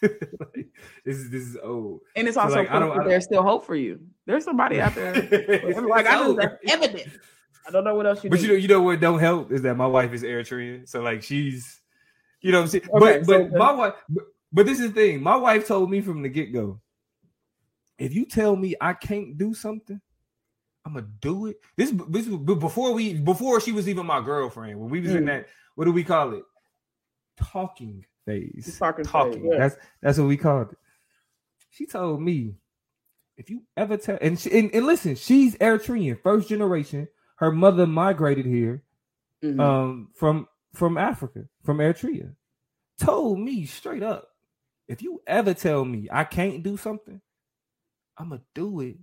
like, 0.03 0.69
this 1.05 1.17
is 1.17 1.31
this 1.31 1.43
is 1.43 1.57
old. 1.63 2.01
And 2.15 2.29
it's 2.29 2.35
So, 2.35 2.43
also 2.43 2.57
like, 2.57 2.71
I 2.71 2.79
don't- 2.79 2.93
I 2.93 2.97
don't- 2.97 3.09
there's 3.09 3.25
still 3.25 3.43
hope 3.43 3.65
for 3.65 3.75
you. 3.75 4.01
There's 4.27 4.45
somebody 4.45 4.81
out 4.81 4.95
there. 4.95 5.15
like 5.89 6.07
I 6.07 6.19
just 6.19 6.37
that's 6.37 6.57
evident. 6.69 7.09
I 7.67 7.71
don't 7.71 7.85
know 7.85 7.95
what 7.95 8.07
else 8.07 8.25
you 8.25 8.31
But 8.31 8.37
need. 8.41 8.47
you 8.47 8.49
know, 8.53 8.55
you 8.55 8.69
know 8.69 8.81
what 8.81 9.01
don't 9.01 9.19
help 9.19 9.53
is 9.53 9.63
that 9.63 9.77
my 9.77 9.87
wife 9.87 10.13
is 10.13 10.23
Eritrean, 10.23 10.89
so 10.89 11.01
like 11.01 11.23
she's, 11.23 11.81
you 12.41 12.53
know, 12.53 12.59
what 12.59 12.63
I'm 12.65 12.69
saying. 12.69 12.85
Okay, 12.85 13.19
but 13.19 13.27
so 13.27 13.45
but 13.45 13.53
my 13.59 13.73
wife, 13.73 13.95
but, 14.09 14.25
but 14.53 14.67
this 14.67 14.81
is 14.81 14.93
the 14.93 15.01
thing. 15.01 15.23
My 15.23 15.37
wife 15.37 15.67
told 15.67 15.91
me 15.91 16.01
from 16.01 16.23
the 16.23 16.29
get 16.29 16.53
go, 16.53 16.81
if 17.99 18.15
you 18.15 18.25
tell 18.25 18.57
me 18.57 18.75
I 18.81 18.93
can't 18.95 19.37
do 19.37 19.53
something, 19.55 20.01
I'm 20.85 20.95
gonna 20.95 21.07
do 21.21 21.47
it. 21.47 21.61
This 21.77 21.93
this 22.09 22.27
before 22.27 22.93
we 22.93 23.15
before 23.15 23.61
she 23.61 23.73
was 23.73 23.89
even 23.89 24.07
my 24.07 24.23
girlfriend. 24.23 24.81
When 24.81 24.89
we 24.89 25.01
was 25.01 25.15
in 25.15 25.25
Mm. 25.25 25.27
that, 25.27 25.49
what 25.75 25.85
do 25.85 25.93
we 25.93 26.05
call 26.05 26.33
it? 26.33 26.45
Talking 27.37 28.07
phase. 28.25 28.79
Talking 28.79 29.05
phase, 29.05 29.43
yeah. 29.45 29.59
That's 29.59 29.77
that's 30.01 30.19
what 30.19 30.29
we 30.29 30.37
called 30.37 30.73
it. 30.73 30.79
She 31.71 31.87
told 31.87 32.23
me, 32.23 32.55
if 33.37 33.51
you 33.51 33.63
ever 33.77 33.97
tell, 33.99 34.19
and, 34.23 34.39
she, 34.39 34.51
and 34.59 34.75
and 34.75 34.87
listen, 34.87 35.15
she's 35.15 35.55
Eritrean, 35.57 36.21
first 36.23 36.49
generation. 36.49 37.07
Her 37.39 37.53
mother 37.53 37.87
migrated 37.87 38.47
here 38.47 38.83
Mhm. 39.45 39.61
um 39.61 40.11
from 40.15 40.49
from 40.75 40.99
Africa, 40.99 41.45
from 41.65 41.79
Eritrea, 41.79 42.35
told 43.01 43.39
me 43.39 43.65
straight 43.65 44.03
up, 44.03 44.29
if 44.89 45.03
you 45.03 45.23
ever 45.27 45.55
tell 45.55 45.85
me 45.85 46.09
I 46.11 46.25
can't 46.25 46.63
do 46.63 46.77
something, 46.77 47.21
I'm 48.17 48.31
gonna 48.31 48.43
do 48.55 48.81
it 48.81 48.97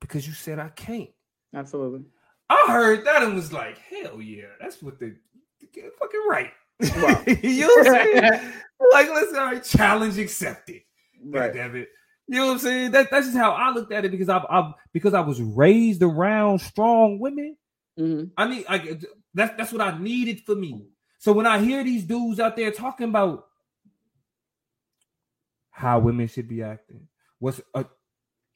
because 0.00 0.26
you 0.26 0.32
said 0.34 0.58
I 0.58 0.68
can't. 0.70 1.10
Absolutely. 1.54 2.04
I 2.50 2.64
heard 2.68 3.04
that 3.04 3.22
and 3.22 3.34
was 3.34 3.52
like, 3.52 3.78
hell 3.78 4.20
yeah, 4.20 4.46
that's 4.60 4.82
what 4.82 4.98
the, 4.98 5.14
the 5.60 5.68
fucking 5.98 6.26
right. 6.28 6.50
Wow. 6.96 7.22
you 7.42 7.60
know 7.60 7.66
what 7.76 7.88
I'm 7.88 7.94
saying? 7.94 8.52
like, 8.92 9.08
let's 9.10 9.34
all 9.34 9.46
right, 9.46 9.62
challenge 9.64 10.18
accepted. 10.18 10.82
God 11.30 11.38
Right. 11.38 11.52
damn 11.54 11.76
it. 11.76 11.88
You 12.26 12.36
know 12.40 12.46
what 12.46 12.52
I'm 12.54 12.58
saying? 12.58 12.90
That, 12.92 13.10
that's 13.10 13.26
just 13.26 13.38
how 13.38 13.52
I 13.52 13.70
looked 13.70 13.92
at 13.92 14.04
it 14.04 14.10
because 14.10 14.28
I, 14.28 14.38
I 14.38 14.72
because 14.92 15.14
I 15.14 15.20
was 15.20 15.40
raised 15.40 16.02
around 16.02 16.60
strong 16.60 17.18
women. 17.18 17.56
Hmm 17.98 18.24
I 18.36 18.48
need 18.48 18.64
like 18.68 19.04
that's 19.34 19.56
that's 19.56 19.72
what 19.72 19.82
I 19.82 19.98
needed 19.98 20.40
for 20.46 20.54
me. 20.54 20.86
So 21.18 21.32
when 21.32 21.46
I 21.46 21.58
hear 21.58 21.82
these 21.82 22.04
dudes 22.04 22.38
out 22.38 22.56
there 22.56 22.70
talking 22.70 23.08
about 23.08 23.46
how 25.70 25.98
women 25.98 26.28
should 26.28 26.48
be 26.48 26.62
acting, 26.62 27.08
what's 27.38 27.60
a 27.74 27.84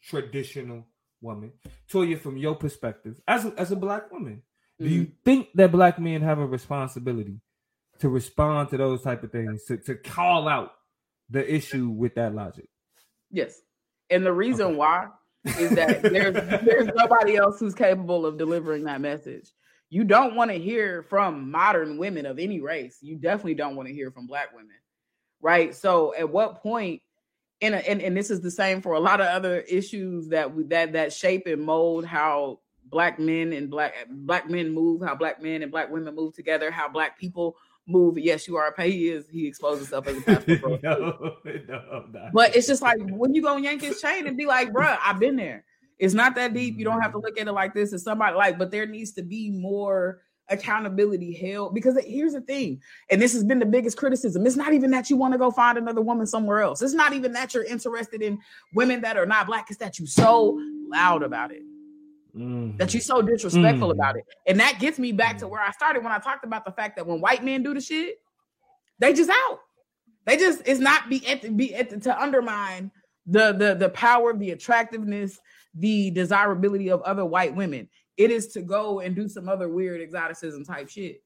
traditional 0.01 0.87
woman, 1.21 1.53
Toya, 1.91 2.19
from 2.19 2.37
your 2.37 2.55
perspective, 2.55 3.21
as 3.27 3.45
a, 3.45 3.55
as 3.57 3.73
a 3.73 3.77
black 3.77 4.11
woman, 4.13 4.43
do 4.79 4.89
you 4.89 5.13
think 5.25 5.49
that 5.55 5.73
black 5.73 5.99
men 5.99 6.23
have 6.23 6.39
a 6.39 6.47
responsibility 6.47 7.41
to 8.01 8.09
respond 8.09 8.71
to 8.71 8.77
those 8.77 9.03
type 9.03 9.23
of 9.23 9.31
things 9.31 9.65
to, 9.65 9.77
to 9.77 9.95
call 9.95 10.49
out 10.49 10.73
the 11.31 11.55
issue 11.55 11.89
with 11.89 12.15
that 12.17 12.35
logic. 12.35 12.69
Yes. 13.31 13.61
And 14.11 14.25
the 14.27 14.33
reason 14.33 14.67
Okay. 14.67 14.77
why 14.77 15.09
is 15.45 15.71
that 15.71 16.03
there's 16.03 16.35
there's 16.65 16.89
nobody 16.95 17.37
else 17.37 17.59
who's 17.59 17.75
capable 17.75 18.27
of 18.27 18.39
delivering 18.39 18.85
that 18.85 19.01
message. 19.01 19.51
You 19.91 20.05
don't 20.05 20.35
want 20.37 20.51
to 20.51 20.59
hear 20.59 21.03
from 21.03 21.51
modern 21.51 21.99
women 21.99 22.25
of 22.27 22.39
any 22.39 22.61
race. 22.61 22.99
You 23.03 23.17
definitely 23.17 23.55
don't 23.55 23.77
want 23.77 23.89
to 23.89 23.95
hear 23.95 24.11
from 24.11 24.27
black 24.27 24.53
women. 24.55 24.77
Right? 25.41 25.75
So 25.75 26.15
at 26.17 26.31
what 26.31 26.63
point 26.63 27.03
and, 27.61 27.75
and 27.75 28.01
and 28.01 28.17
this 28.17 28.31
is 28.31 28.41
the 28.41 28.51
same 28.51 28.83
for 28.83 28.95
a 28.95 29.01
lot 29.01 29.21
of 29.21 29.27
other 29.27 29.61
issues 29.61 30.29
that 30.29 30.55
we- 30.55 30.65
that 30.65 30.93
that 30.93 31.13
shape 31.13 31.47
and 31.47 31.63
mold 31.63 32.05
how 32.05 32.61
black 32.85 33.19
men 33.19 33.53
and 33.53 33.71
black 33.71 33.95
black 34.11 34.51
men 34.51 34.73
move, 34.73 35.03
how 35.03 35.15
black 35.15 35.41
men 35.43 35.63
and 35.63 35.71
black 35.71 35.91
women 35.91 36.15
move 36.15 36.35
together, 36.35 36.71
how 36.71 36.89
black 36.89 37.19
people 37.19 37.57
move. 37.87 38.19
Yes, 38.19 38.47
you 38.47 38.57
are 38.57 38.69
a 38.69 38.73
pay. 38.73 38.91
He 38.91 39.09
is 39.09 39.27
he 39.31 39.47
exposed 39.47 39.79
himself 39.79 40.07
as 40.07 40.19
a 40.19 40.21
passport. 40.21 40.61
bro. 40.61 40.79
no, 40.83 41.37
no, 41.69 42.05
not. 42.13 42.33
But 42.33 42.57
it's 42.57 42.67
just 42.67 42.83
like 42.83 42.99
when 43.01 43.35
you 43.35 43.43
go 43.43 43.57
yank 43.57 43.83
his 43.83 44.01
chain 44.01 44.27
and 44.27 44.37
be 44.37 44.47
like, 44.47 44.73
bruh, 44.73 44.99
I've 45.03 45.19
been 45.19 45.37
there. 45.37 45.65
It's 45.99 46.15
not 46.15 46.35
that 46.35 46.55
deep. 46.55 46.79
You 46.79 46.85
don't 46.85 47.01
have 47.01 47.13
to 47.13 47.19
mm-hmm. 47.19 47.27
look 47.27 47.41
at 47.41 47.47
it 47.47 47.53
like 47.53 47.75
this. 47.75 47.93
It's 47.93 48.05
somebody 48.05 48.37
like, 48.37 48.59
but 48.59 48.71
there 48.71 48.87
needs 48.87 49.13
to 49.13 49.23
be 49.23 49.51
more 49.51 50.23
accountability 50.49 51.33
held 51.33 51.75
because 51.75 51.97
here's 52.05 52.33
the 52.33 52.41
thing, 52.41 52.81
and 53.11 53.23
this 53.23 53.33
has 53.33 53.45
been 53.45 53.59
the 53.59 53.67
biggest 53.67 53.97
criticism. 53.97 54.47
It's 54.47 54.57
not 54.57 54.73
even 54.73 54.91
that 54.91 55.11
you 55.11 55.17
want 55.17 55.33
to 55.35 55.39
go 55.39 55.51
find 55.51 55.79
another 55.79 56.01
woman 56.01 56.27
somewhere 56.27 56.61
else. 56.61 56.83
It's 56.83 56.95
not 56.95 57.13
even 57.13 57.33
that 57.33 57.55
you're 57.55 57.65
interested 57.65 58.23
in 58.23 58.39
women 58.75 59.01
that 59.03 59.17
are 59.17 59.27
not 59.27 59.47
black. 59.47 59.67
It's 59.71 59.79
that 59.79 59.99
you 59.99 60.07
so 60.07 60.59
loud 60.91 61.23
about 61.23 61.53
it 61.53 61.63
Mhm. 62.35 62.79
that 62.79 62.95
you're 62.95 63.01
so 63.01 63.21
disrespectful 63.23 63.89
Mm. 63.89 63.93
about 63.95 64.17
it. 64.17 64.25
And 64.47 64.59
that 64.61 64.79
gets 64.81 64.99
me 64.99 65.13
back 65.13 65.39
to 65.39 65.49
where 65.49 65.61
I 65.61 65.71
started 65.73 66.03
when 66.03 66.13
I 66.13 66.19
talked 66.19 66.45
about 66.45 66.65
the 66.65 66.73
fact 66.73 66.97
that 66.97 67.07
when 67.07 67.21
white 67.21 67.45
men 67.45 67.63
do 67.63 67.75
the 67.75 67.81
shit, 67.81 68.21
they 68.99 69.13
just 69.13 69.31
out. 69.31 69.61
They 70.25 70.37
just 70.37 70.63
it's 70.67 70.81
not 70.81 71.09
be 71.11 71.27
at 71.27 71.43
the, 71.43 71.51
be 71.51 71.75
at 71.75 71.91
the, 71.91 72.01
to 72.01 72.23
undermine 72.23 72.91
the 73.27 73.53
the 73.53 73.75
the 73.75 73.89
power, 73.91 74.33
the 74.37 74.51
attractiveness, 74.53 75.41
the 75.75 76.11
desirability 76.11 76.91
of 76.91 77.03
other 77.03 77.25
white 77.25 77.55
women. 77.55 77.89
It 78.17 78.31
is 78.31 78.49
to 78.49 78.63
go 78.63 79.01
and 79.01 79.15
do 79.17 79.29
some 79.29 79.49
other 79.49 79.69
weird 79.69 80.01
exoticism 80.01 80.65
type 80.65 80.89
shit. 80.89 81.23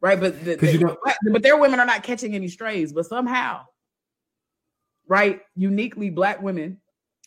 Right, 0.00 0.20
but 0.20 0.44
the, 0.44 0.56
the- 0.56 1.30
but 1.32 1.42
their 1.42 1.56
women 1.56 1.80
are 1.80 1.86
not 1.86 2.02
catching 2.02 2.34
any 2.34 2.48
strays, 2.48 2.92
but 2.92 3.06
somehow, 3.06 3.62
right, 5.06 5.40
uniquely 5.56 6.10
black 6.10 6.42
women 6.42 6.78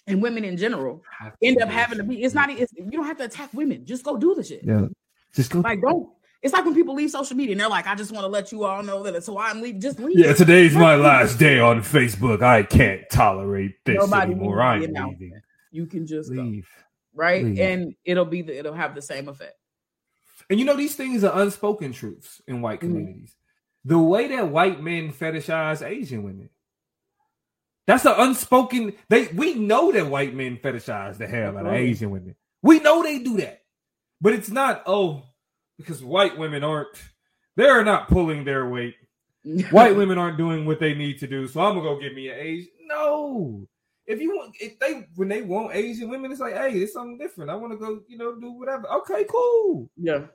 and 0.07 0.21
women 0.21 0.43
in 0.43 0.57
general 0.57 1.03
end 1.41 1.61
up 1.61 1.69
having 1.69 1.97
to 1.97 2.03
be. 2.03 2.23
It's 2.23 2.33
not. 2.33 2.49
It's, 2.49 2.71
you 2.73 2.89
don't 2.91 3.05
have 3.05 3.17
to 3.17 3.25
attack 3.25 3.53
women. 3.53 3.85
Just 3.85 4.03
go 4.03 4.17
do 4.17 4.33
the 4.35 4.43
shit. 4.43 4.61
Yeah, 4.63 4.87
just 5.35 5.51
go. 5.51 5.59
Like 5.59 5.81
don't. 5.81 6.09
It's 6.43 6.53
like 6.53 6.65
when 6.65 6.75
people 6.75 6.93
leave 6.93 7.09
social 7.11 7.35
media 7.35 7.53
and 7.53 7.59
they're 7.61 7.67
like, 7.69 7.87
"I 7.87 7.95
just 7.95 8.11
want 8.11 8.23
to 8.23 8.27
let 8.27 8.51
you 8.51 8.63
all 8.63 8.83
know 8.83 9.03
that 9.03 9.15
it's 9.15 9.27
why 9.27 9.49
I'm 9.49 9.61
leaving." 9.61 9.81
Just 9.81 9.99
leave. 9.99 10.17
Yeah, 10.17 10.33
today's 10.33 10.75
my 10.75 10.95
last 10.95 11.37
day 11.39 11.59
on 11.59 11.81
Facebook. 11.81 12.41
I 12.41 12.63
can't 12.63 13.01
tolerate 13.11 13.73
this 13.85 13.97
Nobody 13.97 14.31
anymore. 14.33 14.61
I'm 14.61 14.81
the 14.81 14.87
announcement. 14.87 15.19
leaving. 15.21 15.41
You 15.71 15.85
can 15.87 16.05
just 16.07 16.33
go, 16.33 16.41
Leave. 16.43 16.67
right, 17.13 17.43
leave. 17.43 17.59
and 17.59 17.93
it'll 18.05 18.25
be 18.25 18.41
the 18.43 18.57
it'll 18.57 18.73
have 18.73 18.95
the 18.95 19.01
same 19.01 19.27
effect. 19.27 19.55
And 20.49 20.59
you 20.59 20.65
know, 20.65 20.75
these 20.77 20.95
things 20.95 21.23
are 21.23 21.41
unspoken 21.41 21.91
truths 21.91 22.41
in 22.47 22.61
white 22.61 22.77
Mhm. 22.79 22.81
communities. 22.81 23.35
The 23.83 23.97
way 23.99 24.27
that 24.29 24.49
white 24.49 24.81
men 24.81 25.11
fetishize 25.11 25.85
Asian 25.85 26.23
women. 26.23 26.49
That's 27.87 28.05
an 28.05 28.15
unspoken. 28.17 28.93
They 29.09 29.27
we 29.27 29.55
know 29.55 29.91
that 29.91 30.07
white 30.07 30.35
men 30.35 30.57
fetishize 30.57 31.17
the 31.17 31.27
hell 31.27 31.57
out 31.57 31.65
of 31.65 31.73
Asian 31.73 32.11
women. 32.11 32.35
We 32.61 32.79
know 32.79 33.01
they 33.01 33.19
do 33.19 33.37
that. 33.37 33.63
But 34.19 34.33
it's 34.33 34.49
not, 34.49 34.83
oh, 34.85 35.23
because 35.77 36.03
white 36.03 36.37
women 36.37 36.63
aren't 36.63 36.89
they're 37.55 37.83
not 37.83 38.07
pulling 38.07 38.43
their 38.43 38.69
weight. 38.69 38.95
White 39.71 39.95
women 39.95 40.17
aren't 40.17 40.37
doing 40.37 40.65
what 40.65 40.81
they 40.81 40.93
need 40.93 41.19
to 41.19 41.27
do, 41.27 41.47
so 41.47 41.61
I'm 41.61 41.75
gonna 41.75 41.87
go 41.87 42.01
get 42.01 42.13
me 42.13 42.27
an 42.27 42.37
Asian. 42.37 42.71
No. 42.81 43.65
If 44.05 44.19
you 44.19 44.35
want 44.35 44.55
if 44.59 44.77
they 44.77 45.07
when 45.15 45.29
they 45.29 45.41
want 45.41 45.73
Asian 45.73 46.09
women, 46.09 46.33
it's 46.33 46.41
like, 46.41 46.53
hey, 46.53 46.73
it's 46.73 46.91
something 46.91 47.17
different. 47.17 47.49
I 47.49 47.55
want 47.55 47.71
to 47.71 47.77
go, 47.77 48.01
you 48.09 48.17
know, 48.17 48.35
do 48.35 48.51
whatever. 48.51 48.89
Okay, 48.89 49.25
cool 49.29 49.89
yeah, 49.95 50.25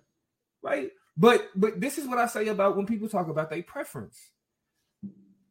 right? 0.62 0.90
But 1.16 1.50
but 1.54 1.80
this 1.80 1.98
is 1.98 2.06
what 2.08 2.18
I 2.18 2.26
say 2.26 2.48
about 2.48 2.76
when 2.76 2.86
people 2.86 3.08
talk 3.08 3.28
about 3.28 3.50
their 3.50 3.62
preference. 3.62 4.18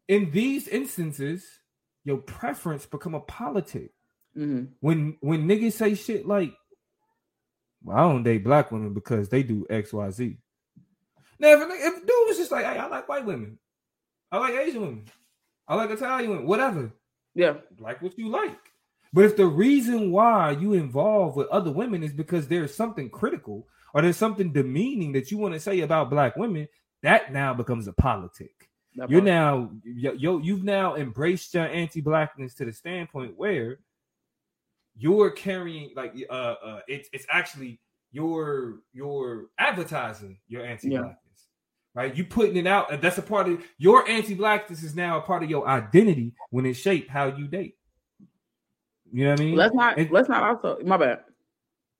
In 0.07 0.31
these 0.31 0.67
instances, 0.67 1.45
your 2.03 2.17
preference 2.17 2.85
become 2.85 3.15
a 3.15 3.19
politic. 3.21 3.91
Mhm. 4.35 4.69
When 4.79 5.17
when 5.21 5.47
niggas 5.47 5.73
say 5.73 5.95
shit 5.95 6.25
like, 6.25 6.53
"Well, 7.83 7.97
I 7.97 8.01
don't 8.01 8.23
date 8.23 8.43
black 8.43 8.71
women 8.71 8.93
because 8.93 9.29
they 9.29 9.43
do 9.43 9.65
X 9.69 9.93
Y 9.93 10.09
Z." 10.11 10.37
Now, 11.39 11.49
if, 11.49 11.59
a 11.59 11.87
if 11.87 11.95
dude 12.05 12.27
was 12.27 12.37
just 12.37 12.51
like, 12.51 12.65
"Hey, 12.65 12.77
I 12.77 12.87
like 12.87 13.09
white 13.09 13.25
women, 13.25 13.59
I 14.31 14.37
like 14.37 14.53
Asian 14.55 14.81
women, 14.81 15.05
I 15.67 15.75
like 15.75 15.89
Italian 15.89 16.31
women, 16.31 16.47
whatever," 16.47 16.91
yeah, 17.33 17.55
like 17.79 18.01
what 18.01 18.17
you 18.17 18.29
like. 18.29 18.57
But 19.13 19.25
if 19.25 19.35
the 19.35 19.45
reason 19.47 20.11
why 20.11 20.51
you 20.51 20.73
involved 20.73 21.35
with 21.35 21.47
other 21.49 21.71
women 21.71 22.03
is 22.03 22.13
because 22.13 22.47
there's 22.47 22.73
something 22.73 23.09
critical 23.09 23.67
or 23.93 24.01
there's 24.01 24.17
something 24.17 24.53
demeaning 24.53 25.11
that 25.13 25.31
you 25.31 25.37
want 25.37 25.53
to 25.53 25.59
say 25.59 25.81
about 25.81 26.09
black 26.09 26.37
women, 26.37 26.69
that 27.03 27.33
now 27.33 27.53
becomes 27.53 27.87
a 27.87 27.93
politic. 27.93 28.60
That 28.95 29.09
You're 29.09 29.22
now 29.22 29.72
yo, 29.84 30.13
yo 30.13 30.38
you've 30.39 30.63
now 30.63 30.95
embraced 30.95 31.53
your 31.53 31.65
anti-blackness 31.65 32.53
to 32.55 32.65
the 32.65 32.73
standpoint 32.73 33.38
where 33.38 33.80
you're 34.97 35.31
carrying 35.31 35.91
like 35.95 36.13
uh 36.30 36.55
uh 36.63 36.80
it's 36.88 37.07
it's 37.13 37.26
actually 37.30 37.80
your 38.11 38.80
your 38.91 39.45
advertising 39.57 40.38
your 40.47 40.65
anti-blackness. 40.65 41.18
Right, 41.93 42.15
you 42.15 42.23
putting 42.23 42.55
it 42.55 42.68
out, 42.68 42.93
and 42.93 43.01
that's 43.01 43.18
a 43.18 43.22
part 43.22 43.49
of 43.49 43.61
your 43.77 44.07
anti-blackness 44.07 44.81
is 44.81 44.95
now 44.95 45.18
a 45.18 45.22
part 45.22 45.43
of 45.43 45.49
your 45.49 45.68
identity 45.68 46.34
when 46.49 46.65
it 46.65 46.76
shape 46.76 47.09
how 47.09 47.26
you 47.27 47.47
date. 47.47 47.76
You 49.11 49.26
know 49.26 49.31
what 49.31 49.41
I 49.41 49.43
mean? 49.43 49.55
Let's 49.55 49.76
not. 49.76 49.97
And- 49.97 50.09
let's 50.09 50.30
not 50.30 50.41
also. 50.41 50.80
My 50.85 50.95
bad. 50.95 51.19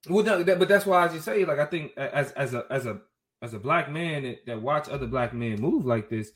well, 0.10 0.24
no, 0.24 0.44
that, 0.44 0.60
but 0.60 0.70
that's 0.70 0.86
why 0.86 1.04
I 1.04 1.10
just 1.10 1.26
say, 1.26 1.44
like, 1.44 1.60
I 1.60 1.66
think 1.66 1.92
as 1.98 2.32
as 2.34 2.54
a 2.54 2.66
as 2.70 2.86
a 2.86 3.02
as 3.42 3.54
a 3.54 3.60
black 3.60 3.92
man 3.92 4.24
that, 4.24 4.46
that 4.46 4.62
watch 4.62 4.88
other 4.88 5.08
black 5.08 5.34
men 5.34 5.60
move 5.60 5.86
like 5.86 6.10
this, 6.10 6.32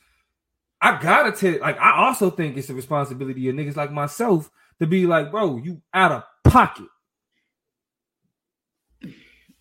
I 0.85 1.01
gotta 1.01 1.31
tell, 1.31 1.59
like, 1.61 1.79
I 1.79 2.05
also 2.05 2.29
think 2.29 2.57
it's 2.57 2.69
a 2.69 2.75
responsibility 2.75 3.49
of 3.49 3.55
niggas 3.55 3.75
like 3.75 3.91
myself 3.91 4.51
to 4.79 4.85
be 4.85 5.07
like, 5.07 5.31
bro, 5.31 5.57
you 5.57 5.81
out 5.93 6.11
of 6.11 6.23
pocket. 6.43 6.85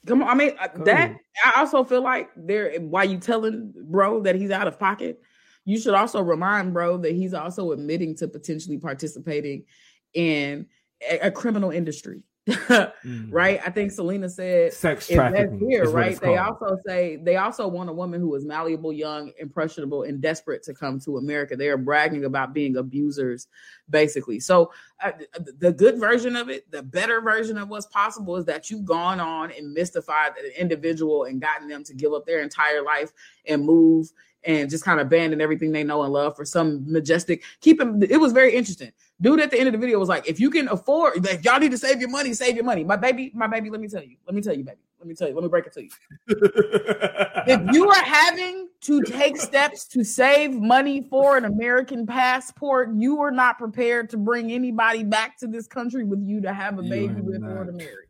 Come 0.06 0.22
on. 0.22 0.28
I 0.28 0.34
mean 0.34 0.52
uh, 0.58 0.68
that. 0.84 1.16
I 1.42 1.60
also 1.60 1.82
feel 1.82 2.02
like 2.02 2.28
there. 2.36 2.76
Why 2.78 3.04
you 3.04 3.16
telling 3.18 3.72
bro 3.74 4.20
that 4.20 4.34
he's 4.34 4.50
out 4.50 4.68
of 4.68 4.78
pocket? 4.78 5.22
You 5.64 5.80
should 5.80 5.94
also 5.94 6.20
remind 6.20 6.74
bro 6.74 6.98
that 6.98 7.12
he's 7.12 7.32
also 7.32 7.72
admitting 7.72 8.14
to 8.16 8.28
potentially 8.28 8.76
participating 8.76 9.64
in 10.12 10.66
a, 11.10 11.28
a 11.28 11.30
criminal 11.30 11.70
industry. 11.70 12.22
Mm. 13.04 13.28
right? 13.30 13.60
I 13.64 13.70
think 13.70 13.92
Selena 13.92 14.28
said 14.30 14.72
Sex 14.72 15.08
trafficking. 15.08 15.58
here, 15.68 15.90
right? 15.90 16.18
They 16.18 16.36
called. 16.36 16.58
also 16.62 16.78
say 16.86 17.16
they 17.16 17.36
also 17.36 17.68
want 17.68 17.90
a 17.90 17.92
woman 17.92 18.20
who 18.20 18.34
is 18.34 18.46
malleable, 18.46 18.92
young, 18.94 19.30
impressionable, 19.38 20.04
and 20.04 20.22
desperate 20.22 20.62
to 20.64 20.74
come 20.74 20.98
to 21.00 21.18
America. 21.18 21.54
They 21.54 21.68
are 21.68 21.76
bragging 21.76 22.24
about 22.24 22.54
being 22.54 22.76
abusers, 22.76 23.48
basically. 23.90 24.40
So 24.40 24.72
uh, 25.02 25.12
the 25.58 25.72
good 25.72 25.98
version 25.98 26.34
of 26.34 26.48
it, 26.48 26.70
the 26.70 26.82
better 26.82 27.20
version 27.20 27.58
of 27.58 27.68
what's 27.68 27.86
possible, 27.86 28.36
is 28.36 28.46
that 28.46 28.70
you've 28.70 28.86
gone 28.86 29.20
on 29.20 29.50
and 29.50 29.72
mystified 29.72 30.32
an 30.38 30.50
individual 30.58 31.24
and 31.24 31.40
gotten 31.42 31.68
them 31.68 31.84
to 31.84 31.94
give 31.94 32.14
up 32.14 32.24
their 32.24 32.42
entire 32.42 32.82
life 32.82 33.10
and 33.46 33.64
move 33.64 34.10
and 34.44 34.70
just 34.70 34.84
kind 34.84 35.00
of 35.00 35.06
abandon 35.06 35.40
everything 35.40 35.72
they 35.72 35.84
know 35.84 36.02
and 36.02 36.12
love 36.12 36.36
for 36.36 36.44
some 36.44 36.90
majestic. 36.90 37.42
Keep 37.60 37.80
him. 37.80 38.02
It 38.02 38.18
was 38.18 38.32
very 38.32 38.54
interesting. 38.54 38.92
Dude 39.24 39.40
at 39.40 39.50
the 39.50 39.58
end 39.58 39.68
of 39.68 39.72
the 39.72 39.78
video 39.78 39.98
was 39.98 40.10
like, 40.10 40.28
if 40.28 40.38
you 40.38 40.50
can 40.50 40.68
afford, 40.68 41.24
like, 41.24 41.42
y'all 41.42 41.58
need 41.58 41.70
to 41.70 41.78
save 41.78 41.98
your 41.98 42.10
money, 42.10 42.34
save 42.34 42.56
your 42.56 42.64
money. 42.64 42.84
My 42.84 42.96
baby, 42.96 43.32
my 43.34 43.46
baby, 43.46 43.70
let 43.70 43.80
me 43.80 43.88
tell 43.88 44.02
you, 44.02 44.16
let 44.26 44.34
me 44.34 44.42
tell 44.42 44.54
you, 44.54 44.64
baby, 44.64 44.76
let 44.98 45.08
me 45.08 45.14
tell 45.14 45.26
you, 45.26 45.34
let 45.34 45.42
me 45.42 45.48
break 45.48 45.66
it 45.66 45.72
to 45.72 45.82
you. 45.82 45.90
If 47.46 47.74
you 47.74 47.90
are 47.90 48.04
having 48.04 48.68
to 48.82 49.02
take 49.02 49.36
steps 49.38 49.86
to 49.88 50.04
save 50.04 50.52
money 50.52 51.06
for 51.08 51.36
an 51.38 51.44
American 51.46 52.06
passport, 52.06 52.90
you 52.94 53.20
are 53.20 53.30
not 53.30 53.58
prepared 53.58 54.10
to 54.10 54.18
bring 54.18 54.52
anybody 54.52 55.04
back 55.04 55.38
to 55.38 55.46
this 55.46 55.66
country 55.66 56.04
with 56.04 56.22
you 56.22 56.40
to 56.42 56.52
have 56.52 56.78
a 56.78 56.82
baby 56.82 57.20
with 57.20 57.42
or 57.44 57.64
to 57.64 57.72
marry. 57.72 58.08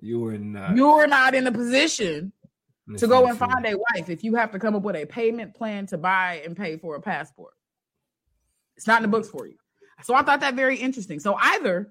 you 0.00 0.24
are 0.26 0.38
not. 0.38 0.76
You 0.76 0.88
are 0.90 1.06
not 1.06 1.34
in 1.34 1.46
a 1.46 1.52
position 1.52 2.32
to 2.96 3.06
go 3.06 3.26
and 3.26 3.36
find 3.38 3.66
a 3.66 3.76
wife 3.76 4.10
if 4.10 4.22
you 4.22 4.36
have 4.36 4.52
to 4.52 4.58
come 4.60 4.76
up 4.76 4.82
with 4.82 4.96
a 4.96 5.06
payment 5.06 5.54
plan 5.54 5.86
to 5.86 5.98
buy 5.98 6.42
and 6.44 6.56
pay 6.56 6.76
for 6.76 6.94
a 6.94 7.00
passport. 7.00 7.54
It's 8.76 8.86
not 8.86 8.98
in 8.98 9.02
the 9.02 9.08
books 9.16 9.28
for 9.28 9.46
you. 9.46 9.56
So 10.02 10.14
I 10.14 10.22
thought 10.22 10.40
that 10.40 10.54
very 10.54 10.76
interesting. 10.76 11.20
So 11.20 11.36
either 11.40 11.90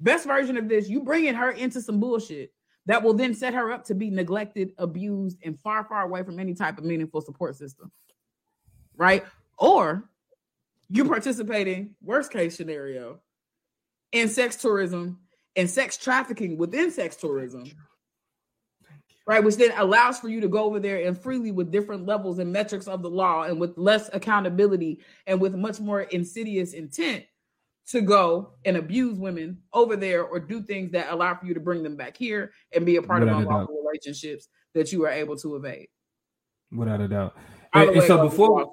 best 0.00 0.26
version 0.26 0.56
of 0.56 0.68
this, 0.68 0.88
you 0.88 1.00
bringing 1.00 1.34
her 1.34 1.50
into 1.50 1.80
some 1.80 2.00
bullshit 2.00 2.52
that 2.86 3.02
will 3.02 3.14
then 3.14 3.34
set 3.34 3.52
her 3.54 3.70
up 3.70 3.84
to 3.84 3.94
be 3.94 4.10
neglected, 4.10 4.72
abused, 4.78 5.38
and 5.44 5.58
far, 5.60 5.84
far 5.84 6.02
away 6.02 6.22
from 6.22 6.38
any 6.38 6.54
type 6.54 6.78
of 6.78 6.84
meaningful 6.84 7.20
support 7.20 7.56
system. 7.56 7.92
Right? 8.96 9.24
Or 9.58 10.08
you 10.88 11.04
participating, 11.04 11.94
worst 12.02 12.32
case 12.32 12.56
scenario, 12.56 13.20
in 14.12 14.28
sex 14.28 14.56
tourism 14.56 15.18
and 15.56 15.68
sex 15.68 15.96
trafficking 15.96 16.56
within 16.56 16.90
sex 16.90 17.16
tourism 17.16 17.70
right? 19.28 19.44
Which 19.44 19.56
then 19.56 19.72
allows 19.76 20.18
for 20.18 20.30
you 20.30 20.40
to 20.40 20.48
go 20.48 20.64
over 20.64 20.80
there 20.80 21.06
and 21.06 21.16
freely 21.16 21.52
with 21.52 21.70
different 21.70 22.06
levels 22.06 22.38
and 22.38 22.50
metrics 22.50 22.88
of 22.88 23.02
the 23.02 23.10
law 23.10 23.42
and 23.42 23.60
with 23.60 23.76
less 23.76 24.08
accountability 24.14 25.00
and 25.26 25.38
with 25.38 25.54
much 25.54 25.80
more 25.80 26.00
insidious 26.00 26.72
intent 26.72 27.26
to 27.88 28.00
go 28.00 28.54
and 28.64 28.78
abuse 28.78 29.18
women 29.18 29.58
over 29.74 29.96
there 29.96 30.24
or 30.24 30.40
do 30.40 30.62
things 30.62 30.90
that 30.92 31.12
allow 31.12 31.34
for 31.34 31.44
you 31.44 31.52
to 31.52 31.60
bring 31.60 31.82
them 31.82 31.94
back 31.94 32.16
here 32.16 32.52
and 32.72 32.86
be 32.86 32.96
a 32.96 33.02
part 33.02 33.20
Without 33.20 33.42
of 33.42 33.42
unlawful 33.42 33.82
relationships 33.84 34.48
that 34.72 34.92
you 34.92 35.04
are 35.04 35.12
able 35.12 35.36
to 35.36 35.56
evade. 35.56 35.88
Without 36.72 37.02
a 37.02 37.08
doubt. 37.08 37.36
And, 37.74 37.90
and 37.90 38.02
so 38.04 38.22
before 38.22 38.72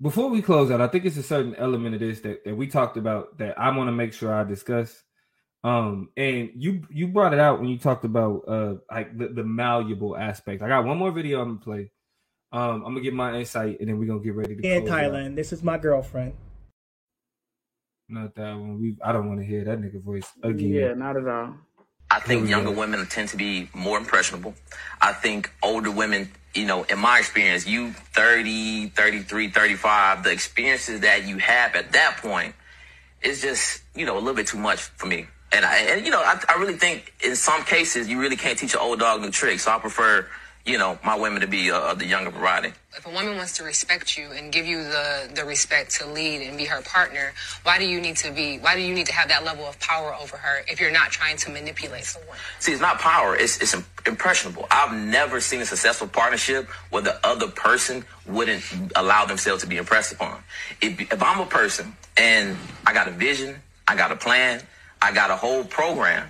before 0.00 0.28
we 0.28 0.42
close 0.42 0.70
out, 0.70 0.82
I 0.82 0.88
think 0.88 1.06
it's 1.06 1.16
a 1.16 1.22
certain 1.22 1.54
element 1.56 1.94
of 1.94 2.00
this 2.00 2.20
that, 2.20 2.44
that 2.44 2.54
we 2.54 2.66
talked 2.66 2.98
about 2.98 3.38
that 3.38 3.58
I 3.58 3.74
want 3.74 3.88
to 3.88 3.92
make 3.92 4.12
sure 4.12 4.32
I 4.32 4.44
discuss. 4.44 5.02
Um, 5.64 6.10
and 6.16 6.50
you 6.54 6.82
you 6.90 7.08
brought 7.08 7.32
it 7.32 7.40
out 7.40 7.60
when 7.60 7.68
you 7.68 7.78
talked 7.78 8.04
about 8.04 8.44
uh 8.46 8.74
like 8.90 9.16
the, 9.16 9.28
the 9.28 9.44
malleable 9.44 10.16
aspect. 10.16 10.62
I 10.62 10.68
got 10.68 10.84
one 10.84 10.98
more 10.98 11.10
video 11.10 11.40
I'm 11.40 11.48
gonna 11.48 11.60
play. 11.60 11.90
Um, 12.52 12.84
I'm 12.86 12.94
gonna 12.94 13.00
get 13.00 13.14
my 13.14 13.36
insight 13.38 13.80
and 13.80 13.88
then 13.88 13.98
we're 13.98 14.06
gonna 14.06 14.20
get 14.20 14.34
ready 14.34 14.54
to 14.56 14.62
In 14.62 14.86
close 14.86 14.92
out. 14.92 15.12
Thailand, 15.12 15.34
this 15.34 15.52
is 15.52 15.62
my 15.62 15.76
girlfriend. 15.76 16.34
Not 18.08 18.34
that 18.36 18.52
one. 18.52 18.80
We 18.80 18.96
I 19.04 19.12
don't 19.12 19.28
want 19.28 19.40
to 19.40 19.46
hear 19.46 19.64
that 19.64 19.80
nigga 19.80 20.02
voice 20.02 20.30
again. 20.42 20.68
Yeah, 20.68 20.94
not 20.94 21.16
at 21.16 21.26
all. 21.26 21.56
I 22.10 22.20
think 22.20 22.48
younger 22.48 22.72
go. 22.72 22.78
women 22.78 23.04
tend 23.06 23.28
to 23.30 23.36
be 23.36 23.68
more 23.74 23.98
impressionable. 23.98 24.54
I 25.00 25.12
think 25.12 25.52
older 25.62 25.90
women, 25.90 26.30
you 26.54 26.64
know, 26.64 26.84
in 26.84 26.98
my 26.98 27.18
experience, 27.18 27.66
you 27.66 27.92
30, 27.92 28.88
33, 28.90 29.50
35, 29.50 30.24
the 30.24 30.30
experiences 30.30 31.00
that 31.00 31.26
you 31.26 31.36
have 31.38 31.74
at 31.74 31.92
that 31.92 32.16
point 32.22 32.54
is 33.20 33.42
just, 33.42 33.82
you 33.94 34.06
know, 34.06 34.14
a 34.14 34.20
little 34.20 34.34
bit 34.34 34.46
too 34.46 34.58
much 34.58 34.80
for 34.80 35.06
me. 35.06 35.26
And 35.52 35.64
I, 35.64 35.78
and 35.78 36.04
you 36.04 36.10
know, 36.10 36.20
I, 36.20 36.40
I 36.48 36.58
really 36.58 36.74
think 36.74 37.14
in 37.24 37.34
some 37.34 37.64
cases 37.64 38.08
you 38.08 38.20
really 38.20 38.36
can't 38.36 38.58
teach 38.58 38.74
an 38.74 38.80
old 38.80 38.98
dog 38.98 39.22
new 39.22 39.30
tricks. 39.30 39.64
So 39.64 39.72
I 39.72 39.78
prefer, 39.78 40.26
you 40.66 40.76
know, 40.76 40.98
my 41.02 41.16
women 41.16 41.40
to 41.40 41.46
be 41.46 41.70
uh, 41.70 41.92
of 41.92 41.98
the 41.98 42.06
younger 42.06 42.30
variety. 42.30 42.72
If 42.96 43.06
a 43.06 43.10
woman 43.10 43.36
wants 43.36 43.56
to 43.58 43.64
respect 43.64 44.18
you 44.18 44.32
and 44.32 44.52
give 44.52 44.66
you 44.66 44.82
the, 44.82 45.30
the 45.32 45.44
respect 45.44 45.92
to 46.00 46.06
lead 46.06 46.42
and 46.46 46.58
be 46.58 46.64
her 46.64 46.82
partner, 46.82 47.32
why 47.62 47.78
do 47.78 47.86
you 47.86 48.00
need 48.00 48.16
to 48.16 48.32
be 48.32 48.58
why 48.58 48.74
do 48.74 48.82
you 48.82 48.92
need 48.92 49.06
to 49.06 49.14
have 49.14 49.28
that 49.28 49.44
level 49.44 49.64
of 49.64 49.78
power 49.80 50.14
over 50.14 50.36
her 50.36 50.64
if 50.68 50.80
you're 50.80 50.90
not 50.90 51.10
trying 51.10 51.36
to 51.38 51.50
manipulate 51.50 52.04
someone? 52.04 52.36
See, 52.58 52.72
it's 52.72 52.80
not 52.80 52.98
power. 52.98 53.34
It's 53.36 53.58
it's 53.62 53.74
impressionable. 54.04 54.66
I've 54.70 54.94
never 54.94 55.40
seen 55.40 55.60
a 55.60 55.66
successful 55.66 56.08
partnership 56.08 56.68
where 56.90 57.02
the 57.02 57.24
other 57.26 57.48
person 57.48 58.04
wouldn't 58.26 58.64
allow 58.96 59.24
themselves 59.24 59.62
to 59.62 59.68
be 59.68 59.78
impressed 59.78 60.12
upon. 60.12 60.42
If, 60.82 61.00
if 61.00 61.22
I'm 61.22 61.40
a 61.40 61.46
person 61.46 61.94
and 62.18 62.56
I 62.84 62.92
got 62.92 63.08
a 63.08 63.12
vision, 63.12 63.62
I 63.86 63.96
got 63.96 64.10
a 64.10 64.16
plan, 64.16 64.60
I 65.00 65.12
got 65.12 65.30
a 65.30 65.36
whole 65.36 65.64
program, 65.64 66.28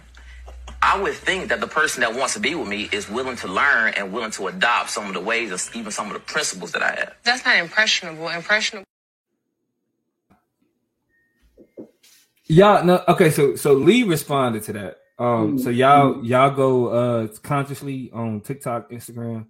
I 0.82 1.00
would 1.00 1.14
think 1.14 1.48
that 1.48 1.60
the 1.60 1.66
person 1.66 2.02
that 2.02 2.14
wants 2.14 2.34
to 2.34 2.40
be 2.40 2.54
with 2.54 2.68
me 2.68 2.88
is 2.92 3.08
willing 3.08 3.36
to 3.36 3.48
learn 3.48 3.94
and 3.96 4.12
willing 4.12 4.30
to 4.32 4.48
adopt 4.48 4.90
some 4.90 5.06
of 5.08 5.14
the 5.14 5.20
ways, 5.20 5.50
or 5.50 5.78
even 5.78 5.90
some 5.90 6.06
of 6.06 6.12
the 6.12 6.20
principles 6.20 6.72
that 6.72 6.82
I 6.82 6.90
have. 6.90 7.14
That's 7.24 7.44
not 7.44 7.56
impressionable. 7.56 8.28
Impressionable 8.28 8.84
Y'all 12.48 12.82
no 12.82 13.04
okay, 13.08 13.30
so 13.30 13.56
so 13.56 13.74
Lee 13.74 14.04
responded 14.04 14.62
to 14.64 14.72
that. 14.72 14.96
Um 15.18 15.58
so 15.58 15.68
y'all 15.68 16.24
y'all 16.24 16.50
go 16.50 16.88
uh 16.88 17.26
consciously 17.42 18.10
on 18.10 18.40
TikTok, 18.40 18.90
Instagram, 18.90 19.46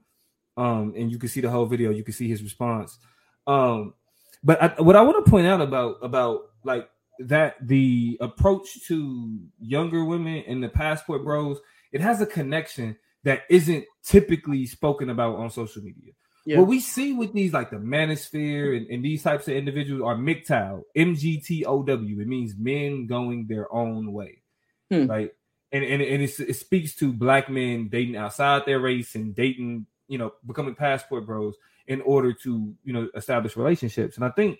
um, 0.57 0.95
and 0.97 1.11
you 1.11 1.17
can 1.17 1.29
see 1.29 1.41
the 1.41 1.49
whole 1.49 1.67
video, 1.67 1.91
you 1.91 2.03
can 2.03 2.13
see 2.13 2.29
his 2.29 2.43
response. 2.43 2.99
Um 3.47 3.95
but 4.43 4.61
I, 4.61 4.83
what 4.83 4.97
I 4.97 5.03
want 5.03 5.25
to 5.25 5.31
point 5.31 5.47
out 5.47 5.61
about 5.61 5.99
about 6.03 6.51
like 6.65 6.91
that 7.19 7.57
the 7.61 8.17
approach 8.21 8.87
to 8.87 9.39
younger 9.61 10.05
women 10.05 10.45
and 10.47 10.63
the 10.63 10.69
passport 10.69 11.25
bros, 11.25 11.59
it 11.93 12.01
has 12.01 12.21
a 12.21 12.27
connection 12.27 12.97
that 13.25 13.43
isn't 13.51 13.85
typically 14.05 14.67
spoken 14.67 15.11
about 15.11 15.37
on 15.37 15.51
social 15.51 15.83
media. 15.83 16.13
Yeah. 16.47 16.59
What 16.59 16.69
we 16.69 16.81
see 16.81 17.13
with 17.13 17.35
these, 17.35 17.53
like 17.53 17.71
the 17.71 17.77
manosphere 17.77 18.77
and, 18.77 18.87
and 18.87 19.05
these 19.05 19.23
types 19.23 19.49
of 19.49 19.55
individuals, 19.55 20.03
are 20.03 20.17
MGTOW, 20.17 20.83
M 20.97 21.15
G 21.15 21.41
T 21.41 21.65
O 21.67 21.83
W. 21.83 22.21
It 22.21 22.27
means 22.27 22.55
men 22.57 23.07
going 23.07 23.47
their 23.47 23.73
own 23.73 24.13
way, 24.13 24.43
Hmm. 24.91 25.07
right? 25.07 25.31
And 25.73 25.85
and, 25.85 26.01
and 26.01 26.23
it's, 26.23 26.41
it 26.41 26.57
speaks 26.57 26.95
to 26.97 27.13
black 27.13 27.51
men 27.51 27.89
dating 27.89 28.17
outside 28.17 28.63
their 28.65 28.81
race 28.81 29.15
and 29.15 29.35
dating, 29.35 29.87
you 30.07 30.17
know, 30.17 30.33
becoming 30.47 30.75
passport 30.75 31.27
bros 31.27 31.55
in 31.87 32.01
order 32.01 32.33
to, 32.33 32.75
you 32.83 32.93
know, 32.95 33.09
establish 33.15 33.57
relationships. 33.57 34.17
And 34.17 34.25
I 34.25 34.31
think 34.31 34.59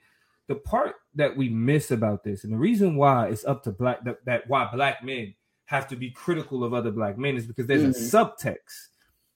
the 0.49 0.57
part 0.57 0.97
that 1.15 1.37
we 1.37 1.49
miss 1.49 1.91
about 1.93 2.25
this, 2.25 2.43
and 2.45 2.53
the 2.53 2.57
reason 2.59 2.97
why 2.97 3.29
it's 3.29 3.45
up 3.45 3.63
to 3.65 3.71
black 3.71 4.03
that, 4.05 4.25
that 4.25 4.49
why 4.49 4.69
black 4.75 5.05
men 5.05 5.35
have 5.67 5.87
to 5.89 5.97
be 5.97 6.11
critical 6.11 6.65
of 6.65 6.73
other 6.75 6.91
black 6.91 7.17
men 7.19 7.37
is 7.37 7.47
because 7.47 7.67
there's 7.67 7.83
a 7.85 7.89
Mhm. 7.89 8.35
subtext 8.37 8.89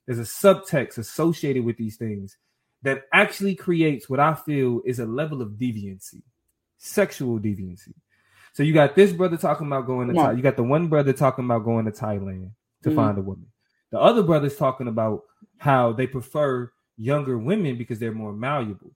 there's 0.06 0.18
a 0.18 0.22
subtext 0.22 0.98
associated 0.98 1.64
with 1.64 1.76
these 1.76 1.97
things 1.97 2.36
that 2.82 3.05
actually 3.12 3.55
creates 3.55 4.10
what 4.10 4.18
I 4.18 4.34
feel 4.34 4.82
is 4.84 4.98
a 4.98 5.06
level 5.06 5.40
of 5.40 5.51
deviancy, 5.52 6.22
sexual 6.78 7.39
deviancy. 7.39 7.94
So 8.52 8.64
you 8.64 8.72
got 8.72 8.97
this 8.97 9.12
brother 9.12 9.36
talking 9.36 9.68
about 9.68 9.86
going 9.86 10.09
to 10.09 10.18
on. 10.18 10.34
Thailand. 10.34 10.36
You 10.39 10.43
got 10.43 10.56
the 10.56 10.64
one 10.64 10.89
brother 10.89 11.12
talking 11.12 11.44
about 11.44 11.60
going 11.64 11.84
to 11.84 11.93
Thailand 11.93 12.51
to 12.82 12.90
Mhm. 12.90 12.94
find 12.97 13.18
a 13.18 13.22
woman. 13.22 13.47
The 13.90 14.01
other 14.01 14.24
brother's 14.24 14.56
talking 14.56 14.89
about 14.89 15.22
how 15.59 15.93
they 15.93 16.09
prefer 16.09 16.72
younger 16.97 17.39
women 17.39 17.78
because 17.78 18.01
they're 18.01 18.12
more 18.12 18.32
malleable. 18.32 18.90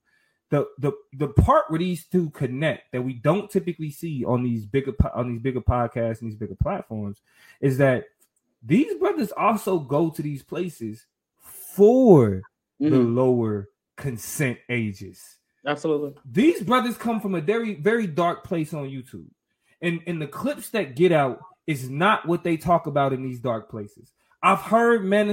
The 0.50 0.68
the 0.78 0.92
the 1.12 1.28
part 1.28 1.64
where 1.70 1.78
these 1.78 2.06
two 2.06 2.30
connect 2.30 2.92
that 2.92 3.02
we 3.02 3.14
don't 3.14 3.50
typically 3.50 3.90
see 3.90 4.24
on 4.24 4.44
these 4.44 4.64
bigger 4.64 4.94
on 5.14 5.28
these 5.28 5.40
bigger 5.40 5.60
podcasts 5.60 6.20
and 6.20 6.30
these 6.30 6.38
bigger 6.38 6.54
platforms 6.54 7.20
is 7.60 7.78
that 7.78 8.04
these 8.62 8.94
brothers 8.94 9.32
also 9.32 9.78
go 9.80 10.10
to 10.10 10.22
these 10.22 10.42
places 10.42 11.06
for 11.40 12.42
the 12.78 12.90
Mhm. 12.90 13.14
lower 13.14 13.70
consent 13.96 14.58
ages. 14.68 15.38
Absolutely. 15.66 16.14
These 16.24 16.62
brothers 16.62 16.96
come 16.96 17.20
from 17.20 17.34
a 17.34 17.40
very, 17.40 17.74
very 17.74 18.06
dark 18.06 18.44
place 18.44 18.72
on 18.72 18.88
YouTube. 18.88 19.28
And 19.82 20.00
and 20.06 20.22
the 20.22 20.28
clips 20.28 20.70
that 20.70 20.94
get 20.94 21.10
out 21.12 21.40
is 21.66 21.90
not 21.90 22.26
what 22.26 22.44
they 22.44 22.56
talk 22.56 22.86
about 22.86 23.12
in 23.12 23.22
these 23.22 23.40
dark 23.40 23.68
places. 23.68 24.12
I've 24.42 24.60
heard 24.60 25.04
men, 25.04 25.28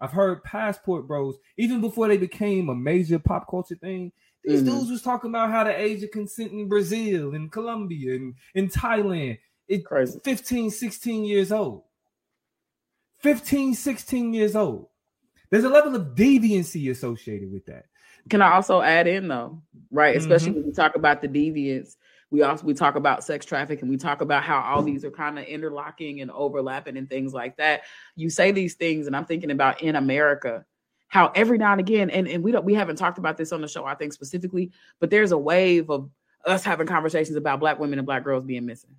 I've 0.00 0.12
heard 0.12 0.42
Passport 0.44 1.06
Bros, 1.06 1.36
even 1.56 1.80
before 1.80 2.08
they 2.08 2.16
became 2.16 2.68
a 2.68 2.74
major 2.74 3.18
pop 3.18 3.48
culture 3.48 3.74
thing. 3.74 4.12
These 4.42 4.62
Mhm. 4.62 4.66
dudes 4.66 4.90
was 4.90 5.02
talking 5.02 5.30
about 5.30 5.50
how 5.50 5.64
the 5.64 5.78
age 5.78 6.02
of 6.02 6.10
consent 6.10 6.52
in 6.52 6.68
Brazil 6.68 7.34
and 7.34 7.52
Colombia 7.52 8.16
and 8.16 8.34
in 8.54 8.68
Thailand. 8.68 9.38
It 9.68 9.84
Crazy. 9.84 10.18
15, 10.24 10.70
16 10.70 11.24
years 11.24 11.52
old. 11.52 11.84
15, 13.18 13.74
16 13.74 14.32
years 14.32 14.56
old. 14.56 14.88
There's 15.50 15.64
a 15.64 15.68
level 15.68 15.94
of 15.94 16.14
deviancy 16.14 16.90
associated 16.90 17.52
with 17.52 17.66
that. 17.66 17.86
Can 18.28 18.40
I 18.42 18.52
also 18.52 18.80
add 18.80 19.06
in 19.06 19.28
though, 19.28 19.62
right? 19.90 20.16
Especially 20.16 20.52
Mhm. 20.52 20.56
when 20.56 20.66
we 20.66 20.72
talk 20.72 20.96
about 20.96 21.20
the 21.20 21.28
deviants, 21.28 21.96
we 22.30 22.42
also 22.42 22.64
we 22.64 22.74
talk 22.74 22.94
about 22.94 23.24
sex 23.24 23.44
trafficking. 23.44 23.82
And 23.82 23.90
we 23.90 23.96
talk 23.96 24.20
about 24.20 24.42
how 24.42 24.60
all 24.60 24.82
these 24.82 25.04
are 25.04 25.10
kind 25.10 25.38
of 25.38 25.44
interlocking 25.46 26.20
and 26.20 26.30
overlapping 26.30 26.96
and 26.96 27.08
things 27.08 27.34
like 27.34 27.56
that. 27.56 27.82
You 28.16 28.30
say 28.30 28.52
these 28.52 28.74
things, 28.74 29.06
and 29.06 29.16
I'm 29.16 29.24
thinking 29.24 29.50
about 29.50 29.82
in 29.82 29.96
America, 29.96 30.64
how 31.08 31.32
every 31.34 31.58
now 31.58 31.72
and 31.72 31.80
again, 31.80 32.08
and, 32.10 32.28
and 32.28 32.44
we 32.44 32.52
don't 32.52 32.64
we 32.64 32.74
haven't 32.74 32.96
talked 32.96 33.18
about 33.18 33.36
this 33.36 33.52
on 33.52 33.60
the 33.60 33.68
show, 33.68 33.84
I 33.84 33.94
think 33.94 34.12
specifically, 34.12 34.70
but 35.00 35.10
there's 35.10 35.32
a 35.32 35.38
wave 35.38 35.90
of 35.90 36.08
us 36.46 36.64
having 36.64 36.86
conversations 36.86 37.36
about 37.36 37.60
black 37.60 37.78
women 37.78 37.98
and 37.98 38.06
black 38.06 38.24
girls 38.24 38.44
being 38.44 38.64
missing. 38.64 38.94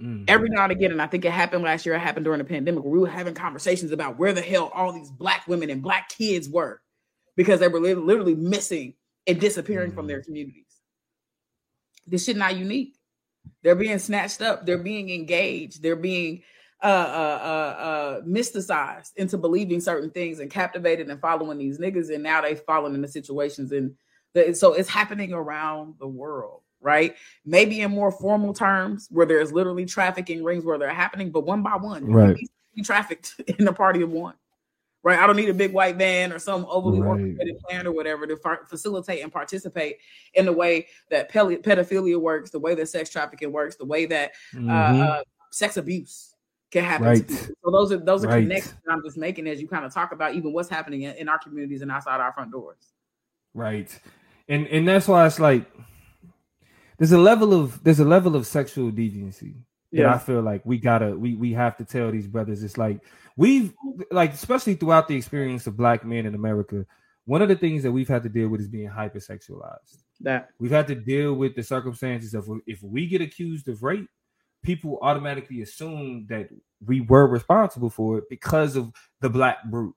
Mm. 0.00 0.24
Every 0.28 0.48
now 0.48 0.62
and 0.62 0.72
again, 0.72 0.92
and 0.92 1.02
I 1.02 1.06
think 1.06 1.24
it 1.24 1.32
happened 1.32 1.64
last 1.64 1.84
year, 1.84 1.94
it 1.94 2.00
happened 2.00 2.24
during 2.24 2.38
the 2.38 2.44
pandemic, 2.44 2.82
where 2.82 2.92
we 2.92 2.98
were 2.98 3.08
having 3.08 3.34
conversations 3.34 3.92
about 3.92 4.18
where 4.18 4.32
the 4.32 4.40
hell 4.40 4.70
all 4.74 4.92
these 4.92 5.10
black 5.10 5.46
women 5.46 5.70
and 5.70 5.82
black 5.82 6.08
kids 6.08 6.48
were 6.48 6.80
because 7.36 7.60
they 7.60 7.68
were 7.68 7.80
literally 7.80 8.34
missing 8.34 8.94
and 9.26 9.40
disappearing 9.40 9.92
from 9.92 10.06
their 10.06 10.22
communities. 10.22 10.67
This 12.08 12.24
shit 12.24 12.36
not 12.36 12.56
unique. 12.56 12.94
They're 13.62 13.74
being 13.74 13.98
snatched 13.98 14.42
up, 14.42 14.66
they're 14.66 14.78
being 14.78 15.10
engaged, 15.10 15.82
they're 15.82 15.96
being 15.96 16.42
uh, 16.82 16.86
uh, 16.86 17.40
uh, 17.42 17.82
uh, 17.82 18.20
mysticized 18.22 19.14
into 19.16 19.36
believing 19.36 19.80
certain 19.80 20.10
things 20.10 20.38
and 20.38 20.50
captivated 20.50 21.08
and 21.08 21.20
following 21.20 21.58
these 21.58 21.78
niggas, 21.78 22.12
and 22.12 22.22
now 22.22 22.40
they've 22.40 22.60
fallen 22.60 22.94
into 22.94 23.08
situations 23.08 23.72
and 23.72 23.94
the, 24.34 24.54
so 24.54 24.74
it's 24.74 24.88
happening 24.88 25.32
around 25.32 25.94
the 25.98 26.06
world, 26.06 26.60
right? 26.80 27.16
Maybe 27.44 27.80
in 27.80 27.90
more 27.90 28.12
formal 28.12 28.52
terms, 28.52 29.08
where 29.10 29.26
there's 29.26 29.52
literally 29.52 29.86
trafficking 29.86 30.44
rings 30.44 30.64
where 30.64 30.78
they're 30.78 30.90
happening, 30.90 31.30
but 31.30 31.46
one 31.46 31.62
by 31.62 31.76
one, 31.76 32.04
Right. 32.04 32.36
be 32.74 32.82
trafficked 32.82 33.40
in 33.58 33.64
the 33.64 33.72
party 33.72 34.02
of 34.02 34.10
one, 34.10 34.34
right? 35.02 35.18
I 35.18 35.26
don't 35.26 35.36
need 35.36 35.48
a 35.48 35.54
big 35.54 35.72
white 35.72 35.96
van 35.96 36.32
or 36.32 36.38
some 36.38 36.66
overly 36.68 37.00
Right. 37.00 37.08
orchestrated 37.08 37.58
plan 37.60 37.86
or 37.86 37.92
whatever 37.92 38.26
to 38.26 38.36
fa- 38.36 38.60
facilitate 38.66 39.22
and 39.22 39.32
participate 39.32 39.98
in 40.34 40.44
the 40.44 40.52
way 40.52 40.88
that 41.10 41.28
pel- 41.28 41.48
pedophilia 41.56 42.20
works, 42.20 42.50
the 42.50 42.58
way 42.58 42.74
that 42.74 42.86
sex 42.88 43.08
trafficking 43.10 43.52
works, 43.52 43.76
the 43.76 43.84
way 43.84 44.06
that 44.06 44.32
uh, 44.54 44.58
Mhm. 44.58 45.00
uh, 45.20 45.22
sex 45.50 45.76
abuse 45.76 46.34
can 46.70 46.84
happen. 46.84 47.06
Right. 47.06 47.30
So 47.30 47.70
those 47.70 47.92
are 47.92 47.96
those 47.98 48.24
are 48.24 48.28
Right. 48.28 48.42
connections 48.42 48.74
that 48.84 48.92
I'm 48.92 49.02
just 49.02 49.16
making 49.16 49.46
as 49.48 49.60
you 49.60 49.68
kind 49.68 49.84
of 49.84 49.94
talk 49.94 50.12
about 50.12 50.34
even 50.34 50.52
what's 50.52 50.68
happening 50.68 51.02
in, 51.02 51.14
in 51.16 51.28
our 51.28 51.38
communities 51.38 51.80
and 51.82 51.90
outside 51.90 52.20
our 52.20 52.32
front 52.32 52.50
doors. 52.52 52.92
Right. 53.54 53.98
And 54.48 54.66
and 54.66 54.86
that's 54.86 55.08
why 55.08 55.26
it's 55.26 55.38
like 55.40 55.64
there's 56.98 57.12
a 57.12 57.18
level 57.18 57.54
of 57.54 57.82
there's 57.84 58.00
a 58.00 58.04
level 58.04 58.34
of 58.36 58.46
sexual 58.46 58.90
deviancy 58.90 59.54
that 59.94 60.02
Yeah. 60.02 60.14
I 60.14 60.18
feel 60.18 60.42
like 60.42 60.64
we 60.64 60.78
gotta 60.78 61.16
we 61.16 61.34
we 61.34 61.52
have 61.52 61.76
to 61.78 61.84
tell 61.84 62.10
these 62.10 62.26
brothers. 62.26 62.62
It's 62.62 62.78
like 62.78 63.00
we've 63.36 63.72
like 64.10 64.32
especially 64.32 64.74
throughout 64.74 65.08
the 65.08 65.16
experience 65.16 65.66
of 65.66 65.76
black 65.76 66.04
men 66.04 66.26
in 66.26 66.34
America. 66.34 66.86
One 67.24 67.42
of 67.42 67.48
the 67.48 67.56
things 67.56 67.82
that 67.82 67.92
we've 67.92 68.08
had 68.08 68.22
to 68.22 68.28
deal 68.30 68.48
with 68.48 68.60
is 68.62 68.68
being 68.68 68.88
hypersexualized. 68.88 69.98
That 70.20 70.48
We've 70.58 70.70
had 70.70 70.86
to 70.88 70.94
deal 70.94 71.34
with 71.34 71.54
the 71.54 71.62
circumstances 71.62 72.34
of 72.34 72.48
if 72.66 72.82
we 72.82 73.06
get 73.06 73.20
accused 73.20 73.68
of 73.68 73.82
rape, 73.82 74.08
people 74.62 74.98
automatically 75.02 75.60
assume 75.62 76.26
that 76.28 76.48
we 76.84 77.02
were 77.02 77.26
responsible 77.26 77.90
for 77.90 78.18
it 78.18 78.24
because 78.30 78.76
of 78.76 78.92
the 79.20 79.28
black 79.28 79.62
brute, 79.70 79.94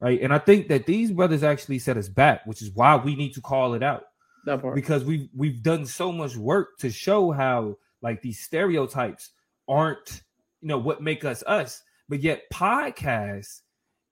right? 0.00 0.20
And 0.20 0.32
I 0.32 0.38
think 0.38 0.68
that 0.68 0.86
these 0.86 1.10
brothers 1.10 1.42
actually 1.42 1.78
set 1.80 1.96
us 1.96 2.08
back, 2.08 2.44
which 2.46 2.62
is 2.62 2.70
why 2.70 2.96
we 2.96 3.16
need 3.16 3.32
to 3.34 3.40
call 3.40 3.74
it 3.74 3.82
out 3.82 4.04
that 4.44 4.60
part. 4.62 4.74
because 4.74 5.04
we've 5.04 5.28
we've 5.34 5.62
done 5.62 5.86
so 5.86 6.12
much 6.12 6.36
work 6.36 6.78
to 6.78 6.90
show 6.90 7.32
how 7.32 7.76
like 8.02 8.22
these 8.22 8.40
stereotypes 8.40 9.30
aren't 9.68 10.22
you 10.60 10.68
know 10.68 10.78
what 10.78 11.02
make 11.02 11.24
us 11.24 11.42
us, 11.46 11.82
but 12.08 12.20
yet 12.20 12.42
podcasts 12.52 13.60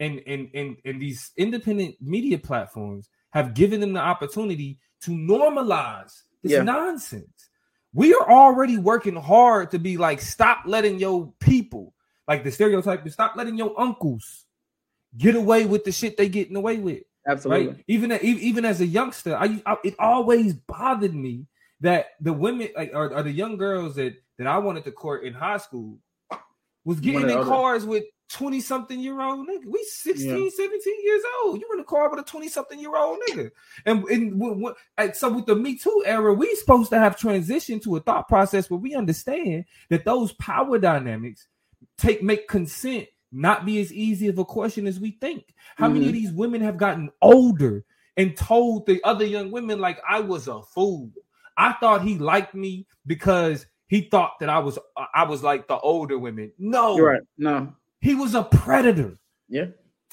and 0.01 0.21
and 0.27 0.49
and, 0.55 0.77
and 0.85 1.01
these 1.01 1.31
independent 1.37 1.97
media 2.01 2.39
platforms 2.39 3.09
have 3.31 3.55
given 3.55 3.81
them 3.81 3.93
the 3.93 4.01
opportunity 4.01 4.79
to 5.03 5.11
normalize 5.11 6.23
this 6.43 6.53
Yeah. 6.53 6.63
nonsense. 6.63 7.49
We 7.93 8.15
are 8.15 8.31
already 8.31 8.77
working 8.79 9.17
hard 9.17 9.71
to 9.71 9.79
be 9.79 9.97
like, 9.97 10.21
stop 10.21 10.63
letting 10.67 10.99
your 10.99 11.33
people, 11.41 11.95
like 12.29 12.45
the 12.45 12.51
stereotype, 12.53 13.07
is 13.07 13.15
stop 13.15 13.37
letting 13.37 13.57
your 13.57 13.79
uncles 13.81 14.45
get 15.17 15.35
away 15.35 15.65
with 15.65 15.85
the 15.85 15.93
shit 15.93 16.17
they 16.17 16.29
getting 16.29 16.57
away 16.57 16.77
with 16.77 17.03
Absolutely. 17.27 17.69
right? 17.69 17.85
Even 17.89 18.13
even 18.23 18.65
as 18.65 18.81
a 18.81 18.87
youngster, 18.87 19.35
I, 19.35 19.63
I 19.65 19.77
it 19.83 19.95
always 19.99 20.53
bothered 20.55 21.15
me 21.15 21.47
that 21.81 22.07
the 22.21 22.33
women 22.33 22.69
like 22.77 22.91
or, 22.95 23.13
or 23.13 23.23
the 23.23 23.31
young 23.31 23.57
girls 23.57 23.95
that 23.97 24.15
that 24.39 24.47
I 24.47 24.59
wanted 24.59 24.85
to 24.85 24.93
court 24.93 25.25
in 25.25 25.35
high 25.35 25.59
school 25.59 25.99
was 26.85 27.01
getting 27.01 27.23
in 27.23 27.31
other- 27.31 27.45
cars 27.49 27.85
with 27.85 28.05
20 28.29 28.61
something 28.61 28.99
year 28.99 29.21
old 29.21 29.47
nigga. 29.49 29.67
We 29.67 29.85
16, 29.85 30.29
Yeah. 30.29 30.51
17 30.51 31.05
years 31.05 31.23
old. 31.45 31.61
You 31.61 31.69
in 31.75 31.81
a 31.81 31.85
car 31.85 32.11
with 32.11 32.21
a 32.21 32.25
20 32.25 32.49
something 32.49 32.79
year 32.79 32.97
old 32.97 33.19
nigga. 33.29 33.51
And, 33.85 34.05
and 34.05 34.41
when, 34.41 34.75
and 34.99 35.15
so 35.15 35.33
with 35.33 35.47
the 35.47 35.55
Me 35.55 35.77
Too 35.79 36.03
era, 36.05 36.35
we 36.35 36.53
supposed 36.57 36.91
to 36.91 36.99
have 36.99 37.17
transitioned 37.17 37.83
to 37.85 37.97
a 37.97 38.01
thought 38.01 38.27
process 38.27 38.69
where 38.69 38.81
we 38.81 38.95
understand 38.95 39.65
that 39.91 40.05
those 40.05 40.33
power 40.35 40.79
dynamics 40.79 41.47
take 41.99 42.23
make 42.23 42.49
consent 42.49 43.07
not 43.33 43.65
be 43.67 43.81
as 43.81 43.93
easy 43.93 44.29
of 44.29 44.39
a 44.39 44.45
question 44.45 44.87
as 44.87 44.99
we 44.99 45.13
think. 45.13 45.55
How 45.77 45.89
many 45.89 46.07
of 46.07 46.13
these 46.13 46.33
women 46.33 46.61
have 46.63 46.77
gotten 46.79 47.11
older 47.23 47.85
and 48.17 48.37
told 48.37 48.87
the 48.87 49.01
other 49.05 49.25
young 49.27 49.51
women 49.51 49.79
like 49.79 50.01
I 50.09 50.21
was 50.21 50.49
a 50.49 50.63
fool? 50.63 51.11
I 51.57 51.73
thought 51.75 52.03
he 52.03 52.19
liked 52.19 52.55
me 52.55 52.87
because 53.07 53.67
he 53.89 54.03
thought 54.03 54.33
that 54.41 54.49
I 54.49 54.59
was 54.59 54.79
I 55.15 55.25
was 55.25 55.43
like 55.43 55.69
the 55.69 55.79
older 55.79 56.19
women. 56.19 56.53
No, 56.59 56.97
You're 56.97 57.11
right. 57.13 57.23
No. 57.39 57.73
he 58.01 58.15
was 58.15 58.35
a 58.35 58.43
predator. 58.45 59.17
Yeah. 59.49 59.67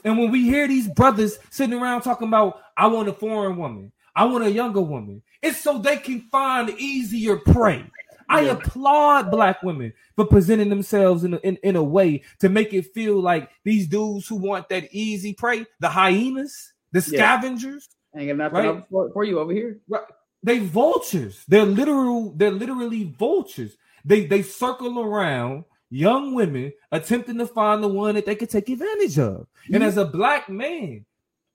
And 0.06 0.18
when 0.18 0.32
we 0.32 0.44
hear 0.44 0.68
these 0.68 0.88
brothers 0.90 1.40
sitting 1.50 1.80
around 1.80 2.02
talking 2.02 2.28
about, 2.28 2.60
I 2.78 2.88
want 2.88 3.08
a 3.10 3.14
foreign 3.14 3.58
woman, 3.58 3.92
I 4.16 4.26
want 4.26 4.44
a 4.44 4.52
younger 4.52 4.82
woman, 4.82 5.22
it's 5.42 5.60
so 5.60 5.78
they 5.80 5.98
can 5.98 6.22
find 6.32 6.70
easier 6.72 7.38
prey. 7.38 7.86
I 8.30 8.42
Yeah. 8.42 8.52
applaud 8.54 9.32
black 9.32 9.64
women 9.64 9.94
for 10.16 10.26
presenting 10.26 10.70
themselves 10.70 11.24
in 11.24 11.34
a, 11.34 11.38
in, 11.38 11.58
in 11.64 11.76
a 11.76 11.84
way 11.84 12.24
to 12.40 12.50
make 12.50 12.74
it 12.74 12.94
feel 12.94 13.20
like 13.22 13.50
these 13.64 13.88
dudes 13.88 14.28
who 14.28 14.36
want 14.36 14.70
that 14.70 14.88
easy 14.92 15.34
prey, 15.34 15.66
the 15.80 15.90
hyenas, 15.90 16.74
the 16.92 17.00
Yeah. 17.00 17.18
scavengers, 17.40 17.90
Ain't 18.16 18.28
got 18.28 18.38
nothing 18.38 18.58
Right. 18.58 18.78
up 18.78 18.88
for, 18.90 19.12
for 19.12 19.24
you 19.24 19.40
over 19.40 19.52
here. 19.52 19.80
Right. 19.90 20.04
They 20.44 20.60
vultures. 20.60 21.44
They're 21.48 21.66
literal. 21.66 22.34
They're 22.36 22.52
literally 22.52 23.16
vultures. 23.18 23.76
They 24.06 24.26
they 24.26 24.42
circle 24.42 25.00
around 25.00 25.64
young 25.90 26.34
women 26.34 26.74
attempting 26.92 27.38
to 27.38 27.48
find 27.48 27.82
the 27.82 27.88
one 27.88 28.16
that 28.16 28.26
they 28.26 28.36
could 28.36 28.50
take 28.50 28.70
advantage 28.70 29.18
of. 29.18 29.48
And 29.68 29.76
mm-hmm. 29.76 29.84
as 29.84 29.98
a 29.98 30.06
black 30.06 30.50
man, 30.50 31.06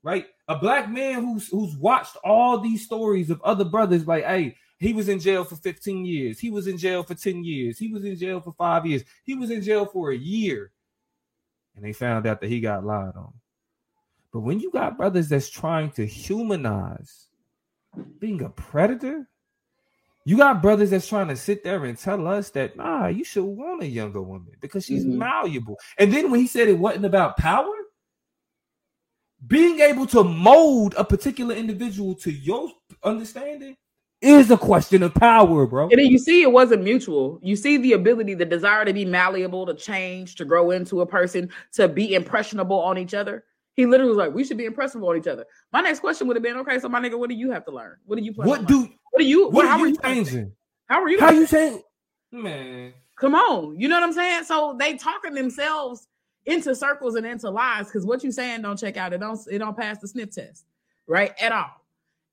right, 0.01 0.25
a 0.47 0.57
black 0.57 0.89
man 0.89 1.23
who's 1.23 1.47
who's 1.49 1.75
watched 1.75 2.17
all 2.23 2.59
these 2.59 2.83
stories 2.83 3.29
of 3.29 3.41
other 3.43 3.65
brothers, 3.65 4.07
like, 4.07 4.25
hey, 4.25 4.55
he 4.79 4.93
was 4.93 5.09
in 5.09 5.19
jail 5.19 5.43
for 5.43 5.55
15 5.57 6.05
years. 6.05 6.39
He 6.39 6.49
was 6.49 6.67
in 6.67 6.77
jail 6.77 7.03
for 7.03 7.13
10 7.13 7.43
years. 7.43 7.77
He 7.77 7.89
was 7.89 8.05
in 8.05 8.15
jail 8.15 8.39
for 8.39 8.53
five 8.53 8.85
years. 8.85 9.03
He 9.23 9.35
was 9.35 9.51
in 9.51 9.61
jail 9.61 9.85
for 9.85 10.11
a 10.11 10.17
year. 10.17 10.71
And 11.75 11.83
they 11.83 11.93
found 11.93 12.25
out 12.25 12.41
that 12.41 12.49
he 12.49 12.61
got 12.61 12.85
lied 12.85 13.15
on. 13.15 13.33
But 14.31 14.41
when 14.41 14.59
you 14.59 14.71
got 14.71 14.97
brothers 14.97 15.27
that's 15.29 15.49
trying 15.49 15.91
to 15.91 16.05
humanize 16.05 17.28
being 18.19 18.41
a 18.41 18.49
predator, 18.49 19.27
you 20.25 20.37
got 20.37 20.61
brothers 20.61 20.91
that's 20.91 21.07
trying 21.07 21.29
to 21.29 21.35
sit 21.35 21.63
there 21.63 21.85
and 21.85 21.97
tell 21.97 22.27
us 22.27 22.49
that 22.51 22.75
nah, 22.75 23.07
you 23.07 23.23
should 23.23 23.45
want 23.45 23.81
a 23.83 23.87
younger 23.87 24.21
woman 24.21 24.53
because 24.61 24.85
she's 24.85 25.05
Mhm. 25.05 25.17
malleable. 25.17 25.79
And 25.97 26.13
then 26.13 26.29
when 26.29 26.39
he 26.39 26.47
said 26.47 26.67
it 26.67 26.77
wasn't 26.77 27.05
about 27.05 27.37
power, 27.37 27.73
being 29.47 29.79
able 29.79 30.05
to 30.07 30.23
mold 30.23 30.93
a 30.97 31.03
particular 31.03 31.55
individual 31.55 32.13
to 32.15 32.31
your 32.31 32.69
understanding 33.03 33.77
is 34.21 34.51
a 34.51 34.57
question 34.57 35.01
of 35.01 35.13
power, 35.13 35.65
bro. 35.65 35.87
And 35.89 35.97
then 35.97 36.07
you 36.07 36.19
see 36.19 36.41
it 36.41 36.51
wasn't 36.51 36.83
mutual. 36.83 37.39
You 37.41 37.55
see 37.55 37.77
the 37.77 37.93
ability, 37.93 38.33
the 38.33 38.45
desire 38.45 38.83
to 38.83 38.91
be 38.93 39.05
malleable, 39.05 39.65
to 39.65 39.73
change, 39.73 40.35
to 40.35 40.45
grow 40.45 40.71
into 40.71 40.99
a 40.99 41.05
person, 41.05 41.49
to 41.73 41.87
be 41.87 42.13
impressionable 42.13 42.79
on 42.79 42.97
each 42.97 43.13
other. 43.13 43.45
He 43.79 43.85
literally 43.85 44.09
was 44.09 44.17
like, 44.17 44.33
"We 44.33 44.43
should 44.43 44.57
be 44.57 44.65
impressive 44.65 45.01
on 45.01 45.15
each 45.15 45.27
other." 45.27 45.45
My 45.71 45.79
next 45.79 46.01
question 46.01 46.27
would 46.27 46.35
have 46.35 46.43
been, 46.43 46.57
"Okay, 46.57 46.79
so 46.79 46.89
my 46.89 46.99
nigga, 46.99 47.17
what 47.17 47.29
do 47.29 47.35
you 47.35 47.49
have 47.51 47.63
to 47.63 47.71
learn? 47.71 47.95
What 48.05 48.17
do 48.17 48.25
you 48.25 48.33
plan? 48.33 48.49
What 48.49 48.67
do 48.67 48.79
learning? 48.79 48.99
What 49.11 49.19
do 49.19 49.25
you? 49.25 49.47
what 49.47 49.65
how 49.65 49.79
are 49.79 49.87
you 49.87 49.93
you 49.93 49.97
changing? 50.03 50.51
How 50.87 51.01
are 51.01 51.07
you? 51.07 51.17
How 51.17 51.31
you 51.31 51.45
saying? 51.45 51.81
Man, 52.33 52.93
Come 53.15 53.35
on, 53.35 53.79
you 53.79 53.87
know 53.87 53.95
what 53.95 54.03
I'm 54.03 54.11
saying? 54.11 54.43
So 54.43 54.75
they 54.77 54.95
talking 54.97 55.33
themselves 55.33 56.07
into 56.45 56.75
circles 56.75 57.15
and 57.15 57.25
into 57.25 57.49
lies 57.49 57.85
because 57.85 58.05
what 58.05 58.21
you 58.21 58.33
saying 58.33 58.63
don't 58.63 58.77
check 58.77 58.97
out. 58.97 59.13
It 59.13 59.19
don't. 59.19 59.39
It 59.49 59.59
don't 59.59 59.77
pass 59.77 59.99
the 59.99 60.09
sniff 60.09 60.35
test, 60.35 60.65
right? 61.07 61.31
At 61.39 61.53
all. 61.53 61.71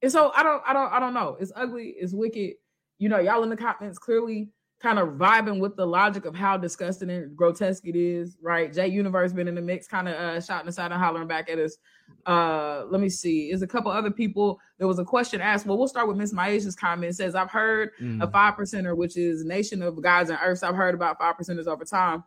And 0.02 0.10
so 0.10 0.32
I 0.34 0.42
don't. 0.42 0.64
I 0.66 0.72
don't. 0.72 0.92
I 0.92 0.98
don't 0.98 1.14
know. 1.14 1.36
It's 1.38 1.52
ugly. 1.54 1.94
It's 1.96 2.12
wicked. 2.12 2.54
You 2.98 3.08
know, 3.08 3.20
y'all 3.20 3.44
in 3.44 3.50
the 3.50 3.56
comments 3.56 4.00
clearly 4.00 4.48
kind 4.80 4.98
of 4.98 5.10
vibing 5.10 5.58
with 5.58 5.74
the 5.76 5.86
logic 5.86 6.26
of 6.26 6.34
how 6.34 6.56
disgusting 6.56 7.08
and 7.10 7.34
grotesque 7.36 7.86
it 7.86 7.96
is, 7.96 8.36
right? 8.42 8.72
J 8.72 8.88
Universe 8.88 9.32
been 9.32 9.48
in 9.48 9.54
the 9.54 9.62
mix, 9.62 9.88
kind 9.88 10.06
of 10.08 10.14
uh, 10.14 10.40
shouting 10.40 10.68
aside 10.68 10.92
and 10.92 11.00
hollering 11.00 11.26
back 11.28 11.48
at 11.48 11.58
us. 11.58 11.78
Uh, 12.26 12.84
let 12.90 13.00
me 13.00 13.08
see. 13.08 13.50
Is 13.50 13.62
a 13.62 13.66
couple 13.66 13.90
other 13.90 14.10
people. 14.10 14.60
There 14.78 14.86
was 14.86 14.98
a 14.98 15.04
question 15.04 15.40
asked. 15.40 15.66
Well, 15.66 15.78
we'll 15.78 15.88
start 15.88 16.08
with 16.08 16.16
Miss 16.16 16.32
Maisha's 16.32 16.76
comment. 16.76 17.10
It 17.10 17.16
says, 17.16 17.34
"I've 17.34 17.50
heard 17.50 17.90
Mm. 18.00 18.22
a 18.22 18.30
five 18.30 18.54
percenter, 18.54 18.96
which 18.96 19.16
is 19.16 19.44
Nation 19.44 19.82
of 19.82 20.00
Gods 20.02 20.30
and 20.30 20.38
Earths. 20.42 20.62
I've 20.62 20.76
heard 20.76 20.94
about 20.94 21.18
five 21.18 21.36
percenters 21.36 21.66
over 21.66 21.84
time. 21.84 22.24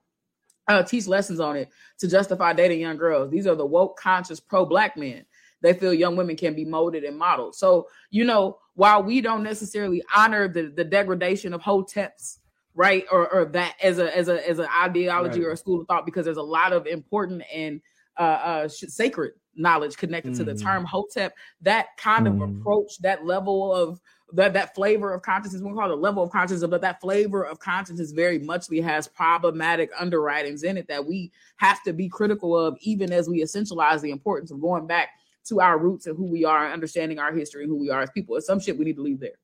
Uh, 0.68 0.84
teach 0.84 1.08
lessons 1.08 1.40
on 1.40 1.56
it 1.56 1.70
to 2.00 2.08
justify 2.08 2.54
dating 2.54 2.80
young 2.82 2.98
girls. 2.98 3.30
These 3.32 3.48
are 3.48 3.56
the 3.56 3.66
woke, 3.66 3.98
conscious, 3.98 4.40
pro-black 4.40 4.96
men. 4.98 5.26
They 5.62 5.74
feel 5.74 5.94
young 5.94 6.16
women 6.16 6.36
can 6.38 6.54
be 6.56 6.64
molded 6.64 7.04
and 7.04 7.18
modeled. 7.18 7.56
So 7.56 7.88
you 8.12 8.24
know, 8.26 8.58
while 8.80 9.04
we 9.04 9.20
don't 9.20 9.44
necessarily 9.44 10.02
honor 10.16 10.48
the 10.48 10.72
the 10.74 10.86
degradation 10.86 11.54
of 11.54 11.62
hoteps, 11.62 12.38
right, 12.74 13.04
or 13.12 13.28
or 13.34 13.44
that 13.44 13.76
as 13.84 14.00
a 14.00 14.16
as 14.18 14.30
a 14.30 14.50
as 14.50 14.58
an 14.58 14.68
ideology 14.74 15.42
Right. 15.42 15.48
or 15.48 15.52
a 15.52 15.58
school 15.58 15.82
of 15.82 15.88
thought, 15.88 16.06
because 16.06 16.24
there's 16.24 16.38
a 16.38 16.42
lot 16.42 16.72
of 16.72 16.88
important 16.88 17.44
and 17.54 17.82
uh, 18.18 18.22
uh 18.22 18.68
sacred 18.70 19.34
knowledge 19.54 19.98
connected 19.98 20.34
to 20.36 20.46
the 20.46 20.54
Mhm. 20.54 20.62
term 20.64 20.86
hotep. 20.86 21.36
That 21.60 21.88
kind 21.98 22.26
of 22.26 22.36
Mhm. 22.36 22.62
approach, 22.62 23.00
that 23.00 23.26
level 23.26 23.76
of 23.76 24.00
that 24.32 24.54
that 24.54 24.74
flavor 24.76 25.12
of 25.14 25.24
consciousness, 25.24 25.62
we 25.62 25.74
call 25.74 25.92
it 25.92 25.98
a 25.98 26.08
level 26.08 26.24
of 26.24 26.30
consciousness, 26.32 26.70
but 26.70 26.80
that 26.80 27.02
flavor 27.02 27.44
of 27.46 27.60
consciousness 27.60 28.12
very 28.14 28.40
muchly 28.40 28.80
has 28.80 29.10
problematic 29.10 29.90
underwritings 30.00 30.64
in 30.64 30.78
it 30.78 30.88
that 30.88 31.06
we 31.06 31.34
have 31.58 31.84
to 31.84 31.92
be 31.92 32.08
critical 32.08 32.58
of, 32.58 32.78
even 32.80 33.12
as 33.12 33.28
we 33.28 33.42
essentialize 33.44 34.00
the 34.00 34.12
importance 34.12 34.52
of 34.52 34.62
going 34.62 34.88
back 34.88 35.10
to 35.50 35.62
our 35.62 35.78
roots 35.78 36.08
and 36.08 36.16
who 36.18 36.26
we 36.26 36.46
are 36.46 36.64
and 36.66 36.74
understanding 36.74 37.20
our 37.20 37.34
history 37.34 37.64
and 37.64 37.70
who 37.72 37.78
we 37.78 37.90
are 37.90 38.02
as 38.02 38.10
people. 38.12 38.36
It's 38.38 38.48
some 38.48 38.60
shit 38.60 38.78
we 38.78 38.86
need 38.86 38.96
to 38.96 39.02
leave 39.02 39.20
there 39.20 39.38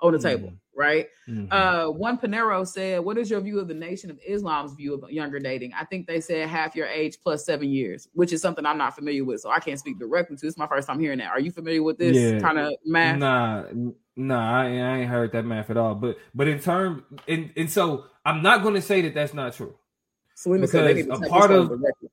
on 0.00 0.12
the 0.14 0.18
table, 0.18 0.50
right? 0.74 1.08
Mhm. 1.28 1.48
Uh, 1.50 1.90
Juan 1.90 2.16
Pinero 2.16 2.64
said, 2.64 3.00
"What 3.04 3.18
is 3.18 3.28
your 3.30 3.40
view 3.40 3.58
of 3.60 3.68
the 3.68 3.74
Nation 3.74 4.10
of 4.10 4.18
Islam's 4.26 4.72
view 4.72 4.94
of 4.94 5.10
younger 5.10 5.38
dating?" 5.38 5.72
I 5.78 5.84
think 5.84 6.06
they 6.06 6.22
said 6.22 6.48
half 6.48 6.74
your 6.74 6.86
age 6.86 7.18
plus 7.22 7.44
seven 7.44 7.68
years, 7.68 8.08
which 8.14 8.32
is 8.32 8.40
something 8.40 8.64
I'm 8.64 8.78
not 8.78 8.94
familiar 8.94 9.24
with, 9.26 9.42
so 9.42 9.50
I 9.50 9.58
can't 9.60 9.78
speak 9.78 9.98
directly 9.98 10.36
to. 10.38 10.46
It's 10.46 10.56
my 10.56 10.66
first 10.66 10.88
time 10.88 10.98
hearing 11.00 11.18
that. 11.18 11.30
Are 11.30 11.40
you 11.40 11.50
familiar 11.52 11.82
with 11.82 11.98
this 11.98 12.16
Yeah. 12.16 12.40
kind 12.40 12.58
of 12.58 12.72
math? 12.86 13.18
Nah, 13.18 13.64
nah, 14.16 14.60
I, 14.62 14.66
ain't- 14.68 14.82
I 14.82 14.98
ain't 15.00 15.10
heard 15.10 15.32
that 15.32 15.44
math 15.44 15.68
at 15.68 15.76
all. 15.76 15.94
But 15.94 16.16
but 16.34 16.48
in 16.48 16.60
term 16.60 17.04
and 17.28 17.50
and 17.56 17.68
so 17.70 18.04
I'm 18.24 18.42
not 18.42 18.62
going 18.62 18.74
to 18.76 18.82
say 18.82 19.02
that 19.02 19.12
that's 19.12 19.34
not 19.34 19.52
true 19.52 19.74
Selena 20.34 20.66
because 20.66 21.06
a 21.08 21.28
part 21.28 21.50
of- 21.50 21.68
directly. 21.68 22.08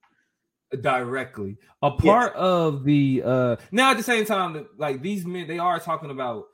Directly. 0.81 1.57
A 1.81 1.91
part 1.91 2.34
of 2.35 2.84
the 2.84 3.22
uh 3.26 3.56
now 3.72 3.91
at 3.91 3.98
the 3.98 4.03
same 4.03 4.26
time, 4.26 4.68
like 4.77 5.02
these 5.02 5.26
men, 5.26 5.48
they 5.48 5.60
are 5.60 5.80
talking 5.80 6.11
about 6.11 6.45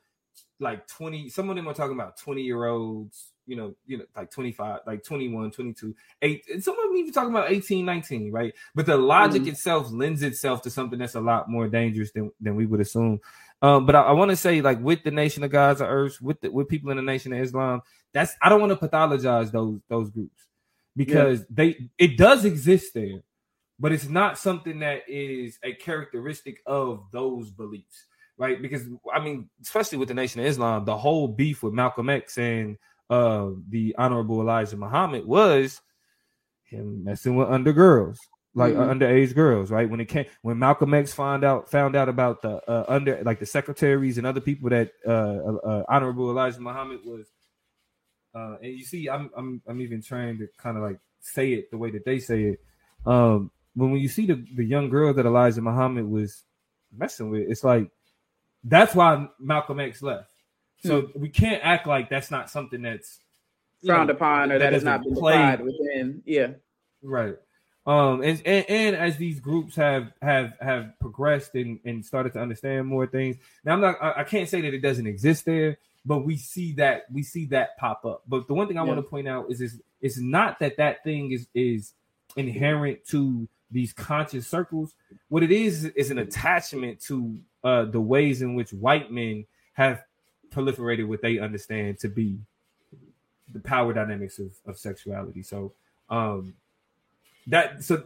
like 0.60 0.86
20, 0.88 1.28
some 1.30 1.50
of 1.50 1.56
them 1.56 1.68
are 1.68 1.74
talking 1.74 1.94
about 1.96 2.16
20 2.16 2.42
year 2.42 2.66
olds, 2.66 3.32
you 3.46 3.56
know, 3.56 3.74
you 3.86 3.98
know, 3.98 4.04
like 4.16 4.30
25, 4.30 4.80
like 4.86 5.02
21, 5.04 5.50
22, 5.50 5.94
eight, 6.22 6.44
and 6.52 6.62
some 6.62 6.78
of 6.78 6.84
them 6.84 6.96
even 6.96 7.12
talking 7.12 7.30
about 7.30 7.50
18, 7.50 7.84
19, 7.84 8.32
right? 8.32 8.54
But 8.74 8.86
the 8.86 8.96
logic 8.96 9.42
Mhm. 9.42 9.48
itself 9.48 9.90
lends 9.90 10.22
itself 10.22 10.62
to 10.62 10.70
something 10.70 10.98
that's 10.98 11.16
a 11.16 11.20
lot 11.20 11.50
more 11.50 11.68
dangerous 11.68 12.12
than, 12.12 12.30
than 12.40 12.56
we 12.56 12.66
would 12.66 12.80
assume. 12.80 13.20
Um, 13.62 13.86
but 13.86 13.94
I, 13.94 14.02
I 14.02 14.12
want 14.12 14.30
to 14.30 14.36
say, 14.36 14.60
like, 14.60 14.80
with 14.80 15.02
the 15.04 15.10
nation 15.10 15.42
of 15.42 15.50
God's 15.50 15.80
and 15.80 15.90
earth, 15.90 16.20
with 16.20 16.40
the 16.40 16.50
with 16.50 16.68
people 16.68 16.90
in 16.90 16.96
the 16.96 17.02
nation 17.02 17.32
of 17.32 17.40
Islam, 17.40 17.82
that's 18.12 18.34
I 18.42 18.48
don't 18.48 18.60
want 18.60 18.78
to 18.78 18.88
pathologize 18.88 19.50
those 19.50 19.80
those 19.88 20.10
groups 20.10 20.46
because 20.96 21.40
yeah. 21.40 21.46
they 21.50 21.90
it 21.98 22.16
does 22.16 22.44
exist 22.44 22.94
there, 22.94 23.22
but 23.84 23.92
it's 23.92 24.08
not 24.08 24.38
something 24.38 24.78
that 24.78 25.02
is 25.08 25.58
a 25.62 25.74
characteristic 25.74 26.62
of 26.64 27.04
those 27.12 27.50
beliefs, 27.50 28.06
right? 28.38 28.62
Because 28.62 28.80
I 29.12 29.20
mean, 29.20 29.50
especially 29.60 29.98
with 29.98 30.08
the 30.08 30.14
Nation 30.14 30.40
of 30.40 30.46
Islam, 30.46 30.86
the 30.86 30.96
whole 30.96 31.28
beef 31.28 31.62
with 31.62 31.74
Malcolm 31.74 32.08
X 32.08 32.38
and 32.38 32.78
uh 33.10 33.48
the 33.68 33.94
Honorable 33.98 34.40
Elijah 34.40 34.78
Muhammad 34.78 35.26
was 35.26 35.82
him 36.62 37.04
messing 37.04 37.36
with 37.36 37.50
under 37.50 37.74
girls, 37.74 38.18
like 38.54 38.72
mm-hmm. 38.72 38.90
underage 38.90 39.34
girls, 39.34 39.70
right? 39.70 39.90
When 39.90 40.00
it 40.00 40.06
came, 40.06 40.24
when 40.40 40.58
Malcolm 40.58 40.94
X 40.94 41.12
found 41.12 41.44
out 41.44 41.70
found 41.70 41.94
out 41.94 42.08
about 42.08 42.40
the 42.40 42.62
uh, 42.66 42.86
under 42.88 43.22
like 43.22 43.38
the 43.38 43.44
secretaries 43.44 44.16
and 44.16 44.26
other 44.26 44.40
people 44.40 44.70
that 44.70 44.92
uh, 45.06 45.10
uh, 45.10 45.58
uh 45.62 45.84
Honorable 45.90 46.30
Elijah 46.30 46.58
Muhammad 46.58 47.00
was, 47.04 47.26
uh, 48.34 48.56
and 48.62 48.78
you 48.78 48.84
see, 48.86 49.10
I'm 49.10 49.30
I'm 49.36 49.60
I'm 49.68 49.82
even 49.82 50.00
trying 50.00 50.38
to 50.38 50.48
kind 50.56 50.78
of 50.78 50.82
like 50.82 51.00
say 51.20 51.52
it 51.52 51.70
the 51.70 51.76
way 51.76 51.90
that 51.90 52.06
they 52.06 52.18
say 52.18 52.44
it. 52.44 52.60
Um, 53.04 53.50
when 53.74 53.92
when 53.92 54.00
you 54.00 54.08
see 54.08 54.26
the 54.26 54.44
the 54.54 54.64
young 54.64 54.88
girl 54.88 55.12
that 55.14 55.26
Elijah 55.26 55.62
Muhammad 55.62 56.08
was 56.08 56.42
messing 56.96 57.30
with, 57.30 57.42
it's 57.48 57.64
like 57.64 57.90
that's 58.62 58.94
why 58.94 59.28
Malcolm 59.38 59.80
X 59.80 60.02
left. 60.02 60.30
So 60.82 61.02
mm-hmm. 61.02 61.20
we 61.20 61.28
can't 61.28 61.60
act 61.64 61.86
like 61.86 62.08
that's 62.08 62.30
not 62.30 62.50
something 62.50 62.82
that's 62.82 63.20
frowned 63.84 64.08
know, 64.08 64.14
upon 64.14 64.52
or 64.52 64.58
that, 64.58 64.66
that 64.66 64.72
has 64.72 64.84
not 64.84 65.02
been 65.02 65.14
played 65.14 65.60
within. 65.60 66.22
Yeah, 66.24 66.48
right. 67.02 67.36
Um, 67.86 68.22
and, 68.22 68.40
and, 68.46 68.64
and 68.68 68.96
as 68.96 69.18
these 69.18 69.40
groups 69.40 69.76
have 69.76 70.12
have 70.22 70.56
have 70.60 70.98
progressed 71.00 71.54
and, 71.54 71.80
and 71.84 72.04
started 72.04 72.32
to 72.32 72.40
understand 72.40 72.86
more 72.86 73.06
things. 73.06 73.36
Now 73.64 73.74
I'm 73.74 73.80
not 73.80 73.96
I, 74.00 74.20
I 74.20 74.24
can't 74.24 74.48
say 74.48 74.62
that 74.62 74.72
it 74.72 74.80
doesn't 74.80 75.06
exist 75.06 75.44
there, 75.44 75.76
but 76.06 76.24
we 76.24 76.36
see 76.36 76.72
that 76.74 77.04
we 77.12 77.22
see 77.22 77.46
that 77.46 77.76
pop 77.76 78.06
up. 78.06 78.22
But 78.26 78.46
the 78.46 78.54
one 78.54 78.68
thing 78.68 78.78
I 78.78 78.82
yeah. 78.82 78.88
want 78.88 78.98
to 78.98 79.10
point 79.10 79.28
out 79.28 79.50
is 79.50 79.60
is 79.60 79.82
it's 80.00 80.18
not 80.18 80.60
that 80.60 80.78
that 80.78 81.04
thing 81.04 81.32
is 81.32 81.46
is 81.54 81.92
inherent 82.36 83.06
to 83.08 83.48
these 83.74 83.92
conscious 83.92 84.46
circles. 84.46 84.94
What 85.28 85.42
it 85.42 85.52
is 85.52 85.84
is 85.84 86.10
an 86.10 86.18
attachment 86.18 87.00
to 87.02 87.38
uh, 87.62 87.84
the 87.84 88.00
ways 88.00 88.40
in 88.40 88.54
which 88.54 88.72
white 88.72 89.10
men 89.12 89.44
have 89.74 90.02
proliferated 90.50 91.06
what 91.06 91.20
they 91.20 91.38
understand 91.38 91.98
to 91.98 92.08
be 92.08 92.38
the 93.52 93.60
power 93.60 93.92
dynamics 93.92 94.38
of, 94.38 94.52
of 94.66 94.78
sexuality. 94.78 95.42
So 95.42 95.72
um 96.08 96.54
that 97.46 97.82
so 97.82 98.04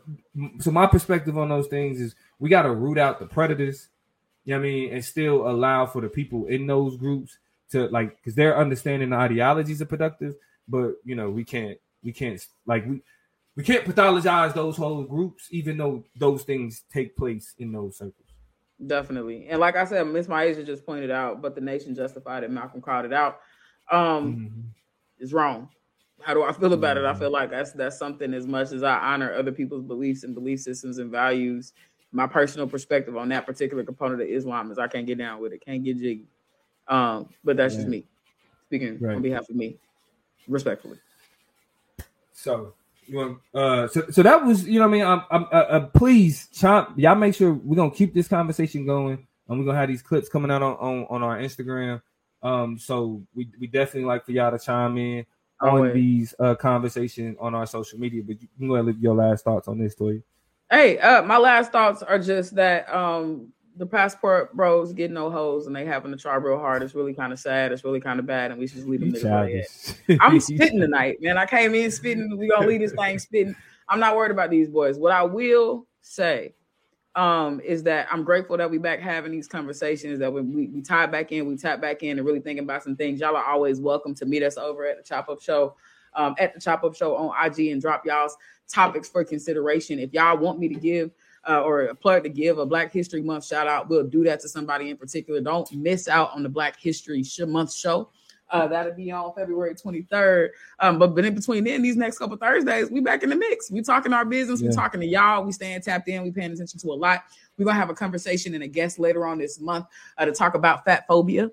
so 0.58 0.70
my 0.70 0.86
perspective 0.86 1.38
on 1.38 1.48
those 1.48 1.68
things 1.68 2.00
is 2.00 2.14
we 2.38 2.48
got 2.48 2.62
to 2.62 2.72
root 2.72 2.98
out 2.98 3.18
the 3.18 3.26
predators 3.26 3.88
you 4.44 4.52
know 4.52 4.58
i 4.58 4.62
mean 4.62 4.92
and 4.92 5.04
still 5.04 5.48
allow 5.48 5.86
for 5.86 6.00
the 6.00 6.08
people 6.08 6.46
in 6.46 6.66
those 6.66 6.96
groups 6.96 7.38
to 7.70 7.86
like 7.88 8.16
because 8.16 8.34
they're 8.34 8.58
understanding 8.58 9.10
the 9.10 9.16
ideologies 9.16 9.80
are 9.82 9.86
productive 9.86 10.34
but 10.68 10.94
you 11.04 11.14
know 11.14 11.30
we 11.30 11.44
can't 11.44 11.78
we 12.02 12.12
can't 12.12 12.46
like 12.66 12.86
we 12.86 13.00
we 13.58 13.64
can't 13.64 13.84
pathologize 13.84 14.54
those 14.54 14.76
whole 14.76 15.02
groups 15.02 15.48
even 15.50 15.76
though 15.76 16.04
those 16.16 16.44
things 16.44 16.84
take 16.90 17.16
place 17.16 17.54
in 17.58 17.72
those 17.72 17.98
circles 17.98 18.14
definitely 18.86 19.48
and 19.48 19.58
like 19.58 19.76
i 19.76 19.84
said 19.84 20.06
miss 20.06 20.28
Maisha 20.28 20.64
just 20.64 20.86
pointed 20.86 21.10
out 21.10 21.42
but 21.42 21.54
the 21.56 21.60
nation 21.60 21.94
justified 21.94 22.44
it 22.44 22.50
malcolm 22.50 22.80
called 22.80 23.04
it 23.04 23.12
out 23.12 23.40
um 23.90 24.36
mm-hmm. 24.36 24.60
is 25.18 25.34
wrong 25.34 25.68
how 26.20 26.34
do 26.34 26.42
I 26.42 26.52
feel 26.52 26.72
about 26.72 26.96
it? 26.96 27.04
I 27.04 27.10
mm-hmm. 27.10 27.20
feel 27.20 27.30
like 27.30 27.50
that's 27.50 27.72
that's 27.72 27.96
something 27.96 28.34
as 28.34 28.46
much 28.46 28.72
as 28.72 28.82
I 28.82 28.98
honor 28.98 29.32
other 29.34 29.52
people's 29.52 29.84
beliefs 29.84 30.24
and 30.24 30.34
belief 30.34 30.60
systems 30.60 30.98
and 30.98 31.10
values. 31.10 31.72
My 32.10 32.26
personal 32.26 32.66
perspective 32.66 33.16
on 33.16 33.28
that 33.28 33.46
particular 33.46 33.84
component 33.84 34.22
of 34.22 34.28
Islam 34.28 34.70
is 34.70 34.78
I 34.78 34.88
can't 34.88 35.06
get 35.06 35.18
down 35.18 35.40
with 35.40 35.52
it, 35.52 35.64
can't 35.64 35.84
get 35.84 35.98
jiggy. 35.98 36.24
Um, 36.88 37.28
but 37.44 37.56
that's 37.56 37.74
just 37.76 37.86
me 37.86 38.04
speaking 38.66 38.98
right. 38.98 39.16
on 39.16 39.22
behalf 39.22 39.48
of 39.48 39.56
me, 39.56 39.76
respectfully. 40.48 40.98
So 42.32 42.74
you 43.08 43.16
want 43.16 43.38
uh 43.54 43.88
so 43.88 44.04
so 44.10 44.22
that 44.22 44.44
was 44.44 44.66
you 44.66 44.78
know 44.78 44.88
what 44.88 44.94
I 44.94 44.98
mean 44.98 45.06
I'm, 45.06 45.22
I'm 45.30 45.44
uh, 45.44 45.66
uh, 45.68 45.86
please 45.86 46.48
chomp 46.52 46.92
y'all 46.96 47.14
make 47.14 47.34
sure 47.34 47.52
we're 47.52 47.76
gonna 47.76 47.90
keep 47.90 48.14
this 48.14 48.28
conversation 48.28 48.86
going 48.86 49.26
and 49.48 49.58
we're 49.58 49.64
gonna 49.64 49.78
have 49.78 49.88
these 49.88 50.02
clips 50.02 50.28
coming 50.28 50.50
out 50.50 50.62
on 50.62 50.76
on, 50.76 51.06
on 51.10 51.22
our 51.22 51.38
Instagram 51.38 52.02
um 52.42 52.78
so 52.78 53.22
we 53.34 53.48
we 53.58 53.66
definitely 53.66 54.04
like 54.04 54.24
for 54.24 54.32
y'all 54.32 54.50
to 54.50 54.58
chime 54.58 54.96
in 54.98 55.26
on 55.60 55.92
these 55.92 56.34
uh 56.38 56.54
conversations 56.54 57.36
on 57.40 57.54
our 57.54 57.66
social 57.66 57.98
media. 57.98 58.22
But 58.24 58.40
you 58.40 58.48
can 58.56 58.68
go 58.68 58.74
ahead 58.74 58.86
and 58.86 58.94
leave 58.94 59.02
your 59.02 59.14
last 59.14 59.44
thoughts 59.44 59.68
on 59.68 59.78
this, 59.78 59.94
Toy. 59.94 60.22
Hey, 60.70 60.98
uh, 60.98 61.22
my 61.22 61.38
last 61.38 61.72
thoughts 61.72 62.02
are 62.02 62.18
just 62.18 62.54
that 62.56 62.92
um 62.94 63.52
the 63.78 63.86
passport 63.86 64.54
bros 64.54 64.92
get 64.92 65.10
no 65.10 65.30
hoes 65.30 65.66
and 65.66 65.74
they 65.74 65.84
having 65.84 66.10
to 66.10 66.18
try 66.18 66.34
real 66.34 66.58
hard. 66.58 66.82
It's 66.82 66.94
really 66.94 67.14
kind 67.14 67.32
of 67.32 67.38
sad. 67.38 67.72
It's 67.72 67.84
really 67.84 68.00
kind 68.00 68.18
of 68.18 68.26
bad, 68.26 68.50
and 68.50 68.58
we 68.58 68.66
should 68.66 68.86
leave 68.88 69.00
them 69.00 69.12
niggas 69.12 69.22
I'm 70.20 70.40
spitting 70.40 70.80
tonight, 70.80 71.18
man. 71.20 71.38
I 71.38 71.46
came 71.46 71.74
in 71.74 71.90
spitting. 71.90 72.36
We 72.36 72.48
gonna 72.48 72.66
leave 72.66 72.80
this 72.80 72.92
thing 72.92 73.18
spitting. 73.18 73.54
I'm 73.88 74.00
not 74.00 74.16
worried 74.16 74.32
about 74.32 74.50
these 74.50 74.68
boys. 74.68 74.98
What 74.98 75.12
I 75.12 75.22
will 75.22 75.86
say 76.02 76.54
um, 77.14 77.60
is 77.60 77.84
that 77.84 78.08
I'm 78.10 78.24
grateful 78.24 78.56
that 78.56 78.70
we 78.70 78.78
back 78.78 79.00
having 79.00 79.32
these 79.32 79.48
conversations 79.48 80.18
that 80.18 80.32
when 80.32 80.52
we, 80.52 80.66
we 80.66 80.82
tie 80.82 81.06
back 81.06 81.32
in, 81.32 81.46
we 81.46 81.56
tap 81.56 81.80
back 81.80 82.02
in 82.02 82.18
and 82.18 82.26
really 82.26 82.40
thinking 82.40 82.64
about 82.64 82.82
some 82.82 82.96
things. 82.96 83.20
Y'all 83.20 83.36
are 83.36 83.44
always 83.44 83.80
welcome 83.80 84.14
to 84.16 84.26
meet 84.26 84.42
us 84.42 84.58
over 84.58 84.86
at 84.86 84.98
the 84.98 85.02
Chop 85.02 85.28
Up 85.28 85.40
Show, 85.40 85.74
um, 86.14 86.34
at 86.38 86.52
the 86.52 86.60
Chop 86.60 86.84
Up 86.84 86.94
Show 86.94 87.16
on 87.16 87.32
IG 87.44 87.68
and 87.68 87.80
drop 87.80 88.04
y'all's 88.04 88.36
topics 88.68 89.08
for 89.08 89.24
consideration. 89.24 89.98
If 89.98 90.12
y'all 90.12 90.36
want 90.36 90.58
me 90.58 90.68
to 90.68 90.74
give 90.74 91.10
uh, 91.48 91.62
or 91.62 91.82
a 91.82 91.94
plug 91.94 92.22
to 92.24 92.28
give 92.28 92.58
a 92.58 92.66
Black 92.66 92.92
History 92.92 93.22
Month 93.22 93.46
shout 93.46 93.66
out, 93.66 93.88
we'll 93.88 94.06
do 94.06 94.22
that 94.24 94.40
to 94.40 94.48
somebody 94.48 94.90
in 94.90 94.96
particular. 94.96 95.40
Don't 95.40 95.70
miss 95.72 96.08
out 96.08 96.30
on 96.34 96.42
the 96.42 96.48
Black 96.48 96.78
History 96.78 97.24
Month 97.46 97.72
show. 97.72 98.10
Uh, 98.50 98.66
that'll 98.66 98.94
be 98.94 99.10
on 99.10 99.32
February 99.34 99.74
23rd. 99.74 100.48
Um, 100.80 100.98
but, 100.98 101.14
but 101.14 101.24
in 101.24 101.34
between 101.34 101.64
then, 101.64 101.82
these 101.82 101.96
next 101.96 102.18
couple 102.18 102.36
Thursdays, 102.36 102.90
we 102.90 103.00
back 103.00 103.22
in 103.22 103.28
the 103.28 103.36
mix. 103.36 103.70
We 103.70 103.82
talking 103.82 104.12
our 104.12 104.24
business. 104.24 104.62
Yeah. 104.62 104.68
We 104.68 104.74
talking 104.74 105.00
to 105.00 105.06
y'all. 105.06 105.44
We 105.44 105.52
staying 105.52 105.82
tapped 105.82 106.08
in. 106.08 106.22
We 106.22 106.30
paying 106.30 106.52
attention 106.52 106.80
to 106.80 106.88
a 106.88 106.94
lot. 106.94 107.24
We're 107.58 107.66
gonna 107.66 107.78
have 107.78 107.90
a 107.90 107.94
conversation 107.94 108.54
and 108.54 108.62
a 108.62 108.68
guest 108.68 108.98
later 108.98 109.26
on 109.26 109.38
this 109.38 109.60
month 109.60 109.86
uh, 110.16 110.24
to 110.24 110.32
talk 110.32 110.54
about 110.54 110.84
fat 110.84 111.06
phobia 111.06 111.50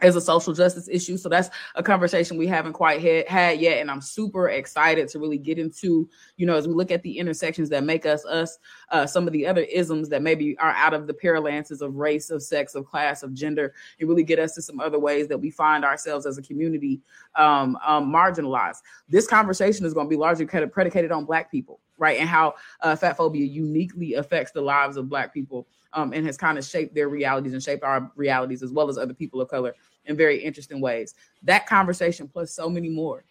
as 0.00 0.16
a 0.16 0.20
social 0.20 0.52
justice 0.52 0.88
issue. 0.88 1.16
So 1.16 1.28
that's 1.28 1.50
a 1.74 1.82
conversation 1.82 2.36
we 2.36 2.46
haven't 2.46 2.72
quite 2.72 3.00
had, 3.00 3.28
had 3.28 3.60
yet. 3.60 3.80
And 3.80 3.90
I'm 3.90 4.00
super 4.00 4.48
excited 4.48 5.08
to 5.08 5.18
really 5.18 5.38
get 5.38 5.58
into, 5.58 6.08
you 6.36 6.46
know, 6.46 6.56
as 6.56 6.66
we 6.66 6.74
look 6.74 6.90
at 6.90 7.02
the 7.02 7.18
intersections 7.18 7.68
that 7.70 7.84
make 7.84 8.06
us 8.06 8.24
us, 8.24 8.58
uh, 8.90 9.06
some 9.06 9.26
of 9.26 9.32
the 9.32 9.46
other 9.46 9.62
isms 9.62 10.08
that 10.08 10.22
maybe 10.22 10.56
are 10.58 10.72
out 10.72 10.94
of 10.94 11.06
the 11.06 11.14
paralances 11.14 11.82
of 11.82 11.96
race, 11.96 12.30
of 12.30 12.42
sex, 12.42 12.74
of 12.74 12.86
class, 12.86 13.22
of 13.22 13.34
gender, 13.34 13.74
and 14.00 14.08
really 14.08 14.24
get 14.24 14.38
us 14.38 14.54
to 14.54 14.62
some 14.62 14.80
other 14.80 14.98
ways 14.98 15.28
that 15.28 15.38
we 15.38 15.50
find 15.50 15.84
ourselves 15.84 16.26
as 16.26 16.38
a 16.38 16.42
community 16.42 17.00
um, 17.36 17.78
um, 17.86 18.12
marginalized. 18.12 18.78
This 19.08 19.26
conversation 19.26 19.86
is 19.86 19.94
going 19.94 20.06
to 20.06 20.10
be 20.10 20.16
largely 20.16 20.46
predicated 20.46 21.12
on 21.12 21.24
Black 21.24 21.50
people, 21.50 21.80
right? 21.98 22.18
And 22.18 22.28
how 22.28 22.54
uh, 22.80 22.96
fat 22.96 23.16
phobia 23.16 23.46
uniquely 23.46 24.14
affects 24.14 24.52
the 24.52 24.60
lives 24.60 24.96
of 24.96 25.08
Black 25.08 25.32
people 25.32 25.66
um, 25.92 26.12
and 26.12 26.26
has 26.26 26.36
kind 26.36 26.58
of 26.58 26.64
shaped 26.64 26.94
their 26.94 27.08
realities 27.08 27.52
and 27.52 27.62
shaped 27.62 27.82
our 27.82 28.10
realities 28.16 28.62
as 28.62 28.72
well 28.72 28.88
as 28.88 28.98
other 28.98 29.14
people 29.14 29.40
of 29.40 29.48
color 29.48 29.74
in 30.04 30.16
very 30.16 30.42
interesting 30.42 30.80
ways. 30.80 31.14
That 31.42 31.66
conversation 31.66 32.28
plus 32.28 32.52
so 32.52 32.68
many 32.68 32.88
more 32.88 33.24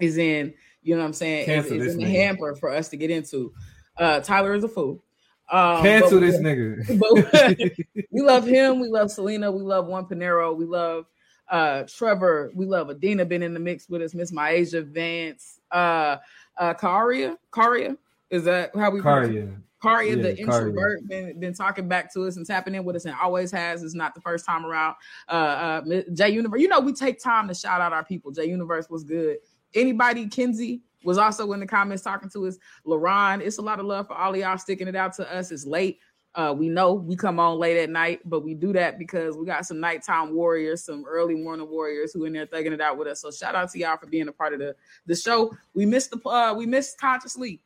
is 0.00 0.18
in, 0.18 0.54
you 0.82 0.94
know 0.94 1.00
what 1.00 1.08
I'm 1.08 1.12
saying, 1.12 1.48
is, 1.48 1.66
is 1.70 1.94
in 1.94 2.00
the 2.00 2.10
hamper 2.10 2.54
for 2.54 2.70
us 2.70 2.88
to 2.88 2.96
get 2.96 3.10
into. 3.10 3.52
Uh, 3.96 4.20
Tyler 4.20 4.54
is 4.54 4.64
a 4.64 4.68
fool. 4.68 5.02
Um, 5.50 5.82
Cancel 5.82 6.20
this 6.20 6.36
nigga. 6.36 6.84
But 6.98 8.06
we 8.10 8.22
love 8.22 8.46
him. 8.46 8.80
We 8.80 8.88
love 8.88 9.10
Selena. 9.10 9.50
We 9.50 9.62
love 9.62 9.86
Juan 9.86 10.06
Pinero. 10.06 10.52
We 10.54 10.64
love 10.64 11.06
uh, 11.50 11.84
Trevor. 11.84 12.50
We 12.54 12.66
love 12.66 12.88
Adina 12.90 13.24
been 13.24 13.42
in 13.42 13.54
the 13.54 13.60
mix 13.60 13.88
with 13.88 14.02
us. 14.02 14.14
Miss 14.14 14.32
Myasia 14.32 14.84
Vance. 14.84 15.60
Uh, 15.70 16.16
uh, 16.56 16.74
Karia. 16.74 17.36
Karia. 17.52 17.96
Is 18.30 18.44
that 18.44 18.74
how 18.74 18.90
we? 18.90 19.00
Karia. 19.00 19.54
Karia, 19.84 20.16
yeah, 20.16 20.22
the 20.22 20.38
introvert, 20.38 21.06
been, 21.06 21.38
been 21.38 21.54
talking 21.54 21.88
back 21.88 22.12
to 22.14 22.24
us 22.26 22.36
and 22.36 22.46
tapping 22.46 22.74
in 22.74 22.84
with 22.84 22.96
us 22.96 23.04
and 23.04 23.14
always 23.20 23.50
has. 23.50 23.82
It's 23.82 23.94
not 23.94 24.14
the 24.14 24.20
first 24.20 24.46
time 24.46 24.64
around. 24.64 24.96
Uh, 25.28 25.82
uh, 25.86 26.02
J 26.14 26.30
Universe, 26.30 26.60
you 26.60 26.68
know, 26.68 26.80
we 26.80 26.92
take 26.92 27.22
time 27.22 27.48
to 27.48 27.54
shout 27.54 27.80
out 27.80 27.92
our 27.92 28.04
people. 28.04 28.30
J 28.30 28.46
Universe 28.46 28.88
was 28.88 29.04
good. 29.04 29.38
Anybody, 29.74 30.28
Kenzie 30.28 30.82
was 31.04 31.18
also 31.18 31.52
in 31.52 31.60
the 31.60 31.66
comments 31.66 32.02
talking 32.02 32.30
to 32.30 32.46
us. 32.46 32.56
LaRon, 32.86 33.40
it's 33.40 33.58
a 33.58 33.62
lot 33.62 33.78
of 33.78 33.86
love 33.86 34.06
for 34.08 34.14
all 34.14 34.32
of 34.32 34.36
y'all 34.40 34.56
sticking 34.56 34.88
it 34.88 34.96
out 34.96 35.12
to 35.14 35.34
us. 35.34 35.50
It's 35.50 35.66
late. 35.66 35.98
Uh, 36.34 36.52
we 36.56 36.68
know 36.68 36.94
we 36.94 37.14
come 37.14 37.38
on 37.38 37.58
late 37.58 37.76
at 37.76 37.90
night, 37.90 38.20
but 38.24 38.40
we 38.40 38.54
do 38.54 38.72
that 38.72 38.98
because 38.98 39.36
we 39.36 39.46
got 39.46 39.64
some 39.64 39.78
nighttime 39.78 40.34
warriors, 40.34 40.84
some 40.84 41.04
early 41.06 41.36
morning 41.36 41.68
warriors 41.70 42.12
who 42.12 42.24
in 42.24 42.32
there 42.32 42.46
thugging 42.46 42.72
it 42.72 42.80
out 42.80 42.98
with 42.98 43.06
us. 43.06 43.20
So 43.20 43.30
shout 43.30 43.54
out 43.54 43.70
to 43.70 43.78
y'all 43.78 43.96
for 43.98 44.06
being 44.06 44.26
a 44.26 44.32
part 44.32 44.52
of 44.52 44.58
the 44.58 44.74
the 45.06 45.14
show. 45.14 45.52
We 45.74 45.86
missed 45.86 46.10
the 46.10 46.28
uh, 46.28 46.54
we 46.54 46.66
missed 46.66 46.98
consciously 46.98 47.60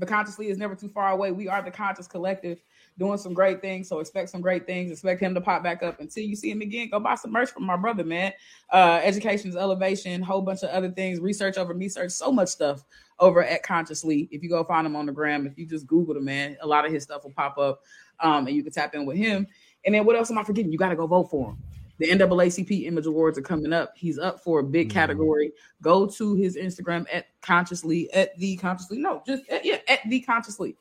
the 0.00 0.06
consciously 0.06 0.48
is 0.48 0.58
never 0.58 0.74
too 0.74 0.88
far 0.88 1.10
away. 1.10 1.30
We 1.30 1.46
are 1.46 1.62
the 1.62 1.70
conscious 1.70 2.08
collective 2.08 2.62
doing 2.98 3.18
some 3.18 3.34
great 3.34 3.60
things. 3.60 3.86
So 3.88 4.00
expect 4.00 4.30
some 4.30 4.40
great 4.40 4.66
things. 4.66 4.90
Expect 4.90 5.20
him 5.20 5.34
to 5.34 5.40
pop 5.40 5.62
back 5.62 5.82
up 5.82 6.00
until 6.00 6.24
you 6.24 6.34
see 6.34 6.50
him 6.50 6.62
again. 6.62 6.88
Go 6.90 6.98
buy 6.98 7.14
some 7.14 7.32
merch 7.32 7.50
from 7.50 7.64
my 7.64 7.76
brother, 7.76 8.02
man. 8.02 8.32
Uh, 8.72 9.00
education's 9.02 9.56
elevation, 9.56 10.22
whole 10.22 10.40
bunch 10.40 10.62
of 10.62 10.70
other 10.70 10.90
things, 10.90 11.20
research 11.20 11.58
over 11.58 11.74
research, 11.74 12.10
so 12.12 12.32
much 12.32 12.48
stuff 12.48 12.82
over 13.18 13.44
at 13.44 13.62
Consciously. 13.62 14.26
If 14.30 14.42
you 14.42 14.48
go 14.48 14.64
find 14.64 14.86
him 14.86 14.96
on 14.96 15.04
the 15.04 15.12
gram, 15.12 15.46
if 15.46 15.58
you 15.58 15.66
just 15.66 15.86
Google 15.86 16.14
the 16.14 16.20
man, 16.20 16.56
a 16.62 16.66
lot 16.66 16.86
of 16.86 16.92
his 16.92 17.02
stuff 17.02 17.24
will 17.24 17.32
pop 17.32 17.58
up. 17.58 17.82
Um, 18.20 18.46
and 18.46 18.56
you 18.56 18.62
can 18.62 18.72
tap 18.72 18.94
in 18.94 19.04
with 19.04 19.18
him. 19.18 19.46
And 19.84 19.94
then 19.94 20.04
what 20.04 20.16
else 20.16 20.30
am 20.30 20.38
I 20.38 20.44
forgetting? 20.44 20.72
You 20.72 20.78
got 20.78 20.90
to 20.90 20.96
go 20.96 21.06
vote 21.06 21.30
for 21.30 21.50
him. 21.50 21.58
The 22.00 22.08
NAACP 22.08 22.86
Image 22.86 23.04
Awards 23.04 23.38
are 23.38 23.42
coming 23.42 23.74
up. 23.74 23.92
He's 23.94 24.18
up 24.18 24.40
for 24.40 24.60
a 24.60 24.64
big 24.64 24.88
Mhm. 24.88 24.92
category. 24.92 25.52
Go 25.82 26.06
to 26.06 26.34
his 26.34 26.56
Instagram 26.56 27.06
at 27.12 27.26
consciously 27.42 28.10
at 28.14 28.36
the 28.38 28.56
consciously. 28.56 28.98
No, 28.98 29.22
just 29.26 29.48
at, 29.50 29.64
yeah, 29.66 29.76
at 29.86 30.00
the 30.08 30.20
consciously. 30.20 30.76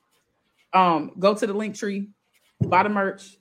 Um, 0.73 1.11
go 1.19 1.33
to 1.35 1.45
the 1.45 1.53
link 1.53 1.75
tree, 1.75 2.09
buy 2.61 2.83
the 2.83 2.89
merch, 2.89 3.37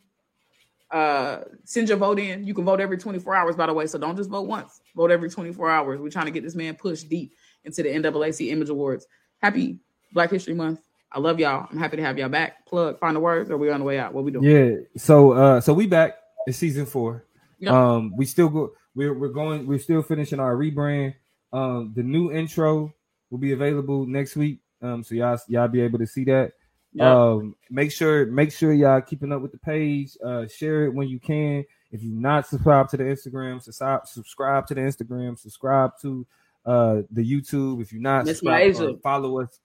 uh, 0.90 1.44
send 1.64 1.88
your 1.88 1.98
vote 1.98 2.18
in. 2.18 2.44
You 2.44 2.52
can 2.52 2.64
vote 2.64 2.80
every 2.80 2.98
24 2.98 3.34
hours, 3.34 3.54
by 3.54 3.66
the 3.66 3.74
way. 3.74 3.86
So 3.86 3.96
don't 3.96 4.16
just 4.16 4.30
vote 4.30 4.48
once. 4.48 4.80
Vote 4.96 5.10
every 5.12 5.30
24 5.30 5.70
hours. 5.70 6.00
We're 6.00 6.10
trying 6.10 6.26
to 6.26 6.32
get 6.32 6.42
this 6.42 6.56
man 6.56 6.74
pushed 6.74 7.08
deep 7.08 7.32
into 7.64 7.82
the 7.84 7.90
NAACP 7.90 8.50
Image 8.50 8.70
Awards. 8.70 9.06
Happy 9.40 9.78
Black 10.12 10.30
History 10.30 10.54
Month. 10.54 10.80
I 11.12 11.20
love 11.20 11.38
y'all. 11.38 11.68
I'm 11.70 11.78
happy 11.78 11.96
to 11.96 12.02
have 12.02 12.18
y'all 12.18 12.28
back. 12.28 12.66
Plug, 12.66 12.98
find 12.98 13.14
the 13.14 13.20
words, 13.20 13.50
or 13.50 13.56
we 13.56 13.70
on 13.70 13.80
the 13.80 13.86
way 13.86 13.98
out. 13.98 14.12
What 14.12 14.24
we 14.24 14.32
doing? 14.32 14.44
Yeah. 14.44 14.76
So 14.96 15.32
uh 15.32 15.60
so 15.60 15.72
we 15.72 15.86
back. 15.86 16.18
It's 16.46 16.58
season 16.58 16.86
four. 16.86 17.24
Yep. 17.58 17.72
Um 17.72 18.16
we 18.16 18.24
still 18.26 18.48
go 18.48 18.72
we're 18.94 19.14
we're 19.14 19.28
going 19.28 19.66
we're 19.66 19.78
still 19.78 20.02
finishing 20.02 20.40
our 20.40 20.54
rebrand. 20.56 21.14
Um 21.52 21.92
the 21.94 22.02
new 22.02 22.32
intro 22.32 22.92
will 23.30 23.38
be 23.38 23.52
available 23.52 24.06
next 24.06 24.36
week. 24.36 24.60
Um 24.82 25.02
so 25.02 25.14
y'all 25.14 25.38
y'all 25.48 25.68
be 25.68 25.80
able 25.80 25.98
to 25.98 26.06
see 26.06 26.24
that. 26.24 26.52
Um 27.00 27.54
make 27.70 27.92
sure 27.92 28.26
make 28.26 28.52
sure 28.52 28.72
y'all 28.72 29.00
keeping 29.00 29.32
up 29.32 29.42
with 29.42 29.52
the 29.52 29.58
page. 29.58 30.16
Uh 30.24 30.46
share 30.46 30.84
it 30.84 30.94
when 30.94 31.08
you 31.08 31.18
can. 31.18 31.64
If 31.90 32.02
you're 32.02 32.14
not 32.20 32.46
subscribed 32.46 32.90
to 32.90 32.96
the 32.96 33.04
Instagram, 33.04 33.62
subscribe 33.62 34.06
subscribe 34.06 34.66
to 34.68 34.74
the 34.74 34.82
Instagram, 34.82 35.38
subscribe 35.38 35.92
to 36.02 36.26
uh 36.64 37.02
the 37.10 37.24
YouTube. 37.24 37.82
If 37.82 37.92
you're 37.92 38.02
not 38.02 38.24
Miss 38.24 38.38
subscribed, 38.38 38.76
Maisha. 38.76 38.94
uh, 38.94 38.98
follow 39.02 39.40
us, 39.40 39.60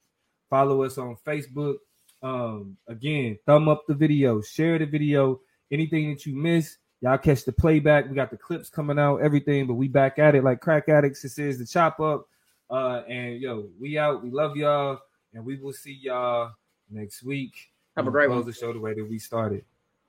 follow 0.49 0.83
us 0.83 0.97
on 0.97 1.17
Facebook. 1.25 1.75
Um 2.21 2.77
again, 2.87 3.37
thumb 3.45 3.67
up 3.67 3.83
the 3.87 3.93
video, 3.93 4.41
share 4.41 4.79
the 4.79 4.85
video. 4.85 5.41
Anything 5.71 6.11
that 6.11 6.25
you 6.25 6.35
miss, 6.35 6.77
y'all 7.03 7.17
catch 7.19 7.43
the 7.43 7.51
playback. 7.51 8.09
We 8.09 8.15
got 8.15 8.31
the 8.31 8.37
clips 8.37 8.69
coming 8.69 8.97
out, 8.97 9.17
everything, 9.17 9.67
but 9.67 9.75
we 9.75 9.87
back 9.89 10.17
at 10.17 10.33
it 10.35 10.43
like 10.43 10.61
crack 10.61 10.89
addicts. 10.89 11.21
This 11.21 11.37
is 11.37 11.59
the 11.59 11.65
chop 11.67 11.99
up. 11.99 12.27
Uh 12.69 13.03
and 13.07 13.39
yo, 13.39 13.67
we 13.79 13.97
out. 13.99 14.23
We 14.23 14.31
love 14.31 14.55
y'all, 14.55 14.99
and 15.33 15.45
we 15.45 15.57
will 15.57 15.73
see 15.73 15.99
y'all 16.01 16.51
next 16.89 17.21
week. 17.23 17.71
Have 17.97 18.05
a 18.05 18.09
We'll 18.09 18.13
great 18.13 18.27
close 18.29 18.43
one. 18.45 18.51
the 18.51 18.53
show 18.57 18.73
the 18.73 18.79
way 18.79 18.93
that 18.95 19.07
we 19.07 19.19
started. 19.19 19.65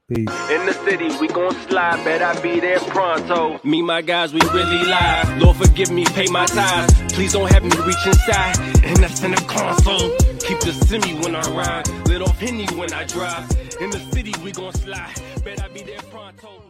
Peace. 0.08 0.28
In 0.50 0.66
the 0.66 0.74
city, 0.84 1.08
we 1.18 1.28
gon' 1.28 1.54
slide, 1.66 2.04
bet 2.04 2.20
I 2.20 2.38
be 2.42 2.60
there 2.60 2.78
pronto. 2.78 3.58
Me, 3.64 3.80
my 3.80 4.02
guys, 4.02 4.34
we 4.34 4.40
really 4.52 4.84
live. 4.84 5.38
Lord, 5.42 5.56
forgive 5.56 5.90
me, 5.90 6.04
pay 6.04 6.26
my 6.26 6.44
tithes. 6.44 6.92
Please 7.14 7.32
don't 7.32 7.50
have 7.50 7.62
me 7.62 7.70
reach 7.86 8.06
inside, 8.06 8.58
and 8.84 8.98
that's 8.98 9.22
in 9.22 9.30
the 9.30 9.38
console. 9.48 10.10
Keep 10.40 10.60
the 10.60 10.72
semi 10.86 11.14
when 11.20 11.34
I 11.34 11.40
ride, 11.56 11.88
lit 12.06 12.20
off 12.20 12.38
Henny 12.38 12.66
when 12.76 12.92
I 12.92 13.04
drive. 13.04 13.50
In 13.80 13.88
the 13.90 13.98
city, 14.12 14.34
we 14.44 14.52
gon' 14.52 14.74
slide, 14.74 15.14
bet 15.42 15.62
I 15.62 15.68
be 15.68 15.82
there 15.82 16.02
pronto. 16.10 16.63